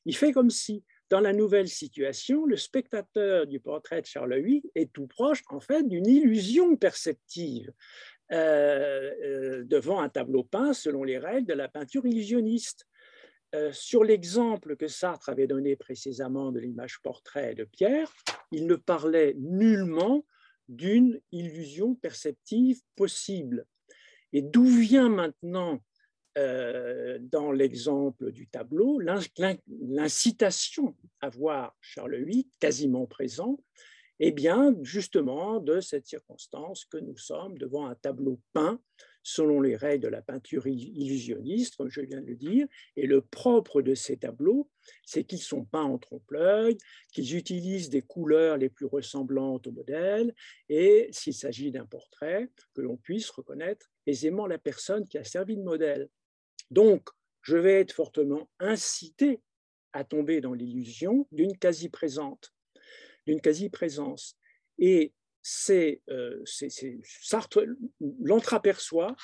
il 0.04 0.14
fait 0.14 0.34
comme 0.34 0.50
si, 0.50 0.84
dans 1.10 1.22
la 1.22 1.32
nouvelle 1.32 1.70
situation, 1.70 2.46
le 2.46 2.58
spectateur 2.58 3.48
du 3.48 3.62
portrait 3.62 4.02
de 4.02 4.08
Charles 4.08 4.42
VIII 4.42 4.64
est 4.76 4.92
tout 4.92 5.08
proche, 5.08 5.42
en 5.48 5.62
fait, 5.62 5.88
d'une 5.88 6.08
illusion 6.08 6.76
perceptive 6.76 7.72
euh, 8.34 9.12
euh, 9.24 9.64
devant 9.64 10.02
un 10.02 10.10
tableau 10.10 10.44
peint 10.44 10.74
selon 10.74 11.06
les 11.06 11.18
règles 11.18 11.48
de 11.48 11.54
la 11.54 11.70
peinture 11.70 12.06
illusionniste. 12.06 12.86
Euh, 13.53 13.72
sur 13.73 14.03
l'exemple 14.03 14.78
que 14.78 14.88
Sartre 14.88 15.30
avait 15.30 15.48
donné 15.48 15.76
précisément 15.76 16.52
de 16.52 16.60
l'image 16.60 17.02
portrait 17.02 17.53
de 17.53 17.65
Pierre, 17.65 18.11
il 18.52 18.65
ne 18.65 18.76
parlait 18.76 19.36
nullement 19.38 20.26
d'une 20.69 21.19
illusion 21.34 21.95
perceptive 21.95 22.80
possible. 22.95 23.65
Et 24.32 24.41
d'où 24.41 24.65
vient 24.65 25.10
maintenant, 25.10 25.82
euh, 26.38 27.19
dans 27.19 27.52
l'exemple 27.52 28.32
du 28.32 28.48
tableau, 28.48 28.99
l'incitation 28.99 30.95
à 31.19 31.28
voir 31.28 31.76
Charles 31.82 32.23
VIII 32.23 32.49
quasiment 32.61 33.06
présent 33.06 33.60
Eh 34.22 34.32
bien, 34.32 34.73
justement, 34.82 35.60
de 35.60 35.82
cette 35.82 36.07
circonstance 36.07 36.86
que 36.86 36.98
nous 36.98 37.18
sommes 37.18 37.57
devant 37.57 37.88
un 37.88 37.95
tableau 37.95 38.40
peint 38.53 38.80
selon 39.23 39.61
les 39.61 39.76
règles 39.76 40.03
de 40.03 40.10
la 40.10 40.22
peinture 40.22 40.68
illusionniste, 40.68 41.76
comme 41.76 41.89
je 41.89 42.02
viens 42.02 42.22
de 42.22 42.27
le 42.27 42.35
dire. 42.35 42.68
Et 42.95 43.07
le 43.07 43.22
propre 43.22 43.81
de 43.81 43.95
ces 43.95 44.18
tableaux, 44.18 44.69
c'est 45.06 45.23
qu'ils 45.23 45.41
sont 45.41 45.65
peints 45.65 45.84
en 45.84 45.98
trompe-l'œil, 45.98 46.77
qu'ils 47.14 47.35
utilisent 47.35 47.89
des 47.89 48.02
couleurs 48.02 48.57
les 48.57 48.69
plus 48.69 48.85
ressemblantes 48.85 49.68
au 49.68 49.72
modèle, 49.72 50.34
et 50.69 51.07
s'il 51.11 51.34
s'agit 51.34 51.72
d'un 51.72 51.85
portrait, 51.85 52.49
que 52.73 52.81
l'on 52.81 52.98
puisse 52.98 53.30
reconnaître 53.30 53.91
aisément 54.07 54.48
la 54.48 54.57
personne 54.57 55.07
qui 55.07 55.18
a 55.18 55.23
servi 55.23 55.57
de 55.57 55.64
modèle. 55.64 56.10
Donc, 56.72 57.10
je 57.41 57.57
vais 57.57 57.81
être 57.81 57.91
fortement 57.91 58.49
incité 58.60 59.41
à 59.93 60.03
tomber 60.03 60.41
dans 60.41 60.53
l'illusion 60.53 61.27
d'une 61.31 61.57
quasi-présente, 61.57 62.53
d'une 63.27 63.41
quasi-présence. 63.41 64.38
Et 64.77 65.14
c'est, 65.42 66.02
euh, 66.10 66.42
Sartre 67.22 67.64
l'entreaperçoit, 68.20 69.16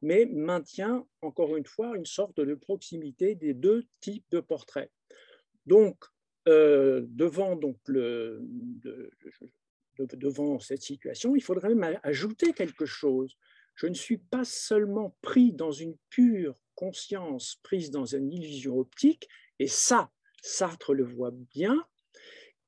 mais 0.00 0.26
maintient 0.26 1.06
encore 1.22 1.56
une 1.56 1.66
fois 1.66 1.96
une 1.96 2.06
sorte 2.06 2.40
de 2.40 2.54
proximité 2.54 3.34
des 3.34 3.54
deux 3.54 3.84
types 4.00 4.24
de 4.30 4.40
portraits. 4.40 4.90
Donc, 5.66 5.96
euh, 6.48 7.04
devant, 7.08 7.56
donc 7.56 7.76
le, 7.86 8.40
devant 9.98 10.58
cette 10.60 10.82
situation, 10.82 11.36
il 11.36 11.42
faudrait 11.42 11.74
même 11.74 11.98
ajouter 12.02 12.52
quelque 12.52 12.86
chose. 12.86 13.36
Je 13.74 13.86
ne 13.86 13.94
suis 13.94 14.18
pas 14.18 14.44
seulement 14.44 15.16
pris 15.20 15.52
dans 15.52 15.72
une 15.72 15.96
pure 16.10 16.54
conscience, 16.74 17.60
prise 17.62 17.90
dans 17.90 18.06
une 18.06 18.32
illusion 18.32 18.78
optique, 18.78 19.28
et 19.58 19.66
ça, 19.66 20.10
Sartre 20.42 20.94
le 20.94 21.04
voit 21.04 21.32
bien, 21.32 21.84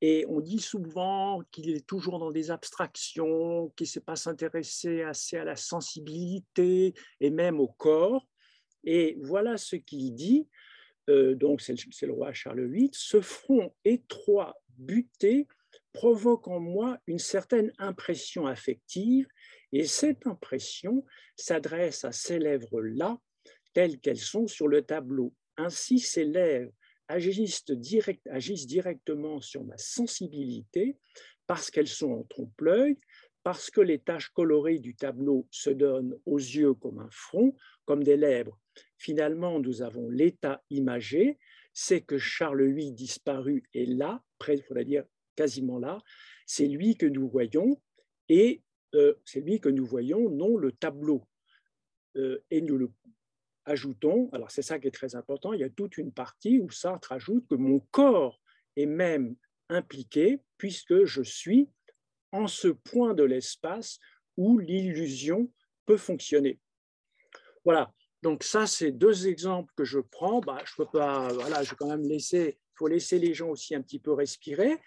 et 0.01 0.25
on 0.29 0.41
dit 0.41 0.61
souvent 0.61 1.43
qu'il 1.51 1.71
est 1.71 1.87
toujours 1.87 2.19
dans 2.19 2.31
des 2.31 2.51
abstractions, 2.51 3.71
qu'il 3.77 3.85
ne 3.85 3.91
sait 3.91 4.01
pas 4.01 4.17
s'intéresser 4.17 5.03
assez 5.03 5.37
à 5.37 5.45
la 5.45 5.57
sensibilité 5.57 6.95
et 7.21 7.31
même 7.31 7.61
au 7.61 7.69
corps. 7.69 8.27
Et 8.85 9.19
voilà 9.21 9.59
ce 9.59 9.77
qu'il 9.77 10.15
dit, 10.15 10.49
euh, 11.11 11.35
donc 11.35 11.61
c'est 11.61 11.75
le, 12.07 12.13
roi 12.13 12.33
Charles 12.33 12.65
VIII, 12.67 12.91
ce 12.93 13.21
front 13.21 13.75
étroit, 13.85 14.57
buté, 14.79 15.47
provoque 15.93 16.49
en 16.49 16.61
moi 16.61 16.99
une 17.07 17.19
certaine 17.19 17.71
impression 17.79 18.47
affective, 18.47 19.27
et 19.73 19.85
cette 19.85 20.27
impression 20.27 21.05
s'adresse 21.37 22.05
à 22.05 22.13
ces 22.13 22.39
lèvres-là, 22.39 23.19
telles 23.75 24.01
qu'elles 24.01 24.17
sont 24.17 24.47
sur 24.47 24.67
le 24.67 24.83
tableau. 24.83 25.35
Ainsi, 25.59 25.99
ces 25.99 26.25
lèvres 26.25 26.73
agissent, 27.11 27.71
direct, 27.71 28.27
agissent 28.29 28.67
directement 28.67 29.41
sur 29.41 29.65
ma 29.65 29.77
sensibilité 29.77 30.97
parce 31.47 31.71
qu'elles 31.71 31.89
sont 31.89 32.13
en 32.13 32.23
trompe-l'œil, 32.25 32.97
parce 33.43 33.71
que 33.71 33.81
les 33.81 33.99
taches 33.99 34.29
colorées 34.29 34.79
du 34.79 34.95
tableau 34.95 35.49
se 35.51 35.71
donnent 35.71 36.17
aux 36.27 36.39
yeux 36.39 36.75
comme 36.75 37.01
un 37.01 37.11
front, 37.11 37.57
comme 37.85 38.05
des 38.05 38.17
lèvres. 38.17 38.59
Finalement, 38.99 39.59
nous 39.59 39.83
avons 39.83 40.09
l'état 40.11 40.63
imagé, 40.71 41.39
c'est 41.73 42.03
que 42.03 42.19
Charles 42.19 42.71
VIII 42.73 42.93
disparu 42.93 43.65
est 43.75 43.87
là, 43.87 44.23
près, 44.39 44.63
dire 44.85 45.05
quasiment 45.35 45.79
là, 45.79 46.01
c'est 46.47 46.67
lui 46.67 46.97
que 46.97 47.07
nous 47.07 47.29
voyons, 47.29 47.81
et 48.29 48.63
euh, 48.95 49.15
c'est 49.25 49.41
lui 49.41 49.61
que 49.61 49.69
nous 49.69 49.87
voyons, 49.87 50.31
non 50.31 50.57
le 50.57 50.73
tableau. 50.73 51.25
Euh, 52.17 52.43
et 52.51 52.61
nous 52.61 52.77
le 52.77 52.91
ajoutons, 53.65 54.31
alors 54.33 54.51
c'est 54.51 54.63
ça 54.63 54.79
qui 54.79 54.89
est 54.89 54.93
très 54.93 55.15
important, 55.15 55.53
il 55.53 55.61
y 55.61 55.65
a 55.65 55.71
toute 55.71 55.99
une 55.99 56.13
partie 56.13 56.59
où 56.59 56.71
Sartre 56.71 57.13
ajoute 57.13 57.47
que 57.49 57.55
mon 57.55 57.81
corps 57.91 58.41
est 58.77 58.87
même 58.87 59.37
impliqué 59.69 60.41
puisque 60.57 61.05
je 61.05 61.23
suis 61.23 61.69
en 62.33 62.47
ce 62.47 62.69
point 62.69 63.15
de 63.15 63.23
l'espace 63.23 63.99
où 64.37 64.59
l'illusion 64.59 65.51
peut 65.87 65.97
fonctionner. 65.97 66.61
Voilà, 67.65 67.93
donc 68.23 68.43
ça, 68.45 68.67
c'est 68.67 68.93
deux 68.93 69.29
exemples 69.29 69.73
que 69.77 69.85
je 69.85 69.99
prends. 69.99 70.41
Bah, 70.41 70.59
je 70.65 70.75
peux 70.77 70.87
pas, 70.87 71.29
voilà, 71.33 71.63
je 71.63 71.71
vais 71.71 71.77
quand 71.77 71.89
même 71.89 72.07
laisser, 72.07 72.59
il 72.59 72.77
faut 72.77 72.89
laisser 72.89 73.19
les 73.19 73.35
gens 73.35 73.49
aussi 73.49 73.75
un 73.75 73.83
petit 73.83 73.99
peu 73.99 74.13
respirer. 74.13 74.79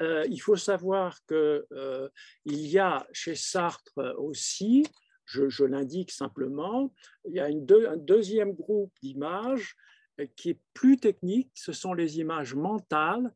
Euh, 0.00 0.24
il 0.28 0.38
faut 0.38 0.56
savoir 0.56 1.18
qu'il 1.26 1.64
euh, 1.72 2.08
y 2.44 2.78
a 2.78 3.06
chez 3.12 3.34
Sartre 3.34 3.98
aussi 4.18 4.84
je, 5.26 5.64
l'indique 5.64 6.10
simplement. 6.10 6.92
Il 7.24 7.34
y 7.34 7.40
a 7.40 7.46
un 7.46 7.96
deuxième 7.96 8.52
groupe 8.52 8.92
d'images 9.02 9.76
euh, 10.20 10.26
qui 10.36 10.50
est 10.50 10.60
plus 10.72 10.96
technique, 10.98 11.50
ce 11.54 11.72
sont 11.72 11.94
les 11.94 12.18
images 12.18 12.54
mentales. 12.54 13.32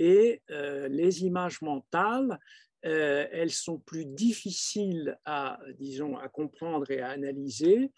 Et 0.00 0.42
euh, 0.50 0.86
les 0.88 1.24
images 1.24 1.60
mentales, 1.60 2.38
euh, 2.84 3.26
elles 3.32 3.50
sont 3.50 3.78
plus 3.78 4.04
difficiles 4.04 5.18
à, 5.24 5.58
disons, 5.78 6.16
à 6.16 6.28
comprendre 6.28 6.90
et 6.90 7.00
à 7.00 7.10
analyser 7.10 7.90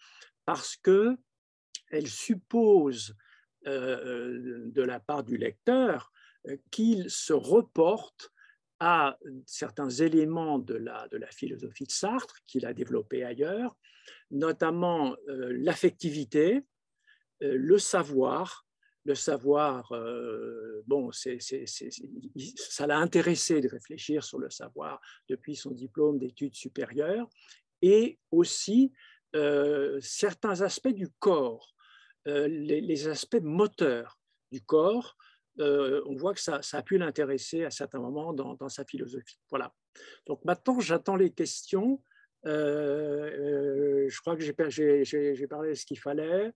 parce 0.45 0.75
que 0.75 1.15
elles 1.91 2.07
supposent 2.07 3.15
de 3.63 4.81
la 4.81 4.99
part 4.99 5.23
du 5.23 5.37
lecteur 5.37 6.11
qu'il 6.71 7.11
se 7.11 7.33
reporte 7.33 8.31
à 8.83 9.15
certains 9.45 9.89
éléments 9.89 10.57
de 10.57 10.73
la, 10.73 11.07
philosophie 11.29 11.85
de 11.85 11.91
Sartre 11.91 12.39
qu'il 12.47 12.65
a 12.65 12.73
développé 12.73 13.23
ailleurs, 13.23 13.77
notamment 14.31 15.15
euh, 15.29 15.53
l'affectivité, 15.55 16.65
euh, 17.43 17.55
le 17.55 17.77
savoir. 17.77 18.65
Le 19.03 19.15
savoir, 19.15 19.91
euh, 19.93 20.83
bon, 20.85 21.11
ça 21.11 22.87
l'a 22.87 22.97
intéressé 22.97 23.59
de 23.61 23.67
réfléchir 23.67 24.23
sur 24.23 24.37
le 24.37 24.49
savoir 24.51 24.99
depuis 25.27 25.55
son 25.55 25.71
diplôme 25.71 26.19
d'études 26.19 26.53
supérieures, 26.53 27.27
et 27.81 28.19
aussi 28.31 28.93
certains 30.01 30.61
aspects 30.61 30.93
du 30.93 31.09
corps, 31.17 31.73
les 32.25 33.07
aspects 33.07 33.41
moteurs 33.41 34.19
du 34.51 34.61
corps, 34.61 35.17
euh, 35.59 36.01
on 36.05 36.15
voit 36.15 36.33
que 36.33 36.39
ça, 36.39 36.61
a 36.71 36.81
pu 36.81 36.97
l'intéresser 36.97 37.65
à 37.65 37.71
certains 37.71 37.99
moments 37.99 38.33
dans, 38.33 38.69
sa 38.69 38.85
philosophie. 38.85 39.39
Voilà. 39.49 39.73
Donc 40.25 40.43
maintenant, 40.45 40.79
j'attends 40.79 41.15
les 41.15 41.31
questions. 41.31 42.01
Euh, 42.45 43.29
euh, 43.29 44.09
je 44.09 44.21
crois 44.21 44.35
que 44.35 44.41
j'ai 44.41 44.53
parlé 44.53 45.69
de 45.69 45.73
ce 45.75 45.85
qu'il 45.85 45.99
fallait 45.99 46.51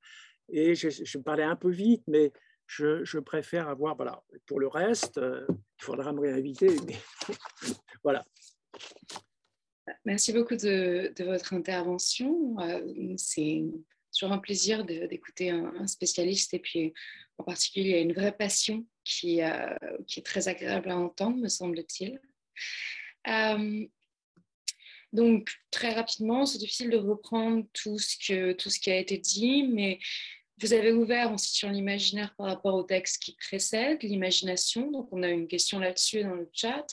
et 0.52 0.74
je, 0.74 1.18
parlais 1.20 1.44
un 1.44 1.56
peu 1.56 1.70
vite, 1.70 2.04
mais 2.08 2.32
je, 2.68 3.20
préfère 3.20 3.68
avoir. 3.68 3.96
Voilà. 3.96 4.24
Pour 4.46 4.60
le 4.60 4.68
reste, 4.68 5.20
il 5.20 5.84
faudra 5.84 6.14
me 6.14 6.22
réinviter. 6.22 6.68
Mais 6.88 6.96
voilà. 8.04 8.26
Merci 10.06 10.34
beaucoup 10.34 10.56
de, 10.56 11.12
votre 11.24 11.54
intervention. 11.54 12.56
C'est 13.18 13.66
toujours 14.18 14.34
un 14.34 14.40
plaisir 14.40 14.86
d'écouter 14.86 15.50
un, 15.50 15.88
spécialiste 15.88 16.54
et 16.54 16.60
puis 16.60 16.94
en 17.38 17.44
particulier, 17.44 18.00
une 18.00 18.14
vraie 18.14 18.36
passion 18.36 18.86
qui, 19.04 19.42
euh, 19.42 19.76
qui 20.08 20.20
est 20.20 20.24
très 20.24 20.48
agréable 20.48 20.90
à 20.90 20.98
entendre, 20.98 21.38
me 21.38 21.50
semble-t-il. 21.50 22.20
Euh, 23.28 23.86
donc, 25.12 25.50
très 25.72 25.94
rapidement, 25.94 26.46
c'est 26.46 26.58
difficile 26.58 26.90
de 26.90 26.98
reprendre 26.98 27.66
tout 27.74 27.98
ce, 27.98 28.16
que, 28.18 28.54
tout 28.54 28.70
ce 28.70 28.80
qui 28.80 28.92
a 28.92 28.98
été 28.98 29.18
dit, 29.18 29.64
mais 29.64 30.00
vous 30.62 30.74
avez 30.74 30.92
ouvert 30.92 31.32
en 31.32 31.38
situant 31.38 31.70
l'imaginaire 31.70 32.34
par 32.38 32.48
rapport 32.48 32.76
au 32.76 32.84
texte 32.84 33.22
qui 33.22 33.36
précède, 33.36 34.02
l'imagination. 34.04 34.90
Donc, 34.92 35.10
on 35.12 35.24
a 35.24 35.30
une 35.30 35.48
question 35.48 35.80
là-dessus 35.80 36.24
dans 36.24 36.36
le 36.36 36.50
chat. 36.54 36.86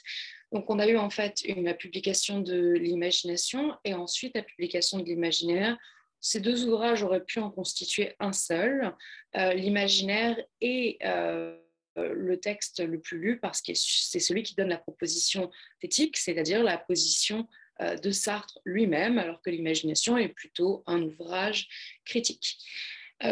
Donc, 0.51 0.69
on 0.69 0.79
a 0.79 0.87
eu 0.87 0.97
en 0.97 1.11
fait 1.11 1.43
une, 1.45 1.65
la 1.65 1.75
publication 1.75 2.41
de 2.41 2.73
l'imagination 2.73 3.75
et 3.85 3.95
ensuite 3.95 4.35
la 4.35 4.43
publication 4.43 4.99
de 4.99 5.05
l'imaginaire 5.05 5.79
ces 6.23 6.41
deux 6.41 6.65
ouvrages 6.65 7.03
auraient 7.03 7.25
pu 7.25 7.41
en 7.41 7.51
constituer 7.51 8.15
un 8.21 8.33
seul, 8.33 8.95
euh, 9.37 9.53
l'imaginaire 9.55 10.41
et 10.61 10.97
euh, 11.03 11.59
le 11.97 12.39
texte 12.39 12.81
le 12.81 13.01
plus 13.01 13.19
lu, 13.19 13.41
parce 13.41 13.61
que 13.61 13.73
c'est 13.75 14.21
celui 14.21 14.45
qui 14.45 14.55
donne 14.55 14.69
la 14.69 14.79
proposition 14.79 15.51
éthique, 15.83 16.17
c'est-à-dire 16.17 16.63
la 16.63 16.79
position 16.79 17.49
euh, 17.81 17.97
de 17.97 18.13
Sartre 18.13 18.61
lui-même, 18.65 19.19
alors 19.19 19.43
que 19.43 19.51
l'imagination 19.51 20.17
est 20.17 20.29
plutôt 20.29 20.85
un 20.87 21.03
ouvrage 21.03 21.69
critique. 22.07 22.57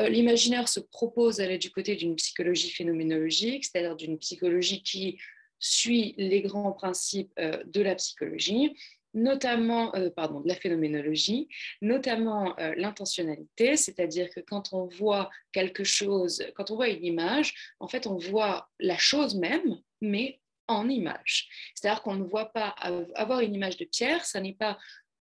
L'imaginaire 0.09 0.69
se 0.69 0.79
propose 0.79 1.39
d'aller 1.39 1.59
du 1.59 1.73
côté 1.73 1.97
d'une 1.97 2.15
psychologie 2.15 2.71
phénoménologique, 2.71 3.65
c'est-à-dire 3.65 3.97
d'une 3.97 4.21
psychologie 4.21 4.85
qui 4.85 5.19
suit 5.59 6.15
les 6.17 6.43
grands 6.43 6.71
principes 6.71 7.33
de 7.37 7.81
la 7.81 7.97
psychologie, 7.97 8.73
notamment 9.15 9.95
euh, 9.97 10.11
pardon, 10.11 10.41
de 10.41 10.49
la 10.49 10.55
phénoménologie, 10.55 11.49
notamment 11.81 12.59
euh, 12.59 12.75
l'intentionnalité, 12.77 13.77
c'est-à-dire 13.77 14.31
que 14.31 14.41
quand 14.41 14.73
on 14.73 14.87
voit 14.87 15.31
quelque 15.53 15.85
chose, 15.85 16.43
quand 16.55 16.71
on 16.71 16.77
voit 16.77 16.89
une 16.89 17.05
image, 17.05 17.55
en 17.81 17.89
fait, 17.89 18.07
on 18.07 18.17
voit 18.17 18.69
la 18.79 18.99
chose 18.99 19.35
même, 19.35 19.77
mais 20.01 20.41
en 20.69 20.89
image. 20.89 21.49
C'est-à-dire 21.75 22.03
qu'on 22.03 22.15
ne 22.15 22.25
voit 22.25 22.53
pas 22.53 22.69
avoir 23.17 23.41
une 23.41 23.55
image 23.55 23.77
de 23.77 23.85
Pierre, 23.85 24.25
ça 24.25 24.41
n'est 24.41 24.55
pas 24.55 24.79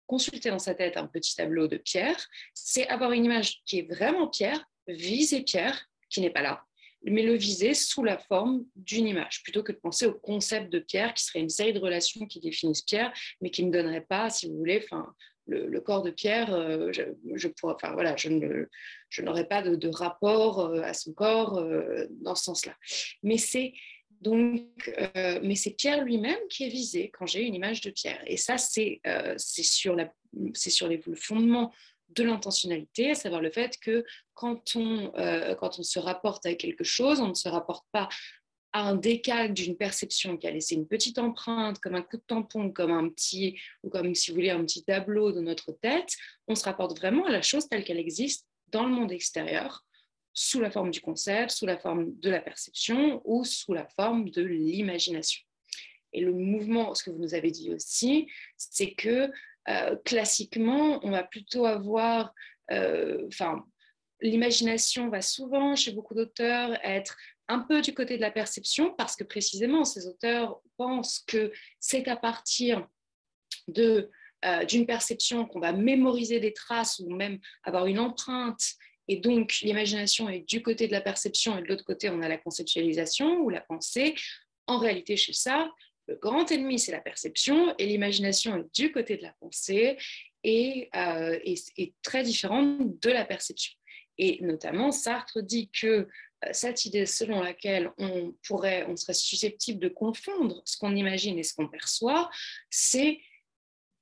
consulter 0.06 0.49
dans 0.49 0.60
sa 0.60 0.76
tête 0.76 0.97
un 0.97 1.07
petit 1.07 1.35
tableau 1.35 1.68
de 1.68 1.77
Pierre, 1.77 2.18
c'est 2.53 2.88
avoir 2.89 3.11
une 3.14 3.26
image 3.26 3.61
qui 3.65 3.80
est 3.80 3.93
vraiment 3.93 4.27
Pierre, 4.27 4.65
viser 4.88 5.41
Pierre, 5.41 5.88
qui 6.10 6.19
n'est 6.19 6.31
pas 6.31 6.41
là, 6.41 6.65
mais 7.03 7.23
le 7.23 7.34
viser 7.34 7.73
sous 7.73 8.03
la 8.03 8.17
forme 8.17 8.65
d'une 8.76 9.07
image, 9.07 9.41
plutôt 9.43 9.63
que 9.63 9.71
de 9.71 9.77
penser 9.77 10.05
au 10.05 10.13
concept 10.13 10.71
de 10.71 10.80
Pierre, 10.80 11.13
qui 11.13 11.23
serait 11.23 11.39
une 11.39 11.49
série 11.49 11.73
de 11.73 11.80
relations 11.80 12.26
qui 12.26 12.39
définissent 12.39 12.81
Pierre, 12.81 13.13
mais 13.41 13.51
qui 13.51 13.63
ne 13.63 13.71
donnerait 13.71 14.05
pas, 14.07 14.30
si 14.30 14.47
vous 14.47 14.57
voulez, 14.57 14.81
enfin, 14.84 15.13
le, 15.49 15.81
corps 15.81 16.03
de 16.03 16.11
Pierre, 16.11 16.53
euh, 16.53 16.91
je, 16.91 17.47
enfin, 17.63 17.93
voilà, 17.93 18.15
je, 18.15 18.30
n'aurais 19.21 19.47
pas 19.47 19.61
de, 19.61 19.88
rapport 19.89 20.59
euh, 20.59 20.81
à 20.81 20.93
son 20.93 21.13
corps 21.13 21.57
euh, 21.57 22.05
dans 22.21 22.35
ce 22.35 22.43
sens-là. 22.45 22.76
Mais 23.23 23.38
c'est 23.38 23.73
donc, 24.21 24.61
mais 25.15 25.55
c'est 25.55 25.71
Pierre 25.71 26.03
lui-même 26.03 26.39
qui 26.49 26.65
est 26.65 26.69
visé 26.69 27.09
quand 27.17 27.26
j'ai 27.26 27.43
une 27.43 27.55
image 27.55 27.80
de 27.80 27.89
Pierre. 27.89 28.21
Et 28.27 28.35
ça, 28.35 28.57
c'est 28.57 28.99
sur 29.38 29.95
les, 29.95 30.07
le 30.34 31.15
fondement 31.15 31.71
de 32.10 32.23
l'intentionnalité, 32.23 33.11
à 33.11 33.15
savoir 33.15 33.41
le 33.41 33.52
fait 33.52 33.77
que 33.81 34.03
quand 34.34 34.76
on, 34.76 35.11
quand 35.60 35.80
on 35.80 35.84
se 35.84 35.99
rapporte 35.99 36.45
à 36.45 36.56
quelque 36.56 36.84
chose, 36.84 37.19
on 37.19 37.30
ne 37.30 37.34
se 37.34 37.49
rapporte 37.49 37.86
pas 37.91 38.10
à 38.72 38.88
un 38.88 38.95
décalque 38.95 39.53
d'une 39.53 39.76
perception 39.76 40.38
qui 40.38 40.48
a 40.48 40.52
laissé 40.52 40.76
une 40.76 40.88
petite 40.88 41.18
empreinte, 41.18 41.80
comme 41.80 41.95
un 41.95 42.02
coup 42.02 42.18
de 42.18 42.23
tampon, 42.26 42.72
comme 42.72 42.91
un 42.91 43.10
petit, 43.10 43.60
ou 43.84 43.90
comme 43.90 44.14
si 44.14 44.30
vous 44.30 44.36
voulez, 44.36 44.52
un 44.52 44.64
petit 44.64 44.84
tableau 44.84 45.31
de 45.31 45.41
notre 45.41 45.72
tête, 45.72 46.15
on 46.48 46.56
se 46.56 46.65
rapporte 46.65 46.98
vraiment 46.98 47.26
à 47.26 47.31
la 47.31 47.41
chose 47.41 47.68
telle 47.68 47.84
qu'elle 47.84 47.99
existe 47.99 48.45
dans 48.68 48.86
le 48.86 48.94
monde 48.94 49.11
extérieur, 49.11 49.86
sous 50.34 50.60
la 50.61 50.69
forme 50.69 50.91
du 50.91 51.02
concept, 51.02 51.52
sous 51.52 51.65
la 51.65 51.77
forme 51.77 52.18
de 52.19 52.30
la 52.30 52.40
perception 52.40 53.22
ou 53.26 53.44
sous 53.44 53.73
la 53.73 53.88
forme 53.88 54.30
de 54.30 54.44
l'imagination. 54.44 55.41
Et 56.14 56.22
le 56.22 56.31
mouvement, 56.31 56.94
ce 56.94 57.03
que 57.03 57.10
vous 57.10 57.19
nous 57.19 57.34
avez 57.34 57.52
dit 57.52 57.73
aussi, 57.73 58.27
c'est 58.56 58.91
que 58.91 59.31
euh, 59.70 59.96
classiquement, 60.04 61.00
on 61.04 61.12
va 61.12 61.24
plutôt 61.24 61.66
avoir, 61.66 62.34
euh, 62.72 63.28
enfin, 63.28 63.64
l'imagination 64.22 65.10
va 65.10 65.22
souvent, 65.22 65.76
chez 65.76 65.91
beaucoup 65.91 66.16
d'auteurs, 66.16 66.78
être 66.84 67.16
un 67.48 67.60
peu 67.60 67.82
du 67.82 67.94
côté 67.94 68.16
de 68.16 68.22
la 68.22 68.32
perception, 68.32 68.94
parce 68.96 69.16
que 69.16 69.24
précisément, 69.24 69.86
ces 69.86 70.08
auteurs 70.08 70.62
pensent 70.78 71.20
que 71.28 71.52
c'est 71.80 72.08
à 72.08 72.16
partir 72.16 72.88
de, 73.68 74.10
euh, 74.46 74.66
d'une 74.66 74.86
perception 74.86 75.46
qu'on 75.46 75.60
va 75.60 75.72
mémoriser 75.72 76.40
des 76.40 76.54
traces 76.54 77.00
ou 77.00 77.10
même 77.10 77.40
avoir 77.64 77.86
une 77.86 78.00
empreinte. 78.00 78.62
Et 79.08 79.18
donc, 79.18 79.60
l'imagination 79.62 80.30
est 80.30 80.48
du 80.48 80.64
côté 80.64 80.88
de 80.88 80.94
la 80.94 81.02
perception 81.02 81.58
et 81.58 81.62
de 81.62 81.68
l'autre 81.68 81.86
côté, 81.86 82.10
on 82.10 82.22
a 82.22 82.28
la 82.28 82.38
conceptualisation 82.38 83.40
ou 83.41 83.50
la 83.50 83.62
pensée. 83.62 84.16
En 84.68 84.78
réalité, 84.78 85.18
chez 85.18 85.34
ça, 85.34 85.72
le 86.10 86.15
grand 86.15 86.52
ennemi, 86.52 86.80
c'est 86.80 86.91
la 86.91 87.02
perception 87.02 87.76
et 87.77 87.86
l'imagination 87.86 88.57
est 88.57 88.76
du 88.76 88.91
côté 88.91 89.15
de 89.15 89.22
la 89.22 89.34
pensée 89.40 89.95
et, 90.44 90.90
euh, 90.95 91.38
est 91.44 91.94
très 92.02 92.23
différente 92.23 92.99
de 92.99 93.10
la 93.11 93.26
perception. 93.26 93.73
Et 94.18 94.40
notamment, 94.41 94.91
Sartre 94.91 95.41
dit 95.44 95.69
que 95.69 95.88
euh, 95.88 96.07
cette 96.52 96.86
idée 96.86 97.06
selon 97.06 97.41
laquelle 97.41 97.91
on 97.99 98.34
pourrait, 98.44 98.86
on 98.90 98.95
serait 98.95 99.14
susceptible 99.14 99.80
de 99.80 99.88
confondre 99.88 100.64
ce 100.65 100.77
qu'on 100.77 100.95
imagine 100.95 101.38
et 101.38 101.44
ce 101.44 101.53
qu'on 101.53 101.68
perçoit, 101.68 102.30
c'est 102.72 103.19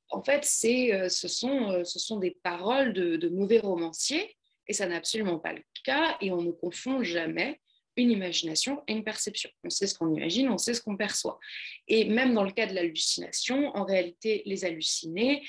en 0.10 0.24
fait, 0.24 0.46
c'est, 0.46 0.94
euh, 0.94 1.10
ce, 1.10 1.28
sont, 1.28 1.84
ce 1.84 2.00
sont 2.00 2.18
des 2.18 2.38
paroles 2.42 2.94
de, 2.94 3.28
mauvais 3.28 3.60
romanciers, 3.60 4.38
et 4.66 4.72
ça 4.72 4.88
n'est 4.88 4.96
absolument 4.96 5.40
pas 5.40 5.52
le 5.52 5.64
cas, 5.84 6.16
et 6.22 6.32
on 6.32 6.42
ne 6.42 6.52
confond 6.52 7.04
jamais 7.04 7.60
une 7.98 8.12
imagination 8.12 8.82
et 8.88 8.94
une 8.94 9.04
perception. 9.04 9.50
On 9.64 9.70
sait 9.70 9.88
ce 9.88 9.98
qu'on 9.98 10.14
imagine, 10.14 10.50
on 10.50 10.58
sait 10.58 10.74
ce 10.74 10.82
qu'on 10.82 10.96
perçoit. 10.96 11.40
Et 11.88 12.06
même 12.06 12.34
dans 12.34 12.44
le 12.44 12.52
cas 12.52 12.68
de 12.68 12.74
l'hallucination, 12.74 13.76
en 13.76 13.84
réalité, 13.84 14.44
les 14.46 14.64
hallucinés 14.66 15.44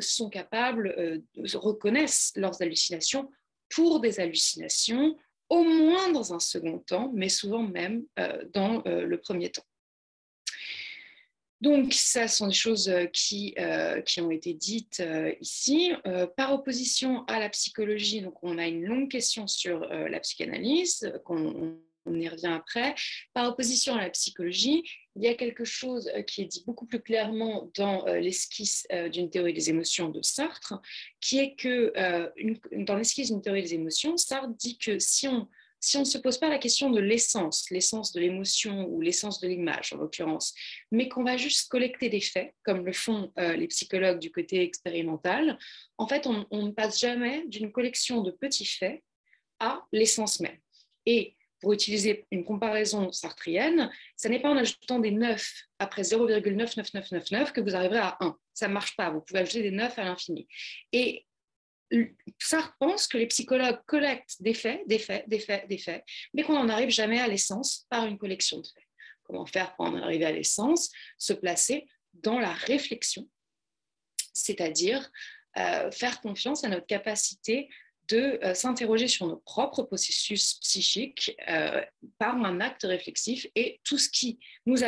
sont 0.00 0.28
capables, 0.28 1.22
reconnaissent 1.54 2.32
leurs 2.36 2.60
hallucinations 2.60 3.30
pour 3.68 4.00
des 4.00 4.20
hallucinations 4.20 5.16
au 5.52 5.64
moins 5.64 6.10
dans 6.10 6.32
un 6.32 6.40
second 6.40 6.78
temps, 6.78 7.12
mais 7.14 7.28
souvent 7.28 7.62
même 7.62 8.04
euh, 8.18 8.42
dans 8.54 8.82
euh, 8.86 9.04
le 9.04 9.20
premier 9.20 9.50
temps. 9.50 9.66
Donc, 11.62 11.94
ça 11.94 12.28
sont 12.28 12.48
des 12.48 12.52
choses 12.52 12.88
euh, 12.88 13.06
qui, 13.06 13.54
qui 14.04 14.20
ont 14.20 14.30
été 14.30 14.52
dites 14.52 15.02
ici. 15.40 15.92
par 16.36 16.52
opposition 16.52 17.24
à 17.26 17.38
la 17.38 17.48
psychologie, 17.48 18.20
donc 18.20 18.34
on 18.42 18.58
a 18.58 18.66
une 18.66 18.84
longue 18.84 19.10
question 19.10 19.46
sur 19.46 19.80
la 19.80 20.20
psychanalyse, 20.20 21.12
qu'on 21.24 21.78
on 22.06 22.18
y 22.18 22.28
revient 22.28 22.46
après. 22.46 22.94
Par 23.32 23.48
opposition 23.48 23.94
à 23.94 24.02
la 24.02 24.10
psychologie, 24.10 24.84
il 25.16 25.22
y 25.22 25.28
a 25.28 25.34
quelque 25.34 25.64
chose 25.64 26.10
euh, 26.14 26.22
qui 26.22 26.42
est 26.42 26.46
dit 26.46 26.62
beaucoup 26.66 26.86
plus 26.86 27.00
clairement 27.00 27.70
dans 27.76 28.06
euh, 28.06 28.18
l'esquisse 28.18 28.86
euh, 28.92 29.08
d'une 29.08 29.30
théorie 29.30 29.52
des 29.52 29.70
émotions 29.70 30.08
de 30.08 30.22
Sartre, 30.22 30.80
qui 31.20 31.38
est 31.38 31.54
que 31.54 31.92
dans 32.84 32.96
l'esquisse 32.96 33.28
d'une 33.28 33.42
théorie 33.42 33.62
des 33.62 33.74
émotions, 33.74 34.16
Sartre 34.16 34.48
dit 34.48 34.78
que 34.78 34.98
si 34.98 35.28
on 35.28 35.48
si 35.82 35.96
on 35.96 36.00
ne 36.00 36.04
se 36.04 36.16
pose 36.16 36.38
pas 36.38 36.48
la 36.48 36.58
question 36.58 36.90
de 36.90 37.00
l'essence, 37.00 37.68
l'essence 37.70 38.12
de 38.12 38.20
l'émotion 38.20 38.86
ou 38.88 39.00
l'essence 39.00 39.40
de 39.40 39.48
l'image 39.48 39.92
en 39.92 39.96
l'occurrence, 39.96 40.54
mais 40.92 41.08
qu'on 41.08 41.24
va 41.24 41.36
juste 41.36 41.68
collecter 41.68 42.08
des 42.08 42.20
faits, 42.20 42.54
comme 42.62 42.86
le 42.86 42.92
font 42.92 43.32
les 43.36 43.66
psychologues 43.66 44.20
du 44.20 44.30
côté 44.30 44.62
expérimental, 44.62 45.58
en 45.98 46.06
fait, 46.06 46.26
on, 46.26 46.46
ne 46.66 46.70
passe 46.70 47.00
jamais 47.00 47.44
d'une 47.48 47.72
collection 47.72 48.22
de 48.22 48.30
petits 48.30 48.64
faits 48.64 49.02
à 49.58 49.84
l'essence 49.92 50.38
même. 50.38 50.56
Et 51.04 51.34
pour 51.60 51.72
utiliser 51.72 52.26
une 52.30 52.44
comparaison 52.44 53.10
sartrienne, 53.10 53.90
ce 54.16 54.28
n'est 54.28 54.40
pas 54.40 54.50
en 54.50 54.56
ajoutant 54.56 55.00
des 55.00 55.10
9 55.10 55.52
après 55.80 56.02
0,99999 56.02 57.52
que 57.52 57.60
vous 57.60 57.74
arriverez 57.74 57.98
à 57.98 58.16
1. 58.20 58.36
Ça 58.54 58.68
ne 58.68 58.72
marche 58.72 58.94
pas, 58.96 59.10
vous 59.10 59.20
pouvez 59.20 59.40
ajouter 59.40 59.62
des 59.62 59.70
9 59.72 59.98
à 59.98 60.04
l'infini. 60.04 60.46
Et 60.92 61.24
Sartre 62.38 62.76
pense 62.78 63.06
que 63.06 63.18
les 63.18 63.26
psychologues 63.26 63.80
collectent 63.86 64.40
des 64.40 64.54
faits, 64.54 64.80
des 64.86 64.98
faits, 64.98 65.28
des 65.28 65.38
faits, 65.38 65.68
des 65.68 65.78
faits, 65.78 66.04
mais 66.34 66.42
qu'on 66.42 66.54
n'en 66.54 66.68
arrive 66.68 66.90
jamais 66.90 67.20
à 67.20 67.28
l'essence 67.28 67.86
par 67.90 68.06
une 68.06 68.18
collection 68.18 68.60
de 68.60 68.66
faits. 68.66 68.84
Comment 69.24 69.46
faire 69.46 69.74
pour 69.76 69.86
en 69.86 69.96
arriver 69.96 70.24
à 70.24 70.32
l'essence 70.32 70.90
Se 71.18 71.32
placer 71.32 71.86
dans 72.14 72.38
la 72.38 72.52
réflexion, 72.52 73.28
c'est-à-dire 74.32 75.10
euh, 75.58 75.90
faire 75.90 76.20
confiance 76.20 76.64
à 76.64 76.68
notre 76.68 76.86
capacité 76.86 77.68
de 78.08 78.38
euh, 78.42 78.54
s'interroger 78.54 79.08
sur 79.08 79.26
nos 79.26 79.36
propres 79.36 79.82
processus 79.82 80.54
psychiques 80.54 81.36
euh, 81.48 81.82
par 82.18 82.36
un 82.36 82.60
acte 82.60 82.82
réflexif 82.84 83.46
et 83.54 83.80
tout 83.84 83.98
ce 83.98 84.08
qui 84.08 84.40
nous 84.66 84.82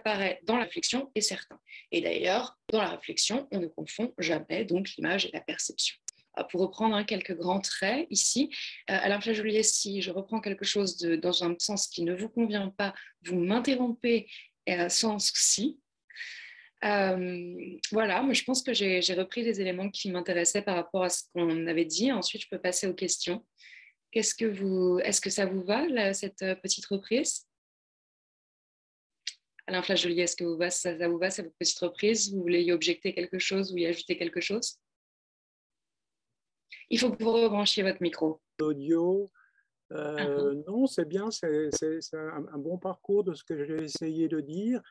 apparaît 0.00 0.40
dans 0.44 0.56
la 0.56 0.64
réflexion 0.64 1.10
est 1.14 1.20
certain. 1.20 1.58
Et 1.92 2.00
d'ailleurs, 2.00 2.58
dans 2.70 2.80
la 2.80 2.90
réflexion, 2.90 3.48
on 3.50 3.60
ne 3.60 3.66
confond 3.66 4.12
jamais 4.18 4.64
donc 4.64 4.90
l'image 4.96 5.26
et 5.26 5.30
la 5.32 5.40
perception. 5.40 5.96
Euh, 6.38 6.44
pour 6.44 6.60
reprendre 6.60 6.94
hein, 6.94 7.04
quelques 7.04 7.36
grands 7.36 7.60
traits 7.60 8.06
ici, 8.10 8.50
Alain 8.86 9.20
Flageolier, 9.20 9.62
si 9.62 10.02
je 10.02 10.10
reprends 10.10 10.40
quelque 10.40 10.64
chose 10.64 10.96
dans 10.96 11.44
un 11.44 11.54
sens 11.58 11.86
qui 11.88 12.02
ne 12.02 12.14
vous 12.14 12.28
convient 12.28 12.70
pas, 12.70 12.94
vous 13.24 13.36
m'interrompez 13.36 14.28
sans 14.88 15.18
souci. 15.18 15.80
Euh, 16.84 17.76
voilà, 17.92 18.22
mais 18.22 18.34
je 18.34 18.44
pense 18.44 18.62
que 18.62 18.72
j'ai 18.72 19.00
repris 19.14 19.42
les 19.42 19.60
éléments 19.60 19.90
qui 19.90 20.10
m'intéressaient 20.10 20.62
par 20.62 20.76
rapport 20.76 21.04
à 21.04 21.10
ce 21.10 21.24
qu'on 21.34 21.66
avait 21.66 21.84
dit. 21.84 22.10
Ensuite, 22.10 22.42
je 22.42 22.48
peux 22.48 22.60
passer 22.60 22.86
aux 22.86 22.94
questions. 22.94 23.44
Qu'est-ce 24.12 24.34
que 24.34 24.46
vous, 24.46 24.98
est-ce 25.04 25.20
que 25.20 25.30
ça 25.30 25.46
vous 25.46 25.62
va 25.62 26.14
cette 26.14 26.42
euh, 26.42 26.54
petite 26.54 26.86
reprise? 26.86 27.46
Alain 29.70 29.82
Flageolier, 29.82 30.22
est-ce 30.22 30.34
que 30.34 30.42
vous 30.42 30.56
va, 30.56 30.68
ça, 30.68 30.96
vous 31.08 31.18
va 31.18 31.30
cette 31.30 31.54
petite 31.56 31.78
reprise? 31.78 32.34
Vous 32.34 32.40
voulez 32.40 32.60
y 32.62 32.72
objecter 32.72 33.14
quelque 33.14 33.38
chose 33.38 33.72
ou 33.72 33.78
y 33.78 33.86
ajouter 33.86 34.16
quelque 34.16 34.40
chose? 34.40 34.80
Il 36.90 36.98
faut 36.98 37.12
que 37.12 37.22
vous 37.22 37.30
rebranchiez 37.30 37.84
votre 37.84 38.02
micro. 38.02 38.40
Audio, 38.60 39.30
euh, 39.92 40.16
ah. 40.18 40.54
non, 40.66 40.88
c'est 40.88 41.04
bien, 41.04 41.30
c'est 41.30 41.70
un, 42.14 42.46
un, 42.52 42.58
bon 42.58 42.78
parcours 42.78 43.22
de 43.22 43.32
ce 43.32 43.44
que 43.44 43.64
j'ai 43.64 43.84
essayé 43.84 44.26
de 44.26 44.40
dire. 44.40 44.82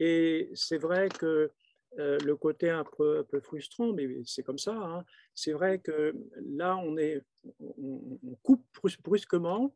Et 0.00 0.50
c'est 0.54 0.78
vrai 0.78 1.10
que 1.10 1.50
euh, 1.98 2.16
le 2.24 2.34
côté 2.34 2.70
un 2.70 2.84
peu, 2.84 3.24
peu 3.24 3.38
frustrant, 3.40 3.92
mais 3.92 4.08
c'est 4.24 4.42
comme 4.42 4.58
ça, 4.58 4.72
hein, 4.72 5.04
c'est 5.34 5.52
vrai 5.52 5.78
que 5.78 6.14
là, 6.40 6.78
on, 6.78 6.96
est, 6.96 7.20
on, 7.60 8.34
coupe 8.42 8.64
brusquement 9.04 9.74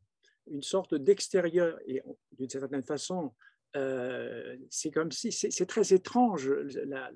une 0.51 0.63
sorte 0.63 0.95
d'extérieur, 0.95 1.79
et 1.87 2.01
d'une 2.33 2.49
certaine 2.49 2.85
façon, 2.85 3.35
euh, 3.75 4.57
c'est 4.71 4.91
comme 4.91 5.11
si, 5.11 5.33
c'est 5.33 5.67
très 5.67 5.93
étrange 5.93 6.49
la, 6.49 7.11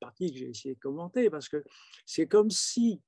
partie 0.00 0.32
que 0.32 0.38
j'ai 0.38 0.48
essayé 0.48 0.74
de 0.74 0.80
commenter, 0.80 1.30
parce 1.30 1.48
que 1.48 1.62
c'est 2.06 2.26
comme 2.26 2.50
si 2.50 3.00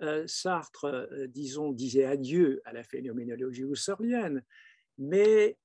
euh, 0.00 0.26
Sartre, 0.26 1.08
disons, 1.28 1.72
disait 1.72 2.04
adieu 2.04 2.60
à 2.64 2.72
la 2.72 2.82
phénoménologie 2.82 3.62
husserlienne, 3.62 4.42
mais 4.98 5.56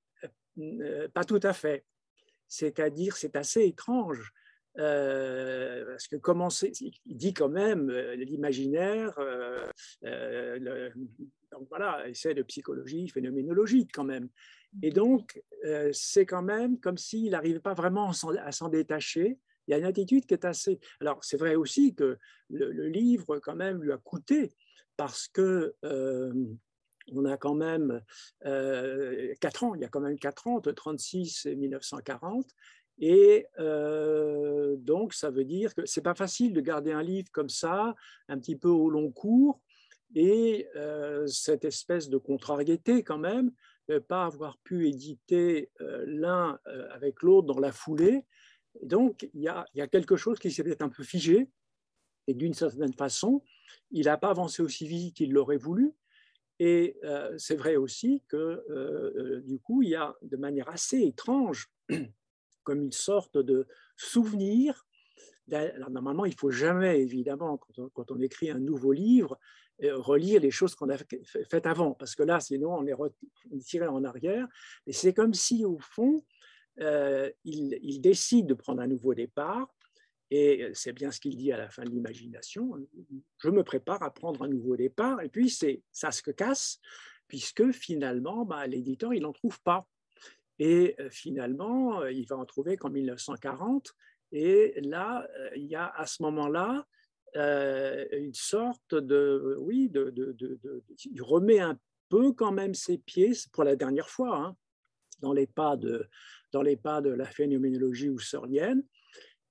pas 1.14 1.23
tout 1.23 1.39
à 1.44 1.53
fait. 1.53 1.85
C'est-à-dire, 2.48 3.18
c'est 3.18 3.35
assez 3.35 3.65
étrange. 3.65 4.34
Euh, 4.80 5.85
parce 5.85 6.07
que 6.07 6.18
comment 6.18 6.49
il 6.52 7.18
dit 7.18 7.34
quand 7.34 7.49
même 7.49 7.89
euh, 7.89 8.15
l'imaginaire, 8.15 9.18
euh, 9.18 10.89
donc 11.52 11.68
voilà, 11.69 12.07
essai 12.07 12.35
de 12.35 12.44
psychologie 12.44 13.10
phénoménologique 13.10 13.89
quand 13.91 14.03
même. 14.03 14.30
Et 14.81 14.91
donc, 14.91 15.41
c'est 15.91 16.26
quand 16.26 16.44
même 16.44 16.80
comme 16.80 16.98
s'il 16.98 17.31
n'arrivait 17.31 17.60
pas 17.60 17.73
vraiment 17.73 18.11
à 18.11 18.52
s'en 18.52 18.69
détacher. 18.69 19.39
Il 19.68 19.72
y 19.72 19.73
a 19.73 19.77
une 19.77 19.85
attitude 19.85 20.26
qui 20.26 20.34
est 20.34 20.45
assez. 20.45 20.80
Alors, 21.02 21.23
c'est 21.23 21.38
vrai 21.38 21.56
aussi 21.56 21.94
que 21.94 22.18
le, 22.49 22.88
livre, 22.88 23.39
quand 23.39 23.56
même, 23.56 23.81
lui 23.81 23.91
a 23.91 23.98
coûté 23.98 24.53
parce 24.95 25.27
que 25.27 25.76
on 27.14 27.26
a 27.26 27.38
quand 27.38 27.56
même 27.56 28.02
euh, 28.45 29.34
4 29.39 29.64
ans, 29.64 29.76
il 29.76 29.81
y 29.81 29.85
a 29.85 29.89
quand 29.89 30.02
même 30.02 30.19
4 30.19 30.48
ans, 30.48 30.56
entre 30.57 30.72
36 30.72 31.45
et 31.45 31.56
1940, 31.56 32.45
Et 32.99 33.45
donc, 34.80 35.14
ça 35.14 35.30
veut 35.30 35.45
dire 35.45 35.73
que 35.76 35.85
c'est 35.85 36.02
pas 36.02 36.15
facile 36.15 36.53
de 36.53 36.61
garder 36.61 36.91
un 36.91 37.03
livre 37.03 37.30
comme 37.31 37.49
ça, 37.49 37.95
un 38.27 38.39
petit 38.39 38.56
peu 38.56 38.69
au 38.69 38.89
long 38.89 39.11
cours, 39.11 39.61
et 40.15 40.68
cette 41.27 41.65
espèce 41.65 42.10
de 42.10 42.18
contrariété 42.18 43.03
quand 43.03 43.19
même, 43.19 43.52
ne 43.90 44.00
pas 44.00 44.26
avoir 44.26 44.58
pu 44.60 44.88
éditer 44.88 45.72
l'un 46.06 46.60
avec 46.92 47.22
l'autre 47.22 47.48
dans 47.48 47.60
la 47.60 47.72
foulée. 47.72 48.26
donc, 48.84 49.30
y, 49.34 49.48
a, 49.48 49.66
il 49.74 49.80
y 49.80 49.82
a 49.82 49.88
quelque 49.88 50.18
chose 50.18 50.40
qui 50.40 50.52
s'est 50.52 50.64
peut-être 50.64 50.82
un 50.82 50.90
peu 50.90 51.04
figé, 51.04 51.50
et 52.28 52.34
d'une 52.34 52.54
certaine 52.54 52.94
façon, 52.94 53.42
il 53.92 54.06
n'a 54.06 54.18
pas 54.18 54.30
avancé 54.30 54.62
aussi 54.62 54.88
vite 54.88 55.16
qu'il 55.16 55.32
l'aurait 55.32 55.58
voulu. 55.58 55.94
Et 56.60 57.00
c'est 57.38 57.56
vrai 57.56 57.76
aussi 57.76 58.24
que, 58.28 59.42
du 59.46 59.60
coup, 59.60 59.84
il 59.84 59.90
y 59.90 59.96
a 59.96 60.16
de 60.22 60.38
manière 60.38 60.70
assez 60.70 61.02
étrange, 61.02 61.70
comme 62.64 62.82
une 62.82 62.92
sorte 62.92 63.38
de 63.38 63.68
souvenir. 63.96 64.87
Normalement, 65.48 66.26
il 66.26 66.32
ne 66.32 66.38
faut 66.38 66.52
jamais, 66.52 67.02
évidemment, 67.02 67.60
quand 67.94 68.11
on, 68.11 68.19
écrit 68.19 68.49
un 68.49 68.60
nouveau 68.60 68.91
livre, 68.91 69.40
relire 69.82 70.41
les 70.41 70.52
choses 70.52 70.76
qu'on 70.76 70.90
a 70.90 70.98
faites 70.98 71.65
avant, 71.65 71.94
parce 71.94 72.15
que 72.15 72.24
là, 72.24 72.40
sinon, 72.40 72.74
on 72.74 72.86
est 72.86 72.95
tiré 73.64 73.88
en 73.88 74.03
arrière. 74.03 74.48
Et 74.86 74.94
c'est 74.94 75.14
comme 75.14 75.34
si, 75.34 75.64
au 75.64 75.80
fond, 75.80 76.24
il, 76.80 77.80
il, 77.82 78.02
décide 78.02 78.48
de 78.48 78.53
prendre 78.53 78.82
un 78.82 78.88
nouveau 78.88 79.14
départ, 79.14 79.68
et 80.30 80.69
c'est 80.74 80.91
bien 80.91 81.11
ce 81.11 81.19
qu'il 81.19 81.38
dit 81.38 81.52
à 81.52 81.57
la 81.57 81.69
fin 81.69 81.84
de 81.84 81.90
l'imagination. 81.90 82.74
Je 83.38 83.49
me 83.49 83.64
prépare 83.64 84.03
à 84.03 84.14
prendre 84.14 84.44
un 84.44 84.49
nouveau 84.49 84.76
départ. 84.76 85.22
Et 85.22 85.30
puis, 85.30 85.49
ça 85.49 86.11
se 86.11 86.32
casse, 86.32 86.80
puisque 87.28 87.72
finalement, 87.72 88.45
bah, 88.45 88.68
l'éditeur, 88.68 89.14
il 89.14 89.22
n'en 89.22 89.32
trouve 89.32 89.61
pas. 89.61 89.88
Et 90.60 90.95
finalement, 91.11 92.06
il 92.06 92.26
va 92.26 92.38
en 92.38 92.45
trouver 92.45 92.78
qu'en 92.78 92.90
1940. 92.90 93.95
Et 94.32 94.74
là, 94.82 95.28
il 95.56 95.66
y 95.66 95.76
a 95.76 95.88
à 95.88 96.06
ce 96.06 96.22
moment-là 96.24 96.86
une 97.36 98.34
sorte 98.34 98.95
de, 98.95 99.58
oui, 99.60 99.90
de, 99.90 100.14
il 101.06 101.22
remet 101.22 101.60
un 101.60 101.78
peu 102.10 102.34
quand 102.34 102.52
même 102.52 102.74
ses 102.74 102.98
pieds, 102.98 103.34
pour 103.52 103.64
la 103.64 103.76
dernière 103.76 104.10
fois, 104.10 104.38
hein, 104.38 104.56
dans, 105.20 105.34
les 105.34 105.48
pas 105.48 105.78
de, 105.78 106.08
dans 106.52 106.62
les 106.62 106.78
pas 106.78 107.02
de 107.02 107.10
la 107.10 107.26
phénoménologie 107.26 108.08
husserlienne. 108.08 108.84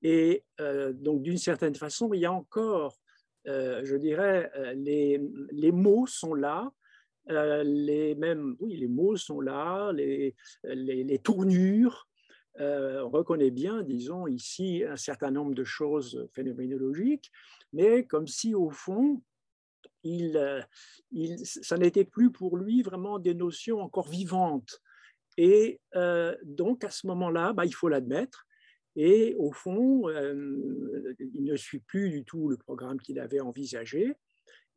Et 0.03 0.45
euh, 0.61 0.93
donc, 0.93 1.23
d'une 1.23 1.39
certaine 1.39 1.75
façon, 1.75 2.13
il 2.13 2.21
y 2.21 2.27
a 2.27 2.33
encore, 2.33 2.99
euh, 3.47 3.83
je 3.85 3.97
dirais, 3.97 4.51
euh, 4.57 4.75
les, 4.75 5.21
les, 5.51 5.73
mots 5.73 6.07
sont 6.07 6.35
là, 6.35 6.71
les 7.29 8.15
mêmes, 8.15 8.57
oui, 8.61 8.77
les 8.77 8.87
mots 8.87 9.17
sont 9.17 9.41
là, 9.41 9.93
les, 9.93 10.37
les 10.63 11.19
tournures. 11.19 12.09
On 12.59 13.09
reconnaît 13.09 13.51
bien, 13.51 13.83
disons, 13.83 14.27
ici 14.27 14.83
un 14.89 14.97
certain 14.97 15.31
nombre 15.31 15.55
de 15.55 15.65
choses 15.65 16.29
phénoménologiques, 16.33 17.31
mais 17.73 18.05
comme 18.05 18.27
si, 18.27 18.55
au 18.55 18.71
fond, 18.71 19.23
il, 20.03 20.67
il, 21.11 21.45
ça 21.45 21.77
n'était 21.77 22.05
plus 22.05 22.31
pour 22.31 22.57
lui 22.57 22.83
vraiment 22.83 23.19
des 23.19 23.35
notions 23.35 23.81
encore 23.81 24.09
vivantes. 24.09 24.81
Et 25.37 25.81
donc, 26.45 26.85
à 26.85 26.91
ce 26.91 27.07
moment-là, 27.07 27.53
bah, 27.53 27.67
il 27.67 27.75
faut 27.75 27.89
l'admettre, 27.89 28.47
et 28.97 29.35
au 29.39 29.53
fond, 29.53 30.09
euh, 30.09 31.15
il 31.35 31.45
ne 31.45 31.55
suit 31.55 31.81
plus 31.81 32.09
du 32.09 32.25
tout 32.25 32.49
le 32.49 32.57
programme 32.57 32.99
qu'il 32.99 33.21
avait 33.21 33.41
envisagé. 33.41 34.15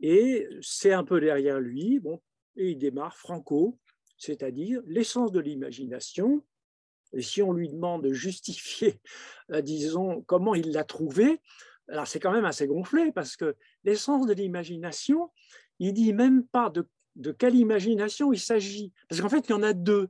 Et 0.01 0.45
c'est 0.61 0.91
un 0.91 1.06
peu 1.06 1.22
derrière 1.22 1.60
lui. 1.60 1.99
Bon, 1.99 2.22
et 2.57 2.72
il 2.72 2.77
démarre 2.77 3.15
Franco, 3.15 3.80
c'est-à-dire 4.18 4.81
l'essence 4.85 5.31
de 5.31 5.39
l'imagination. 5.39 6.43
Et 7.14 7.22
si 7.22 7.41
on 7.41 7.53
lui 7.53 7.69
demande 7.69 8.03
de 8.03 8.14
justifier, 8.14 9.02
euh, 9.52 9.61
disons, 9.61 10.22
comment 10.27 10.56
il 10.56 10.72
l'a 10.72 10.84
trouvé, 10.84 11.41
alors 11.88 12.07
c'est 12.07 12.19
quand 12.19 12.31
même 12.31 12.45
assez 12.45 12.68
gonflé 12.68 13.11
parce 13.11 13.36
que 13.36 13.56
l'essence 13.84 14.27
de 14.27 14.34
l'imagination, 14.34 15.31
il 15.80 15.94
dit 15.94 16.14
même 16.14 16.45
pas 16.45 16.69
de, 16.69 16.88
quelle 17.31 17.56
imagination 17.56 18.31
il 18.31 18.40
s'agit. 18.40 18.94
Parce 19.07 19.22
qu'en 19.22 19.30
fait, 19.30 19.48
il 19.48 19.52
y 19.52 19.56
en 19.56 19.64
a 19.64 19.73
deux. 19.73 20.10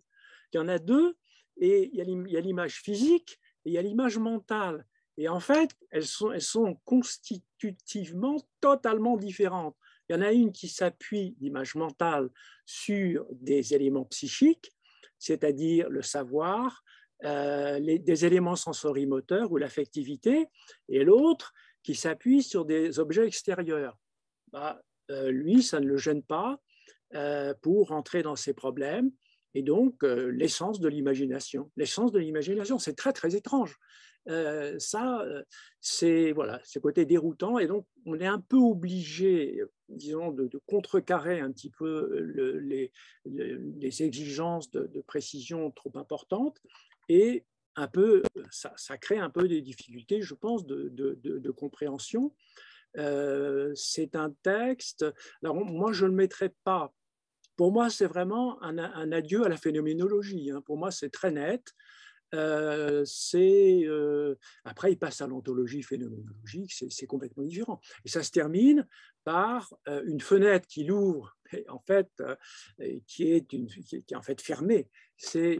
Il 0.51 0.57
y 0.57 0.59
en 0.59 0.67
a 0.67 0.79
deux, 0.79 1.15
et 1.57 1.89
il 1.93 2.29
y 2.29 2.37
a 2.37 2.41
l'image 2.41 2.81
physique 2.81 3.39
il 3.65 3.73
y 3.73 3.77
a 3.77 3.81
l'image 3.81 4.17
mentale. 4.17 4.85
Et 5.17 5.27
en 5.27 5.39
fait, 5.39 5.71
elles 5.91 6.05
sont 6.05 6.79
constitutivement 6.85 8.37
totalement 8.61 9.17
différentes. 9.17 9.75
Il 10.07 10.15
y 10.15 10.19
en 10.19 10.21
a 10.21 10.31
une 10.31 10.51
qui 10.51 10.69
s'appuie, 10.69 11.35
l'image 11.39 11.75
mentale, 11.75 12.29
sur 12.65 13.25
des 13.31 13.73
éléments 13.73 14.05
psychiques, 14.05 14.71
c'est-à-dire 15.17 15.89
le 15.89 16.01
savoir, 16.01 16.83
euh, 17.25 17.79
des 17.81 18.25
éléments 18.25 18.55
sensorimoteurs 18.55 19.51
ou 19.51 19.57
l'affectivité, 19.57 20.47
et 20.87 21.03
l'autre 21.03 21.53
qui 21.83 21.93
s'appuie 21.93 22.43
sur 22.43 22.63
des 22.63 22.97
objets 22.97 23.27
extérieurs. 23.27 23.97
Bah, 24.53 24.81
euh, 25.11 25.29
lui, 25.29 25.61
ça 25.61 25.81
ne 25.81 25.85
le 25.85 25.97
gêne 25.97 26.23
pas 26.23 26.61
euh, 27.15 27.53
pour 27.61 27.89
rentrer 27.89 28.23
dans 28.23 28.37
ses 28.37 28.53
problèmes 28.53 29.11
et 29.53 29.63
donc 29.63 30.03
l'essence 30.03 30.79
de 30.79 30.87
l'imagination. 30.87 31.71
L'essence 31.75 32.13
de 32.13 32.19
l'imagination, 32.19 32.77
c'est 32.77 32.95
très 32.95 33.11
très 33.11 33.35
étrange. 33.35 33.77
Ça, 34.77 35.25
c'est 35.81 36.33
voilà, 36.33 36.61
c'est 36.63 36.79
côté 36.79 37.03
déroutant, 37.05 37.57
et 37.57 37.65
donc 37.65 37.87
on 38.05 38.19
est 38.19 38.27
un 38.27 38.39
peu 38.39 38.57
obligé, 38.57 39.59
disons, 39.87 40.31
de, 40.31 40.47
contrecarrer 40.67 41.39
un 41.39 41.51
petit 41.51 41.71
peu 41.71 42.29
les, 42.61 42.91
exigences 44.03 44.69
de, 44.69 45.01
précision 45.07 45.71
trop 45.71 45.91
importantes, 45.95 46.61
et 47.09 47.45
un 47.75 47.87
peu, 47.87 48.23
ça, 48.51 48.97
crée 48.97 49.19
un 49.19 49.29
peu 49.29 49.47
des 49.47 49.61
difficultés, 49.61 50.21
je 50.21 50.33
pense, 50.33 50.65
de, 50.65 51.51
compréhension. 51.51 52.33
c'est 52.95 54.15
un 54.15 54.31
texte. 54.43 55.05
Alors 55.43 55.55
moi, 55.55 55.91
je 55.91 56.05
ne 56.05 56.11
le 56.11 56.15
mettrai 56.15 56.49
pas 56.63 56.93
pour 57.59 57.73
moi, 57.73 57.89
c'est 57.89 58.05
vraiment 58.05 58.57
un, 58.63 59.11
adieu 59.11 59.43
à 59.43 59.49
la 59.49 59.57
phénoménologie. 59.57 60.49
Hein. 60.49 60.61
Pour 60.61 60.77
moi, 60.77 60.91
c'est 60.91 61.09
très 61.09 61.29
net. 61.29 61.73
Euh, 62.35 63.03
c'est 63.05 63.81
euh, 63.85 64.35
après, 64.63 64.91
il 64.91 64.97
passe 64.97 65.21
à 65.21 65.27
l'ontologie 65.27 65.81
phénoménologique, 65.81 66.71
c'est 66.71 67.07
complètement 67.07 67.43
différent. 67.43 67.81
Et 68.05 68.09
ça 68.09 68.23
se 68.23 68.31
termine 68.31 68.87
par 69.23 69.73
euh, 69.87 70.03
une 70.05 70.21
fenêtre 70.21 70.67
qui 70.67 70.83
l'ouvre, 70.83 71.35
en 71.67 71.79
fait, 71.79 72.09
qui 73.07 73.31
est, 73.31 73.51
une, 73.53 73.67
qui 73.67 73.95
est 73.95 74.15
en 74.15 74.21
fait 74.21 74.39
fermée. 74.41 74.87
C'est, 75.17 75.59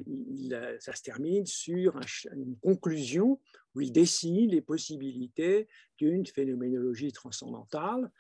ça 0.80 0.94
se 0.94 1.02
termine 1.02 1.46
sur 1.46 2.00
une 2.34 2.58
conclusion 2.60 3.42
où 3.76 3.82
il 3.82 3.92
dessine 3.92 4.52
les 4.52 4.62
possibilités 4.62 5.68
d'une 5.98 6.26
phénoménologie 6.26 7.12
transcendantale 7.12 8.12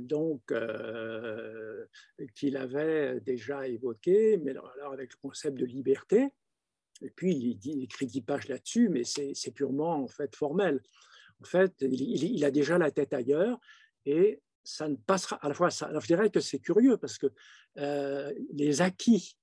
donc 0.00 0.52
qu'il 2.34 2.56
avait 2.58 3.20
déjà 3.20 3.66
évoqué, 3.66 4.36
mais 4.36 4.50
alors 4.50 4.92
avec 4.92 5.12
le 5.12 5.18
concept 5.20 5.58
de 5.58 5.64
liberté. 5.64 6.30
Et 7.02 7.10
puis 7.10 7.58
il, 7.64 7.82
écrit 7.82 8.06
dix 8.06 8.22
pages 8.22 8.48
là-dessus, 8.48 8.88
mais 8.88 9.02
c'est 9.04 9.50
purement 9.52 10.02
en 10.02 10.08
fait 10.08 10.34
formel. 10.34 10.80
En 11.40 11.44
fait, 11.44 11.74
il, 11.80 12.44
a 12.44 12.50
déjà 12.50 12.78
la 12.78 12.90
tête 12.90 13.12
ailleurs 13.12 13.58
et 14.06 14.40
ça 14.62 14.88
ne 14.88 14.96
passera. 14.96 15.36
À 15.36 15.48
la 15.48 15.54
fois, 15.54 15.70
ça, 15.70 15.90
je 15.98 16.06
dirais 16.06 16.30
que 16.30 16.40
c'est 16.40 16.60
curieux 16.60 16.96
parce 16.96 17.18
que 17.18 17.26
euh, 17.78 18.32
les 18.52 18.80
acquis 18.82 19.36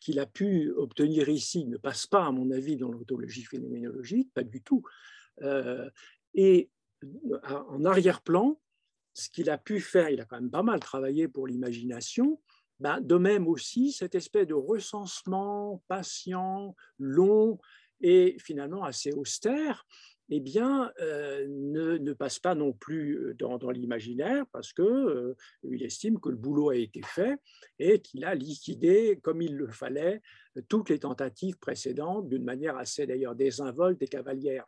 qu'il 0.00 0.18
a 0.18 0.26
pu 0.26 0.72
obtenir 0.72 1.28
ici 1.28 1.64
ne 1.66 1.76
passent 1.76 2.08
pas, 2.08 2.26
à 2.26 2.32
mon 2.32 2.50
avis, 2.50 2.76
dans 2.76 2.90
l'autologie 2.90 3.44
phénoménologique, 3.44 4.32
pas 4.34 4.42
du 4.42 4.62
tout. 4.62 4.82
et 6.34 6.70
en 7.44 7.84
arrière-plan, 7.84 8.58
ce 9.12 9.28
qu'il 9.28 9.50
a 9.50 9.58
pu 9.58 9.80
faire, 9.80 10.10
il 10.10 10.20
a 10.20 10.24
quand 10.24 10.40
même 10.40 10.50
pas 10.50 10.62
mal 10.62 10.80
travaillé 10.80 11.28
pour 11.28 11.46
l'imagination, 11.46 12.40
ben, 12.80 13.00
de 13.00 13.16
même 13.16 13.46
aussi 13.46 13.92
cette 13.92 14.14
espèce 14.14 14.46
de 14.46 14.54
recensement 14.54 15.82
patient, 15.88 16.74
long 16.98 17.58
et 18.00 18.36
finalement 18.38 18.84
assez 18.84 19.12
austère, 19.12 19.86
eh 20.30 20.40
bien, 20.40 20.92
euh, 21.00 21.46
ne, 21.48 22.12
passe 22.12 22.38
pas 22.38 22.54
non 22.54 22.72
plus 22.72 23.18
euh, 23.18 23.34
dans, 23.34 23.70
l'imaginaire 23.70 24.44
parce 24.52 24.72
que 24.72 24.82
euh, 24.82 25.36
il 25.64 25.82
estime 25.82 26.20
que 26.20 26.28
le 26.28 26.36
boulot 26.36 26.70
a 26.70 26.76
été 26.76 27.02
fait 27.02 27.36
et 27.78 28.00
qu'il 28.00 28.24
a 28.24 28.34
liquidé 28.34 29.18
comme 29.22 29.42
il 29.42 29.56
le 29.56 29.68
fallait 29.68 30.22
toutes 30.68 30.90
les 30.90 31.00
tentatives 31.00 31.58
précédentes 31.58 32.28
d'une 32.28 32.44
manière 32.44 32.76
assez 32.76 33.06
d'ailleurs 33.06 33.34
désinvolte 33.34 34.00
et 34.02 34.08
cavalière. 34.08 34.66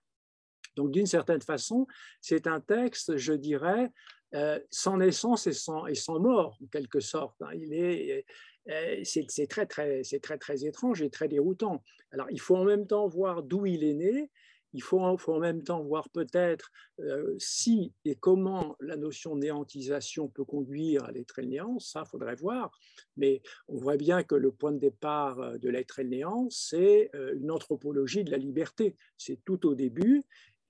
Donc, 0.77 0.91
d'une 0.91 1.07
certaine 1.07 1.43
façon, 1.43 1.87
c'est 2.21 2.47
un 2.47 2.61
texte, 2.61 3.17
je 3.17 3.33
dirais, 3.33 3.91
euh, 4.35 4.59
sans 4.71 4.97
naissance 4.97 5.47
et 5.47 5.53
sans, 5.53 5.87
et 5.87 5.95
sans 5.95 6.19
mort, 6.19 6.59
en 6.63 6.67
quelque 6.67 7.01
sorte. 7.01 7.41
Hein. 7.43 7.51
Il 7.55 7.75
est, 7.75 8.25
euh, 8.71 9.01
c'est 9.05 9.47
très, 9.47 9.67
très, 9.67 10.03
très, 10.03 10.39
très 10.39 10.65
étrange 10.65 11.03
et 11.03 11.11
très 11.11 11.29
déroutant. 11.29 11.83
Alors, 12.13 12.27
il 12.31 12.41
faut 12.41 12.57
en 12.57 12.65
même 12.65 12.87
temps 12.87 13.07
voir 13.07 13.43
d'où 13.43 13.67
il 13.67 13.85
est 13.85 13.95
né 13.95 14.31
il 14.75 14.83
faut, 14.83 15.01
en 15.01 15.39
même 15.39 15.63
temps 15.63 15.83
voir 15.83 16.09
peut-être 16.11 16.71
euh, 17.01 17.35
si 17.39 17.93
et 18.05 18.15
comment 18.15 18.77
la 18.81 18.97
notion 18.97 19.35
de 19.35 19.41
néantisation 19.41 20.29
peut 20.29 20.45
conduire 20.45 21.05
à 21.05 21.13
l'être 21.13 21.41
néant, 21.43 21.79
ça, 21.79 22.05
faudrait 22.05 22.37
voir. 22.37 22.71
Mais 23.17 23.43
on 23.69 23.77
voit 23.77 23.97
bien 23.97 24.23
que 24.23 24.35
le 24.35 24.51
point 24.51 24.73
de 24.73 24.79
départ 24.79 25.41
euh, 25.41 25.59
de 25.59 25.69
l'être 25.69 26.01
néant, 26.03 26.49
c'est 26.51 27.11
euh, 27.15 27.35
une 27.37 27.51
anthropologie 27.51 28.25
de 28.25 28.31
la 28.31 28.39
liberté. 28.39 28.97
C'est 29.19 29.41
tout 29.45 29.67
au 29.67 29.75
début, 29.75 30.23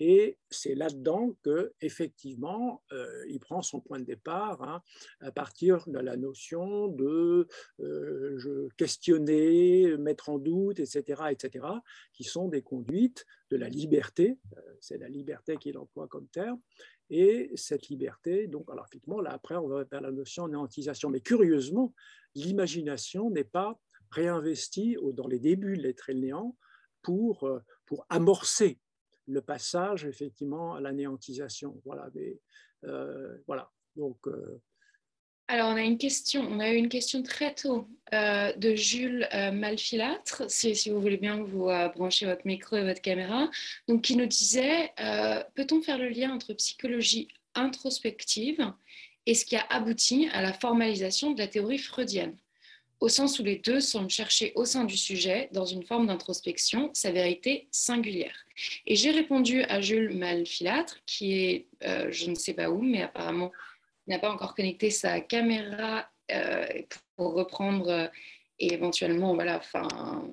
et 0.04 0.36
c'est 0.50 0.74
là-dedans 0.74 1.36
que, 1.44 1.74
effectivement, 1.80 2.82
euh, 2.90 3.24
il 3.28 3.38
prend 3.38 3.62
son 3.62 3.80
point 3.80 4.00
de 4.00 4.04
départ 4.04 4.60
hein, 4.60 4.82
à 5.20 5.30
partir 5.30 5.88
de 5.88 6.00
la 6.00 6.16
notion 6.16 6.88
de 6.88 7.46
euh, 7.78 8.68
questionner, 8.76 9.96
mettre 9.98 10.28
en 10.28 10.38
doute, 10.38 10.80
etc., 10.80 11.22
etc., 11.30 11.66
qui 12.12 12.24
sont 12.24 12.48
des 12.48 12.62
conduites 12.62 13.24
de 13.52 13.56
la 13.56 13.68
liberté. 13.68 14.40
Euh, 14.56 14.60
c'est 14.80 14.98
la 14.98 15.08
liberté 15.08 15.56
qu'il 15.56 15.78
emploie 15.78 16.08
comme 16.08 16.26
terme. 16.26 16.60
Et 17.08 17.52
cette 17.54 17.86
liberté, 17.86 18.48
donc, 18.48 18.68
alors 18.72 18.86
effectivement, 18.88 19.20
là 19.20 19.30
après, 19.30 19.54
on 19.54 19.68
va 19.68 19.84
vers 19.84 20.00
la 20.00 20.10
notion 20.10 20.48
néantisation. 20.48 21.10
Mais 21.10 21.20
curieusement, 21.20 21.94
l'imagination 22.34 23.30
n'est 23.30 23.44
pas 23.44 23.80
réinvestie 24.10 24.96
dans 25.12 25.28
les 25.28 25.38
débuts 25.38 25.76
de 25.76 25.82
l'être 25.82 26.10
et 26.10 26.14
néant 26.14 26.56
pour 27.02 27.62
amorcer 28.08 28.80
le 29.26 29.40
passage 29.40 30.04
effectivement 30.04 30.74
à 30.74 30.80
l'anéantisation. 30.80 31.80
Voilà, 31.84 32.08
mais, 32.14 32.38
euh, 32.84 33.36
voilà. 33.46 33.70
Donc, 33.96 34.18
euh, 34.26 34.60
alors, 35.48 35.68
on 35.68 35.76
a 35.76 35.82
une 35.82 35.98
question, 35.98 36.46
on 36.48 36.60
a 36.60 36.72
eu 36.72 36.76
une 36.76 36.88
question 36.88 37.22
très 37.22 37.54
tôt 37.54 37.86
euh, 38.14 38.52
de 38.54 38.74
Jules 38.74 39.28
Malfilâtre, 39.52 40.44
si, 40.48 40.72
vous 40.88 41.00
voulez 41.00 41.18
bien 41.18 41.42
vous 41.42 41.66
brancher 41.94 42.24
votre 42.24 42.46
micro 42.46 42.76
et 42.76 42.84
votre 42.84 43.02
caméra, 43.02 43.50
donc 43.86 44.02
qui 44.02 44.16
nous 44.16 44.24
disait 44.24 44.92
peut-on 45.54 45.82
faire 45.82 45.98
le 45.98 46.08
lien 46.08 46.32
entre 46.32 46.54
psychologie 46.54 47.28
introspective 47.54 48.64
et 49.26 49.34
ce 49.34 49.44
qui 49.44 49.56
a 49.56 49.66
abouti 49.68 50.28
à 50.32 50.40
la 50.40 50.54
formalisation 50.54 51.32
de 51.32 51.38
la 51.38 51.48
théorie 51.48 51.78
freudienne? 51.78 52.36
Au 53.02 53.08
sens 53.08 53.40
où 53.40 53.42
les 53.42 53.56
deux 53.56 53.80
semblent 53.80 54.08
chercher 54.08 54.52
au 54.54 54.64
sein 54.64 54.84
du 54.84 54.96
sujet, 54.96 55.48
dans 55.50 55.64
une 55.66 55.82
forme 55.82 56.06
d'introspection, 56.06 56.90
sa 56.94 57.10
vérité 57.10 57.66
singulière. 57.72 58.46
Et 58.86 58.94
j'ai 58.94 59.10
répondu 59.10 59.64
à 59.64 59.80
Jules 59.80 60.16
Malfilâtre, 60.16 60.98
qui 61.04 61.32
est, 61.32 61.66
euh, 61.82 62.12
je 62.12 62.30
ne 62.30 62.36
sais 62.36 62.54
pas 62.54 62.70
où, 62.70 62.80
mais 62.80 63.02
apparemment 63.02 63.50
n'a 64.06 64.20
pas 64.20 64.30
encore 64.30 64.54
connecté 64.54 64.90
sa 64.90 65.20
caméra 65.20 66.08
euh, 66.30 66.64
pour 67.16 67.34
reprendre 67.34 67.88
euh, 67.88 68.06
et 68.60 68.72
éventuellement, 68.72 69.34
voilà, 69.34 69.56
enfin, 69.56 70.28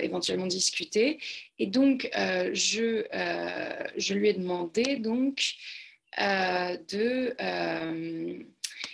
éventuellement 0.00 0.46
discuter. 0.46 1.18
Et 1.58 1.66
donc, 1.66 2.08
je, 2.14 3.04
je 3.96 4.14
lui 4.14 4.28
ai 4.28 4.32
demandé 4.32 4.96
donc 4.96 5.54
de 6.18 7.34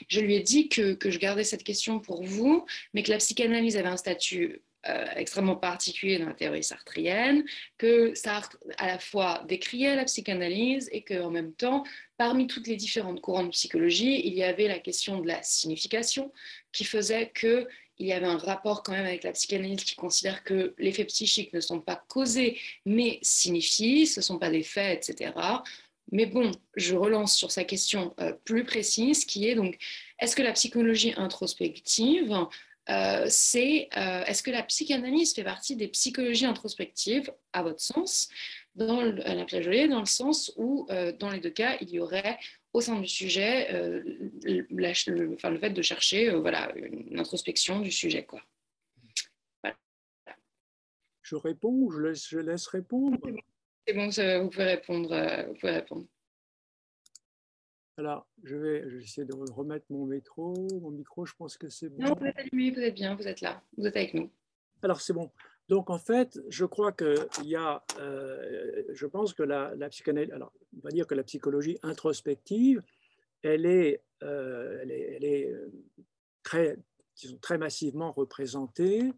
je 0.08 0.20
lui 0.20 0.34
ai 0.34 0.40
dit 0.40 0.68
que, 0.68 0.96
je 1.04 1.18
gardais 1.18 1.44
cette 1.44 1.64
question 1.64 2.00
pour 2.00 2.22
vous, 2.22 2.64
mais 2.94 3.02
que 3.02 3.10
la 3.10 3.18
psychanalyse 3.18 3.76
avait 3.76 3.88
un 3.88 3.96
statut 3.96 4.62
euh, 4.88 5.06
extrêmement 5.16 5.56
particulier 5.56 6.18
dans 6.18 6.26
la 6.26 6.34
théorie 6.34 6.62
sartrienne, 6.62 7.44
que 7.76 8.14
Sartre 8.14 8.56
à 8.78 8.86
la 8.86 8.98
fois 8.98 9.42
décriait 9.48 9.96
la 9.96 10.04
psychanalyse 10.04 10.88
et 10.92 11.02
qu'en 11.02 11.30
même 11.30 11.52
temps, 11.54 11.82
parmi 12.16 12.46
toutes 12.46 12.68
les 12.68 12.76
différentes 12.76 13.20
courants 13.20 13.44
de 13.44 13.50
psychologie, 13.50 14.22
il 14.24 14.34
y 14.34 14.44
avait 14.44 14.68
la 14.68 14.78
question 14.78 15.20
de 15.20 15.26
la 15.26 15.42
signification 15.42 16.32
qui 16.72 16.84
faisait 16.84 17.30
que 17.34 17.66
il 17.98 18.06
y 18.06 18.12
avait 18.12 18.26
un 18.26 18.36
rapport 18.36 18.82
quand 18.82 18.92
même 18.92 19.06
avec 19.06 19.24
la 19.24 19.32
psychanalyse 19.32 19.84
qui 19.84 19.96
considère 19.96 20.44
que 20.44 20.74
les 20.78 20.92
faits 20.92 21.08
psychiques 21.08 21.52
ne 21.52 21.60
sont 21.60 21.80
pas 21.80 22.04
causés, 22.08 22.58
mais 22.84 23.18
signifient, 23.22 24.06
ce 24.06 24.20
ne 24.20 24.22
sont 24.22 24.38
pas 24.38 24.50
des 24.50 24.62
faits, 24.62 25.08
etc. 25.08 25.32
Mais 26.12 26.26
bon, 26.26 26.52
je 26.76 26.94
relance 26.94 27.36
sur 27.36 27.50
sa 27.50 27.64
question 27.64 28.14
euh, 28.20 28.32
plus 28.44 28.64
précise 28.64 29.24
qui 29.24 29.48
est 29.48 29.54
donc, 29.54 29.76
est-ce 30.20 30.36
que 30.36 30.42
la 30.42 30.52
psychologie 30.52 31.12
introspective, 31.16 32.32
euh, 32.88 33.26
c'est, 33.28 33.88
euh, 33.96 34.24
est-ce 34.24 34.42
que 34.42 34.52
la 34.52 34.62
psychanalyse 34.62 35.34
fait 35.34 35.42
partie 35.42 35.74
des 35.74 35.88
psychologies 35.88 36.46
introspectives, 36.46 37.32
à 37.52 37.62
votre 37.62 37.80
sens, 37.80 38.28
dans 38.76 39.00
la 39.02 39.44
plagiarie, 39.46 39.88
dans 39.88 40.00
le 40.00 40.06
sens 40.06 40.52
où, 40.56 40.86
dans 41.18 41.30
les 41.30 41.40
deux 41.40 41.50
cas, 41.50 41.78
il 41.80 41.88
y 41.88 41.98
aurait 41.98 42.38
au 42.74 42.82
sein 42.82 43.00
du 43.00 43.08
sujet 43.08 43.72
le, 43.72 45.32
enfin, 45.32 45.48
le, 45.48 45.58
fait 45.58 45.70
de 45.70 45.80
chercher 45.80 46.28
voilà, 46.28 46.70
une 46.76 47.18
introspection 47.18 47.80
du 47.80 47.90
sujet. 47.90 48.26
Quoi. 48.26 48.42
Je 51.22 51.36
réponds 51.36 51.72
ou 51.72 51.90
je 51.90 52.00
laisse, 52.00 52.28
je 52.28 52.38
laisse 52.38 52.66
répondre? 52.66 53.18
C'est 53.86 53.94
bon, 53.94 54.08
vous 54.42 54.50
pouvez 54.50 54.64
répondre. 54.64 55.12
Euh, 55.12 55.46
vous 55.46 55.54
pouvez 55.54 55.72
répondre. 55.72 56.06
Alors, 57.98 58.28
je 58.42 58.56
vais, 58.56 58.84
essayer 59.02 59.26
de 59.26 59.34
remettre 59.52 59.86
mon 59.88 60.04
métro, 60.04 60.54
mon 60.82 60.90
micro, 60.90 61.24
je 61.24 61.32
pense 61.34 61.56
que 61.56 61.68
c'est 61.68 61.88
bon. 61.88 62.02
Non, 62.02 62.14
vous 62.14 62.26
êtes 62.26 62.38
allumé, 62.38 62.70
vous 62.70 62.80
êtes 62.80 62.94
bien, 62.94 63.14
vous 63.14 63.26
êtes 63.26 63.40
là, 63.40 63.62
vous 63.78 63.86
êtes 63.86 63.96
avec 63.96 64.12
nous. 64.12 64.30
Alors, 64.82 65.00
c'est 65.00 65.14
bon. 65.14 65.30
Donc, 65.68 65.88
en 65.88 65.98
fait, 65.98 66.38
je 66.48 66.64
crois 66.64 66.92
qu'il 66.92 67.46
y 67.46 67.56
a, 67.56 67.82
euh, 67.98 68.82
je 68.92 69.06
pense 69.06 69.32
que 69.32 69.42
la, 69.42 69.74
psychanalyse, 69.88 70.30
alors, 70.32 70.52
on 70.76 70.80
va 70.80 70.90
dire 70.90 71.06
que 71.06 71.14
la 71.14 71.24
psychologie 71.24 71.78
introspective, 71.82 72.82
elle 73.42 73.64
est, 73.64 74.02
euh, 74.22 74.80
elle 74.82 74.90
est, 74.90 75.14
elle 75.16 75.24
est 75.24 75.54
très, 76.42 76.76
très 77.40 77.56
massivement 77.56 78.12
représentée 78.12 79.12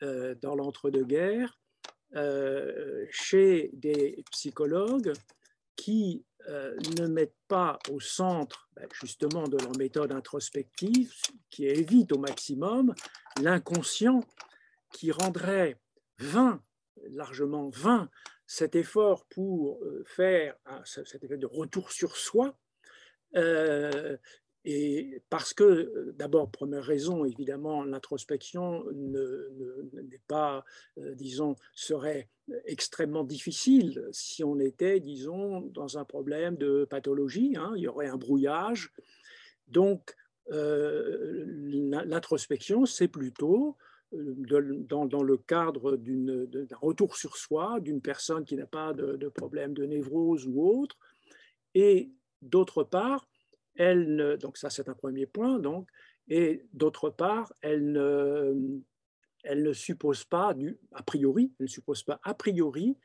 dans 0.00 0.56
l'entre-deux-guerres 0.56 1.61
euh, 2.14 3.06
chez 3.10 3.70
des 3.72 4.22
psychologues 4.30 5.12
qui 5.76 6.24
euh, 6.48 6.76
ne 6.98 7.06
mettent 7.06 7.38
pas 7.48 7.78
au 7.90 8.00
centre 8.00 8.68
ben, 8.76 8.86
justement 9.00 9.48
de 9.48 9.56
leur 9.56 9.76
méthode 9.78 10.12
introspective, 10.12 11.14
qui 11.48 11.66
évite 11.66 12.12
au 12.12 12.18
maximum 12.18 12.94
l'inconscient, 13.40 14.20
qui 14.92 15.10
rendrait 15.10 15.78
vain, 16.18 16.62
largement 17.10 17.70
vain, 17.70 18.10
cet 18.46 18.74
effort 18.76 19.24
pour 19.26 19.82
euh, 19.82 20.04
faire 20.06 20.54
cet 20.84 21.24
effet 21.24 21.38
de 21.38 21.46
retour 21.46 21.92
sur 21.92 22.16
soi, 22.16 22.58
et 24.64 25.22
parce 25.28 25.52
que, 25.52 25.64
euh, 25.64 26.14
d'abord, 26.16 26.50
première 26.50 26.84
raison, 26.84 27.24
évidemment, 27.24 27.82
l'introspection 27.82 28.84
n'est 28.92 30.20
pas, 30.28 30.64
euh, 30.98 31.14
disons, 31.14 31.56
serait 31.74 32.28
extrêmement 32.64 33.24
difficile 33.24 34.08
si 34.12 34.44
on 34.44 34.58
était, 34.60 35.00
disons, 35.00 35.62
dans 35.62 35.98
un 35.98 36.04
problème 36.04 36.56
de 36.56 36.84
pathologie. 36.84 37.56
Hein, 37.56 37.72
il 37.76 37.82
y 37.82 37.88
aurait 37.88 38.08
un 38.08 38.16
brouillage. 38.16 38.92
Donc, 39.66 40.14
euh, 40.52 41.44
l'introspection, 42.04 42.86
c'est 42.86 43.08
plutôt 43.08 43.76
dans, 44.12 45.06
dans, 45.06 45.22
le 45.22 45.38
cadre 45.38 45.96
d'un 45.96 46.76
retour 46.76 47.16
sur 47.16 47.36
soi, 47.36 47.80
d'une 47.80 48.02
personne 48.02 48.44
qui 48.44 48.56
n'a 48.56 48.66
pas 48.66 48.92
de, 48.92 49.16
de 49.16 49.28
problème 49.28 49.72
de 49.72 49.86
névrose 49.86 50.46
ou 50.46 50.62
autre. 50.62 50.98
Et 51.74 52.10
d'autre 52.42 52.84
part, 52.84 53.26
donc 53.78 54.56
ça 54.56 54.70
c'est 54.70 54.88
un 54.88 54.94
premier 54.94 55.26
point, 55.26 55.58
donc, 55.58 55.88
et 56.28 56.64
d'autre 56.72 57.10
part, 57.10 57.52
elle 57.60 57.92
ne, 57.92 59.72
suppose 59.72 60.24
pas, 60.24 60.54
a 60.92 61.02
priori, 61.02 61.52
elle 61.58 61.68
suppose 61.68 62.02
pas 62.02 62.20
a 62.22 62.34
priori 62.34 62.96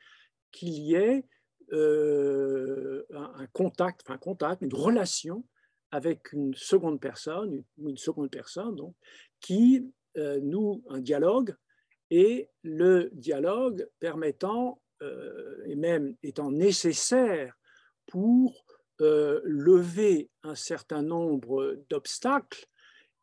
qu'il 0.52 0.74
y 0.74 0.94
ait 0.94 1.24
euh, 1.72 3.04
un, 3.12 3.46
contact, 3.48 4.08
un 4.08 4.18
contact, 4.18 4.62
une 4.62 4.74
relation 4.74 5.44
avec 5.90 6.32
une 6.32 6.54
seconde 6.54 7.00
personne, 7.00 7.64
une, 7.78 7.88
une 7.88 7.96
seconde 7.96 8.30
personne, 8.30 8.76
donc, 8.76 8.94
qui 9.40 9.90
euh, 10.16 10.40
nous, 10.42 10.82
un 10.88 11.00
dialogue, 11.00 11.54
et 12.10 12.48
le 12.62 13.10
dialogue 13.12 13.86
permettant, 14.00 14.80
euh, 15.02 15.62
et 15.66 15.76
même 15.76 16.16
étant 16.22 16.50
nécessaire 16.50 17.54
pour 18.06 18.64
euh, 19.00 19.40
lever 19.44 20.28
un 20.42 20.56
certain 20.56 21.02
nombre 21.02 21.78
d'obstacles 21.88 22.66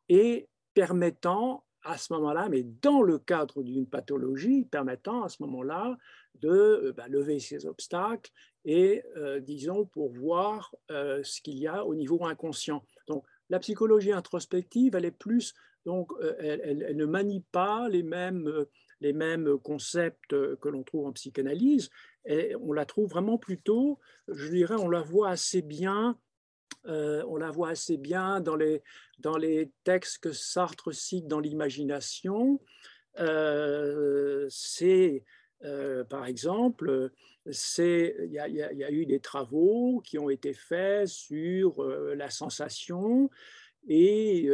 et 0.08 0.48
permettant 0.74 1.66
à 1.84 1.98
ce 1.98 2.14
moment-là, 2.14 2.48
mais 2.50 2.64
dans 2.64 3.02
le 3.02 3.20
cadre 3.20 3.62
d'une 3.62 3.86
pathologie, 3.86 4.66
permettant 4.66 5.24
à 5.24 5.30
ce 5.30 5.44
moment-là 5.44 5.98
de 6.36 6.50
euh, 6.50 6.94
bah, 6.96 7.08
lever 7.10 7.40
ces 7.40 7.66
obstacles 7.66 8.32
et, 8.64 9.04
euh, 9.18 9.42
disons, 9.42 9.86
pour 9.86 10.14
voir 10.14 10.74
ce 10.90 11.42
qu'il 11.42 11.60
y 11.60 11.68
a 11.68 11.86
au 11.86 11.94
niveau 11.94 12.24
inconscient. 12.26 12.84
Donc, 13.08 13.26
la 13.50 13.60
psychologie 13.60 14.14
introspective, 14.14 14.96
elle 14.96 15.06
est 15.06 15.12
plus, 15.12 15.54
donc, 15.86 16.12
elle, 16.40 16.96
ne 16.96 17.06
manie 17.06 17.44
pas 17.52 17.90
les 17.90 18.02
mêmes, 18.02 18.66
les 19.02 19.14
mêmes 19.14 19.58
concepts 19.60 20.30
que 20.30 20.70
l'on 20.70 20.84
trouve 20.84 21.08
en 21.08 21.12
psychanalyse, 21.12 21.90
on 22.60 22.74
la 22.74 22.86
trouve 22.86 23.10
vraiment 23.10 23.38
plutôt, 23.38 24.00
je 24.28 24.50
dirais, 24.50 24.76
on 24.76 24.90
la 24.90 25.02
voit 25.02 25.30
assez 25.30 25.62
bien, 25.62 26.18
euh, 26.88 27.24
on 27.28 27.38
la 27.38 27.52
voit 27.52 27.70
assez 27.70 27.98
bien 27.98 28.42
dans 28.42 28.56
les, 28.56 28.82
dans 29.20 29.38
les 29.38 29.72
textes 29.84 30.20
que 30.20 30.32
Sartre 30.32 30.94
cite 30.94 31.28
dans 31.28 31.40
l'imagination. 31.40 32.60
Euh, 33.20 34.48
c'est 34.50 35.24
par 36.10 36.28
exemple, 36.28 37.10
il 37.48 38.30
y, 38.30 38.40
a 38.40 38.92
eu 38.92 39.06
des 39.08 39.20
travaux 39.20 40.00
qui 40.06 40.20
ont 40.20 40.30
été 40.30 40.54
faits 40.54 41.08
sur 41.08 41.84
la 41.84 42.30
sensation 42.30 43.32
et 43.88 44.48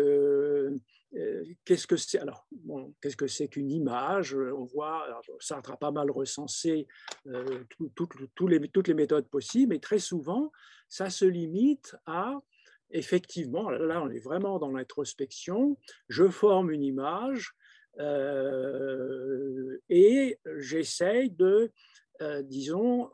qu'est-ce 1.66 1.88
que 1.88 1.98
c'est? 1.98 2.20
Alors, 2.20 2.48
qu'est-ce 3.02 3.18
que 3.18 3.28
c'est 3.28 3.48
qu'une 3.48 3.72
image? 3.72 4.36
On 4.36 4.66
voit, 4.66 5.22
Sartre 5.40 5.72
a 5.72 5.78
pas 5.78 5.92
mal 5.92 6.10
recensé 6.12 6.88
les, 7.26 8.70
toutes 8.70 8.88
les 8.88 8.94
méthodes 8.94 9.28
possibles, 9.28 9.74
mais 9.74 9.80
très 9.80 10.00
souvent, 10.00 10.52
ça 10.88 11.10
se 11.10 11.26
limite 11.26 11.96
à 12.06 12.40
effectivement, 12.94 13.70
là 13.70 14.02
on 14.02 14.10
est 14.10 14.20
vraiment 14.20 14.60
dans 14.60 14.72
l'introspection, 14.72 15.78
je 16.10 16.28
forme 16.28 16.72
une 16.72 16.84
image 16.84 17.54
euh, 18.00 19.78
et 19.90 20.40
j'essaye 20.58 21.32
de, 21.32 21.72
euh, 22.22 22.42
disons, 22.42 23.10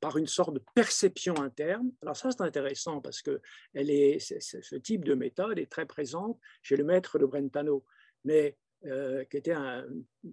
par 0.00 0.16
une 0.16 0.26
sorte 0.26 0.54
de 0.54 0.62
perception 0.74 1.36
interne. 1.40 1.92
Alors 2.02 2.16
ça 2.16 2.30
c'est 2.30 2.42
intéressant 2.42 3.00
parce 3.00 3.22
que 3.22 3.40
elle 3.74 3.90
est, 3.90 4.18
ce 4.18 4.76
type 4.76 5.04
de 5.04 5.14
méthode 5.14 5.58
est 5.58 5.70
très 5.70 5.86
présente 5.86 6.38
chez 6.62 6.76
le 6.76 6.84
maître 6.84 7.18
de 7.18 7.26
Brentano. 7.26 7.84
Mais 8.24 8.56
euh, 8.84 9.24
qui 9.24 9.38
était 9.38 9.52
un 9.52 9.84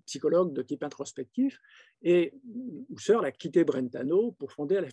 psychologue 0.06 0.54
de 0.54 0.62
type 0.62 0.84
introspectif, 0.84 1.60
et 2.02 2.34
Husserl 2.90 3.26
a 3.26 3.32
quitté 3.32 3.64
Brentano 3.64 4.34
pour 4.34 4.52
fonder 4.52 4.82
la 4.82 4.90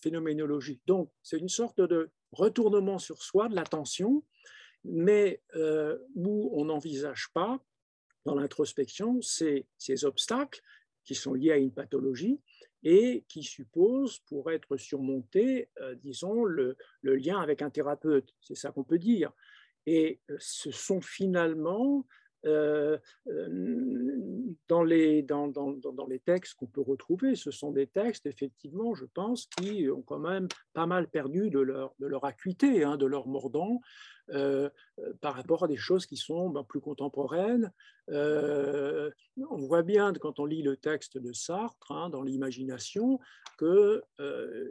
phénoménologie. 0.00 0.80
Donc, 0.86 1.10
c'est 1.20 1.38
une 1.38 1.48
sorte 1.48 1.80
de 1.80 2.10
retournement 2.30 2.98
sur 2.98 3.20
soi, 3.20 3.48
de 3.48 3.56
l'attention, 3.56 4.22
mais 4.84 5.42
euh, 5.56 5.98
où 6.14 6.50
on 6.52 6.66
n'envisage 6.66 7.28
pas, 7.34 7.60
dans 8.24 8.36
l'introspection, 8.36 9.20
ces, 9.20 9.66
ces 9.76 10.04
obstacles 10.04 10.62
qui 11.04 11.14
sont 11.14 11.34
liés 11.34 11.52
à 11.52 11.56
une 11.56 11.72
pathologie 11.72 12.40
et 12.82 13.24
qui 13.28 13.42
supposent, 13.42 14.18
pour 14.20 14.50
être 14.50 14.76
surmontés, 14.76 15.70
euh, 15.80 15.94
disons, 15.94 16.44
le, 16.44 16.76
le, 17.00 17.16
lien 17.16 17.40
avec 17.40 17.62
un 17.62 17.70
thérapeute. 17.70 18.34
C'est 18.40 18.54
ça 18.54 18.72
qu'on 18.72 18.84
peut 18.84 18.98
dire. 18.98 19.32
Et 19.86 20.20
ce 20.38 20.70
sont 20.70 21.00
finalement 21.00 22.06
euh, 22.46 22.98
euh, 23.28 24.54
dans, 24.68 24.82
les, 24.82 25.22
dans, 25.22 25.48
dans, 25.48 25.72
dans, 25.72 26.06
les 26.06 26.18
textes 26.18 26.54
qu'on 26.54 26.66
peut 26.66 26.80
retrouver, 26.80 27.36
ce 27.36 27.50
sont 27.50 27.72
des 27.72 27.86
textes, 27.86 28.26
effectivement, 28.26 28.94
je 28.94 29.06
pense, 29.06 29.46
qui 29.46 29.88
ont 29.90 30.02
quand 30.02 30.18
même 30.18 30.48
pas 30.72 30.86
mal 30.86 31.08
perdu 31.08 31.50
de 31.50 31.60
leur, 31.60 31.94
de 31.98 32.06
leur 32.06 32.24
acuité, 32.24 32.84
hein, 32.84 32.96
de 32.96 33.06
leur 33.06 33.26
mordant, 33.26 33.80
euh, 34.30 34.70
par 35.20 35.34
rapport 35.34 35.64
à 35.64 35.68
des 35.68 35.76
choses 35.76 36.06
qui 36.06 36.16
sont 36.16 36.50
ben, 36.50 36.64
plus 36.64 36.80
contemporaines. 36.80 37.72
on 38.08 39.56
voit 39.56 39.82
bien 39.82 40.12
quand 40.14 40.38
on 40.38 40.46
lit 40.46 40.62
le 40.62 40.76
texte 40.76 41.18
de 41.18 41.32
Sartre, 41.32 41.92
hein, 41.92 42.10
dans 42.10 42.22
l'imagination, 42.22 43.18
qu'il 43.58 44.02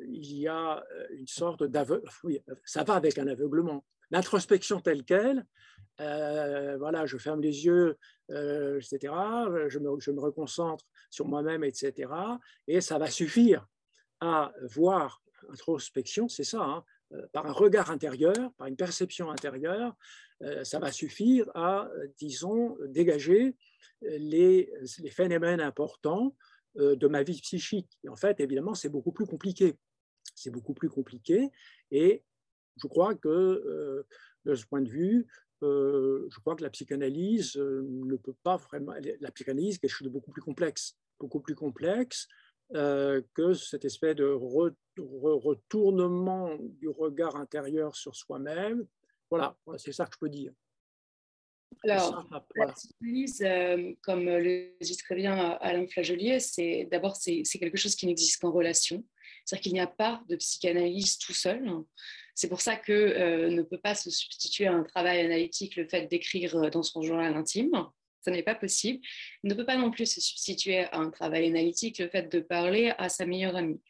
il 0.09 0.37
y 0.37 0.47
a 0.47 0.83
une 1.11 1.27
sorte 1.27 1.63
d'aveugle, 1.63 2.07
ça 2.65 2.83
va 2.83 2.95
avec 2.95 3.17
un 3.17 3.27
aveuglement. 3.27 3.83
L'introspection 4.13 4.79
telle 4.79 5.03
qu'elle, 5.03 5.43
euh, 5.99 6.77
voilà, 6.77 7.07
je 7.07 7.17
ferme 7.17 7.41
les 7.41 7.65
yeux, 7.65 7.97
euh, 8.29 8.79
etc. 8.79 9.11
Je 9.69 9.79
me, 9.79 10.19
reconcentre 10.19 10.85
sur 11.09 11.27
moi-même, 11.27 11.63
etc. 11.63 12.11
Et 12.67 12.79
ça 12.79 12.99
va 12.99 13.09
suffire 13.09 13.67
à 14.19 14.53
voir 14.69 15.23
introspection, 15.49 16.29
c'est 16.29 16.43
ça, 16.43 16.61
hein, 16.61 16.83
euh, 17.13 17.25
par 17.33 17.47
un 17.47 17.51
regard 17.51 17.89
intérieur, 17.89 18.53
par 18.59 18.67
une 18.67 18.75
perception 18.75 19.31
intérieure, 19.31 19.95
ça 20.63 20.77
va 20.77 20.91
suffire 20.91 21.49
à, 21.55 21.89
disons, 22.17 22.77
dégager 22.87 23.55
les, 24.01 24.69
phénomènes 25.09 25.61
importants 25.61 26.35
de 26.75 27.07
ma 27.07 27.23
vie 27.23 27.39
psychique. 27.39 27.97
En 28.09 28.17
fait, 28.17 28.41
évidemment, 28.41 28.73
c'est 28.73 28.89
beaucoup 28.89 29.13
plus 29.13 29.25
compliqué. 29.25 29.77
C'est 30.35 30.49
beaucoup 30.49 30.73
plus 30.73 30.89
compliqué. 30.89 31.49
Et 31.91 32.23
je 32.77 32.87
crois 32.87 33.15
que 33.15 34.05
de 34.45 34.55
ce 34.55 34.65
point 34.65 34.81
de 34.81 34.89
vue, 34.89 35.27
euh, 35.63 36.27
je 36.29 36.39
crois 36.39 36.55
que 36.55 36.63
la 36.63 36.69
psychanalyse 36.69 37.55
euh, 37.55 37.83
ne 37.87 38.15
peut 38.17 38.35
pas 38.43 38.57
vraiment. 38.57 38.93
La 39.21 39.31
psychanalyse 39.31 39.79
quelque 39.79 39.91
chose 39.91 40.05
de 40.05 40.11
beaucoup 40.11 40.31
plus 40.31 40.41
complexe, 40.41 40.97
beaucoup 41.19 41.39
plus 41.39 41.55
complexe 41.55 42.27
euh, 42.75 43.21
que 43.33 43.53
cette 43.53 43.85
espèce 43.85 44.15
de 44.15 44.25
retournement 44.25 46.57
du 46.59 46.89
regard 46.89 47.37
intérieur 47.37 47.95
sur 47.95 48.15
soi-même. 48.15 48.85
Voilà, 49.29 49.55
c'est 49.77 49.93
ça 49.93 50.05
que 50.05 50.11
je 50.13 50.19
peux 50.19 50.29
dire. 50.29 50.51
Alors, 51.83 52.27
la 52.55 52.71
psychanalyse, 52.73 53.43
comme 54.01 54.25
le 54.25 54.73
dit 54.79 54.97
très 54.97 55.15
bien 55.15 55.57
Alain 55.61 55.87
Flagelier, 55.87 56.39
c'est 56.39 56.87
d'abord 56.91 57.15
c'est 57.15 57.43
quelque 57.43 57.77
chose 57.77 57.95
qui 57.95 58.05
n'existe 58.05 58.39
qu'en 58.41 58.51
relation. 58.51 59.03
C'est-à-dire 59.45 59.63
qu'il 59.63 59.73
n'y 59.73 59.79
a 59.79 59.87
pas 59.87 60.21
de 60.29 60.35
psychanalyse 60.35 61.17
tout 61.17 61.33
seul. 61.33 61.67
C'est 62.35 62.49
pour 62.49 62.61
ça 62.61 62.75
que 62.75 62.91
euh, 62.91 63.49
ne 63.49 63.61
peut 63.61 63.77
pas 63.77 63.95
se 63.95 64.09
substituer 64.09 64.67
à 64.67 64.73
un 64.73 64.83
travail 64.83 65.19
analytique 65.19 65.75
le 65.75 65.87
fait 65.87 66.07
d'écrire 66.07 66.55
euh, 66.55 66.69
dans 66.69 66.83
son 66.83 67.01
journal 67.01 67.35
intime. 67.35 67.71
Ça 68.21 68.31
n'est 68.31 68.43
pas 68.43 68.55
possible. 68.55 68.99
Ne 69.43 69.53
peut 69.53 69.65
pas 69.65 69.77
non 69.77 69.91
plus 69.91 70.05
se 70.05 70.21
substituer 70.21 70.79
à 70.79 70.97
un 70.97 71.09
travail 71.09 71.47
analytique 71.47 71.99
le 71.99 72.07
fait 72.07 72.31
de 72.31 72.39
parler 72.39 72.93
à 72.97 73.09
sa 73.09 73.25
meilleure 73.25 73.55
amie. 73.55 73.81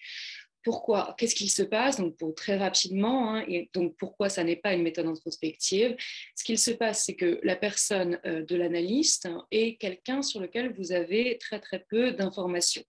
Pourquoi 0.64 1.14
Qu'est-ce 1.18 1.35
qu'il 1.35 1.49
se 1.49 1.64
passe 1.64 1.99
Donc, 1.99 2.35
très 2.35 2.57
rapidement, 2.57 3.35
hein, 3.35 3.45
donc 3.73 3.95
pourquoi 3.98 4.30
ça 4.30 4.44
n'est 4.44 4.56
pas 4.56 4.73
une 4.73 4.81
méthode 4.81 5.07
introspective 5.07 5.95
Ce 6.35 6.44
qu'il 6.44 6.57
se 6.57 6.72
passe, 6.72 7.03
c'est 7.06 7.15
que 7.15 7.40
la 7.44 7.56
personne 7.56 8.19
euh, 8.26 8.44
de 8.44 8.56
l'analyste 8.56 9.27
est 9.52 9.76
quelqu'un 9.76 10.22
sur 10.22 10.40
lequel 10.40 10.73
vous 10.73 10.94
avez 10.94 11.38
très 11.38 11.60
très 11.60 11.80
peu 11.90 12.11
d'informations. 12.11 12.84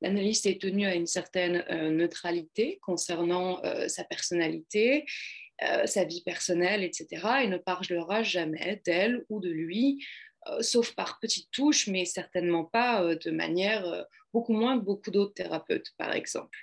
L'analyste 0.00 0.46
est 0.46 0.60
tenu 0.60 0.86
à 0.86 0.94
une 0.94 1.06
certaine 1.06 1.64
euh, 1.70 1.90
neutralité 1.90 2.78
concernant 2.82 3.62
euh, 3.64 3.88
sa 3.88 4.04
personnalité, 4.04 5.04
sa 5.86 6.04
vie 6.04 6.22
personnelle, 6.22 6.84
etc. 6.84 7.06
Et 7.42 7.48
ne 7.48 7.56
parlera 7.56 8.22
jamais 8.22 8.82
d'elle 8.84 9.24
ou 9.30 9.40
de 9.40 9.48
lui 9.48 10.04
sauf 10.60 10.94
par 10.94 11.18
petites 11.20 11.50
touches, 11.50 11.86
mais 11.86 12.04
certainement 12.04 12.64
pas 12.64 13.02
euh, 13.02 13.16
de 13.16 13.30
manière 13.30 13.86
euh, 13.86 14.02
beaucoup 14.32 14.52
moins 14.52 14.78
que 14.78 14.84
beaucoup 14.84 15.10
d'autres 15.10 15.34
thérapeutes, 15.34 15.92
par 15.96 16.12
exemple. 16.12 16.58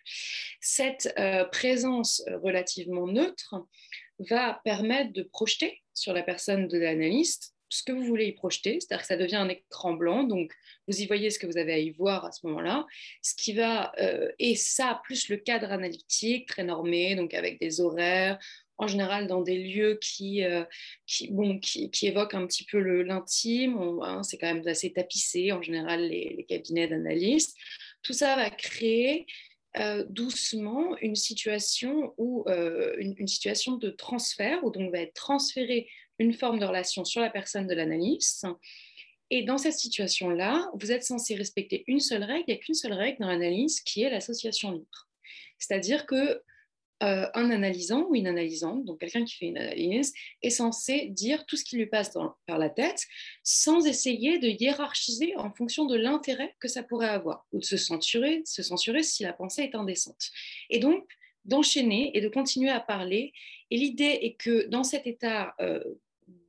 Cette 0.62 1.16
présence 1.52 2.24
relativement 2.44 3.08
neutre 3.08 3.56
va 4.20 4.62
permettre 4.64 5.12
de 5.12 5.24
projeter 5.24 5.82
sur 5.96 6.14
la 6.14 6.22
personne 6.22 6.68
de 6.68 6.78
l'analyste 6.78 7.56
ce 7.70 7.82
que 7.82 7.92
vous 7.92 8.04
voulez 8.04 8.28
y 8.28 8.32
projeter, 8.34 8.80
c'est-à-dire 8.80 9.02
que 9.02 9.08
ça 9.08 9.18
devient 9.18 9.38
un 9.38 9.50
écran 9.50 9.94
blanc, 9.94 10.22
donc 10.22 10.54
vous 10.88 11.02
y 11.02 11.08
voyez 11.08 11.32
ce 11.32 11.40
que 11.40 11.48
vous 11.48 11.58
avez 11.58 11.74
à 11.74 11.80
y 11.80 11.90
voir 11.90 12.26
à 12.26 12.32
ce 12.32 12.46
moment-là, 12.46 12.86
ce 13.24 13.34
qui 13.34 13.54
va, 13.54 13.92
et 14.38 14.56
ça, 14.56 15.02
plus 15.04 15.28
le 15.30 15.38
cadre 15.38 15.72
analytique 15.72 16.48
très 16.48 16.64
normé, 16.64 17.16
donc 17.16 17.34
avec 17.34 17.60
des 17.60 17.82
horaires, 17.82 18.38
en 18.78 18.88
général 18.88 19.28
dans 19.28 19.42
des 19.42 19.58
lieux 19.58 20.00
qui, 20.02 20.44
euh, 20.44 20.64
qui, 21.06 21.28
bon, 21.32 21.60
évoquent 22.02 22.34
un 22.34 22.48
petit 22.48 22.66
peu 22.66 22.80
l'intime. 23.04 23.78
Hein, 24.02 24.24
c'est 24.24 24.38
quand 24.38 24.54
même 24.54 24.68
assez 24.68 24.92
tapissé, 24.92 25.52
en 25.52 25.62
général, 25.62 26.08
les, 26.08 26.46
cabinets 26.48 26.88
d'analystes. 26.88 27.56
Tout 28.02 28.14
ça 28.14 28.36
va 28.36 28.50
créer 28.50 29.26
euh, 29.78 30.04
doucement 30.10 30.98
une 30.98 31.16
situation, 31.16 32.14
où, 32.18 32.44
euh, 32.48 32.96
une, 32.98 33.28
situation 33.28 33.78
de 33.78 33.90
transfert, 33.90 34.64
où 34.64 34.72
donc 34.72 34.92
va 34.92 35.00
être 35.00 35.14
transférée 35.14 35.88
une 36.20 36.34
forme 36.34 36.60
de 36.60 36.66
relation 36.66 37.06
sur 37.06 37.22
la 37.22 37.30
personne 37.30 37.68
de 37.68 37.74
l'analyste. 37.74 38.46
Et 39.30 39.44
dans 39.44 39.58
cette 39.58 39.74
situation-là, 39.74 40.70
vous 40.76 40.92
êtes 40.92 41.04
censé 41.04 41.36
respecter 41.36 41.84
une 41.88 42.00
seule 42.00 42.24
règle. 42.24 42.44
Il 42.48 42.54
n'y 42.54 42.60
a 42.60 42.62
qu'une 42.62 42.76
seule 42.76 42.94
règle 42.94 43.20
dans 43.20 43.28
l'analyse 43.28 43.82
qui 43.82 44.04
est 44.04 44.10
l'association 44.10 44.72
libre. 44.72 45.10
C'est-à-dire 45.58 46.06
que 46.06 46.42
euh, 47.04 47.28
un 47.34 47.52
analysant 47.52 48.08
ou 48.10 48.16
une 48.16 48.28
analysante, 48.28 48.86
donc 48.86 49.00
quelqu'un 49.00 49.26
qui 49.26 49.36
fait 49.36 49.48
une 49.48 49.58
analyse, 49.58 50.14
est 50.42 50.50
censé 50.50 51.08
dire 51.10 51.46
tout 51.46 51.58
ce 51.58 51.64
qui 51.64 51.76
lui 51.76 51.86
passe 51.86 52.12
par 52.48 52.58
la 52.58 52.70
tête 52.70 53.06
sans 53.44 53.86
essayer 53.86 54.40
de 54.40 54.48
hiérarchiser 54.48 55.36
en 55.36 55.52
fonction 55.52 55.86
de 55.86 55.96
l'intérêt 55.96 56.56
que 56.60 56.68
ça 56.68 56.82
pourrait 56.82 57.10
avoir 57.10 57.46
ou 57.52 57.60
de 57.60 57.66
se 57.66 57.78
censurer, 57.78 58.42
se 58.46 58.64
censurer 58.64 59.04
si 59.04 59.24
la 59.24 59.34
pensée 59.34 59.64
est 59.64 59.76
indécente. 59.76 60.30
Et 60.70 60.80
donc, 60.80 61.06
d'enchaîner 61.46 62.16
et 62.18 62.22
de 62.22 62.30
continuer 62.30 62.70
à 62.70 62.80
parler. 62.80 63.34
Et 63.70 63.78
l'idée 63.78 64.20
est 64.22 64.36
que 64.36 64.68
dans 64.68 64.84
cet 64.84 65.08
état 65.08 65.56
euh, 65.60 65.84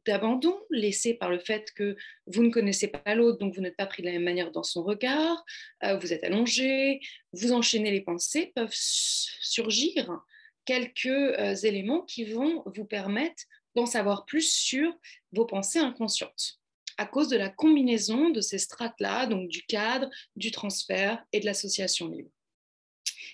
d'abandon 0.07 0.57
laissé 0.71 1.15
par 1.15 1.31
le 1.31 1.39
fait 1.39 1.73
que 1.73 1.97
vous 2.27 2.43
ne 2.43 2.51
connaissez 2.51 2.89
pas 2.89 3.15
l'autre, 3.15 3.39
donc 3.39 3.55
vous 3.55 3.61
n'êtes 3.61 3.77
pas 3.77 3.87
pris 3.87 4.03
de 4.03 4.07
la 4.07 4.13
même 4.13 4.25
manière 4.25 4.51
dans 4.51 4.63
son 4.63 4.83
regard, 4.83 5.45
euh, 5.83 5.97
vous 5.97 6.13
êtes 6.13 6.25
allongé, 6.25 7.01
vous 7.33 7.53
enchaînez 7.53 7.91
les 7.91 8.03
pensées, 8.03 8.53
peuvent 8.55 8.71
surgir 8.73 10.23
quelques 10.65 11.07
euh, 11.07 11.55
éléments 11.55 12.03
qui 12.03 12.25
vont 12.25 12.63
vous 12.67 12.85
permettre 12.85 13.43
d'en 13.75 13.87
savoir 13.87 14.25
plus 14.25 14.53
sur 14.53 14.93
vos 15.33 15.47
pensées 15.47 15.81
inconscientes 15.81 16.61
à 16.97 17.07
cause 17.07 17.29
de 17.29 17.37
la 17.37 17.49
combinaison 17.49 18.31
de 18.31 18.41
ces 18.41 18.59
strates-là, 18.59 19.27
donc 19.27 19.49
du 19.49 19.63
cadre, 19.65 20.09
du 20.37 20.51
transfert 20.51 21.25
et 21.33 21.41
de 21.41 21.47
l'association 21.47 22.09
libre. 22.09 22.31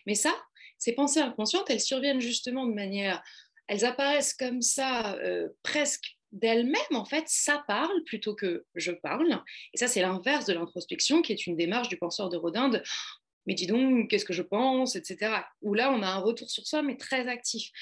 Mais 0.07 0.15
ça, 0.15 0.33
ces 0.79 0.93
pensées 0.93 1.21
inconscientes, 1.21 1.69
elles 1.69 1.81
surviennent 1.81 2.21
justement 2.21 2.67
de 2.67 2.73
manière, 2.73 3.23
elles 3.67 3.85
apparaissent 3.85 4.35
comme 4.35 4.63
ça, 4.63 5.15
euh, 5.17 5.49
presque 5.63 6.17
d'elle-même, 6.33 6.81
en 6.93 7.05
fait, 7.05 7.25
ça 7.27 7.63
parle 7.67 8.05
plutôt 8.05 8.35
que 8.35 8.65
je 8.77 8.93
parle. 8.93 9.43
Et 9.75 9.79
ça, 9.79 9.89
c'est 9.89 10.01
l'inverse 10.01 10.47
de 10.47 10.53
l'introspection, 10.53 11.23
qui 11.23 11.33
est 11.33 11.47
une 11.47 11.57
démarche 11.57 11.89
du 11.89 11.97
penseur 11.97 12.29
de 12.29 12.37
Rodin 12.37 12.69
de 12.69 12.83
mais 13.51 13.55
dis 13.55 13.67
donc, 13.67 14.09
qu'est-ce 14.09 14.25
que 14.25 14.33
je 14.33 14.43
pense, 14.43 14.95
etc. 14.95 15.33
Où 15.61 15.75
là, 15.75 15.93
on 15.93 16.03
a 16.03 16.07
un 16.07 16.19
retour 16.21 16.49
sur 16.49 16.65
soi, 16.69 16.83
mais 16.83 16.97
très 16.97 17.27
actif. 17.27 17.73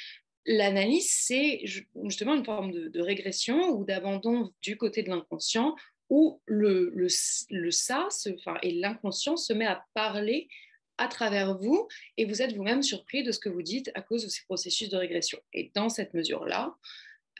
L'analyse, 0.46 1.12
c'est 1.12 1.60
justement 2.06 2.34
une 2.34 2.44
forme 2.44 2.72
de, 2.72 3.00
régression 3.02 3.68
ou 3.72 3.84
d'abandon 3.84 4.50
du 4.62 4.78
côté 4.78 5.02
de 5.02 5.10
l'inconscient, 5.10 5.76
où 6.08 6.40
le, 6.46 7.06
ça 7.08 8.08
enfin, 8.34 8.56
et 8.62 8.72
l'inconscient 8.72 9.36
se 9.36 9.52
met 9.52 9.66
à 9.66 9.84
parler 9.92 10.48
à 10.96 11.06
travers 11.06 11.58
vous 11.58 11.86
et 12.16 12.24
vous 12.24 12.40
êtes 12.40 12.54
vous-même 12.56 12.82
surpris 12.82 13.22
de 13.22 13.30
ce 13.30 13.38
que 13.38 13.50
vous 13.50 13.60
dites 13.60 13.90
à 13.94 14.00
cause 14.00 14.24
de 14.24 14.30
ces 14.30 14.44
processus 14.44 14.88
de 14.88 14.96
régression. 14.96 15.38
Et 15.52 15.70
dans 15.74 15.90
cette 15.90 16.14
mesure-là, 16.14 16.74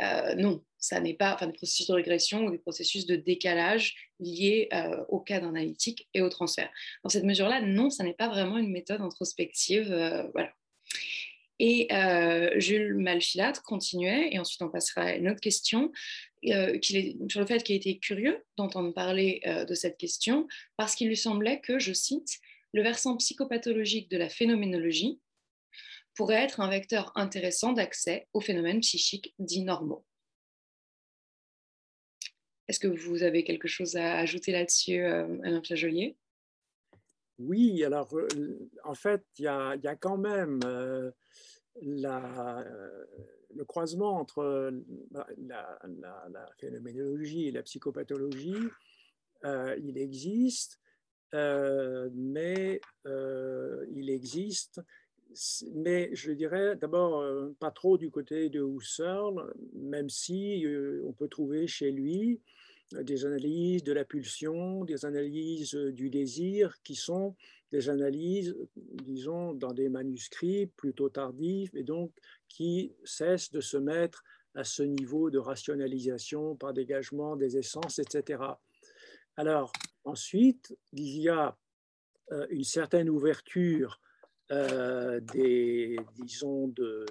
euh, 0.03 0.35
non, 0.35 0.63
ça 0.79 1.01
n'est 1.01 1.15
pas 1.15 1.35
enfin, 1.35 1.47
des 1.47 1.53
processus 1.53 1.87
de 1.87 1.95
régression 1.95 2.45
ou 2.45 2.51
des 2.51 2.59
processus 2.59 3.07
de 3.07 3.17
décalage 3.17 3.97
liés 4.21 4.69
euh, 4.73 5.05
au 5.09 5.21
cadre 5.21 5.49
analytique 5.49 6.09
et 6.15 6.23
au 6.23 6.29
transfert. 6.29 6.71
Dans 7.03 7.11
cette 7.11 7.25
mesure-là, 7.25 7.63
non, 7.63 7.91
ça 7.91 8.05
n'est 8.05 8.15
pas 8.15 8.29
vraiment 8.29 8.59
une 8.59 8.71
méthode 8.71 9.01
introspective. 9.01 9.91
Euh, 9.93 10.25
voilà. 10.33 10.53
Et 11.61 11.89
Jules 12.61 12.95
Malfilâtre 12.95 13.65
continuait, 13.65 14.29
et 14.31 14.39
ensuite 14.39 14.63
on 14.63 14.69
passera 14.69 15.01
à 15.03 15.15
une 15.17 15.29
autre 15.29 15.41
question, 15.41 15.91
est, 16.45 16.81
sur 17.29 17.41
le 17.41 17.47
fait 17.47 17.65
qu'il 17.65 17.75
était 17.75 17.97
curieux 17.97 18.45
d'entendre 18.57 18.95
parler 18.95 19.41
de 19.45 19.75
cette 19.75 19.99
question, 19.99 20.47
parce 20.77 20.95
qu'il 20.95 21.09
lui 21.09 21.17
semblait 21.17 21.61
que, 21.61 21.81
je 21.81 21.93
cite, 21.93 22.39
le 22.73 22.83
versant 22.85 23.17
psychopathologique 23.17 24.09
de 24.09 24.19
la 24.19 24.29
phénoménologie 24.29 25.19
pourrait 26.15 26.43
être 26.43 26.61
un 26.61 26.69
vecteur 26.69 27.13
intéressant 27.15 27.73
d'accès 27.73 28.29
aux 28.33 28.41
phénomènes 28.41 28.81
psychiques 28.81 29.35
dits 29.39 29.63
normaux. 29.63 30.05
Est-ce 32.69 32.81
que 32.81 32.89
vous 32.89 33.23
avez 33.23 33.45
quelque 33.45 33.67
chose 33.67 33.97
à 33.97 34.19
ajouter 34.19 34.53
là-dessus, 34.53 35.01
euh, 35.03 35.39
Alain 35.43 35.63
Flajolier 35.63 36.17
Oui, 37.39 37.83
alors 37.83 38.15
euh, 38.15 38.29
en 38.85 38.95
fait, 38.95 39.25
il 39.39 39.45
y, 39.45 39.49
a, 39.49 39.97
quand 39.99 40.19
même 40.19 40.61
euh, 40.65 41.11
le 41.81 43.65
croisement 43.65 44.19
entre 44.19 44.71
la, 45.39 45.79
phénoménologie 46.59 47.49
et 47.49 47.53
la 47.53 47.63
psychopathologie. 47.63 48.69
il 49.45 49.97
existe, 49.97 50.79
mais 51.33 52.81
il 53.07 54.11
existe 54.11 54.81
mais 55.75 56.11
je 56.15 56.33
dirais 56.33 56.77
d'abord 56.77 57.21
euh, 57.21 57.55
pas 57.61 57.71
trop 57.71 57.99
du 57.99 58.11
côté 58.11 58.49
de 58.49 58.63
Husserl, 58.63 59.53
même 59.75 60.09
si 60.09 60.65
euh, 60.65 61.03
on 61.07 61.13
peut 61.13 61.29
trouver 61.29 61.67
chez 61.67 61.91
lui 61.91 62.35
euh, 62.35 62.58
des 62.93 63.27
analyses 63.27 63.83
de 63.85 63.93
la 63.93 64.05
pulsion, 64.05 64.85
des 64.85 65.05
analyses 65.05 65.75
du 65.75 66.11
désir, 66.11 66.75
qui 66.83 66.95
sont 66.95 67.37
des 67.71 67.91
analyses, 67.91 68.57
disons, 68.77 69.53
dans 69.53 69.73
des 69.73 69.89
manuscrits 69.89 70.67
plutôt 70.67 71.11
tardifs 71.11 71.75
et 71.75 71.83
donc 71.83 72.13
qui 72.49 72.95
cessent 73.05 73.51
de 73.53 73.61
se 73.61 73.77
mettre 73.77 74.25
à 74.55 74.65
ce 74.65 74.83
niveau 74.83 75.31
de 75.31 75.39
rationalisation 75.39 76.57
par 76.57 76.73
dégagement 76.73 77.37
des 77.37 77.59
essences, 77.59 77.99
etc. 77.99 78.43
Alors, 79.37 79.71
ensuite, 80.05 80.77
il 80.93 81.21
y 81.21 81.29
a 81.29 81.57
une 82.51 82.65
certaine 82.65 83.09
ouverture 83.09 84.01
euh, 84.51 85.21
des, 85.21 85.99
disons, 86.15 86.69
de, 86.69 87.05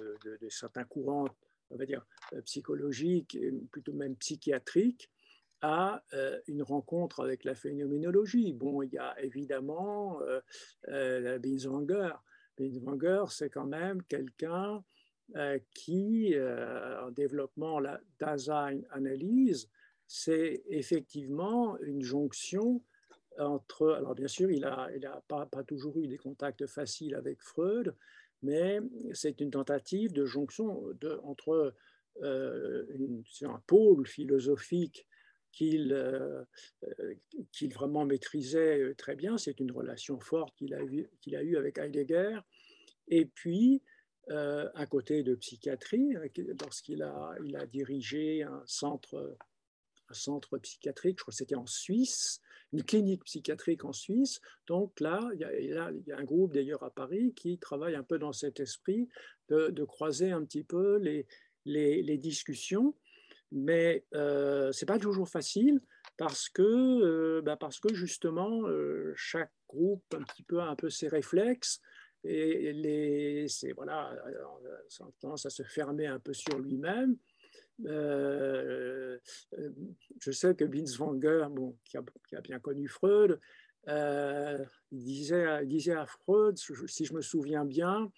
certains 0.48 0.82
courants, 0.84 1.28
on 1.70 1.76
va 1.76 1.86
dire, 1.86 2.04
euh, 2.32 2.40
psychologiques, 2.42 3.38
plutôt 3.70 3.92
même 3.92 4.16
psychiatriques, 4.16 5.08
à 5.60 6.02
euh, 6.14 6.38
une 6.46 6.62
rencontre 6.62 7.22
avec 7.22 7.44
la 7.44 7.54
phénoménologie. 7.54 8.52
Bon, 8.52 8.82
il 8.82 8.92
y 8.92 8.98
a 8.98 9.20
évidemment 9.20 10.20
euh, 10.88 11.38
Binswanger. 11.38 12.12
Binswanger, 12.56 13.24
c'est 13.30 13.50
quand 13.50 13.66
même 13.66 14.02
quelqu'un 14.04 14.82
qui, 15.74 16.34
en 16.38 17.10
développement 17.10 17.80
la 17.80 18.00
Dasein-analyse, 18.18 19.68
c'est 20.06 20.62
effectivement 20.70 21.78
une 21.80 22.02
jonction 22.02 22.82
entre, 23.38 23.92
alors 23.92 24.14
bien 24.14 24.26
sûr, 24.26 24.50
il 24.50 24.62
n'a 24.62 25.22
pas, 25.28 25.46
toujours 25.66 25.98
eu 25.98 26.08
des 26.08 26.16
contacts 26.16 26.66
faciles 26.66 27.14
avec 27.14 27.42
Freud, 27.42 27.94
mais 28.42 28.80
c'est 29.12 29.40
une 29.40 29.50
tentative 29.50 30.12
de 30.12 30.24
jonction 30.24 30.82
entre 31.22 31.74
euh, 32.22 32.84
un 33.42 33.62
pôle 33.66 34.06
philosophique 34.06 35.06
qu'il 35.52 35.92
euh, 35.92 36.44
qu'il 37.52 37.72
vraiment 37.72 38.04
maîtrisait 38.04 38.94
très 38.94 39.16
bien, 39.16 39.38
c'est 39.38 39.60
une 39.60 39.72
relation 39.72 40.20
forte 40.20 40.54
qu'il 40.56 40.74
a, 40.74 40.80
qu'il 41.20 41.36
a 41.36 41.42
eue 41.42 41.56
avec 41.56 41.78
Heidegger, 41.78 42.38
et 43.08 43.24
puis 43.24 43.82
euh, 44.30 44.68
un 44.74 44.86
côté 44.86 45.22
de 45.22 45.34
psychiatrie, 45.34 46.14
lorsqu'il 46.60 47.02
a, 47.02 47.34
il 47.44 47.56
a 47.56 47.64
dirigé 47.64 48.42
un 48.42 48.62
centre, 48.66 49.38
un 50.10 50.14
centre 50.14 50.58
psychiatrique, 50.58 51.18
je 51.18 51.22
crois 51.22 51.32
que 51.32 51.36
c'était 51.36 51.54
en 51.54 51.66
Suisse, 51.66 52.42
une 52.72 52.82
clinique 52.82 53.24
psychiatrique 53.24 53.84
en 53.86 53.92
Suisse. 53.92 54.40
Donc 54.66 55.00
là, 55.00 55.26
il 55.32 55.40
y 55.40 55.44
a, 55.44 55.58
il 55.58 56.06
y 56.06 56.12
a 56.12 56.18
un 56.18 56.24
groupe 56.24 56.52
d'ailleurs 56.52 56.82
à 56.82 56.90
Paris 56.90 57.32
qui 57.34 57.58
travaille 57.58 57.94
un 57.94 58.02
peu 58.02 58.18
dans 58.18 58.34
cet 58.34 58.60
esprit 58.60 59.08
de, 59.48 59.84
croiser 59.84 60.30
un 60.30 60.44
petit 60.44 60.62
peu 60.64 60.98
les, 60.98 61.26
les, 61.64 62.18
discussions. 62.18 62.94
Mais 63.50 64.04
euh, 64.14 64.72
ce 64.72 64.84
n'est 64.84 64.86
pas 64.86 64.98
toujours 64.98 65.28
facile 65.28 65.80
parce 66.18 66.48
que, 66.48 66.62
euh, 66.62 67.42
bah 67.42 67.56
parce 67.56 67.80
que 67.80 67.94
justement, 67.94 68.66
euh, 68.66 69.12
chaque 69.16 69.52
groupe 69.68 70.04
un 70.14 70.22
petit 70.24 70.42
peu 70.42 70.60
a 70.60 70.66
un 70.66 70.74
peu 70.74 70.90
ses 70.90 71.08
réflexes 71.08 71.80
et 72.24 72.72
les, 72.72 73.46
voilà, 73.76 74.12
ça 74.88 75.04
a 75.04 75.08
tendance 75.20 75.46
à 75.46 75.50
se 75.50 75.62
fermer 75.62 76.06
un 76.06 76.18
peu 76.18 76.34
sur 76.34 76.58
lui-même. 76.58 77.16
Euh, 77.86 79.16
je 80.20 80.32
sais 80.32 80.56
que 80.56 80.64
Binswanger, 80.64 81.46
bon, 81.50 81.78
qui, 81.84 81.96
a, 81.96 82.40
bien 82.40 82.58
connu 82.58 82.88
Freud, 82.88 83.38
disait, 84.90 85.64
disait, 85.64 85.94
à 85.94 86.06
Freud, 86.06 86.58
si 86.58 87.04
je 87.04 87.14
me 87.14 87.22
souviens 87.22 87.64
bien, 87.64 88.10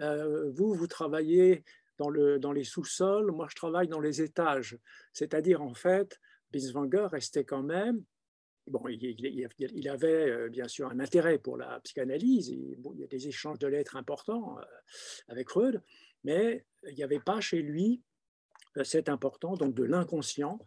vous, 0.00 0.72
vous 0.72 0.86
travaillez 0.86 1.62
dans, 1.98 2.10
le, 2.10 2.38
dans 2.38 2.52
les 2.52 2.64
sous-sols, 2.64 3.30
moi 3.32 3.46
je 3.50 3.56
travaille 3.56 3.88
dans 3.88 4.00
les 4.00 4.22
étages. 4.22 4.78
C'est-à-dire, 5.12 5.62
en 5.62 5.74
fait, 5.74 6.20
Binswanger 6.52 7.06
restait 7.10 7.44
quand 7.44 7.62
même 7.62 8.02
Bon, 8.66 8.80
il, 8.88 9.88
avait 9.90 10.48
bien 10.48 10.68
sûr 10.68 10.88
un 10.88 10.98
intérêt 10.98 11.36
pour 11.36 11.58
la 11.58 11.80
psychanalyse, 11.80 12.48
il 12.48 12.78
y 12.96 13.04
a 13.04 13.06
des 13.06 13.28
échanges 13.28 13.58
de 13.58 13.66
lettres 13.66 13.94
importants 13.94 14.56
avec 15.28 15.50
Freud, 15.50 15.82
mais 16.24 16.64
il 16.88 16.94
n'y 16.94 17.02
avait 17.02 17.20
pas 17.20 17.42
chez 17.42 17.60
lui 17.60 18.00
c'est 18.82 19.08
important, 19.08 19.54
donc 19.54 19.74
de 19.74 19.84
l'inconscient, 19.84 20.58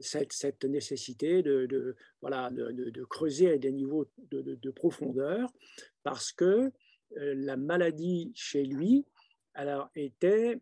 cette, 0.00 0.64
nécessité 0.64 1.42
de, 1.42 1.94
voilà, 2.20 2.50
de, 2.50 3.04
creuser 3.04 3.52
à 3.52 3.58
des 3.58 3.70
niveaux 3.70 4.10
de, 4.30 4.70
profondeur, 4.70 5.52
parce 6.02 6.32
que 6.32 6.72
euh, 7.18 7.34
la 7.36 7.56
maladie 7.56 8.32
chez 8.34 8.64
lui 8.64 9.06
alors, 9.54 9.90
était 9.94 10.56
euh, 10.56 10.58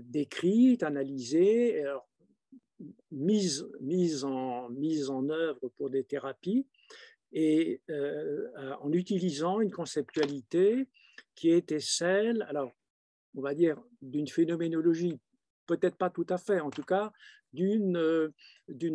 décrite, 0.00 0.82
analysée, 0.82 1.84
mise, 3.10 4.24
en, 4.24 5.28
œuvre 5.28 5.68
pour 5.76 5.90
des 5.90 6.04
thérapies, 6.04 6.66
et 7.32 7.80
euh, 7.90 8.48
en 8.80 8.92
utilisant 8.92 9.60
une 9.60 9.70
conceptualité 9.70 10.88
qui 11.34 11.50
était 11.50 11.80
celle, 11.80 12.42
alors 12.48 12.72
on 13.34 13.40
va 13.40 13.54
dire, 13.54 13.80
d'une 14.02 14.26
phénoménologie 14.26 15.20
peut-être 15.66 15.96
pas 15.96 16.10
tout 16.10 16.26
à 16.28 16.38
fait, 16.38 16.58
en 16.58 16.70
tout 16.70 16.82
cas, 16.82 17.12
d'une 17.52 17.96
euh, 17.96 18.30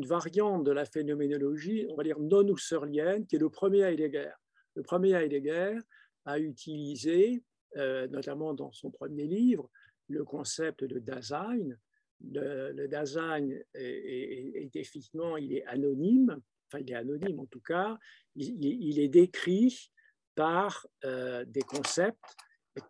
variante 0.06 0.66
de 0.66 0.72
la 0.72 0.86
phénoménologie, 0.86 1.88
on 1.90 1.96
va 1.96 2.04
dire 2.04 2.20
non 2.20 2.46
husserlienne, 2.46 3.26
qui 3.26 3.38
est 3.38 3.40
le 3.40 3.50
premier 3.50 3.82
Heidegger. 3.82 4.32
Le 4.76 4.84
premier 4.84 5.14
Heidegger 5.14 5.78
a 6.26 6.38
utilisé, 6.38 7.44
euh, 7.78 8.08
notamment 8.08 8.54
dans 8.54 8.74
son 8.74 8.92
premier 8.92 9.26
livre, 9.26 9.70
le 10.08 10.24
concept 10.24 10.84
de 10.84 11.00
Dasein. 11.00 11.78
Le, 12.22 12.88
Dasein 12.88 13.50
est, 13.74 14.70
effectivement, 14.74 15.38
il 15.38 15.54
est 15.54 15.66
anonyme, 15.66 16.40
enfin 16.68 16.80
il 16.80 16.92
est 16.92 16.96
anonyme 16.96 17.40
en 17.40 17.46
tout 17.46 17.62
cas, 17.62 17.98
il, 18.36 19.00
est 19.00 19.08
décrit 19.08 19.92
par 20.36 20.88
euh, 21.04 21.46
des 21.46 21.62
concepts 21.62 22.36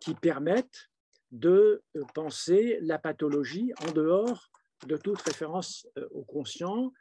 qui 0.00 0.14
permettent 0.14 0.90
de 1.30 1.82
euh, 1.96 2.02
penser 2.14 2.78
la 2.82 2.98
pathologie 2.98 3.72
en 3.86 3.92
dehors 3.92 4.50
de 4.86 4.96
toute 4.96 5.20
référence 5.22 5.86
euh, 5.98 6.08
au 6.10 6.24
conscient, 6.24 6.92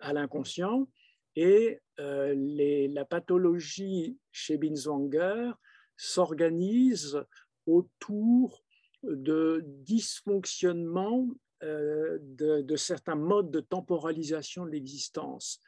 à 0.00 0.12
l'inconscient. 0.12 0.88
Et 1.36 1.80
la 1.96 3.04
pathologie 3.04 4.18
chez 4.32 4.58
Binswanger 4.58 5.52
s'organise 5.96 7.22
autour 7.64 8.64
de 9.02 9.62
dysfonctionnements 9.64 11.28
de, 11.60 12.76
certains 12.76 13.16
modes 13.16 13.50
de 13.50 13.60
temporalisation 13.60 14.64
de 14.64 14.70
l'existence. 14.70 15.60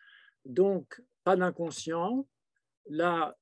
Donc, 0.45 1.03
pas 1.25 1.37
d'inconscient. 1.37 2.27
Là, 2.89 3.37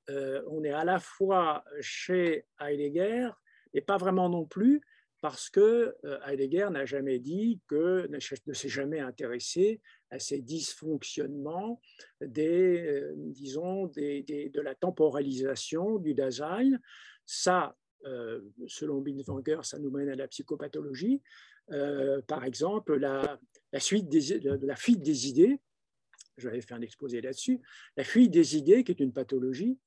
on 0.47 0.65
est 0.65 0.73
à 0.73 0.85
la 0.85 0.99
fois 0.99 1.65
chez 1.81 2.47
Heidegger 2.61 3.29
et 3.75 3.81
pas 3.81 3.99
vraiment 3.99 4.29
non 4.29 4.47
plus, 4.47 4.81
parce 5.21 5.51
que 5.51 5.97
Heidegger 6.27 6.69
n'a 6.71 6.85
jamais 6.85 7.19
dit 7.19 7.61
que 7.67 8.07
ne 8.09 8.53
s'est 8.55 8.69
jamais 8.69 9.01
intéressé 9.01 9.81
à 10.11 10.19
ces 10.19 10.41
dysfonctionnements 10.41 11.81
des, 12.21 13.03
disons, 13.17 13.87
de 13.87 14.61
la 14.61 14.75
temporalisation 14.75 15.99
du 15.99 16.15
Dasein. 16.15 16.79
Ça, 17.27 17.77
selon 18.67 19.01
Binswanger, 19.01 19.61
ça 19.63 19.79
nous 19.79 19.91
mène 19.91 20.09
à 20.09 20.17
la 20.17 20.29
psychopathologie. 20.29 21.21
par 22.27 22.45
exemple, 22.45 22.97
la, 22.97 23.39
fuite 23.81 24.09
des 24.09 25.29
idées, 25.29 25.59
j'avais 26.37 26.61
fait 26.61 26.75
un 26.75 26.81
exposé 26.81 27.21
là-dessus, 27.21 27.61
la 27.97 28.05
fuite 28.05 28.31
des 28.31 28.57
idées, 28.57 28.85
qui 28.85 28.93
est 28.93 29.01
une 29.01 29.13
pathologie, 29.13 29.79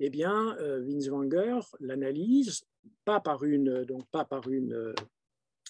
eh 0.00 0.10
bien, 0.10 0.56
Winswanger 0.80 1.60
l'analyse 1.80 2.64
pas 3.04 3.20
par 3.20 3.44
une, 3.44 3.84
donc 3.84 4.08
pas 4.10 4.24
par 4.24 4.48
une, 4.48 4.94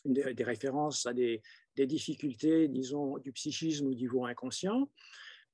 des, 0.04 0.44
références 0.44 1.06
à 1.06 1.12
des, 1.12 1.42
difficultés, 1.76 2.68
disons, 2.68 3.18
du 3.18 3.32
psychisme 3.32 3.86
au 3.86 3.94
niveau 3.94 4.24
inconscient, 4.26 4.88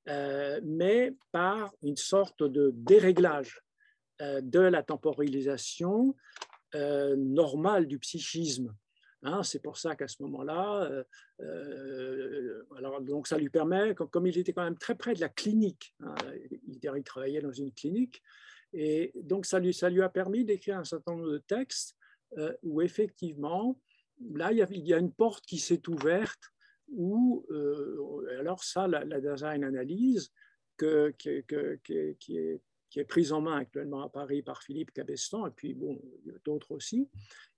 euh, 0.07 0.59
mais 0.63 1.13
par 1.31 1.73
une 1.83 1.97
sorte 1.97 2.43
de 2.43 2.71
déréglage 2.75 3.61
euh, 3.61 3.64
de 4.19 4.59
la 4.59 4.83
temporalisation 4.83 6.15
euh, 6.73 7.15
normale 7.15 7.87
du 7.87 7.99
psychisme. 7.99 8.75
Hein, 9.23 9.43
c'est 9.43 9.61
pour 9.61 9.77
ça 9.77 9.95
qu'à 9.95 10.07
ce 10.07 10.21
moment-là, 10.23 11.03
alors 12.77 13.01
donc 13.01 13.27
ça 13.27 13.37
lui 13.37 13.49
permet, 13.49 13.95
comme, 13.95 14.27
il 14.27 14.37
était 14.37 14.53
quand 14.53 14.63
même 14.63 14.77
très 14.77 14.93
près 14.95 15.15
de 15.15 15.21
la 15.21 15.29
clinique, 15.29 15.95
hein, 16.01 16.13
il, 16.67 16.79
il 16.83 17.03
travaillait 17.03 17.41
dans 17.41 17.51
une 17.51 17.71
clinique, 17.71 18.21
et 18.77 19.13
donc, 19.15 19.45
ça 19.45 19.59
lui, 19.59 19.73
ça 19.73 19.89
lui 19.89 20.01
a 20.01 20.09
permis 20.09 20.43
d'écrire 20.43 20.77
un 20.77 20.83
certain 20.83 21.13
nombre 21.13 21.31
de 21.31 21.37
textes 21.37 21.95
euh, 22.37 22.53
où 22.61 22.81
effectivement, 22.81 23.79
là, 24.31 24.51
il 24.51 24.57
y, 24.85 24.93
a, 24.93 24.97
une 24.97 25.13
porte 25.13 25.45
qui 25.45 25.59
s'est 25.59 25.87
ouverte 25.87 26.51
où, 26.89 27.45
euh, 27.51 28.37
alors 28.37 28.65
ça, 28.65 28.87
la, 28.87 29.21
design 29.21 29.63
analyse, 29.63 30.29
que, 30.75 31.11
qui, 31.17 31.29
est, 31.29 32.61
qui, 32.89 32.99
est, 32.99 33.05
prise 33.05 33.31
en 33.33 33.41
main 33.41 33.57
actuellement 33.57 34.01
à 34.01 34.09
Paris 34.09 34.41
par 34.41 34.63
Philippe 34.63 34.91
Cabestan, 34.91 35.47
et 35.47 35.51
puis 35.51 35.73
bon, 35.73 36.01
d'autres 36.43 36.71
aussi, 36.71 37.09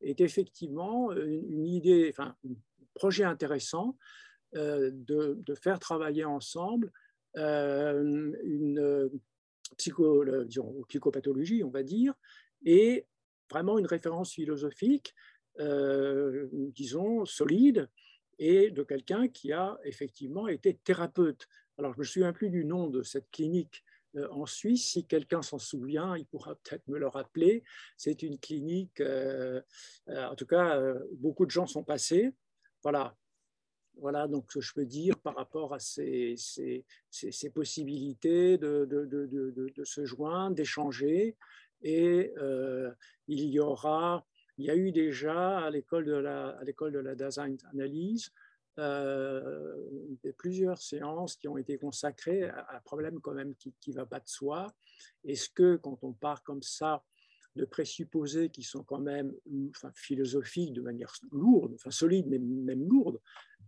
est 0.02 0.22
effectivement 0.22 1.12
une, 1.12 1.66
idée, 1.66 2.08
enfin, 2.10 2.36
un 2.48 2.56
projet 2.94 3.24
intéressant 3.24 3.98
euh, 4.56 4.90
de, 4.94 5.56
faire 5.56 5.80
travailler 5.80 6.26
ensemble 6.26 6.91
une 7.36 9.10
psycho, 9.76 10.26
disons, 10.45 10.84
psychopathologie, 10.88 11.64
on 11.64 11.70
va 11.70 11.84
dire, 11.84 12.14
et 12.66 13.06
vraiment 13.49 13.78
une 13.78 13.86
référence 13.86 14.34
philosophique, 14.34 15.14
euh, 15.60 16.48
disons, 16.52 17.26
solide, 17.26 17.90
et 18.40 18.70
de 18.70 18.84
quelqu'un 18.84 19.28
qui 19.28 19.52
a 19.52 19.80
effectivement 19.84 20.48
été 20.48 20.76
thérapeute. 20.76 21.48
Alors, 21.78 21.94
je 21.94 21.98
ne 21.98 22.02
me 22.02 22.06
souviens 22.06 22.34
plus 22.34 22.49
du 22.49 22.66
nom 22.66 22.88
de 22.88 23.02
cette 23.02 23.30
clinique 23.32 23.84
euh, 23.84 23.86
en 24.31 24.45
Suisse. 24.45 24.91
Si 24.91 25.05
quelqu'un 25.05 25.41
s'en 25.41 25.59
souvient, 25.59 26.15
il 26.17 26.25
pourra 26.25 26.55
peut-être 26.55 26.88
me 26.88 26.97
le 26.97 27.07
rappeler. 27.07 27.63
C'est 27.97 28.23
une 28.23 28.39
clinique, 28.39 28.99
euh, 29.01 29.61
en 30.07 30.35
tout 30.35 30.47
cas, 30.47 30.81
beaucoup 31.13 31.45
de 31.45 31.51
gens 31.51 31.67
sont 31.67 31.84
passés. 31.84 32.34
Voilà, 32.84 33.15
voilà 33.99 34.27
donc 34.27 34.51
ce 34.51 34.59
que 34.59 34.65
je 34.65 34.73
peux 34.73 34.85
dire 34.85 35.17
par 35.19 35.35
rapport 35.35 35.73
à 35.73 35.79
ces, 35.79 36.35
ces, 36.38 36.85
ces, 37.09 37.49
possibilités 37.49 38.57
de, 38.57 38.85
de, 38.85 39.05
de, 39.05 39.71
de, 39.75 39.84
se 39.84 40.05
joindre, 40.05 40.55
d'échanger. 40.55 41.35
Et 41.81 42.34
euh, 42.38 42.91
il 43.27 43.45
y 43.45 43.59
aura, 43.59 44.25
il 44.57 44.65
y 44.65 44.69
a 44.69 44.75
eu 44.75 44.91
déjà 44.91 45.59
à 45.59 45.69
l'école 45.69 46.05
de 46.05 46.13
la, 46.13 46.49
à 46.49 46.63
l'école 46.63 46.91
de 46.91 46.99
la 46.99 47.15
design 47.15 47.57
analyse 47.71 48.31
euh, 48.80 49.76
plusieurs 50.38 50.82
séances 50.82 51.36
qui 51.36 51.48
ont 51.48 51.58
été 51.58 51.78
consacrées 51.78 52.44
à 52.44 52.76
un 52.76 52.82
problème 52.82 53.20
quand 53.22 53.34
même 53.34 53.56
qui 53.56 53.74
ne 53.88 53.95
va 53.95 54.06
pas 54.06 54.20
de 54.20 54.28
soi. 54.28 54.68
Est-ce 55.24 55.49
que 55.49 55.78
quand 55.78 56.04
on 56.04 56.14
part 56.14 56.44
comme 56.44 56.62
ça 56.62 57.04
de 57.56 57.66
présupposés 57.66 58.49
qui 58.49 58.62
sont 58.62 58.84
quand 58.84 58.99
même 58.99 59.34
philosophiques 59.95 60.74
de 60.74 60.82
manière 60.82 61.12
lourde, 61.32 61.74
enfin 61.74 61.91
solide, 61.91 62.28
mais 62.28 62.38
même 62.40 62.88
lourde, 62.88 63.20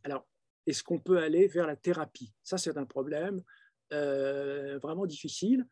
alors 0.04 0.28
est-ce 0.68 0.84
qu'on 0.84 1.00
peut 1.00 1.18
aller 1.18 1.48
vers 1.48 1.66
la 1.66 1.76
thérapie? 1.76 2.32
Ça, 2.44 2.60
c'est 2.60 2.78
un 2.78 2.86
problème 2.86 3.42
euh, 3.92 4.78
vraiment 4.80 5.08
difficile. 5.08 5.66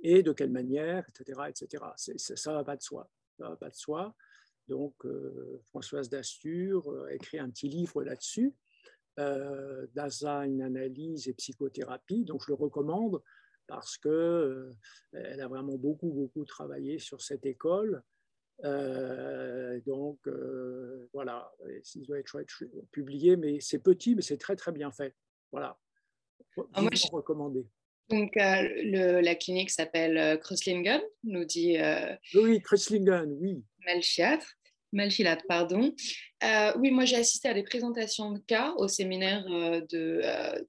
Et 0.00 0.22
de 0.22 0.32
quelle 0.32 0.50
manière, 0.50 1.04
etc. 1.08 1.40
etc. 1.48 1.84
ça 1.96 2.52
ne 2.52 2.56
va 2.56 2.64
pas 2.64 2.76
de 2.76 2.82
soi. 2.82 3.10
Ça 3.36 3.48
va 3.50 3.56
pas 3.56 3.68
de 3.68 3.74
soi. 3.74 4.14
Donc, 4.68 4.94
euh, 5.04 5.60
Françoise 5.66 6.08
Dastur 6.08 6.88
a 7.08 7.12
écrit 7.14 7.38
un 7.38 7.50
petit 7.50 7.68
livre 7.68 8.04
là-dessus, 8.04 8.54
euh, 9.18 9.86
Design, 9.94 10.62
analyse 10.62 11.28
et 11.28 11.34
psychothérapie. 11.34 12.24
Donc, 12.24 12.42
je 12.46 12.52
le 12.52 12.54
recommande 12.54 13.20
parce 13.68 13.98
qu'elle 13.98 14.10
euh, 14.10 14.72
a 15.14 15.46
vraiment 15.46 15.76
beaucoup, 15.76 16.10
beaucoup 16.10 16.44
travaillé 16.44 16.98
sur 16.98 17.20
cette 17.20 17.46
école. 17.46 18.02
Euh, 18.64 19.80
donc, 19.86 20.18
euh, 20.26 21.08
voilà, 21.12 21.52
il 21.94 22.02
doit 22.02 22.18
être, 22.18 22.42
publié, 22.90 23.36
mais 23.36 23.60
c'est 23.60 23.78
petit, 23.78 24.16
mais 24.16 24.22
c'est 24.22 24.38
très, 24.38 24.56
très 24.56 24.72
bien 24.72 24.90
fait. 24.90 25.14
Voilà. 25.52 25.78
Ah, 26.72 26.82
moi, 26.82 26.90
je... 26.92 27.06
recommandé. 27.12 27.64
Donc, 28.08 28.34
la 28.34 29.34
clinique 29.34 29.70
s'appelle 29.70 30.40
Kreuslingen, 30.40 31.02
nous 31.24 31.44
dit. 31.44 31.76
oui, 32.34 32.60
Kreuslingen, 32.62 33.30
oui. 33.38 33.62
Melchiatre. 33.84 34.57
Malchilate, 34.92 35.42
pardon. 35.46 35.94
oui, 36.78 36.90
moi 36.90 37.04
j'ai 37.04 37.16
assisté 37.16 37.48
à 37.48 37.54
des 37.54 37.62
présentations 37.62 38.32
de 38.32 38.38
cas 38.40 38.72
au 38.76 38.88
séminaire 38.88 39.44
de. 39.44 40.22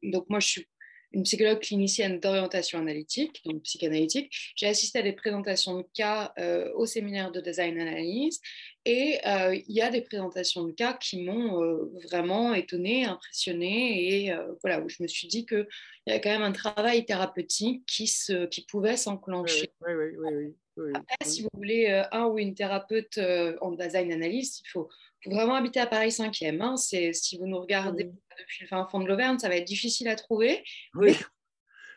donc 0.04 0.30
moi 0.30 0.40
je 0.40 0.48
suis 0.48 0.68
une 1.12 1.24
psychologue 1.24 1.60
clinicienne 1.60 2.20
d'orientation 2.20 2.80
analytique, 2.80 3.42
donc 3.46 3.64
psychanalytique. 3.64 4.32
J'ai 4.56 4.68
assisté 4.68 5.00
à 5.00 5.02
des 5.02 5.14
présentations 5.14 5.78
de 5.78 5.86
cas 5.94 6.34
euh, 6.38 6.72
au 6.76 6.86
séminaire 6.86 7.32
de 7.32 7.42
design 7.42 7.80
analyse 7.80 8.40
et 8.86 9.20
euh, 9.26 9.56
il 9.56 9.76
y 9.76 9.82
a 9.82 9.90
des 9.90 10.02
présentations 10.02 10.64
de 10.64 10.72
cas 10.72 10.94
qui 10.94 11.24
m'ont 11.24 11.64
euh, 11.64 11.92
vraiment 12.04 12.54
étonnée, 12.54 13.06
impressionnée 13.06 14.26
et 14.26 14.36
voilà, 14.62 14.82
où 14.82 14.90
je 14.90 15.02
me 15.02 15.08
suis 15.08 15.28
dit 15.28 15.46
qu'il 15.46 15.68
y 16.08 16.12
a 16.12 16.20
quand 16.20 16.30
même 16.30 16.44
un 16.44 16.52
travail 16.52 17.06
thérapeutique 17.06 17.84
qui, 17.88 18.08
se, 18.08 18.46
qui 18.46 18.66
pouvait 18.66 18.98
s'enclencher. 18.98 19.72
Oui, 19.86 19.94
oui, 19.94 20.16
oui, 20.18 20.56
Après, 20.94 21.30
si 21.30 21.42
vous 21.42 21.50
voulez 21.54 22.04
un 22.12 22.26
ou 22.26 22.38
une 22.40 22.54
thérapeute 22.54 23.20
en 23.62 23.72
design 23.72 24.12
analyse, 24.12 24.62
il 24.66 24.70
faut 24.70 24.90
faut 25.24 25.32
vraiment 25.32 25.56
habiter 25.56 25.80
à 25.80 25.88
Paris 25.88 26.10
5e. 26.10 26.62
Hein. 26.62 26.78
Si 26.78 27.38
vous 27.38 27.48
nous 27.48 27.60
regardez 27.60 28.06
depuis 28.06 28.64
le 28.64 28.68
fin 28.68 28.86
fond 28.88 29.00
de 29.00 29.08
l'Auvergne, 29.08 29.38
ça 29.38 29.50
va 29.50 29.56
être 29.58 29.68
difficile 29.68 30.08
à 30.08 30.16
trouver. 30.16 30.64
Oui, 30.96 31.16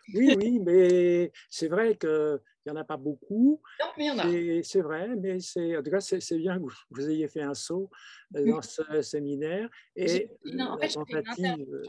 oui, 0.15 0.35
oui, 0.37 0.59
mais 0.61 1.33
c'est 1.49 1.69
vrai 1.69 1.97
qu'il 1.97 2.41
n'y 2.67 2.73
en 2.73 2.77
a 2.77 2.85
pas 2.85 2.97
beaucoup. 2.97 3.61
Non, 3.81 3.87
mais 3.97 4.05
il 4.05 4.09
y 4.09 4.11
en 4.11 4.19
a. 4.19 4.63
C'est 4.63 4.81
vrai, 4.81 5.09
mais 5.17 5.37
en 5.77 5.83
tout 5.83 5.91
cas, 5.91 6.01
c'est 6.01 6.39
bien 6.39 6.59
que 6.59 6.65
vous 6.91 7.09
ayez 7.09 7.29
fait 7.29 7.43
un 7.43 7.55
saut 7.55 7.91
euh, 8.37 8.45
dans 8.45 8.63
ce 8.63 9.03
séminaire. 9.03 9.69
Et 9.95 10.29
non, 10.45 10.73
en 10.73 10.79
fait, 10.79 10.89
la 10.89 11.23
tentative 11.23 11.83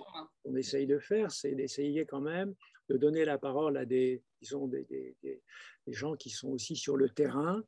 qu'on 0.44 0.56
essaye 0.56 0.86
de 0.86 0.99
faire, 0.99 1.32
c'est 1.32 1.56
d'essayer 1.56 2.06
quand 2.06 2.22
même 2.22 2.53
de 2.90 2.98
donner 2.98 3.26
la 3.26 3.38
parole 3.38 3.78
à 3.78 3.86
des, 3.86 4.24
disons, 4.42 4.68
des, 4.68 4.84
des, 4.86 5.16
des, 5.24 5.42
gens 5.94 6.16
qui 6.16 6.30
sont 6.30 6.50
aussi 6.50 6.76
sur 6.76 6.98
le 6.98 7.10
terrain 7.10 7.64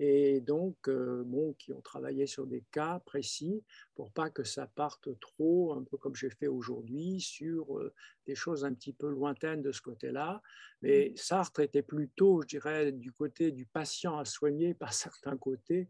et 0.00 0.40
donc 0.40 0.76
euh, 0.88 1.24
bon, 1.26 1.54
qui 1.54 1.72
ont 1.72 1.80
travaillé 1.80 2.28
sur 2.28 2.46
des 2.46 2.62
cas 2.70 3.00
précis 3.00 3.64
pour 3.96 4.12
pas 4.12 4.30
que 4.30 4.44
ça 4.44 4.68
parte 4.68 5.08
trop, 5.18 5.74
un 5.74 5.82
peu 5.82 5.96
comme 5.96 6.14
j'ai 6.14 6.30
fait 6.30 6.46
aujourd'hui, 6.46 7.20
sur 7.20 7.78
euh, 7.78 7.92
des 8.24 8.36
choses 8.36 8.64
un 8.64 8.72
petit 8.74 8.92
peu 8.92 9.08
lointaines 9.08 9.60
de 9.60 9.72
ce 9.72 9.80
côté-là. 9.80 10.40
Mais 10.82 11.10
mmh. 11.10 11.16
Sartre 11.16 11.60
était 11.60 11.82
plutôt, 11.82 12.42
je 12.42 12.46
dirais, 12.46 12.92
du 12.92 13.10
côté 13.10 13.50
du 13.50 13.66
patient 13.66 14.18
à 14.18 14.24
soigner 14.24 14.72
par 14.74 14.92
certains 14.92 15.36
côtés 15.36 15.88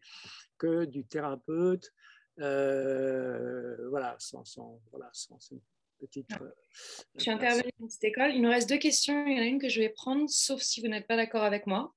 que 0.56 0.86
du 0.86 1.04
thérapeute. 1.04 1.92
Euh, 2.40 3.88
voilà, 3.90 4.16
sans, 4.18 4.44
sans, 4.44 4.80
voilà, 4.90 5.10
sans 5.12 5.38
une 6.00 6.06
petite. 6.06 6.30
je 7.16 7.20
suis 7.20 7.30
intervenue 7.30 7.70
dans 7.78 7.88
cette 7.88 8.04
école. 8.04 8.32
Il 8.34 8.42
nous 8.42 8.50
reste 8.50 8.68
deux 8.68 8.78
questions. 8.78 9.26
Il 9.26 9.36
y 9.36 9.40
en 9.40 9.42
a 9.42 9.46
une 9.46 9.60
que 9.60 9.68
je 9.68 9.80
vais 9.80 9.88
prendre, 9.88 10.28
sauf 10.28 10.60
si 10.62 10.80
vous 10.80 10.88
n'êtes 10.88 11.06
pas 11.06 11.16
d'accord 11.16 11.42
avec 11.42 11.66
moi. 11.66 11.94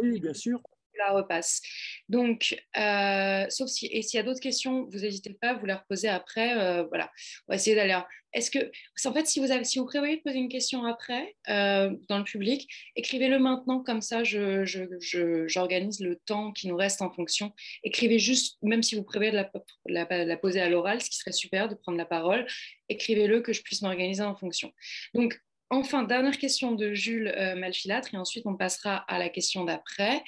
oui, 0.00 0.20
bien 0.20 0.34
sûr 0.34 0.60
la 1.00 1.12
repasse. 1.12 1.60
Donc, 2.08 2.56
euh, 2.76 3.46
sauf 3.48 3.68
si, 3.68 3.86
et 3.86 4.02
s'il 4.02 4.18
y 4.18 4.20
a 4.20 4.22
d'autres 4.22 4.40
questions, 4.40 4.86
vous 4.90 5.00
n'hésitez 5.00 5.34
pas, 5.40 5.54
vous 5.54 5.66
les 5.66 5.74
reposez 5.74 6.08
après. 6.08 6.56
Euh, 6.58 6.84
voilà, 6.84 7.10
on 7.46 7.52
va 7.52 7.56
essayer 7.56 7.76
d'aller. 7.76 7.98
Est-ce 8.32 8.50
que, 8.50 8.70
en 9.04 9.12
fait, 9.12 9.26
si 9.26 9.40
vous, 9.40 9.50
avez, 9.50 9.64
si 9.64 9.78
vous 9.78 9.86
prévoyez 9.86 10.16
de 10.16 10.22
poser 10.22 10.38
une 10.38 10.48
question 10.48 10.84
après 10.84 11.34
euh, 11.48 11.90
dans 12.08 12.18
le 12.18 12.24
public, 12.24 12.68
écrivez-le 12.94 13.38
maintenant, 13.40 13.80
comme 13.80 14.00
ça, 14.00 14.22
j'organise 14.22 14.68
je, 14.68 16.04
je, 16.04 16.08
le 16.08 16.16
temps 16.26 16.52
qui 16.52 16.68
nous 16.68 16.76
reste 16.76 17.02
en 17.02 17.10
fonction. 17.10 17.52
Écrivez 17.82 18.18
juste, 18.18 18.58
même 18.62 18.82
si 18.82 18.94
vous 18.94 19.02
prévoyez 19.02 19.32
de 19.32 19.36
la, 19.36 19.50
la, 19.86 20.24
la 20.24 20.36
poser 20.36 20.60
à 20.60 20.68
l'oral, 20.68 21.00
ce 21.02 21.10
qui 21.10 21.16
serait 21.16 21.32
super 21.32 21.68
de 21.68 21.74
prendre 21.74 21.98
la 21.98 22.06
parole, 22.06 22.46
écrivez-le 22.88 23.40
que 23.40 23.52
je 23.52 23.62
puisse 23.62 23.82
m'organiser 23.82 24.22
en 24.22 24.36
fonction. 24.36 24.72
Donc, 25.14 25.40
Enfin, 25.72 26.02
dernière 26.02 26.36
question 26.36 26.72
de 26.72 26.94
Jules 26.94 27.32
Malfilâtre, 27.56 28.12
et 28.12 28.16
ensuite 28.16 28.44
on 28.44 28.56
passera 28.56 28.96
à 28.96 29.20
la 29.20 29.28
question 29.28 29.64
d'après. 29.64 30.20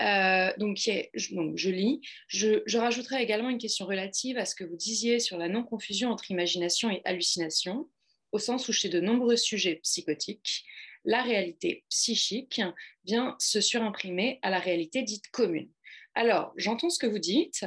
Euh, 0.00 0.52
donc, 0.56 0.78
je, 0.78 1.70
lis. 1.70 2.00
Je, 2.28 2.62
je, 2.66 2.78
rajouterai 2.78 3.22
également 3.22 3.50
une 3.50 3.58
question 3.58 3.86
relative 3.86 4.38
à 4.38 4.44
ce 4.44 4.54
que 4.54 4.64
vous 4.64 4.76
disiez 4.76 5.20
sur 5.20 5.36
la 5.36 5.48
non-confusion 5.48 6.10
entre 6.10 6.30
imagination 6.30 6.90
et 6.90 7.02
hallucination, 7.04 7.88
au 8.32 8.38
sens 8.38 8.68
où 8.68 8.72
chez 8.72 8.88
de 8.88 9.00
nombreux 9.00 9.36
sujets 9.36 9.76
psychotiques, 9.76 10.64
la 11.04 11.22
réalité 11.22 11.84
psychique 11.88 12.60
vient 13.04 13.36
se 13.38 13.60
surimprimer 13.60 14.38
à 14.42 14.50
la 14.50 14.58
réalité 14.58 15.02
dite 15.02 15.28
commune. 15.30 15.70
Alors, 16.14 16.52
j'entends 16.56 16.90
ce 16.90 16.98
que 16.98 17.06
vous 17.06 17.18
dites. 17.18 17.64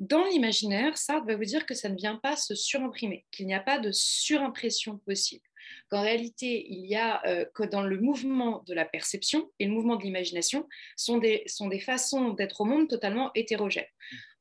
Dans 0.00 0.24
l'imaginaire, 0.24 0.98
Sartre 0.98 1.26
va 1.26 1.36
vous 1.36 1.44
dire 1.44 1.64
que 1.64 1.74
ça 1.74 1.88
ne 1.88 1.96
vient 1.96 2.16
pas 2.16 2.36
se 2.36 2.54
surimprimer, 2.54 3.24
qu'il 3.30 3.46
n'y 3.46 3.54
a 3.54 3.60
pas 3.60 3.78
de 3.78 3.92
surimpression 3.92 4.98
possible 4.98 5.44
qu'en 5.90 6.02
réalité, 6.02 6.66
il 6.68 6.86
y 6.86 6.96
a 6.96 7.24
euh, 7.26 7.44
que 7.54 7.62
dans 7.62 7.82
le 7.82 7.98
mouvement 7.98 8.62
de 8.66 8.74
la 8.74 8.84
perception 8.84 9.50
et 9.58 9.66
le 9.66 9.72
mouvement 9.72 9.96
de 9.96 10.02
l'imagination 10.02 10.68
sont 10.96 11.18
des, 11.18 11.42
sont 11.46 11.68
des 11.68 11.80
façons 11.80 12.30
d'être 12.30 12.60
au 12.60 12.64
monde 12.64 12.88
totalement 12.88 13.30
hétérogènes. 13.34 13.84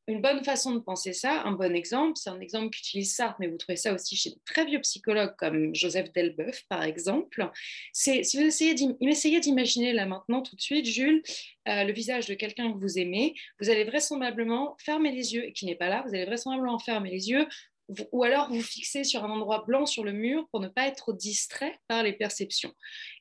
Une 0.07 0.19
bonne 0.19 0.43
façon 0.43 0.73
de 0.73 0.79
penser 0.79 1.13
ça, 1.13 1.43
un 1.43 1.53
bon 1.53 1.73
exemple, 1.73 2.13
c'est 2.15 2.29
un 2.29 2.41
exemple 2.41 2.71
qu'utilise 2.71 3.15
Sartre, 3.15 3.37
mais 3.39 3.47
vous 3.47 3.55
trouvez 3.55 3.77
ça 3.77 3.93
aussi 3.93 4.17
chez 4.17 4.31
de 4.31 4.35
très 4.43 4.65
vieux 4.65 4.81
psychologues 4.81 5.33
comme 5.37 5.73
Joseph 5.73 6.11
Delbeuf, 6.11 6.63
par 6.67 6.83
exemple. 6.83 7.49
C'est 7.93 8.23
si 8.23 8.35
vous 8.35 8.43
essayez 8.43 9.39
d'imaginer 9.39 9.93
là 9.93 10.05
maintenant 10.05 10.41
tout 10.41 10.57
de 10.57 10.61
suite, 10.61 10.85
Jules, 10.85 11.23
euh, 11.69 11.85
le 11.85 11.93
visage 11.93 12.27
de 12.27 12.33
quelqu'un 12.33 12.73
que 12.73 12.77
vous 12.77 12.99
aimez, 12.99 13.33
vous 13.61 13.69
allez 13.69 13.85
vraisemblablement 13.85 14.75
fermer 14.77 15.13
les 15.13 15.35
yeux, 15.35 15.45
et 15.45 15.53
qui 15.53 15.65
n'est 15.65 15.75
pas 15.75 15.87
là, 15.87 16.03
vous 16.05 16.13
allez 16.13 16.25
vraisemblablement 16.25 16.79
fermer 16.79 17.09
les 17.09 17.29
yeux, 17.29 17.47
ou 18.11 18.23
alors 18.23 18.49
vous 18.49 18.61
fixez 18.61 19.03
sur 19.03 19.23
un 19.23 19.29
endroit 19.29 19.63
blanc 19.65 19.85
sur 19.85 20.03
le 20.03 20.13
mur 20.13 20.47
pour 20.51 20.61
ne 20.61 20.67
pas 20.67 20.87
être 20.87 21.13
distrait 21.13 21.77
par 21.87 22.03
les 22.03 22.13
perceptions. 22.13 22.73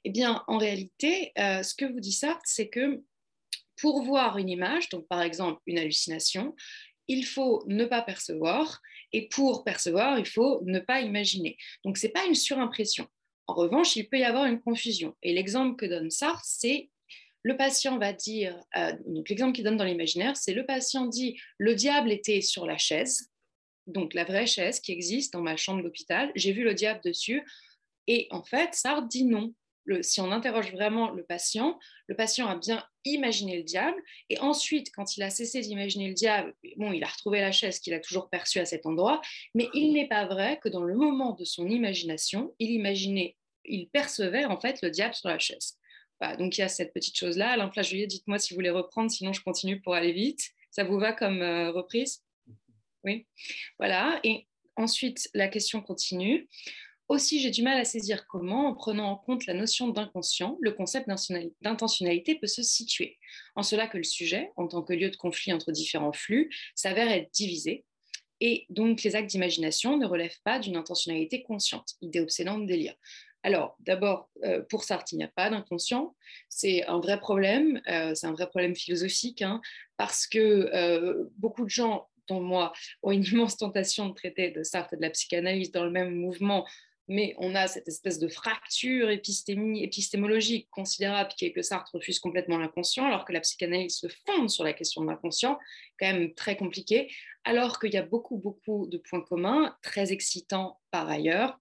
Eh 0.05 0.11
bien, 0.11 0.45
en 0.47 0.59
réalité, 0.59 1.33
euh, 1.39 1.63
ce 1.63 1.75
que 1.75 1.85
vous 1.85 2.01
dit 2.01 2.13
Sartre, 2.13 2.43
c'est 2.45 2.69
que 2.69 3.03
pour 3.77 4.03
voir 4.03 4.39
une 4.39 4.49
image, 4.49 4.89
donc 4.91 5.07
par 5.09 5.23
exemple 5.23 5.61
une 5.67 5.79
hallucination, 5.79 6.55
il 7.09 7.27
faut 7.27 7.65
ne 7.67 7.85
pas 7.85 8.03
percevoir, 8.03 8.81
et 9.13 9.29
pour 9.29 9.65
percevoir, 9.65 10.19
il 10.19 10.27
faut 10.27 10.63
ne 10.65 10.79
pas 10.79 11.01
imaginer. 11.01 11.57
Donc, 11.85 11.99
ce 11.99 12.07
n'est 12.07 12.13
pas 12.13 12.25
une 12.25 12.35
surimpression. 12.35 13.07
En 13.47 13.55
revanche, 13.55 13.97
il 13.97 14.09
peut 14.09 14.19
y 14.19 14.25
avoir 14.25 14.47
une 14.47 14.61
confusion. 14.61 15.15
Et 15.23 15.35
l'exemple 15.35 15.77
que 15.77 15.87
donne 15.87 16.11
Sartre, 16.11 16.45
c'est 16.45 16.91
le 17.43 17.57
patient 17.57 17.99
va 17.99 18.13
dire, 18.13 18.57
euh, 18.77 18.93
donc 19.07 19.29
l'exemple 19.29 19.53
qu'il 19.53 19.65
donne 19.65 19.77
dans 19.77 19.85
l'imaginaire, 19.85 20.37
c'est 20.37 20.55
le 20.55 20.65
patient 20.65 21.07
dit, 21.07 21.37
le 21.59 21.75
diable 21.75 22.13
était 22.13 22.41
sur 22.41 22.67
la 22.67 22.79
chaise, 22.79 23.32
donc 23.87 24.15
la 24.15 24.25
vraie 24.25 24.47
chaise 24.47 24.81
qui 24.81 24.93
existe 24.93 25.33
dans 25.33 25.41
ma 25.41 25.57
chambre 25.57 25.83
d'hôpital, 25.83 26.31
j'ai 26.35 26.53
vu 26.53 26.63
le 26.65 26.75
diable 26.75 27.01
dessus. 27.05 27.43
Et 28.07 28.29
en 28.31 28.43
fait, 28.43 28.75
Sartre 28.75 29.09
dit 29.09 29.25
non. 29.25 29.55
si 30.03 30.21
on 30.21 30.31
interroge 30.31 30.73
vraiment 30.73 31.11
le 31.11 31.25
patient, 31.25 31.79
le 32.07 32.17
patient 32.17 32.49
a 32.49 32.57
bien 32.57 32.85
imaginé 33.05 33.57
le 33.57 33.63
diable. 33.63 34.01
Et 34.29 34.39
ensuite, 34.39 34.93
quand 34.95 35.17
il 35.17 35.23
a 35.23 35.31
cessé 35.31 35.61
d'imaginer 35.61 36.09
le 36.09 36.15
diable, 36.15 36.55
bon, 36.77 36.93
il 36.93 37.03
a 37.05 37.09
retrouvé 37.09 37.41
la 37.41 37.53
chaise 37.53 37.81
qu'il 37.81 37.95
a 37.95 38.01
toujours 38.01 38.29
perçue 38.29 38.59
à 38.59 38.65
cet 38.65 38.87
endroit. 38.87 39.21
Mais 39.55 39.69
il 39.75 39.93
n'est 39.93 40.09
pas 40.09 40.27
vrai 40.27 40.59
que 40.63 40.69
dans 40.69 40.85
le 40.85 40.95
moment 40.95 41.33
de 41.33 41.45
son 41.45 41.69
imagination, 41.69 42.55
il 42.59 42.71
imaginait, 42.71 43.37
il 43.65 43.89
percevait 43.89 44.45
en 44.45 44.59
fait 44.61 44.81
le 44.83 44.91
diable 44.91 45.15
sur 45.15 45.29
la 45.29 45.39
chaise. 45.39 45.79
donc 46.39 46.57
il 46.57 46.61
y 46.61 46.65
a 46.65 46.69
cette 46.69 46.93
petite 46.93 47.17
chose-là. 47.17 47.51
Alain 47.51 47.71
Flageolier, 47.71 48.07
dites-moi 48.07 48.39
si 48.39 48.53
vous 48.53 48.59
voulez 48.59 48.71
reprendre, 48.71 49.11
sinon 49.11 49.33
je 49.33 49.43
continue 49.43 49.81
pour 49.81 49.95
aller 49.95 50.13
vite. 50.13 50.51
Ça 50.71 50.85
vous 50.85 50.99
va 50.99 51.13
comme 51.13 51.43
euh, 51.43 51.71
reprise? 51.71 52.23
Oui, 53.05 53.27
voilà. 53.79 54.21
Et 54.25 54.47
ensuite, 54.77 55.29
la 55.35 55.49
question 55.49 55.81
continue. 55.81 56.49
Aussi, 57.09 57.41
j'ai 57.41 57.51
du 57.51 57.63
mal 57.63 57.79
à 57.79 57.85
saisir 57.85 58.27
comment, 58.27 58.69
en 58.69 58.75
prenant 58.75 59.11
en 59.11 59.17
compte 59.17 59.45
la 59.47 59.55
notion 59.55 59.89
d'inconscient, 59.89 60.57
le 60.61 60.73
concept 60.73 61.09
d'intentionnalité 61.61 62.37
peut 62.37 62.47
se 62.47 62.63
situer. 62.63 63.19
En 63.55 63.63
cela 63.63 63.87
que 63.87 63.99
le 63.99 64.05
sujet, 64.05 64.51
en 64.57 64.67
tant 64.67 64.83
que 64.83 64.95
lieu 64.95 65.11
de 65.11 65.17
conflit 65.17 65.53
entre 65.53 65.73
différents 65.73 66.13
flux, 66.13 66.51
s'avère 66.75 67.11
être 67.11 67.31
divisé. 67.33 67.85
Et 68.41 68.67
donc, 68.71 69.03
les 69.03 69.15
actes 69.15 69.31
d'imagination 69.31 69.99
ne 69.99 70.07
relèvent 70.07 70.41
pas 70.43 70.59
d'une 70.59 70.77
intentionnalité 70.77 71.43
consciente, 71.43 71.97
idée 72.01 72.21
obsédante 72.21 72.67
délire. 72.67 72.95
Alors, 73.45 73.77
d'abord, 73.81 74.31
euh, 74.45 74.63
pour 74.69 74.85
Sartre, 74.85 75.13
il 75.13 75.19
n'y 75.19 75.25
a 75.25 75.29
pas 75.29 75.51
d'inconscient. 75.51 76.15
C'est 76.49 76.85
un 76.87 77.01
vrai 77.01 77.19
problème, 77.19 77.81
euh, 77.89 78.15
c'est 78.15 78.27
un 78.27 78.33
vrai 78.33 78.49
problème 78.49 78.77
philosophique, 78.77 79.43
hein, 79.43 79.61
parce 79.97 80.27
que 80.27 80.39
euh, 80.39 81.25
beaucoup 81.37 81.65
de 81.65 81.71
gens 81.71 82.09
moi, 82.41 82.73
ont 83.03 83.11
une 83.13 83.25
immense 83.25 83.57
tentation 83.57 84.09
de 84.09 84.15
traiter 84.15 84.51
de 84.51 84.63
Sartre 84.63 84.95
et 84.95 84.97
de 84.97 85.03
la 85.03 85.11
psychanalyse 85.11 85.71
dans 85.71 85.85
le 85.85 85.91
même 85.91 86.15
mouvement, 86.15 86.67
mais 87.09 87.35
on 87.39 87.55
a 87.55 87.67
cette 87.67 87.89
espèce 87.89 88.19
de 88.19 88.29
fracture 88.29 89.11
épistémologique 89.11 90.69
considérable 90.71 91.31
qui 91.37 91.47
est 91.47 91.53
que 91.53 91.63
Sartre 91.63 91.91
refuse 91.95 92.19
complètement 92.19 92.59
l'inconscient, 92.59 93.07
alors 93.07 93.25
que 93.25 93.33
la 93.33 93.41
psychanalyse 93.41 93.97
se 93.97 94.07
fonde 94.09 94.49
sur 94.49 94.65
la 94.65 94.73
question 94.73 95.03
de 95.03 95.09
l'inconscient, 95.09 95.59
quand 95.99 96.07
même 96.07 96.33
très 96.35 96.57
compliqué, 96.57 97.13
alors 97.45 97.79
qu'il 97.79 97.93
y 97.93 97.97
a 97.97 98.03
beaucoup, 98.03 98.39
beaucoup 98.39 98.87
de 98.87 98.99
points 98.99 99.23
communs, 99.23 99.77
très 99.83 100.13
excitants 100.13 100.81
par 100.91 101.09
ailleurs, 101.09 101.59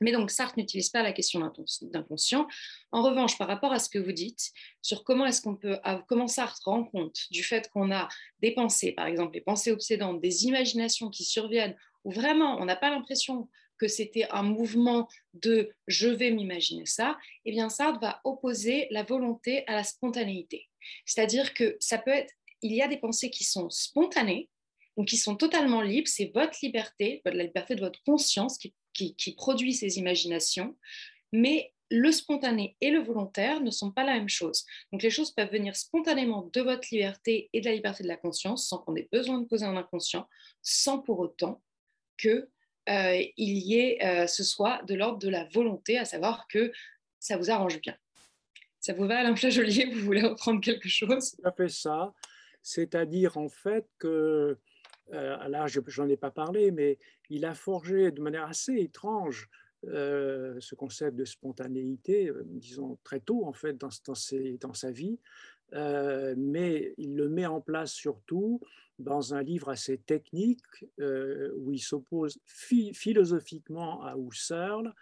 mais 0.00 0.12
donc, 0.12 0.30
Sartre 0.30 0.58
n'utilise 0.58 0.90
pas 0.90 1.02
la 1.02 1.12
question 1.12 1.40
d'inconscient. 1.82 2.46
En 2.92 3.02
revanche, 3.02 3.38
par 3.38 3.48
rapport 3.48 3.72
à 3.72 3.78
ce 3.78 3.88
que 3.88 3.98
vous 3.98 4.12
dites 4.12 4.52
sur 4.82 5.04
comment 5.04 5.26
est-ce 5.26 5.42
qu'on 5.42 5.56
peut, 5.56 5.78
comment 6.08 6.28
Sartre 6.28 6.60
rend 6.64 6.84
compte 6.84 7.18
du 7.30 7.42
fait 7.42 7.70
qu'on 7.70 7.90
a 7.90 8.08
des 8.40 8.52
pensées, 8.52 8.92
par 8.92 9.06
exemple, 9.06 9.32
des 9.32 9.40
pensées 9.40 9.72
obsédantes, 9.72 10.20
des 10.20 10.44
imaginations 10.44 11.08
qui 11.08 11.24
surviennent, 11.24 11.76
où 12.04 12.10
vraiment 12.10 12.58
on 12.60 12.64
n'a 12.64 12.76
pas 12.76 12.90
l'impression 12.90 13.48
que 13.78 13.88
c'était 13.88 14.26
un 14.30 14.42
mouvement 14.42 15.08
de 15.34 15.70
je 15.86 16.08
vais 16.08 16.30
m'imaginer 16.30 16.86
ça, 16.86 17.18
eh 17.44 17.50
bien 17.50 17.68
Sartre 17.68 18.00
va 18.00 18.20
opposer 18.24 18.86
la 18.90 19.02
volonté 19.02 19.64
à 19.66 19.74
la 19.74 19.84
spontanéité. 19.84 20.68
C'est-à-dire 21.04 21.52
que 21.54 21.76
ça 21.80 21.98
peut 21.98 22.10
être, 22.10 22.32
il 22.62 22.72
y 22.72 22.82
a 22.82 22.88
des 22.88 22.96
pensées 22.96 23.30
qui 23.30 23.44
sont 23.44 23.68
spontanées, 23.70 24.48
donc 24.96 25.08
qui 25.08 25.16
sont 25.18 25.36
totalement 25.36 25.82
libres, 25.82 26.08
c'est 26.08 26.30
votre 26.34 26.56
liberté, 26.62 27.20
la 27.24 27.44
liberté 27.44 27.74
de 27.74 27.80
votre 27.80 28.02
conscience 28.04 28.56
qui 28.56 28.74
qui, 28.96 29.32
produit 29.32 29.74
ces 29.74 29.98
imaginations, 29.98 30.76
mais 31.32 31.72
le 31.90 32.10
spontané 32.10 32.76
et 32.80 32.90
le 32.90 33.00
volontaire 33.00 33.60
ne 33.60 33.70
sont 33.70 33.92
pas 33.92 34.04
la 34.04 34.14
même 34.14 34.28
chose. 34.28 34.64
Donc 34.92 35.02
les 35.02 35.10
choses 35.10 35.30
peuvent 35.30 35.52
venir 35.52 35.76
spontanément 35.76 36.50
de 36.52 36.60
votre 36.60 36.88
liberté 36.90 37.48
et 37.52 37.60
de 37.60 37.66
la 37.66 37.74
liberté 37.74 38.02
de 38.02 38.08
la 38.08 38.16
conscience 38.16 38.68
sans 38.68 38.78
qu'on 38.78 38.96
ait 38.96 39.08
besoin 39.12 39.40
de 39.40 39.46
poser 39.46 39.66
un 39.66 39.76
inconscient, 39.76 40.28
sans 40.62 40.98
pour 40.98 41.20
autant 41.20 41.62
que 42.16 42.48
euh, 42.88 43.22
il 43.36 43.58
y 43.58 43.78
ait 43.78 44.04
euh, 44.04 44.26
ce 44.26 44.42
soit 44.42 44.82
de 44.84 44.94
l'ordre 44.94 45.18
de 45.18 45.28
la 45.28 45.44
volonté, 45.44 45.98
à 45.98 46.04
savoir 46.04 46.46
que 46.48 46.72
ça 47.18 47.36
vous 47.36 47.50
arrange 47.50 47.80
bien. 47.80 47.96
Ça 48.80 48.92
vous 48.92 49.06
va, 49.06 49.18
Alain 49.18 49.34
Flageolier 49.34 49.86
Vous 49.86 50.00
voulez 50.00 50.22
reprendre 50.22 50.60
quelque 50.60 50.88
chose? 50.88 51.36
Ça 51.42 51.52
fait 51.52 51.68
ça. 51.68 52.12
C'est-à-dire 52.62 53.36
en 53.36 53.48
fait 53.48 53.86
que 53.98 54.58
euh, 55.12 55.36
là, 55.48 55.66
je 55.66 55.80
n'en 56.00 56.08
ai 56.08 56.16
pas 56.16 56.30
parlé, 56.30 56.70
mais 56.70 56.98
il 57.30 57.44
a 57.44 57.54
forgé 57.54 58.10
de 58.10 58.20
manière 58.20 58.46
assez 58.46 58.74
étrange 58.74 59.48
euh, 59.86 60.56
ce 60.58 60.74
concept 60.74 61.16
de 61.16 61.24
spontanéité, 61.24 62.28
euh, 62.28 62.42
disons 62.44 62.98
très 63.04 63.20
tôt 63.20 63.44
en 63.46 63.52
fait 63.52 63.76
dans, 63.78 63.90
sa 64.74 64.90
vie, 64.90 65.18
mais 65.72 66.94
il 66.96 67.16
le 67.16 67.28
met 67.28 67.46
en 67.46 67.60
place 67.60 67.92
surtout 67.92 68.60
dans 68.98 69.34
un 69.34 69.42
livre 69.42 69.68
assez 69.68 69.98
technique 69.98 70.86
où 70.98 71.72
il 71.72 71.80
s'oppose 71.80 72.38
philosophiquement 72.46 74.02
à 74.02 74.16
Husserl 74.16 74.94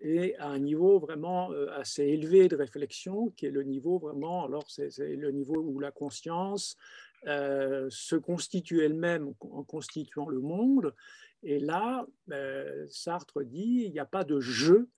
et 0.00 0.36
à 0.36 0.48
un 0.48 0.58
niveau 0.58 0.98
vraiment 0.98 1.50
assez 1.76 2.04
élevé 2.04 2.48
de 2.48 2.56
réflexion, 2.56 3.30
qui 3.30 3.46
est 3.46 3.50
le 3.50 3.64
niveau 3.64 3.98
vraiment, 3.98 4.44
alors 4.44 4.70
c'est 4.70 4.90
le 4.98 5.30
niveau 5.32 5.56
où 5.56 5.80
la 5.80 5.90
conscience, 5.90 6.76
euh, 7.26 7.88
se 7.90 8.16
constitue 8.16 8.82
elle-même 8.82 9.32
en 9.40 9.64
constituant 9.64 10.28
le 10.28 10.40
monde. 10.40 10.94
Et 11.42 11.58
là, 11.58 12.06
euh, 12.30 12.86
Sartre 12.88 13.42
dit, 13.42 13.84
il 13.86 13.92
n'y 13.92 13.98
a 13.98 14.06
pas 14.06 14.24
de 14.24 14.40
jeu 14.40 14.88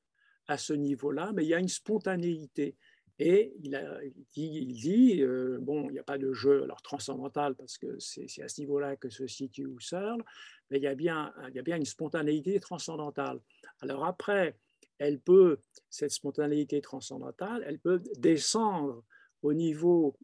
à 0.46 0.58
ce 0.58 0.72
niveau-là, 0.72 1.32
mais 1.34 1.44
il 1.44 1.48
y 1.48 1.54
a 1.54 1.58
une 1.58 1.68
spontanéité. 1.68 2.76
Et 3.18 3.52
il, 3.62 4.74
dit, 4.74 5.22
euh, 5.22 5.58
bon, 5.60 5.88
il 5.88 5.92
n'y 5.92 5.98
a 5.98 6.02
pas 6.02 6.16
de 6.16 6.32
jeu 6.32 6.62
alors 6.62 6.80
transcendantal 6.80 7.54
parce 7.54 7.76
que 7.76 7.98
c'est 7.98 8.42
à 8.42 8.48
ce 8.48 8.62
niveau-là 8.62 8.96
que 8.96 9.10
se 9.10 9.26
situe 9.26 9.66
Husserl, 9.68 10.22
mais 10.70 10.78
il 10.78 10.82
y, 10.82 10.86
a 10.86 10.94
bien, 10.94 11.32
il 11.48 11.54
y 11.54 11.58
a 11.58 11.62
bien 11.62 11.76
une 11.76 11.84
spontanéité 11.84 12.58
transcendantale. 12.60 13.40
Alors 13.82 14.06
après, 14.06 14.56
elle 14.98 15.20
peut, 15.20 15.58
cette 15.90 16.12
spontanéité 16.12 16.80
transcendantale, 16.80 17.62
elle 17.66 17.78
peut 17.78 18.02
descendre 18.16 19.04
au 19.42 19.52
niveau 19.52 20.16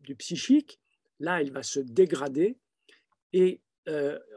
du 0.00 0.14
psychique, 0.16 0.80
là, 1.20 1.40
elle 1.40 1.52
va 1.52 1.62
se 1.62 1.80
dégrader 1.80 2.56
et 3.32 3.60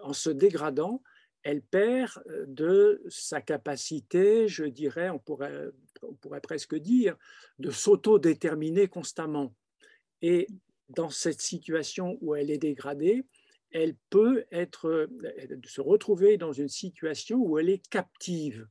en 0.03 0.14
se 0.14 0.30
dégradant, 0.30 1.02
elle 1.43 1.61
perd 1.61 2.23
de 2.48 3.02
sa 3.10 3.41
capacité, 3.41 4.48
je 4.48 4.64
dirais, 4.64 5.10
on 5.10 5.19
pourrait, 5.19 5.69
on 6.03 6.14
pourrait 6.14 6.41
presque 6.41 6.76
dire, 6.76 7.18
de 7.60 7.72
s'auto-déterminer 7.72 8.88
constamment. 8.88 9.56
Et 10.22 10.48
dans 10.89 11.10
cette 11.10 11.41
situation 11.41 12.18
où 12.22 12.35
elle 12.35 12.52
est 12.52 12.60
dégradée, 12.60 13.26
elle 13.72 13.95
peut 14.10 14.45
être, 14.52 15.10
se 15.65 15.81
retrouver 15.81 16.38
dans 16.38 16.52
une 16.52 16.68
situation 16.68 17.38
où 17.38 17.57
elle 17.57 17.69
est 17.69 17.88
captive. 17.89 18.68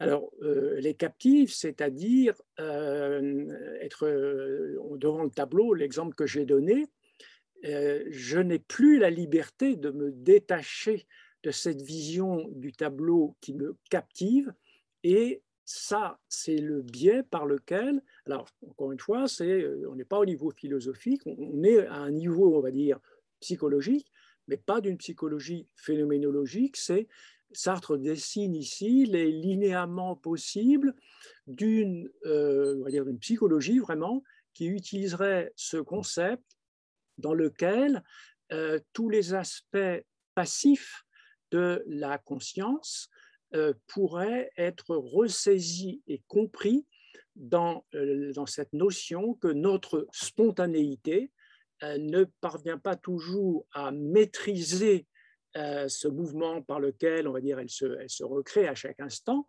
Alors, 0.00 0.30
euh, 0.42 0.74
elle 0.76 0.86
est 0.86 0.94
captive, 0.94 1.52
c'est-à-dire 1.52 2.34
euh, 2.58 3.46
être 3.80 4.06
euh, 4.06 4.76
devant 4.96 5.22
le 5.22 5.30
tableau, 5.30 5.72
l'exemple 5.72 6.14
que 6.14 6.26
j'ai 6.26 6.44
donné, 6.44 6.86
je 7.62 8.38
n'ai 8.40 8.58
plus 8.58 8.98
la 8.98 9.08
liberté 9.08 9.76
de 9.76 9.90
me 9.90 10.12
détacher 10.12 11.06
de 11.44 11.50
cette 11.50 11.80
vision 11.80 12.46
du 12.50 12.72
tableau 12.72 13.36
qui 13.40 13.54
me 13.54 13.74
captive. 13.88 14.52
Et 15.02 15.42
ça, 15.64 16.20
c'est 16.28 16.58
le 16.58 16.82
biais 16.82 17.22
par 17.22 17.46
lequel, 17.46 18.02
alors 18.26 18.50
encore 18.66 18.92
une 18.92 19.00
fois, 19.00 19.24
on 19.40 19.94
n'est 19.94 20.04
pas 20.04 20.18
au 20.18 20.26
niveau 20.26 20.50
philosophique, 20.50 21.22
on 21.24 21.62
est 21.62 21.86
à 21.86 21.94
un 21.94 22.10
niveau, 22.10 22.54
on 22.54 22.60
va 22.60 22.70
dire, 22.70 23.00
psychologique, 23.40 24.12
mais 24.46 24.58
pas 24.58 24.82
d'une 24.82 24.98
psychologie 24.98 25.66
phénoménologique, 25.74 26.76
c'est 26.76 27.08
Sartre 27.56 27.96
dessine 27.96 28.54
ici 28.54 29.06
les 29.06 29.30
linéaments 29.30 30.16
possibles 30.16 30.94
d'une 31.46 32.10
euh, 32.26 33.16
psychologie 33.20 33.78
vraiment 33.78 34.22
qui 34.52 34.66
utiliserait 34.66 35.52
ce 35.56 35.76
concept 35.76 36.44
dans 37.18 37.34
lequel 37.34 38.02
euh, 38.52 38.78
tous 38.92 39.08
les 39.08 39.34
aspects 39.34 40.04
passifs 40.34 41.04
de 41.50 41.82
la 41.86 42.18
conscience 42.18 43.08
euh, 43.54 43.72
pourraient 43.86 44.50
être 44.56 44.96
ressaisis 44.96 46.02
et 46.06 46.22
compris 46.26 46.86
dans, 47.36 47.84
dans 48.34 48.46
cette 48.46 48.72
notion 48.72 49.34
que 49.34 49.48
notre 49.48 50.06
spontanéité, 50.12 51.32
ne 51.82 52.24
parvient 52.40 52.78
pas 52.78 52.94
toujours 52.94 53.66
à 53.72 53.90
maîtriser 53.90 55.06
euh, 55.56 55.86
ce 55.86 56.08
mouvement 56.08 56.62
par 56.62 56.80
lequel, 56.80 57.28
on 57.28 57.32
va 57.32 57.40
dire, 57.40 57.60
elle 57.60 57.70
se, 57.70 57.84
elle 58.00 58.10
se 58.10 58.24
recrée 58.24 58.66
à 58.66 58.74
chaque 58.74 58.98
instant, 58.98 59.46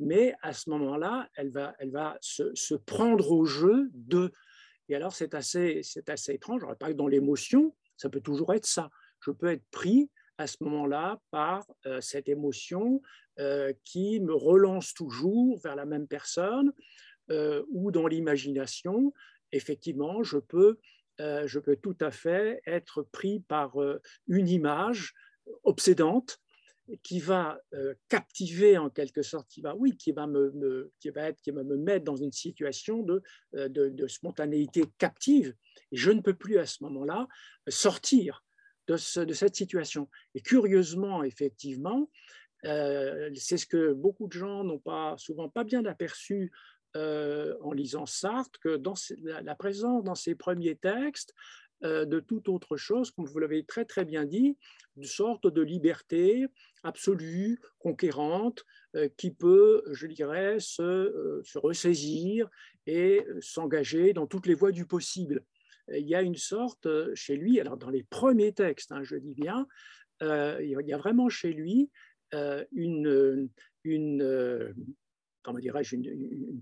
mais 0.00 0.34
à 0.42 0.52
ce 0.52 0.68
moment-là, 0.70 1.28
elle 1.36 1.52
va, 1.52 1.76
elle 1.78 1.92
va 1.92 2.18
se, 2.20 2.52
se, 2.56 2.74
prendre 2.74 3.30
au 3.30 3.44
jeu 3.44 3.88
de. 3.92 4.32
Et 4.88 4.96
alors, 4.96 5.12
c'est 5.12 5.32
assez, 5.32 5.80
c'est 5.84 6.08
assez 6.08 6.32
étrange. 6.32 6.62
Pas 6.80 6.88
que 6.88 6.96
dans 6.96 7.06
l'émotion, 7.06 7.72
ça 7.96 8.10
peut 8.10 8.20
toujours 8.20 8.52
être 8.52 8.66
ça. 8.66 8.90
Je 9.20 9.30
peux 9.30 9.46
être 9.46 9.64
pris 9.70 10.10
à 10.38 10.48
ce 10.48 10.56
moment-là 10.64 11.20
par 11.30 11.64
euh, 11.86 12.00
cette 12.00 12.28
émotion 12.28 13.00
euh, 13.38 13.72
qui 13.84 14.18
me 14.18 14.34
relance 14.34 14.92
toujours 14.92 15.60
vers 15.62 15.76
la 15.76 15.86
même 15.86 16.08
personne, 16.08 16.72
ou 17.70 17.90
dans 17.90 18.06
l'imagination, 18.06 19.14
effectivement, 19.50 20.22
je 20.22 20.36
peux 20.36 20.78
je 21.18 21.58
peux 21.58 21.76
tout 21.76 21.96
à 22.00 22.10
fait 22.10 22.60
être 22.66 23.00
pris 23.02 23.40
par 23.40 23.76
une 24.26 24.48
image 24.48 25.14
obsédante 25.62 26.38
qui 27.02 27.18
va 27.18 27.58
euh, 27.72 27.94
captiver 28.08 28.76
en 28.76 28.90
quelque 28.90 29.22
sorte, 29.22 29.48
qui 29.48 29.62
va, 29.62 29.74
oui, 29.74 29.96
qui 29.96 30.12
va 30.12 30.26
me, 30.26 30.92
qui 31.00 31.08
va 31.10 31.28
être, 31.28 31.40
qui 31.40 31.50
va 31.50 31.62
me 31.62 31.76
mettre 31.76 32.04
dans 32.04 32.16
une 32.16 32.32
situation 32.32 33.02
de, 33.02 33.22
de, 33.52 34.06
spontanéité 34.06 34.84
captive. 34.98 35.54
Et 35.92 35.96
je 35.96 36.10
ne 36.10 36.20
peux 36.20 36.34
plus 36.34 36.58
à 36.58 36.66
ce 36.66 36.82
moment-là 36.84 37.26
sortir 37.68 38.44
de, 38.86 38.94
de, 39.24 39.32
cette 39.32 39.56
situation. 39.56 40.10
Et 40.34 40.42
curieusement, 40.42 41.22
effectivement, 41.24 42.10
c'est 42.62 43.58
ce 43.58 43.66
que 43.66 43.92
beaucoup 43.94 44.26
de 44.26 44.32
gens 44.32 44.62
n'ont 44.64 44.78
pas 44.78 45.14
souvent 45.16 45.48
pas 45.48 45.64
bien 45.64 45.84
aperçu 45.86 46.50
euh, 46.96 47.56
en 47.60 47.72
lisant 47.72 48.06
Sartre 48.06 48.60
que 48.60 48.76
dans 48.76 48.94
la 49.18 49.56
présence 49.56 50.04
dans 50.04 50.14
ses 50.14 50.36
premiers 50.36 50.76
textes 50.76 51.34
euh, 51.34 51.63
de 51.82 52.20
toute 52.20 52.48
autre 52.48 52.76
chose, 52.76 53.10
comme 53.10 53.26
vous 53.26 53.38
l'avez 53.38 53.64
très 53.64 53.84
très 53.84 54.04
bien 54.04 54.24
dit, 54.24 54.56
une 54.96 55.04
sorte 55.04 55.46
de 55.46 55.62
liberté 55.62 56.46
absolue, 56.82 57.58
conquérante, 57.78 58.64
euh, 58.94 59.08
qui 59.16 59.30
peut, 59.30 59.82
je 59.92 60.06
dirais, 60.06 60.58
se, 60.60 61.40
se 61.42 61.58
ressaisir 61.58 62.48
et 62.86 63.26
s'engager 63.40 64.12
dans 64.12 64.26
toutes 64.26 64.46
les 64.46 64.54
voies 64.54 64.72
du 64.72 64.86
possible. 64.86 65.44
Il 65.88 66.06
y 66.06 66.14
a 66.14 66.22
une 66.22 66.36
sorte 66.36 66.88
chez 67.14 67.36
lui, 67.36 67.60
alors 67.60 67.76
dans 67.76 67.90
les 67.90 68.04
premiers 68.04 68.52
textes, 68.52 68.92
hein, 68.92 69.02
je 69.02 69.16
dis 69.16 69.34
bien, 69.34 69.66
il 70.22 70.82
y 70.86 70.92
a 70.92 70.96
vraiment 70.96 71.28
chez 71.28 71.52
lui 71.52 71.90
une, 72.72 73.50
une, 73.84 74.74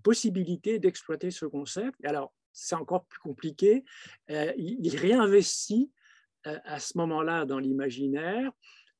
possibilité 0.02 0.80
d'exploiter 0.80 1.30
ce 1.30 1.46
concept. 1.46 1.94
alors, 2.04 2.32
c'est 2.52 2.74
encore 2.74 3.04
plus 3.06 3.20
compliqué. 3.20 3.84
Euh, 4.30 4.52
il, 4.56 4.96
réinvestit 4.96 5.90
euh, 6.46 6.58
à 6.64 6.78
ce 6.78 6.96
moment-là 6.98 7.44
dans 7.44 7.58
l'imaginaire 7.58 8.52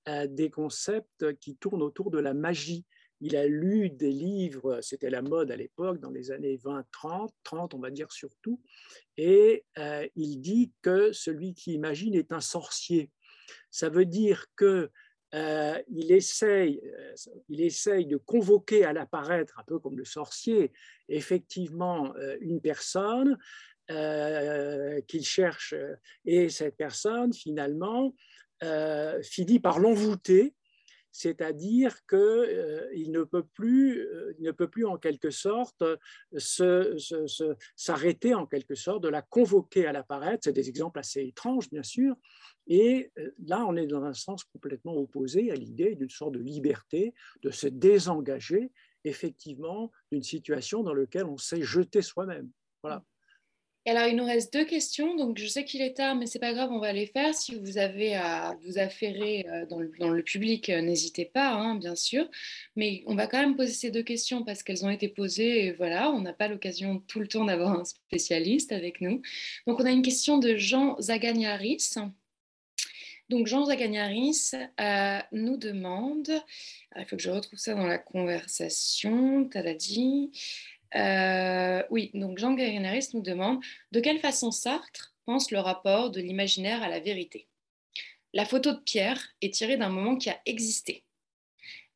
euh, 0.09 0.27
des 0.27 0.51
concepts 0.51 1.35
qui 1.39 1.57
tournent 1.57 1.83
autour 1.83 2.11
de 2.11 2.19
la 2.19 2.35
magie. 2.35 2.85
Il 3.21 3.37
a 3.37 3.47
lu 3.47 3.89
des 3.89 4.11
livres, 4.11 4.81
c'était 4.83 5.11
la 5.11 5.23
mode 5.23 5.53
à 5.53 5.57
l'époque, 5.57 6.01
dans 6.01 6.11
les 6.11 6.33
années 6.33 6.57
20, 6.57 6.85
30, 6.91 7.33
30 7.45 7.75
on 7.75 7.79
va 7.79 7.91
dire 7.91 8.11
surtout, 8.11 8.61
et 9.17 9.65
il 10.17 10.41
dit 10.41 10.73
que 10.83 11.13
celui 11.13 11.55
qui 11.55 11.73
imagine 11.73 12.17
est 12.17 12.33
un 12.33 12.41
sorcier. 12.41 13.13
Ça 13.71 13.89
veut 13.91 14.07
dire 14.07 14.47
que 14.57 14.91
euh, 15.35 15.81
il, 15.89 16.13
essaye, 16.13 16.81
euh, 16.85 17.15
il 17.49 17.63
essaye 17.63 18.07
de 18.07 18.19
convoquer 18.19 18.85
à 18.85 18.93
l'apparaître, 18.93 19.59
un 19.59 19.65
peu 19.65 19.79
comme 19.79 19.97
le 19.97 20.05
sorcier, 20.05 20.73
effectivement 21.09 22.15
euh, 22.17 22.37
une 22.41 22.61
personne 22.61 23.39
qu'il 25.09 25.25
cherche, 25.25 25.75
et 26.25 26.49
cette 26.49 26.77
personne, 26.79 27.35
finalement, 27.35 28.15
finit 29.23 29.61
par 29.61 29.81
l'envoûter, 29.81 30.55
c'est-à-dire 31.13 32.05
qu'il 32.07 33.11
ne, 33.13 33.23
peut 33.23 33.45
plus, 33.55 34.07
ne 34.41 34.51
peut 34.51 34.69
plus, 34.69 34.87
en 34.87 34.97
quelque 34.97 35.31
sorte, 35.31 35.85
s'arrêter, 37.77 38.35
en 38.35 38.47
quelque 38.47 38.75
sorte, 38.75 39.03
de 39.03 39.09
la 39.09 39.23
convoquer 39.23 39.87
à 39.87 39.93
l'apparaître. 39.93 40.45
C'est 40.45 40.53
des 40.53 40.69
exemples 40.69 40.99
assez 40.99 41.21
étranges, 41.21 41.71
bien 41.71 41.83
sûr, 41.83 42.17
et 42.67 43.11
euh, 43.19 43.31
là, 43.47 43.65
on 43.67 43.77
est 43.77 43.87
dans 43.87 44.05
un 44.05 44.15
sens 44.15 44.45
complètement 44.45 44.97
opposé 44.97 45.51
à 45.51 45.55
l'idée 45.55 45.95
d'une 45.95 46.11
sorte 46.11 46.33
de 46.33 46.41
liberté, 46.41 47.15
de 47.43 47.51
se 47.51 47.67
désengager 47.67 48.71
effectivement 49.05 49.91
d'une 50.13 50.23
situation 50.23 50.83
dans 50.83 50.95
laquelle 50.95 51.25
on 51.25 51.37
s'est 51.37 51.63
jeté 51.63 52.03
soi-même. 52.03 52.51
Voilà. 52.83 53.05
Alors, 53.85 54.07
il 54.07 54.15
nous 54.15 54.25
reste 54.25 54.53
deux 54.53 54.65
questions. 54.65 55.17
Donc, 55.17 55.39
je 55.39 55.47
sais 55.47 55.65
qu'il 55.65 55.83
est 55.83 55.95
tard, 55.95 56.15
mais 56.15 56.27
c'est 56.27 56.39
pas 56.39 56.53
grave, 56.53 56.71
on 56.71 56.79
va 56.79 56.93
les 56.93 57.07
faire. 57.07 57.35
Si 57.35 57.57
vous 57.57 57.79
avez 57.79 58.15
à 58.15 58.57
vous 58.65 58.79
affairer 58.79 59.45
euh, 59.49 59.67
dans 59.67 59.81
le, 59.81 60.23
public, 60.23 60.71
euh, 60.71 60.81
n'hésitez 60.81 61.25
pas, 61.25 61.51
hein, 61.53 61.75
bien 61.75 61.97
sûr. 61.97 62.29
Mais 62.77 63.03
on 63.07 63.17
va 63.17 63.27
quand 63.27 63.41
même 63.41 63.57
poser 63.57 63.73
ces 63.73 63.91
deux 63.91 64.05
questions 64.05 64.45
parce 64.45 64.63
qu'elles 64.63 64.85
ont 64.85 64.91
été 64.91 65.09
posées. 65.09 65.67
Et 65.67 65.73
voilà, 65.73 66.13
on 66.13 66.21
n'a 66.21 66.33
pas 66.33 66.47
l'occasion 66.47 67.01
tout 67.09 67.19
le 67.19 67.27
temps 67.27 67.45
d'avoir 67.45 67.73
un 67.81 67.85
spécialiste 67.85 68.71
avec 68.71 69.01
nous. 69.01 69.21
Donc, 69.67 69.81
on 69.81 69.85
a 69.85 69.91
une 69.91 70.03
question 70.03 70.39
de 70.39 70.57
Jean 70.57 71.01
Zagagnaris. 71.01 71.95
Donc 73.29 73.47
Jean 73.47 73.65
Zagagnaris 73.65 74.51
euh, 74.79 75.19
nous 75.33 75.57
demande, 75.57 76.31
il 76.99 77.07
faut 77.07 77.17
que 77.17 77.23
je 77.23 77.31
retrouve 77.31 77.59
ça 77.59 77.73
dans 77.73 77.87
la 77.87 77.97
conversation, 77.97 79.49
t'as 79.49 79.73
dit. 79.73 80.31
Euh, 80.95 81.83
oui, 81.91 82.11
donc 82.15 82.39
Jean 82.39 82.57
Zagagnaris 82.57 83.09
nous 83.15 83.23
demande 83.23 83.63
de 83.93 84.01
quelle 84.01 84.19
façon 84.19 84.51
Sartre 84.51 85.15
pense 85.25 85.51
le 85.51 85.59
rapport 85.59 86.11
de 86.11 86.21
l'imaginaire 86.21 86.83
à 86.83 86.89
la 86.89 87.01
vérité? 87.01 87.47
La 88.33 88.45
photo 88.45 88.73
de 88.73 88.81
Pierre 88.81 89.35
est 89.41 89.55
tirée 89.55 89.77
d'un 89.77 89.89
moment 89.89 90.17
qui 90.17 90.31
a 90.31 90.41
existé. 90.47 91.05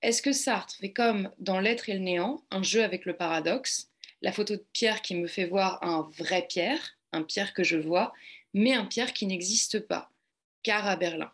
Est-ce 0.03 0.23
que 0.23 0.33
Sartre 0.33 0.77
fait 0.77 0.93
comme 0.93 1.31
dans 1.39 1.61
L'être 1.61 1.89
et 1.89 1.95
le 1.95 2.01
néant, 2.01 2.43
un 2.51 2.63
jeu 2.63 2.85
avec 2.85 3.07
le 3.07 3.17
paradoxe, 3.17 3.91
la 4.23 4.33
photo 4.33 4.57
de 4.57 4.65
Pierre 4.73 5.03
qui 5.03 5.15
me 5.15 5.27
fait 5.27 5.47
voir 5.47 5.83
un 5.83 6.09
vrai 6.17 6.47
Pierre, 6.49 6.99
un 7.13 7.23
Pierre 7.23 7.55
que 7.55 7.65
je 7.65 7.77
vois, 7.77 8.13
mais 8.55 8.75
un 8.75 8.85
Pierre 8.85 9.13
qui 9.13 9.27
n'existe 9.27 9.81
pas 9.81 10.11
car 10.67 10.89
à 10.89 10.97
Berlin. 10.97 11.31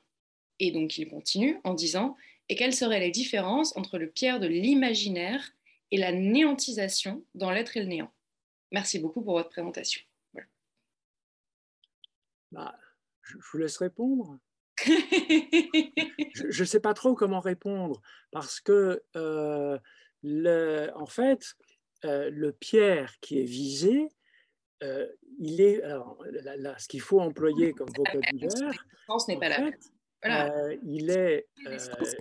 Et 0.59 0.73
donc 0.73 0.99
il 0.99 1.09
continue 1.09 1.59
en 1.65 1.73
disant 1.73 2.17
Et 2.51 2.55
quelles 2.55 2.75
seraient 2.75 3.01
les 3.01 3.11
différences 3.11 3.75
entre 3.79 3.97
le 3.97 4.11
pierre 4.11 4.41
de 4.41 4.47
l'imaginaire 4.47 5.53
et 5.93 5.99
la 5.99 6.11
néantisation 6.11 7.25
dans 7.35 7.53
l'être 7.53 7.77
et 7.77 7.81
le 7.81 7.87
néant. 7.87 8.13
Merci 8.73 8.99
beaucoup 8.99 9.23
pour 9.23 9.35
votre 9.35 9.51
présentation. 9.51 10.01
Bah, 12.51 12.75
je 13.23 13.37
vous 13.39 13.59
laisse 13.59 13.77
répondre. 13.77 14.39
je 14.79 16.63
ne 16.63 16.67
sais 16.67 16.81
pas 16.81 16.95
trop 16.95 17.15
comment 17.15 17.41
répondre 17.41 18.01
parce 18.31 18.61
que, 18.61 19.03
euh, 19.17 19.79
le, 20.23 20.91
en 20.95 21.07
fait, 21.07 21.55
euh, 22.05 22.31
le 22.31 22.53
pierre 22.53 23.19
qui 23.21 23.39
est 23.39 23.45
visé, 23.45 24.09
il 25.39 25.61
est, 25.61 25.81
alors, 25.83 26.25
ce 26.79 26.89
qu'il 26.89 27.01
faut 27.01 27.21
employer 27.21 27.73
comme 27.73 27.89
vocabulaire, 27.97 28.87
n'est 29.29 29.39
pas 29.39 29.51
fait, 29.51 30.81
il, 30.83 31.11
est, 31.11 31.47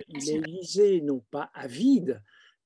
il 0.08 0.30
est 0.30 0.46
lisé 0.46 1.00
non 1.00 1.20
pas 1.30 1.50
à 1.54 1.66
vide, 1.66 2.22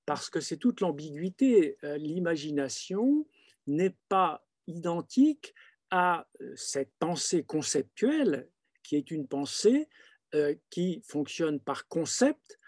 parce 0.06 0.30
que 0.30 0.40
c'est 0.40 0.56
toute 0.56 0.80
l'ambiguïté. 0.80 1.76
L'imagination 1.82 3.26
n'est 3.66 3.96
pas 4.08 4.46
identique 4.66 5.54
à 5.90 6.26
cette 6.54 6.92
pensée 6.98 7.42
conceptuelle 7.42 8.48
qui 8.82 8.96
est 8.96 9.10
une 9.10 9.26
pensée 9.26 9.88
qui 10.70 11.02
fonctionne 11.06 11.60
par 11.60 11.88
concept 11.88 12.58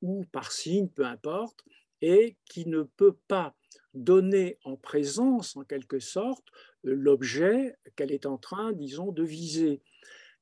ou 0.00 0.24
par 0.32 0.52
signe, 0.52 0.88
peu 0.88 1.04
importe, 1.04 1.64
et 2.00 2.36
qui 2.48 2.66
ne 2.66 2.82
peut 2.82 3.16
pas 3.28 3.56
donner 3.94 4.58
en 4.64 4.76
présence, 4.76 5.56
en 5.56 5.64
quelque 5.64 6.00
sorte, 6.00 6.46
l'objet 6.82 7.76
qu'elle 7.96 8.12
est 8.12 8.26
en 8.26 8.38
train, 8.38 8.72
disons, 8.72 9.12
de 9.12 9.22
viser. 9.22 9.82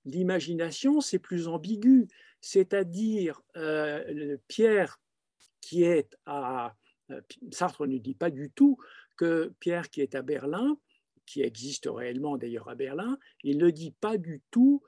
L'imagination, 0.05 1.01
c'est 1.01 1.19
plus 1.19 1.49
ambigu, 1.49 2.09
c'est-à-dire 2.41 3.43
euh, 3.57 4.37
Pierre 4.49 4.99
qui 5.61 5.85
est 5.85 6.17
à... 6.27 6.75
Euh, 7.11 7.21
Sartre 7.51 7.87
ne 7.87 7.99
dit 7.99 8.15
pas 8.15 8.31
du 8.31 8.51
tout 8.51 8.79
que 9.17 9.53
Pierre 9.61 9.91
qui 9.91 10.01
est 10.01 10.15
à 10.15 10.23
Berlin, 10.23 10.79
qui 11.27 11.43
existe 11.43 11.89
réellement 11.91 12.37
d'ailleurs 12.37 12.69
à 12.69 12.75
Berlin, 12.75 13.19
il 13.45 13.59
ne 13.59 13.71
dit 13.71 13.93
pas 14.01 14.17
du 14.17 14.43
tout 14.51 14.83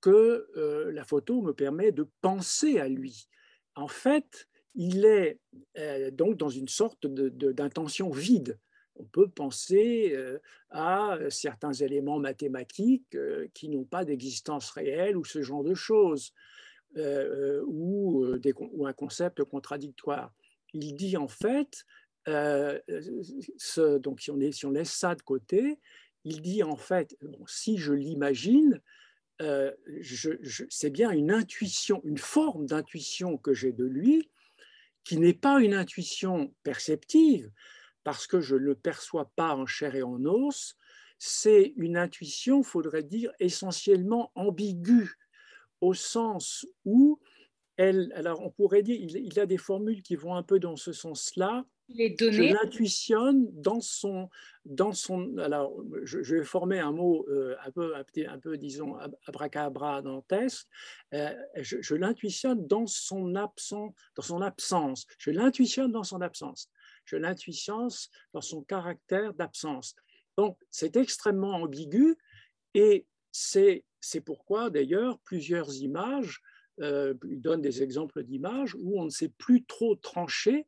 que 0.00 0.48
euh, 0.56 0.90
la 0.92 1.04
photo 1.04 1.42
me 1.42 1.52
permet 1.52 1.92
de 1.92 2.08
penser 2.20 2.78
à 2.78 2.88
lui. 2.88 3.28
En 3.74 3.88
fait, 3.88 4.48
il 4.74 5.04
est 5.04 5.38
euh, 5.78 6.10
donc 6.10 6.36
dans 6.36 6.48
une 6.48 6.68
sorte 6.68 7.06
d'intention 7.06 8.10
vide. 8.10 8.58
On 8.98 9.04
peut 9.04 9.28
penser 9.28 10.16
à 10.70 11.18
certains 11.28 11.74
éléments 11.74 12.18
mathématiques 12.18 13.14
qui 13.52 13.68
n'ont 13.68 13.84
pas 13.84 14.06
d'existence 14.06 14.70
réelle 14.70 15.18
ou 15.18 15.24
ce 15.26 15.42
genre 15.42 15.62
de 15.62 15.74
choses, 15.74 16.32
ou, 16.96 18.26
un 18.86 18.92
concept 18.92 19.44
contradictoire. 19.44 20.32
Il 20.72 20.94
dit 20.94 21.16
en 21.16 21.28
fait, 21.28 21.84
donc 22.26 24.20
si 24.20 24.30
on, 24.30 24.52
si 24.52 24.66
on, 24.66 24.70
laisse 24.70 24.92
ça 24.92 25.14
de 25.14 25.22
côté, 25.22 25.78
il 26.24 26.42
dit 26.42 26.62
en 26.62 26.76
fait, 26.76 27.16
si 27.46 27.78
je 27.78 27.92
l'imagine, 27.92 28.80
c'est 30.68 30.90
bien 30.90 31.10
une 31.10 31.30
intuition, 31.30 32.00
une 32.04 32.18
forme 32.18 32.66
d'intuition 32.66 33.36
que 33.36 33.52
j'ai 33.54 33.72
de 33.72 33.84
lui, 33.84 34.30
qui 35.04 35.18
n'est 35.18 35.34
pas 35.34 35.60
une 35.60 35.74
intuition 35.74 36.52
perceptive, 36.64 37.50
parce 38.02 38.26
que 38.26 38.40
je 38.40 38.56
ne 38.56 38.60
le 38.60 38.74
perçois 38.74 39.30
pas 39.36 39.54
en 39.54 39.66
chair 39.66 39.94
et 39.94 40.02
en 40.02 40.24
os, 40.24 40.76
c'est 41.18 41.72
une 41.76 41.96
intuition, 41.96 42.62
faudrait 42.62 43.02
dire, 43.02 43.32
essentiellement 43.38 44.32
ambiguë, 44.34 45.16
au 45.80 45.94
sens 45.94 46.66
où 46.84 47.18
elle, 47.76 48.12
alors 48.14 48.40
on 48.40 48.50
pourrait 48.50 48.82
dire, 48.82 48.98
il, 48.98 49.38
a 49.38 49.46
des 49.46 49.58
formules 49.58 50.02
qui 50.02 50.16
vont 50.16 50.34
un 50.34 50.42
peu 50.42 50.58
dans 50.58 50.76
ce 50.76 50.92
sens-là, 50.92 51.64
les 51.88 52.10
données. 52.10 52.32
Je 52.32 52.42
l'intuitionne 52.42 53.46
dans 53.52 53.80
son, 53.80 54.28
dans 54.64 54.92
son. 54.92 55.36
Alors, 55.38 55.72
je, 56.02 56.34
vais 56.34 56.44
former 56.44 56.80
un 56.80 56.90
mot 56.90 57.24
euh, 57.28 57.54
un, 57.64 57.70
peu, 57.70 57.94
un, 57.94 58.38
peu, 58.38 58.58
disons, 58.58 58.96
abracabra 59.26 60.02
dantesque. 60.02 60.66
Euh, 61.14 61.32
je, 61.54 61.80
je 61.80 61.94
l'intuitionne 61.94 62.66
dans 62.66 62.88
son 62.88 63.36
absence, 63.36 63.92
dans 64.16 64.22
son 64.22 64.42
absence. 64.42 65.06
Je 65.18 65.30
l'intuitionne 65.30 65.92
dans 65.92 66.02
son 66.02 66.22
absence. 66.22 66.68
Je 67.04 67.16
l'intuitionne 67.16 67.90
dans 68.32 68.40
son 68.40 68.62
caractère 68.62 69.32
d'absence. 69.34 69.94
Donc, 70.36 70.58
c'est 70.70 70.96
extrêmement 70.96 71.54
ambigu 71.54 72.16
et 72.74 73.06
c'est 73.30 73.84
pourquoi, 74.20 74.70
d'ailleurs, 74.70 75.18
plusieurs 75.20 75.74
images, 75.76 76.42
euh, 76.80 77.14
il 77.28 77.40
donne 77.40 77.62
des 77.62 77.82
exemples 77.82 78.22
d'images 78.22 78.74
où 78.74 79.00
on 79.00 79.04
ne 79.04 79.10
sait 79.10 79.30
plus 79.30 79.64
trop 79.64 79.96
trancher 79.96 80.66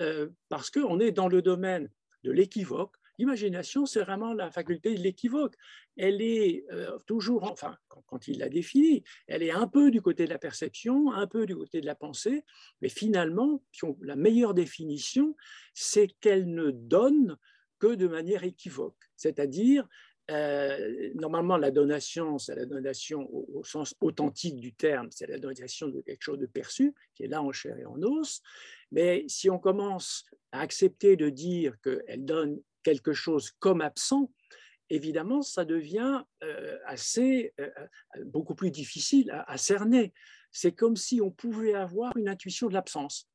euh, 0.00 0.28
parce 0.48 0.70
qu'on 0.70 0.98
est 0.98 1.12
dans 1.12 1.28
le 1.28 1.42
domaine 1.42 1.90
de 2.24 2.30
l'équivoque. 2.32 2.96
L'imagination, 3.18 3.84
c'est 3.84 4.00
vraiment 4.00 4.32
la 4.32 4.50
faculté 4.50 4.94
de 4.94 5.00
l'équivoque. 5.02 5.54
Elle 5.96 6.22
est 6.22 6.64
euh, 6.72 6.98
toujours, 7.06 7.44
enfin, 7.44 7.76
quand, 8.06 8.26
il 8.26 8.38
la 8.38 8.48
définit, 8.48 9.04
elle 9.26 9.42
est 9.42 9.50
un 9.50 9.68
peu 9.68 9.90
du 9.90 10.00
côté 10.00 10.24
de 10.24 10.30
la 10.30 10.38
perception, 10.38 11.12
un 11.12 11.26
peu 11.26 11.44
du 11.44 11.54
côté 11.54 11.80
de 11.80 11.86
la 11.86 11.94
pensée, 11.94 12.44
mais 12.80 12.88
finalement, 12.88 13.62
la 14.00 14.16
meilleure 14.16 14.54
définition, 14.54 15.36
c'est 15.74 16.08
qu'elle 16.20 16.52
ne 16.52 16.70
donne 16.70 17.36
que 17.78 17.94
de 17.94 18.06
manière 18.06 18.44
équivoque. 18.44 19.10
C'est-à-dire, 19.16 19.86
euh, 20.30 21.10
normalement, 21.14 21.56
la 21.56 21.70
donation, 21.70 22.38
c'est 22.38 22.54
la 22.54 22.66
donation 22.66 23.28
au, 23.32 23.64
sens 23.64 23.94
authentique 24.00 24.56
du 24.56 24.72
terme, 24.72 25.08
c'est 25.10 25.26
la 25.26 25.38
donation 25.38 25.88
de 25.88 26.00
quelque 26.00 26.22
chose 26.22 26.38
de 26.38 26.46
perçu, 26.46 26.94
qui 27.14 27.24
est 27.24 27.28
là 27.28 27.42
en 27.42 27.52
chair 27.52 27.76
et 27.78 27.84
en 27.84 28.00
os. 28.02 28.40
Mais 28.92 29.24
si 29.28 29.50
on 29.50 29.58
commence 29.58 30.24
à 30.52 30.60
accepter 30.60 31.16
de 31.16 31.28
dire 31.28 31.74
qu'elle 31.82 32.24
donne 32.24 32.60
quelque 32.82 33.12
chose 33.12 33.50
comme 33.58 33.80
absent, 33.80 34.30
évidemment, 34.90 35.42
ça 35.42 35.64
devient 35.64 36.22
euh, 36.44 36.78
assez, 36.86 37.52
euh, 37.60 37.70
beaucoup 38.24 38.54
plus 38.54 38.70
difficile 38.70 39.30
à, 39.46 39.56
cerner. 39.58 40.12
C'est 40.52 40.72
comme 40.72 40.96
si 40.96 41.20
on 41.20 41.30
pouvait 41.30 41.74
avoir 41.74 42.16
une 42.16 42.28
intuition 42.28 42.68
de 42.68 42.74
l'absence 42.74 43.28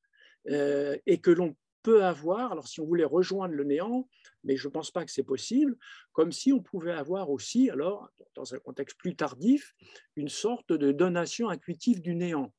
et 0.49 1.19
que 1.21 1.31
l'on 1.31 1.57
peut 1.83 2.05
avoir, 2.05 2.53
alors 2.53 2.67
si 2.67 2.79
on 2.79 2.85
voulait 2.85 3.03
rejoindre 3.03 3.53
le 3.53 3.65
néant, 3.65 4.07
mais 4.47 4.57
je 4.57 4.67
ne 4.67 4.71
pense 4.71 4.89
pas 4.89 5.05
que 5.05 5.11
c'est 5.11 5.23
possible, 5.23 5.77
comme 6.13 6.31
si 6.31 6.51
on 6.51 6.61
pouvait 6.61 6.93
avoir 6.93 7.29
aussi, 7.29 7.69
alors 7.69 8.09
dans 8.35 8.55
un 8.55 8.59
contexte 8.59 8.97
plus 8.97 9.15
tardif, 9.15 9.75
une 10.15 10.29
sorte 10.29 10.71
de 10.71 10.91
donation 10.91 11.49
intuitive 11.49 12.01
du 12.01 12.15
néant. 12.15 12.53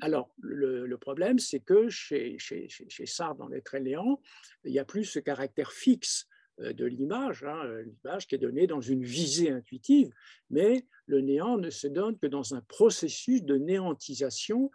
Alors, 0.00 0.34
le, 0.40 0.96
problème, 0.96 1.38
c'est 1.38 1.60
que 1.60 1.88
chez, 1.88 2.38
chez, 2.38 2.68
chez, 2.68 3.06
Sartre, 3.06 3.36
dans 3.36 3.48
l'être 3.48 3.76
néant, 3.78 4.20
il 4.64 4.72
n'y 4.72 4.78
a 4.78 4.84
plus 4.84 5.04
ce 5.04 5.18
caractère 5.18 5.72
fixe 5.72 6.26
euh, 6.60 6.72
de 6.72 6.84
l'image, 6.84 7.44
hein, 7.44 7.62
l'image 7.82 8.26
qui 8.26 8.34
est 8.34 8.38
donnée 8.38 8.66
dans 8.66 8.80
une 8.80 9.04
visée 9.04 9.50
intuitive, 9.50 10.10
mais 10.50 10.86
le 11.06 11.20
néant 11.20 11.58
ne 11.58 11.70
se 11.70 11.86
donne 11.86 12.18
que 12.18 12.26
dans 12.26 12.54
un 12.54 12.60
processus 12.62 13.42
de 13.42 13.56
néantisation 13.56 14.70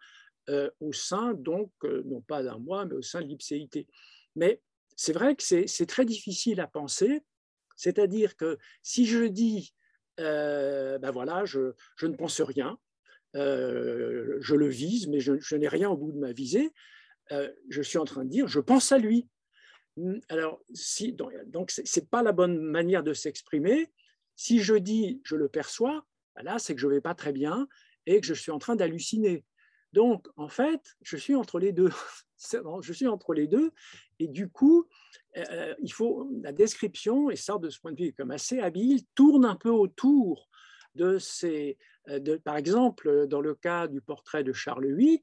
euh, 0.50 0.70
au 0.80 0.94
sein, 0.94 1.34
donc, 1.34 1.72
euh, 1.84 2.02
non 2.06 2.22
pas 2.22 2.42
d'un 2.44 2.58
moi, 2.58 2.86
mais 2.86 2.96
au 2.96 3.02
sein 3.02 3.22
de 3.22 3.28
l'ipséité. 3.28 3.88
Mais 4.36 4.62
c'est 5.00 5.14
vrai 5.14 5.34
que 5.34 5.44
c'est 5.44 5.86
très 5.86 6.04
difficile 6.04 6.60
à 6.60 6.68
penser, 6.68 7.22
c'est-à-dire 7.78 8.36
que 8.36 8.58
si 8.84 9.06
je 9.06 9.24
dis, 9.24 9.74
euh, 10.20 10.98
ben 11.00 11.10
voilà, 11.10 11.46
je, 11.46 11.72
ne 12.02 12.18
pense 12.18 12.42
rien, 12.42 12.78
je 13.34 14.56
le 14.56 14.68
vise, 14.68 15.08
mais 15.08 15.22
je, 15.22 15.56
n'ai 15.56 15.70
rien 15.70 15.90
au 15.90 15.96
bout 15.96 16.12
de 16.12 16.18
ma 16.18 16.34
visée, 16.34 16.74
je 17.32 17.82
suis 17.82 17.98
en 17.98 18.04
train 18.04 18.26
de 18.26 18.30
dire, 18.30 18.50
je 18.50 18.60
pense 18.60 18.92
à 18.92 18.98
lui. 18.98 19.30
Hum, 19.96 20.20
alors, 20.28 20.62
si, 20.74 21.14
donc, 21.14 21.72
ce 21.72 21.82
n'est 21.82 22.06
pas 22.06 22.22
la 22.22 22.34
bonne 22.34 22.60
manière 22.60 23.02
de 23.02 23.14
s'exprimer. 23.14 23.94
Si 24.36 24.60
je 24.60 24.76
dis, 24.76 25.22
je 25.24 25.38
le 25.38 25.48
perçois, 25.48 26.06
ben 26.36 26.44
là, 26.44 26.60
c'est 26.60 26.76
que 26.76 26.82
je 26.82 26.88
ne 26.88 26.96
vais 26.96 27.02
pas 27.02 27.16
très 27.16 27.32
bien 27.32 27.70
et 28.06 28.20
que 28.20 28.28
je 28.28 28.34
suis 28.34 28.52
en 28.52 28.60
train 28.60 28.76
d'halluciner. 28.76 29.46
Donc, 29.94 30.28
en 30.36 30.50
fait, 30.50 30.82
je 31.04 31.16
suis 31.16 31.36
entre 31.36 31.58
les 31.58 31.72
deux. 31.72 31.92
je 32.82 32.94
suis 32.94 33.08
entre 33.08 33.34
les 33.34 33.48
deux. 33.48 33.72
Et 34.20 34.28
du 34.28 34.50
coup, 34.50 34.88
euh, 35.38 35.74
faut 35.92 36.30
la 36.42 36.52
description, 36.52 37.30
et 37.30 37.36
ça, 37.36 37.58
de 37.58 37.70
ce 37.70 37.80
point 37.80 37.92
de 37.92 38.02
vue, 38.04 38.14
comme 38.14 38.32
assez 38.32 38.60
habile, 38.60 39.02
tourne 39.16 39.46
un 39.46 39.56
peu 39.56 39.70
autour 39.70 40.50
de 40.96 41.18
ces. 41.18 41.78
Euh, 42.10 42.38
par 42.44 42.58
exemple, 42.58 43.28
dans 43.28 43.42
le 43.42 43.56
cas 43.56 43.88
du 43.88 44.02
portrait 44.02 44.44
de 44.44 44.54
Charles 44.54 44.94
VIII, 44.94 45.22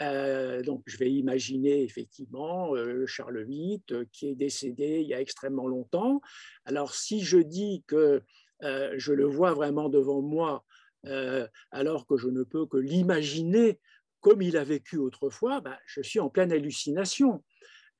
euh, 0.00 0.62
donc, 0.62 0.82
je 0.86 0.96
vais 0.96 1.10
imaginer 1.12 1.82
effectivement 1.82 2.72
Charles 3.04 3.42
VIII 3.42 3.82
qui 4.12 4.30
est 4.30 4.34
décédé 4.34 5.00
il 5.02 5.08
y 5.08 5.12
a 5.12 5.20
extrêmement 5.20 5.66
longtemps. 5.66 6.22
Alors, 6.64 6.94
si 6.94 7.20
je 7.20 7.38
dis 7.38 7.84
que 7.86 8.22
je 8.62 9.12
le 9.12 9.24
vois 9.24 9.52
vraiment 9.52 9.88
devant 9.88 10.22
moi 10.22 10.64
euh, 11.06 11.46
alors 11.70 12.06
que 12.06 12.16
je 12.16 12.28
ne 12.28 12.42
peux 12.42 12.66
que 12.66 12.76
l'imaginer 12.76 13.80
comme 14.20 14.42
il 14.42 14.58
a 14.58 14.64
vécu 14.64 14.98
autrefois, 14.98 15.62
bah, 15.62 15.78
je 15.86 16.02
suis 16.02 16.20
en 16.20 16.28
pleine 16.28 16.52
hallucination. 16.52 17.42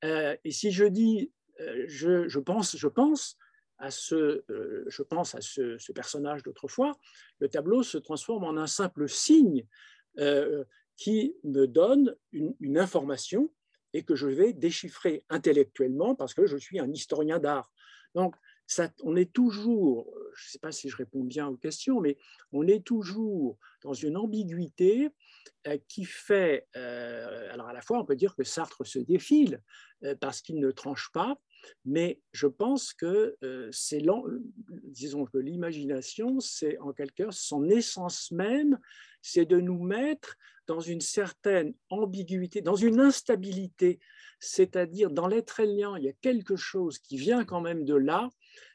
Euh, 0.03 0.35
et 0.43 0.51
si 0.51 0.71
je 0.71 0.85
dis, 0.85 1.31
euh, 1.59 1.85
je, 1.87 2.39
pense, 2.39 2.75
je 2.75 2.87
pense 2.87 3.37
à 3.77 3.91
ce, 3.91 4.43
je 4.87 5.03
pense 5.03 5.35
à 5.35 5.41
ce, 5.41 5.91
personnage 5.91 6.43
d'autrefois, 6.43 6.97
le 7.39 7.49
tableau 7.49 7.83
se 7.83 7.97
transforme 7.97 8.43
en 8.43 8.57
un 8.57 8.67
simple 8.67 9.07
signe 9.07 9.65
qui 10.97 11.35
me 11.43 11.65
donne 11.65 12.15
une, 12.31 12.77
information 12.77 13.49
et 13.93 14.03
que 14.03 14.13
je 14.13 14.27
vais 14.27 14.53
déchiffrer 14.53 15.23
intellectuellement 15.29 16.15
parce 16.15 16.33
que 16.33 16.45
je 16.45 16.57
suis 16.57 16.79
un 16.79 16.91
historien 16.91 17.39
d'art. 17.39 17.71
Donc, 18.13 18.35
on 19.03 19.15
est 19.15 19.31
toujours, 19.33 20.13
je 20.35 20.47
ne 20.47 20.51
sais 20.51 20.59
pas 20.59 20.71
si 20.71 20.89
je 20.89 20.97
réponds 20.97 21.23
bien 21.23 21.47
aux 21.47 21.57
questions, 21.57 21.99
mais 21.99 22.17
on 22.51 22.67
est 22.67 22.85
toujours 22.85 23.57
dans 23.81 23.93
une 23.93 24.17
ambiguïté 24.17 25.05
euh, 25.05 25.09
qui 25.87 26.05
fait, 26.05 26.67
euh, 26.75 27.51
alors 27.51 27.67
à 27.67 27.73
la 27.73 27.81
fois 27.81 27.99
on 27.99 28.05
peut 28.05 28.15
dire 28.15 28.35
que 28.35 28.43
Sartre 28.43 28.85
se 28.85 28.99
défile 28.99 29.61
euh, 30.03 30.15
parce 30.19 30.41
qu'il 30.41 30.59
ne 30.59 30.71
tranche 30.71 31.11
pas, 31.13 31.37
Mais 31.85 32.19
je 32.33 32.47
pense 32.47 32.93
que 32.93 33.37
euh, 33.43 33.69
c'est, 33.71 34.01
disons 34.83 35.25
que 35.25 35.37
l'imagination, 35.37 36.39
c'est 36.39 36.79
en 36.79 36.93
quelque 36.93 37.23
sorte 37.25 37.33
son 37.33 37.69
essence 37.69 38.31
même, 38.31 38.79
c'est 39.21 39.45
de 39.45 39.59
nous 39.59 39.83
mettre 39.83 40.35
dans 40.67 40.79
une 40.79 41.01
certaine 41.01 41.73
ambiguïté, 41.89 42.61
dans 42.61 42.75
une 42.75 42.99
instabilité, 42.99 43.99
c'est-à-dire 44.39 45.11
dans 45.11 45.27
l'être 45.27 45.59
élien, 45.59 45.97
il 45.97 46.05
y 46.05 46.09
a 46.09 46.13
quelque 46.21 46.55
chose 46.55 46.97
qui 46.97 47.17
vient 47.17 47.45
quand 47.45 47.61
même 47.61 47.83
de 47.85 47.95
là, 47.95 48.29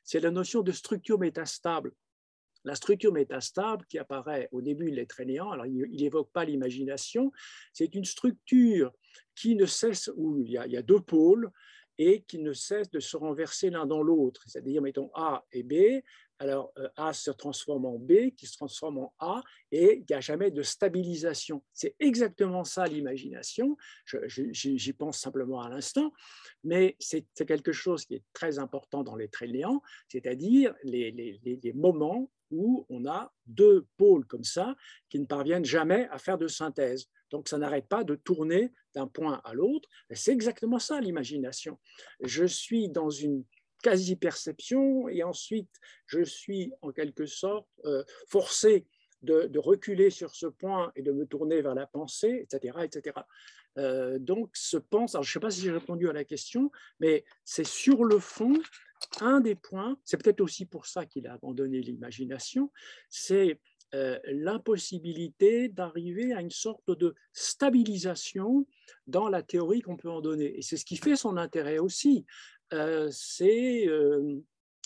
c'est 0.05 0.21
la 0.21 0.31
notion 0.31 0.63
de 0.63 0.73
structure 0.73 1.19
métastable. 1.19 1.93
La 2.67 2.75
structure 2.75 3.13
métastable 3.13 3.87
qui 3.87 3.97
apparaît 3.97 4.49
au 4.51 4.61
début 4.61 4.91
de 4.91 4.97
l'être 4.97 5.23
néant, 5.23 5.53
alors 5.53 5.67
il 5.67 6.03
n'évoque 6.03 6.33
pas 6.33 6.45
l'imagination, 6.45 7.31
c'est 7.73 7.95
une 7.95 8.05
structure 8.05 8.93
qui 9.37 9.55
ne 9.55 9.67
cesse, 9.67 10.11
où 10.17 10.41
il 10.41 10.51
y, 10.51 10.77
a, 10.77 10.83
deux 10.83 11.01
pôles, 11.01 11.51
et 11.99 12.23
qui 12.23 12.39
ne 12.41 12.53
cesse 12.53 12.91
de 12.91 13.01
se 13.01 13.17
renverser 13.17 13.71
l'un 13.71 13.87
dans 13.87 14.03
l'autre, 14.03 14.43
c'est-à-dire, 14.47 14.83
mettons, 14.83 15.11
A 15.15 15.47
et 15.53 15.63
B, 15.63 16.03
alors 16.39 16.73
euh, 16.77 16.89
A 16.97 17.13
se 17.13 17.31
transforme 17.31 17.87
en 17.87 17.99
B, 17.99 18.31
qui 18.37 18.47
se 18.47 18.57
transforme 18.57 18.99
en 18.99 19.15
A, 19.21 19.43
et 19.71 19.99
il 19.99 20.05
n'y 20.11 20.17
a 20.17 20.21
jamais 20.21 20.51
de 20.51 20.63
stabilisation. 20.63 21.63
C'est 21.73 21.95
exactement 22.01 22.65
ça 22.65 22.87
l'imagination. 22.87 23.77
J'y 24.27 24.93
pense 24.93 25.19
simplement 25.19 25.63
à 25.63 25.69
l'instant, 25.71 26.13
mais 26.65 26.97
c'est 26.99 27.25
quelque 27.47 27.73
chose 27.73 28.05
qui 28.05 28.17
est 28.17 28.25
très 28.33 28.59
important 28.59 29.05
dans 29.05 29.17
les 29.17 29.29
traits 29.29 29.53
c'est-à-dire 30.09 30.75
les, 30.83 31.73
moments 31.75 32.29
où 32.51 32.87
on 32.89 33.07
a 33.07 33.33
deux 33.47 33.87
pôles 33.97 34.27
comme 34.27 34.45
ça 34.45 34.77
qui 35.09 35.19
ne 35.19 35.27
parviennent 35.27 35.65
jamais 35.65 36.09
à 36.11 36.19
faire 36.19 36.39
de 36.39 36.49
synthèse. 36.49 37.09
Donc 37.31 37.49
ça 37.49 37.59
n'arrête 37.59 37.89
pas 37.89 38.05
de 38.05 38.15
tourner 38.15 38.73
d'un 38.95 39.07
point 39.07 39.41
à 39.45 39.55
l'autre. 39.55 39.89
C'est 40.13 40.33
exactement 40.33 40.79
ça 40.79 41.01
l'imagination. 41.01 41.79
Je 42.21 42.45
suis 42.45 42.89
dans 42.89 43.11
une 43.11 43.45
quasi-perception 43.83 45.09
et 45.09 45.23
ensuite 45.23 45.71
je 46.07 46.23
suis 46.23 46.73
en 46.83 46.93
quelque 46.93 47.27
sorte 47.27 47.69
euh, 47.85 48.03
forcé 48.29 48.87
de, 49.23 49.59
reculer 49.59 50.11
sur 50.11 50.35
ce 50.35 50.47
point 50.47 50.93
et 50.95 51.03
de 51.03 51.13
me 51.13 51.27
tourner 51.27 51.61
vers 51.63 51.75
la 51.75 51.87
pensée, 51.87 52.47
etc. 52.49 52.79
etc. 52.85 53.17
Euh, 53.79 54.19
donc 54.19 54.51
ce 54.55 54.77
pense, 54.77 55.13
je 55.13 55.19
ne 55.19 55.25
sais 55.25 55.41
pas 55.41 55.51
si 55.51 55.63
j'ai 55.63 55.73
répondu 55.73 56.09
à 56.09 56.13
la 56.13 56.25
question, 56.25 56.71
mais 57.01 57.25
c'est 57.45 57.67
sur 57.67 58.05
le 58.05 58.19
fond 58.19 58.55
un 59.21 59.41
des 59.41 59.55
points, 59.55 59.97
c'est 60.05 60.23
peut-être 60.23 60.41
aussi 60.41 60.67
pour 60.67 60.87
ça 60.87 61.07
qu'il 61.07 61.27
a 61.27 61.35
abandonné 61.35 61.81
l'imagination, 61.81 62.71
c'est 63.09 63.61
euh, 63.95 64.19
l'impossibilité 64.25 65.69
d'arriver 65.69 66.33
à 66.35 66.41
une 66.41 66.51
sorte 66.51 66.91
de 66.91 67.15
stabilisation 67.33 68.67
dans 69.07 69.29
la 69.29 69.43
théorie 69.43 69.81
qu'on 69.81 69.97
peut 69.97 70.11
en 70.11 70.21
donner. 70.21 70.59
Et 70.59 70.63
c'est 70.63 70.77
ce 70.77 70.85
qui 70.85 70.97
fait 70.97 71.15
son 71.15 71.37
intérêt 71.37 71.79
aussi. 71.79 72.27
Euh, 72.73 73.09
c'est, 73.13 73.87
euh, 73.87 74.41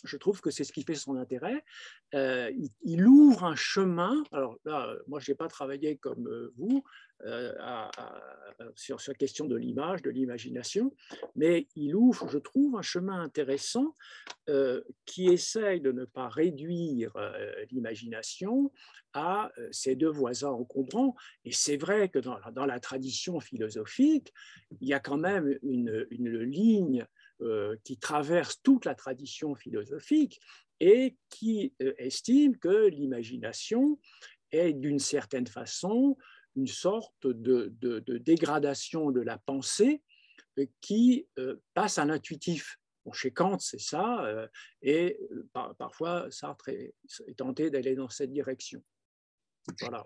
je 0.05 0.16
trouve 0.16 0.40
que 0.40 0.51
c'est 0.51 0.64
ce 0.64 0.72
qui 0.72 0.82
fait 0.82 0.94
son 0.94 1.16
intérêt. 1.16 1.64
il, 2.12 3.06
ouvre 3.06 3.44
un 3.44 3.56
chemin. 3.56 4.22
Alors 4.32 4.59
là, 4.64 4.94
moi, 5.06 5.20
je 5.20 5.31
n'ai 5.31 5.36
pas 5.36 5.48
travaillé 5.48 5.97
comme 5.97 6.51
vous 6.56 6.82
sur, 8.74 9.01
sur 9.01 9.12
la 9.12 9.16
question 9.16 9.47
de 9.47 9.56
l'image, 9.56 10.02
de 10.02 10.10
l'imagination, 10.10 10.94
mais 11.36 11.68
il 11.77 11.94
ouvre, 11.94 12.28
je 12.28 12.39
trouve, 12.39 12.77
un 12.77 12.82
chemin 12.82 13.20
intéressant 13.20 13.94
qui 15.05 15.27
essaye 15.28 15.81
de 15.81 15.93
ne 15.93 16.05
pas 16.05 16.28
réduire 16.28 17.12
l'imagination 17.70 18.72
à 19.12 19.51
ses 19.70 19.97
deux 19.97 20.10
voisins 20.10 20.51
encombrants. 20.51 21.14
Et 21.44 21.52
c'est 21.52 21.77
vrai 21.77 22.09
que 22.09 22.18
dans, 22.18 22.66
la 22.66 22.81
tradition 22.81 23.40
philosophique, 23.40 24.32
il 24.81 24.89
y 24.89 24.94
a 24.94 25.01
quand 25.01 25.18
même 25.18 25.59
une 25.62 26.39
ligne 26.43 27.06
qui 27.85 27.99
traverse 27.99 28.61
toute 28.62 28.85
la 28.85 28.95
tradition 28.95 29.55
philosophique 29.55 30.41
et 30.81 31.17
qui 31.29 31.75
estime 31.99 32.57
que 32.57 32.89
l'imagination 32.89 33.99
est 34.51 34.73
d'une 34.73 34.99
certaine 34.99 35.47
façon 35.47 36.17
une 36.57 36.67
sorte 36.67 37.27
de, 37.27 37.73
de, 37.81 38.01
de, 38.01 38.19
dégradation 38.19 39.11
de 39.11 39.21
la 39.21 39.39
pensée 39.39 40.03
qui 40.81 41.27
passe 41.75 41.99
à 41.99 42.05
l'intuitif. 42.05 42.79
Bon, 43.05 43.12
chez 43.12 43.31
Kant, 43.31 43.59
c'est 43.59 43.81
ça, 43.81 44.49
et 44.83 45.19
parfois 45.79 46.31
Sartre 46.31 46.69
est, 46.69 46.95
est 47.27 47.39
tenté 47.39 47.71
d'aller 47.71 47.95
dans 47.95 48.09
cette 48.09 48.33
direction. 48.33 48.83
Voilà. 49.81 50.05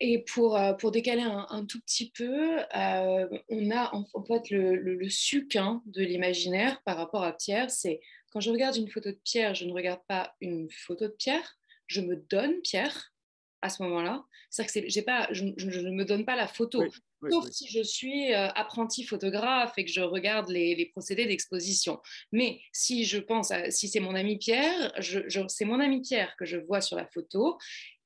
Et 0.00 0.24
pour, 0.24 0.56
euh, 0.56 0.72
pour 0.72 0.90
décaler 0.90 1.22
un, 1.22 1.64
tout 1.66 1.80
petit 1.80 2.10
peu, 2.10 2.58
euh, 2.76 3.28
on 3.48 3.70
a 3.70 3.94
en, 3.94 4.24
fait 4.24 4.50
le, 4.50 4.74
le, 4.74 5.08
suc 5.08 5.56
hein, 5.56 5.82
de 5.86 6.02
l'imaginaire 6.02 6.82
par 6.84 6.96
rapport 6.96 7.22
à 7.22 7.32
Pierre. 7.32 7.70
C'est 7.70 8.00
quand 8.32 8.40
je 8.40 8.50
regarde 8.50 8.76
une 8.76 8.90
photo 8.90 9.10
de 9.10 9.20
Pierre, 9.24 9.54
je 9.54 9.64
ne 9.64 9.72
regarde 9.72 10.00
pas 10.08 10.34
une 10.40 10.68
photo 10.70 11.06
de 11.06 11.14
Pierre, 11.16 11.56
je 11.86 12.00
me 12.00 12.16
donne 12.16 12.60
Pierre 12.62 13.14
à 13.62 13.70
ce 13.70 13.82
moment-là. 13.84 14.24
C'est-à-dire 14.50 15.02
que 15.02 15.06
pas, 15.06 15.26
je, 15.32 15.44
ne 15.44 15.90
me 15.90 16.04
donne 16.04 16.24
pas 16.24 16.36
la 16.36 16.46
photo. 16.46 16.84
Sauf 17.30 17.48
si 17.50 17.66
je 17.68 17.82
suis 17.82 18.34
euh, 18.34 18.48
apprenti 18.48 19.02
photographe 19.02 19.72
et 19.78 19.84
que 19.84 19.90
je 19.90 20.02
regarde 20.02 20.50
les, 20.50 20.74
les 20.74 20.86
procédés 20.86 21.24
d'exposition. 21.24 21.98
Mais 22.32 22.60
si 22.72 23.04
je 23.04 23.18
pense, 23.18 23.50
à, 23.50 23.70
si 23.70 23.88
c'est 23.88 24.00
mon 24.00 24.14
ami 24.14 24.36
Pierre, 24.36 24.92
je, 24.98 25.20
c'est 25.48 25.64
mon 25.64 25.80
ami 25.80 26.02
Pierre 26.02 26.36
que 26.36 26.44
je 26.44 26.58
vois 26.58 26.82
sur 26.82 26.96
la 26.96 27.06
photo 27.06 27.56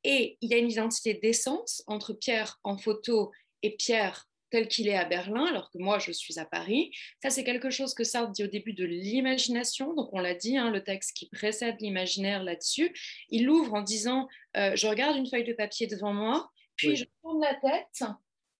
et 0.04 0.38
il 0.40 0.50
y 0.50 0.54
a 0.54 0.58
une 0.58 0.70
identité 0.70 1.14
d'essence 1.14 1.82
entre 1.86 2.12
Pierre 2.12 2.58
en 2.64 2.78
photo 2.78 3.32
et 3.62 3.76
Pierre 3.76 4.28
tel 4.50 4.68
qu'il 4.68 4.88
est 4.88 4.96
à 4.96 5.04
Berlin, 5.04 5.44
alors 5.46 5.70
que 5.70 5.78
moi, 5.78 5.98
je 5.98 6.10
suis 6.10 6.38
à 6.38 6.44
Paris. 6.44 6.90
Ça, 7.22 7.30
c'est 7.30 7.44
quelque 7.44 7.70
chose 7.70 7.92
que 7.94 8.04
Sartre 8.04 8.32
dit 8.32 8.44
au 8.44 8.46
début 8.46 8.72
de 8.72 8.84
l'imagination. 8.84 9.92
Donc, 9.94 10.08
on 10.12 10.20
l'a 10.20 10.34
dit, 10.34 10.56
hein, 10.56 10.70
le 10.70 10.82
texte 10.82 11.14
qui 11.14 11.28
précède 11.28 11.76
l'imaginaire 11.80 12.42
là-dessus. 12.42 12.94
Il 13.28 13.44
l'ouvre 13.44 13.74
en 13.74 13.82
disant, 13.82 14.26
euh, 14.56 14.74
je 14.74 14.86
regarde 14.86 15.16
une 15.16 15.26
feuille 15.26 15.44
de 15.44 15.52
papier 15.52 15.86
devant 15.86 16.14
moi, 16.14 16.50
puis 16.76 16.96
je 16.96 17.04
tourne 17.22 17.42
la 17.42 17.54
tête 17.56 18.08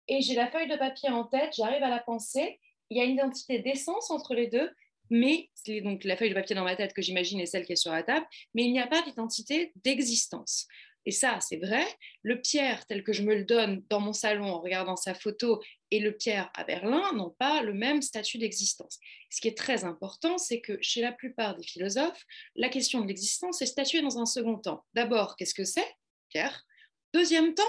et 0.09 0.21
j'ai 0.21 0.35
la 0.35 0.51
feuille 0.51 0.69
de 0.69 0.77
papier 0.77 1.11
en 1.11 1.25
tête, 1.25 1.55
j'arrive 1.57 1.83
à 1.83 1.91
la 1.91 2.01
penser. 2.01 2.59
Il 2.91 2.99
y 2.99 3.01
a 3.01 3.05
une 3.05 3.13
identité 3.13 3.59
d'essence 3.59 4.11
entre 4.11 4.35
les 4.35 4.47
deux, 4.47 4.71
mais 5.11 5.51
c'est 5.55 5.81
donc 5.81 6.05
la 6.05 6.17
feuille 6.17 6.31
de 6.31 6.35
papier 6.35 6.57
dans 6.57 6.65
ma 6.65 6.77
tête 6.77 6.95
que 6.95 7.03
j'imagine 7.03 7.41
est 7.41 7.47
celle 7.47 7.65
qui 7.65 7.73
est 7.73 7.77
sur 7.77 7.93
la 7.93 8.03
table, 8.03 8.27
mais 8.55 8.65
il 8.65 8.73
n'y 8.73 8.81
a 8.81 8.87
pas 8.87 9.03
d'identité 9.03 9.73
d'existence. 9.77 10.67
Et 11.09 11.11
ça, 11.11 11.39
c'est 11.41 11.57
vrai. 11.57 11.87
Le 12.23 12.39
Pierre, 12.39 12.85
tel 12.85 13.03
que 13.03 13.15
je 13.15 13.23
me 13.23 13.35
le 13.35 13.45
donne 13.45 13.83
dans 13.89 13.99
mon 13.99 14.13
salon 14.13 14.45
en 14.45 14.61
regardant 14.61 14.95
sa 14.95 15.15
photo, 15.15 15.63
et 15.91 16.01
le 16.01 16.15
Pierre 16.15 16.51
à 16.55 16.65
Berlin 16.65 17.15
n'ont 17.15 17.35
pas 17.39 17.63
le 17.63 17.73
même 17.73 18.03
statut 18.03 18.37
d'existence. 18.37 19.01
Ce 19.31 19.41
qui 19.41 19.49
est 19.49 19.57
très 19.57 19.85
important, 19.87 20.37
c'est 20.37 20.61
que 20.61 20.77
chez 20.83 21.01
la 21.01 21.13
plupart 21.13 21.57
des 21.57 21.63
philosophes, 21.63 22.27
la 22.57 22.69
question 22.69 23.01
de 23.01 23.07
l'existence 23.07 23.63
est 23.63 23.67
statuée 23.67 24.03
dans 24.03 24.19
un 24.19 24.27
second 24.27 24.59
temps. 24.59 24.85
D'abord, 24.93 25.35
qu'est-ce 25.37 25.55
que 25.55 25.65
c'est, 25.65 25.97
Pierre? 26.29 26.67
Deuxième 27.15 27.55
temps, 27.55 27.63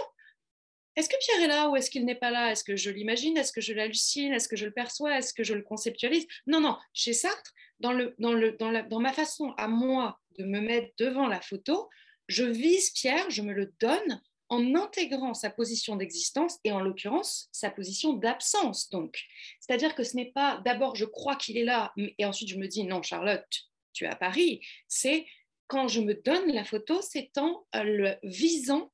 est-ce 0.97 1.07
que 1.07 1.15
Pierre 1.21 1.45
est 1.45 1.47
là 1.47 1.69
ou 1.69 1.77
est-ce 1.77 1.89
qu'il 1.89 2.03
n'est 2.03 2.15
pas 2.15 2.31
là? 2.31 2.51
Est-ce 2.51 2.65
que 2.65 2.75
je 2.75 2.89
l'imagine? 2.89 3.37
Est-ce 3.37 3.53
que 3.53 3.61
je 3.61 3.71
l'hallucine? 3.71 4.33
Est-ce 4.33 4.49
que 4.49 4.57
je 4.57 4.65
le 4.65 4.73
perçois? 4.73 5.17
Est-ce 5.17 5.33
que 5.33 5.45
je 5.45 5.53
le 5.53 5.61
conceptualise? 5.61 6.27
Non, 6.45 6.59
non. 6.59 6.77
Chez 6.91 7.13
Sartre, 7.13 7.53
dans, 7.79 7.93
dans 8.17 8.99
ma 8.99 9.13
façon 9.13 9.53
à 9.55 9.69
moi 9.69 10.19
de 10.37 10.43
me 10.43 10.59
mettre 10.59 10.89
devant 10.97 11.27
la 11.27 11.39
photo, 11.39 11.87
je 12.29 12.45
vise 12.45 12.91
Pierre, 12.91 13.29
je 13.29 13.41
me 13.41 13.53
le 13.53 13.73
donne 13.81 14.21
en 14.49 14.75
intégrant 14.75 15.33
sa 15.33 15.49
position 15.49 15.95
d'existence 15.95 16.57
et 16.63 16.71
en 16.71 16.79
l'occurrence 16.79 17.49
sa 17.51 17.69
position 17.69 18.13
d'absence. 18.13 18.89
Donc, 18.89 19.19
c'est-à-dire 19.59 19.95
que 19.95 20.03
ce 20.03 20.15
n'est 20.15 20.31
pas 20.31 20.61
d'abord 20.63 20.95
je 20.95 21.05
crois 21.05 21.35
qu'il 21.35 21.57
est 21.57 21.65
là 21.65 21.93
et 21.97 22.25
ensuite 22.25 22.49
je 22.49 22.57
me 22.57 22.67
dis 22.67 22.83
non 22.83 23.01
Charlotte, 23.01 23.47
tu 23.93 24.05
es 24.05 24.07
à 24.07 24.15
Paris. 24.15 24.61
C'est 24.87 25.25
quand 25.67 25.87
je 25.87 26.01
me 26.01 26.13
donne 26.13 26.51
la 26.51 26.63
photo, 26.63 27.01
c'est 27.01 27.31
en 27.37 27.63
le 27.73 28.15
visant, 28.23 28.91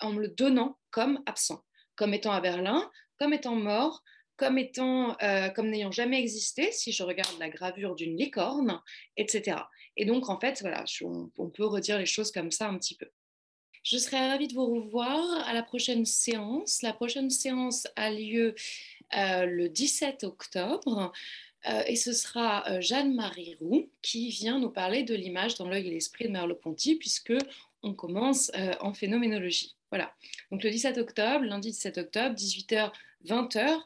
en 0.00 0.12
me 0.12 0.22
le 0.22 0.28
donnant 0.28 0.78
comme 0.90 1.22
absent, 1.26 1.64
comme 1.94 2.14
étant 2.14 2.32
à 2.32 2.40
Berlin, 2.40 2.90
comme 3.18 3.32
étant 3.32 3.54
mort, 3.54 4.02
euh, 4.42 5.48
comme 5.50 5.70
n'ayant 5.70 5.90
jamais 5.90 6.20
existé, 6.20 6.70
si 6.72 6.92
je 6.92 7.02
regarde 7.02 7.38
la 7.38 7.48
gravure 7.48 7.94
d'une 7.94 8.16
licorne, 8.16 8.80
etc. 9.16 9.58
Et 9.96 10.04
donc, 10.04 10.28
en 10.28 10.38
fait, 10.38 10.60
voilà, 10.60 10.84
on, 11.38 11.50
peut 11.50 11.64
redire 11.64 11.98
les 11.98 12.06
choses 12.06 12.30
comme 12.30 12.50
ça 12.50 12.68
un 12.68 12.78
petit 12.78 12.96
peu. 12.96 13.08
Je 13.82 13.98
serais 13.98 14.28
ravie 14.28 14.48
de 14.48 14.54
vous 14.54 14.66
revoir 14.66 15.48
à 15.48 15.54
la 15.54 15.62
prochaine 15.62 16.04
séance. 16.04 16.82
La 16.82 16.92
prochaine 16.92 17.30
séance 17.30 17.86
a 17.96 18.10
lieu 18.10 18.54
euh, 19.16 19.46
le 19.46 19.68
17 19.68 20.24
octobre. 20.24 21.12
Euh, 21.68 21.82
et 21.86 21.96
ce 21.96 22.12
sera 22.12 22.80
Jeanne-Marie 22.80 23.56
Roux 23.60 23.90
qui 24.02 24.28
vient 24.30 24.58
nous 24.58 24.70
parler 24.70 25.02
de 25.02 25.14
l'image 25.14 25.54
dans 25.54 25.68
l'œil 25.68 25.86
et 25.86 25.90
l'esprit 25.90 26.26
de 26.26 26.30
Merleau-Ponty, 26.30 26.96
puisque 26.96 27.34
on 27.82 27.94
commence 27.94 28.50
en 28.80 28.92
phénoménologie. 28.92 29.76
Voilà. 29.90 30.12
Donc 30.50 30.62
le 30.62 30.70
17 30.70 30.98
octobre, 30.98 31.44
lundi 31.44 31.70
17 31.70 31.98
octobre, 31.98 32.34
18h, 32.34 32.92
20h, 33.24 33.80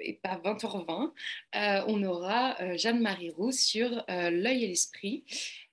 et 0.00 0.14
pas 0.14 0.40
20h20, 0.42 1.12
euh, 1.56 1.84
on 1.86 2.02
aura 2.02 2.60
euh, 2.60 2.76
Jeanne-Marie 2.76 3.30
Roux 3.30 3.52
sur 3.52 4.04
euh, 4.10 4.30
l'œil 4.30 4.64
et 4.64 4.68
l'esprit. 4.68 5.24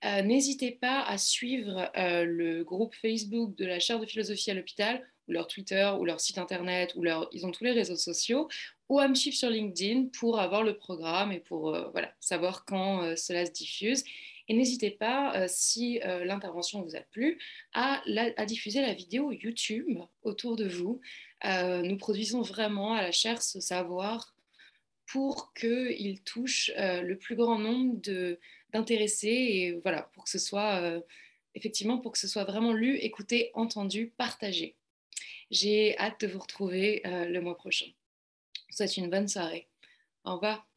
N'hésitez 0.04 0.72
pas 0.72 1.04
à 1.04 1.20
suivre 1.20 1.92
le 1.96 2.64
groupe 2.64 2.96
Facebook 2.96 3.56
de 3.56 3.66
la 3.66 3.80
chaire 3.80 4.00
de 4.00 4.08
philosophie 4.08 4.50
à 4.50 4.56
l'hôpital, 4.56 5.08
ou 5.28 5.34
leur 5.34 5.46
Twitter, 5.46 5.92
ou 6.00 6.06
leur 6.06 6.20
site 6.20 6.40
internet, 6.40 6.94
ou 6.96 7.04
leur... 7.04 7.30
ils 7.34 7.46
ont 7.46 7.52
tous 7.52 7.64
les 7.64 7.72
réseaux 7.72 7.96
sociaux. 7.96 8.48
ou 8.90 8.98
à 8.98 9.08
me 9.08 9.14
suivre 9.14 9.38
sur 9.38 9.52
LinkedIn 9.52 10.08
pour 10.18 10.40
avoir 10.40 10.64
le 10.64 10.76
programme 10.76 11.32
et 11.32 11.40
pour 11.40 11.78
voilà, 11.92 12.12
savoir 12.20 12.66
quand 12.66 13.16
cela 13.16 13.46
se 13.46 13.52
diffuse. 13.52 14.04
Et 14.52 14.54
n'hésitez 14.54 14.92
pas, 14.92 15.48
si 15.48 16.02
l'intervention 16.04 16.82
vous 16.82 16.98
a 16.98 17.00
plu, 17.00 17.40
à, 17.72 18.04
diffuser 18.46 18.82
la 18.82 18.94
vidéo 18.94 19.32
YouTube 19.32 19.98
autour 20.24 20.58
de 20.58 20.68
vous. 20.68 21.00
nous 21.46 21.96
produisons 21.96 22.42
vraiment 22.42 22.94
à 22.94 23.02
la 23.02 23.14
chaire 23.14 23.42
ce 23.42 23.62
savoir 23.62 24.36
pour 25.06 25.54
qu'il 25.54 26.22
touche 26.24 26.70
le 26.76 27.14
plus 27.14 27.38
grand 27.38 27.60
nombre 27.60 28.02
d'intéressés 28.74 29.30
et 29.30 29.80
voilà, 29.84 30.10
pour 30.14 30.26
que 30.26 30.30
ce 30.30 30.40
soit 30.40 31.02
effectivement 31.56 32.00
pour 32.00 32.12
que 32.12 32.20
ce 32.20 32.28
soit 32.28 32.44
vraiment 32.44 32.74
lu, 32.74 32.98
écouté, 32.98 33.52
entendu, 33.54 34.12
partagé. 34.18 34.76
J'ai 35.50 35.98
hâte 35.98 36.20
de 36.20 36.28
vous 36.28 36.40
retrouver 36.40 37.02
le 37.06 37.40
mois 37.40 37.56
prochain. 37.56 37.88
Je 37.88 38.62
vous 38.68 38.76
souhaite 38.76 38.98
une 38.98 39.10
bonne 39.10 39.30
soirée. 39.30 39.70
Au 40.26 40.34
revoir. 40.34 40.71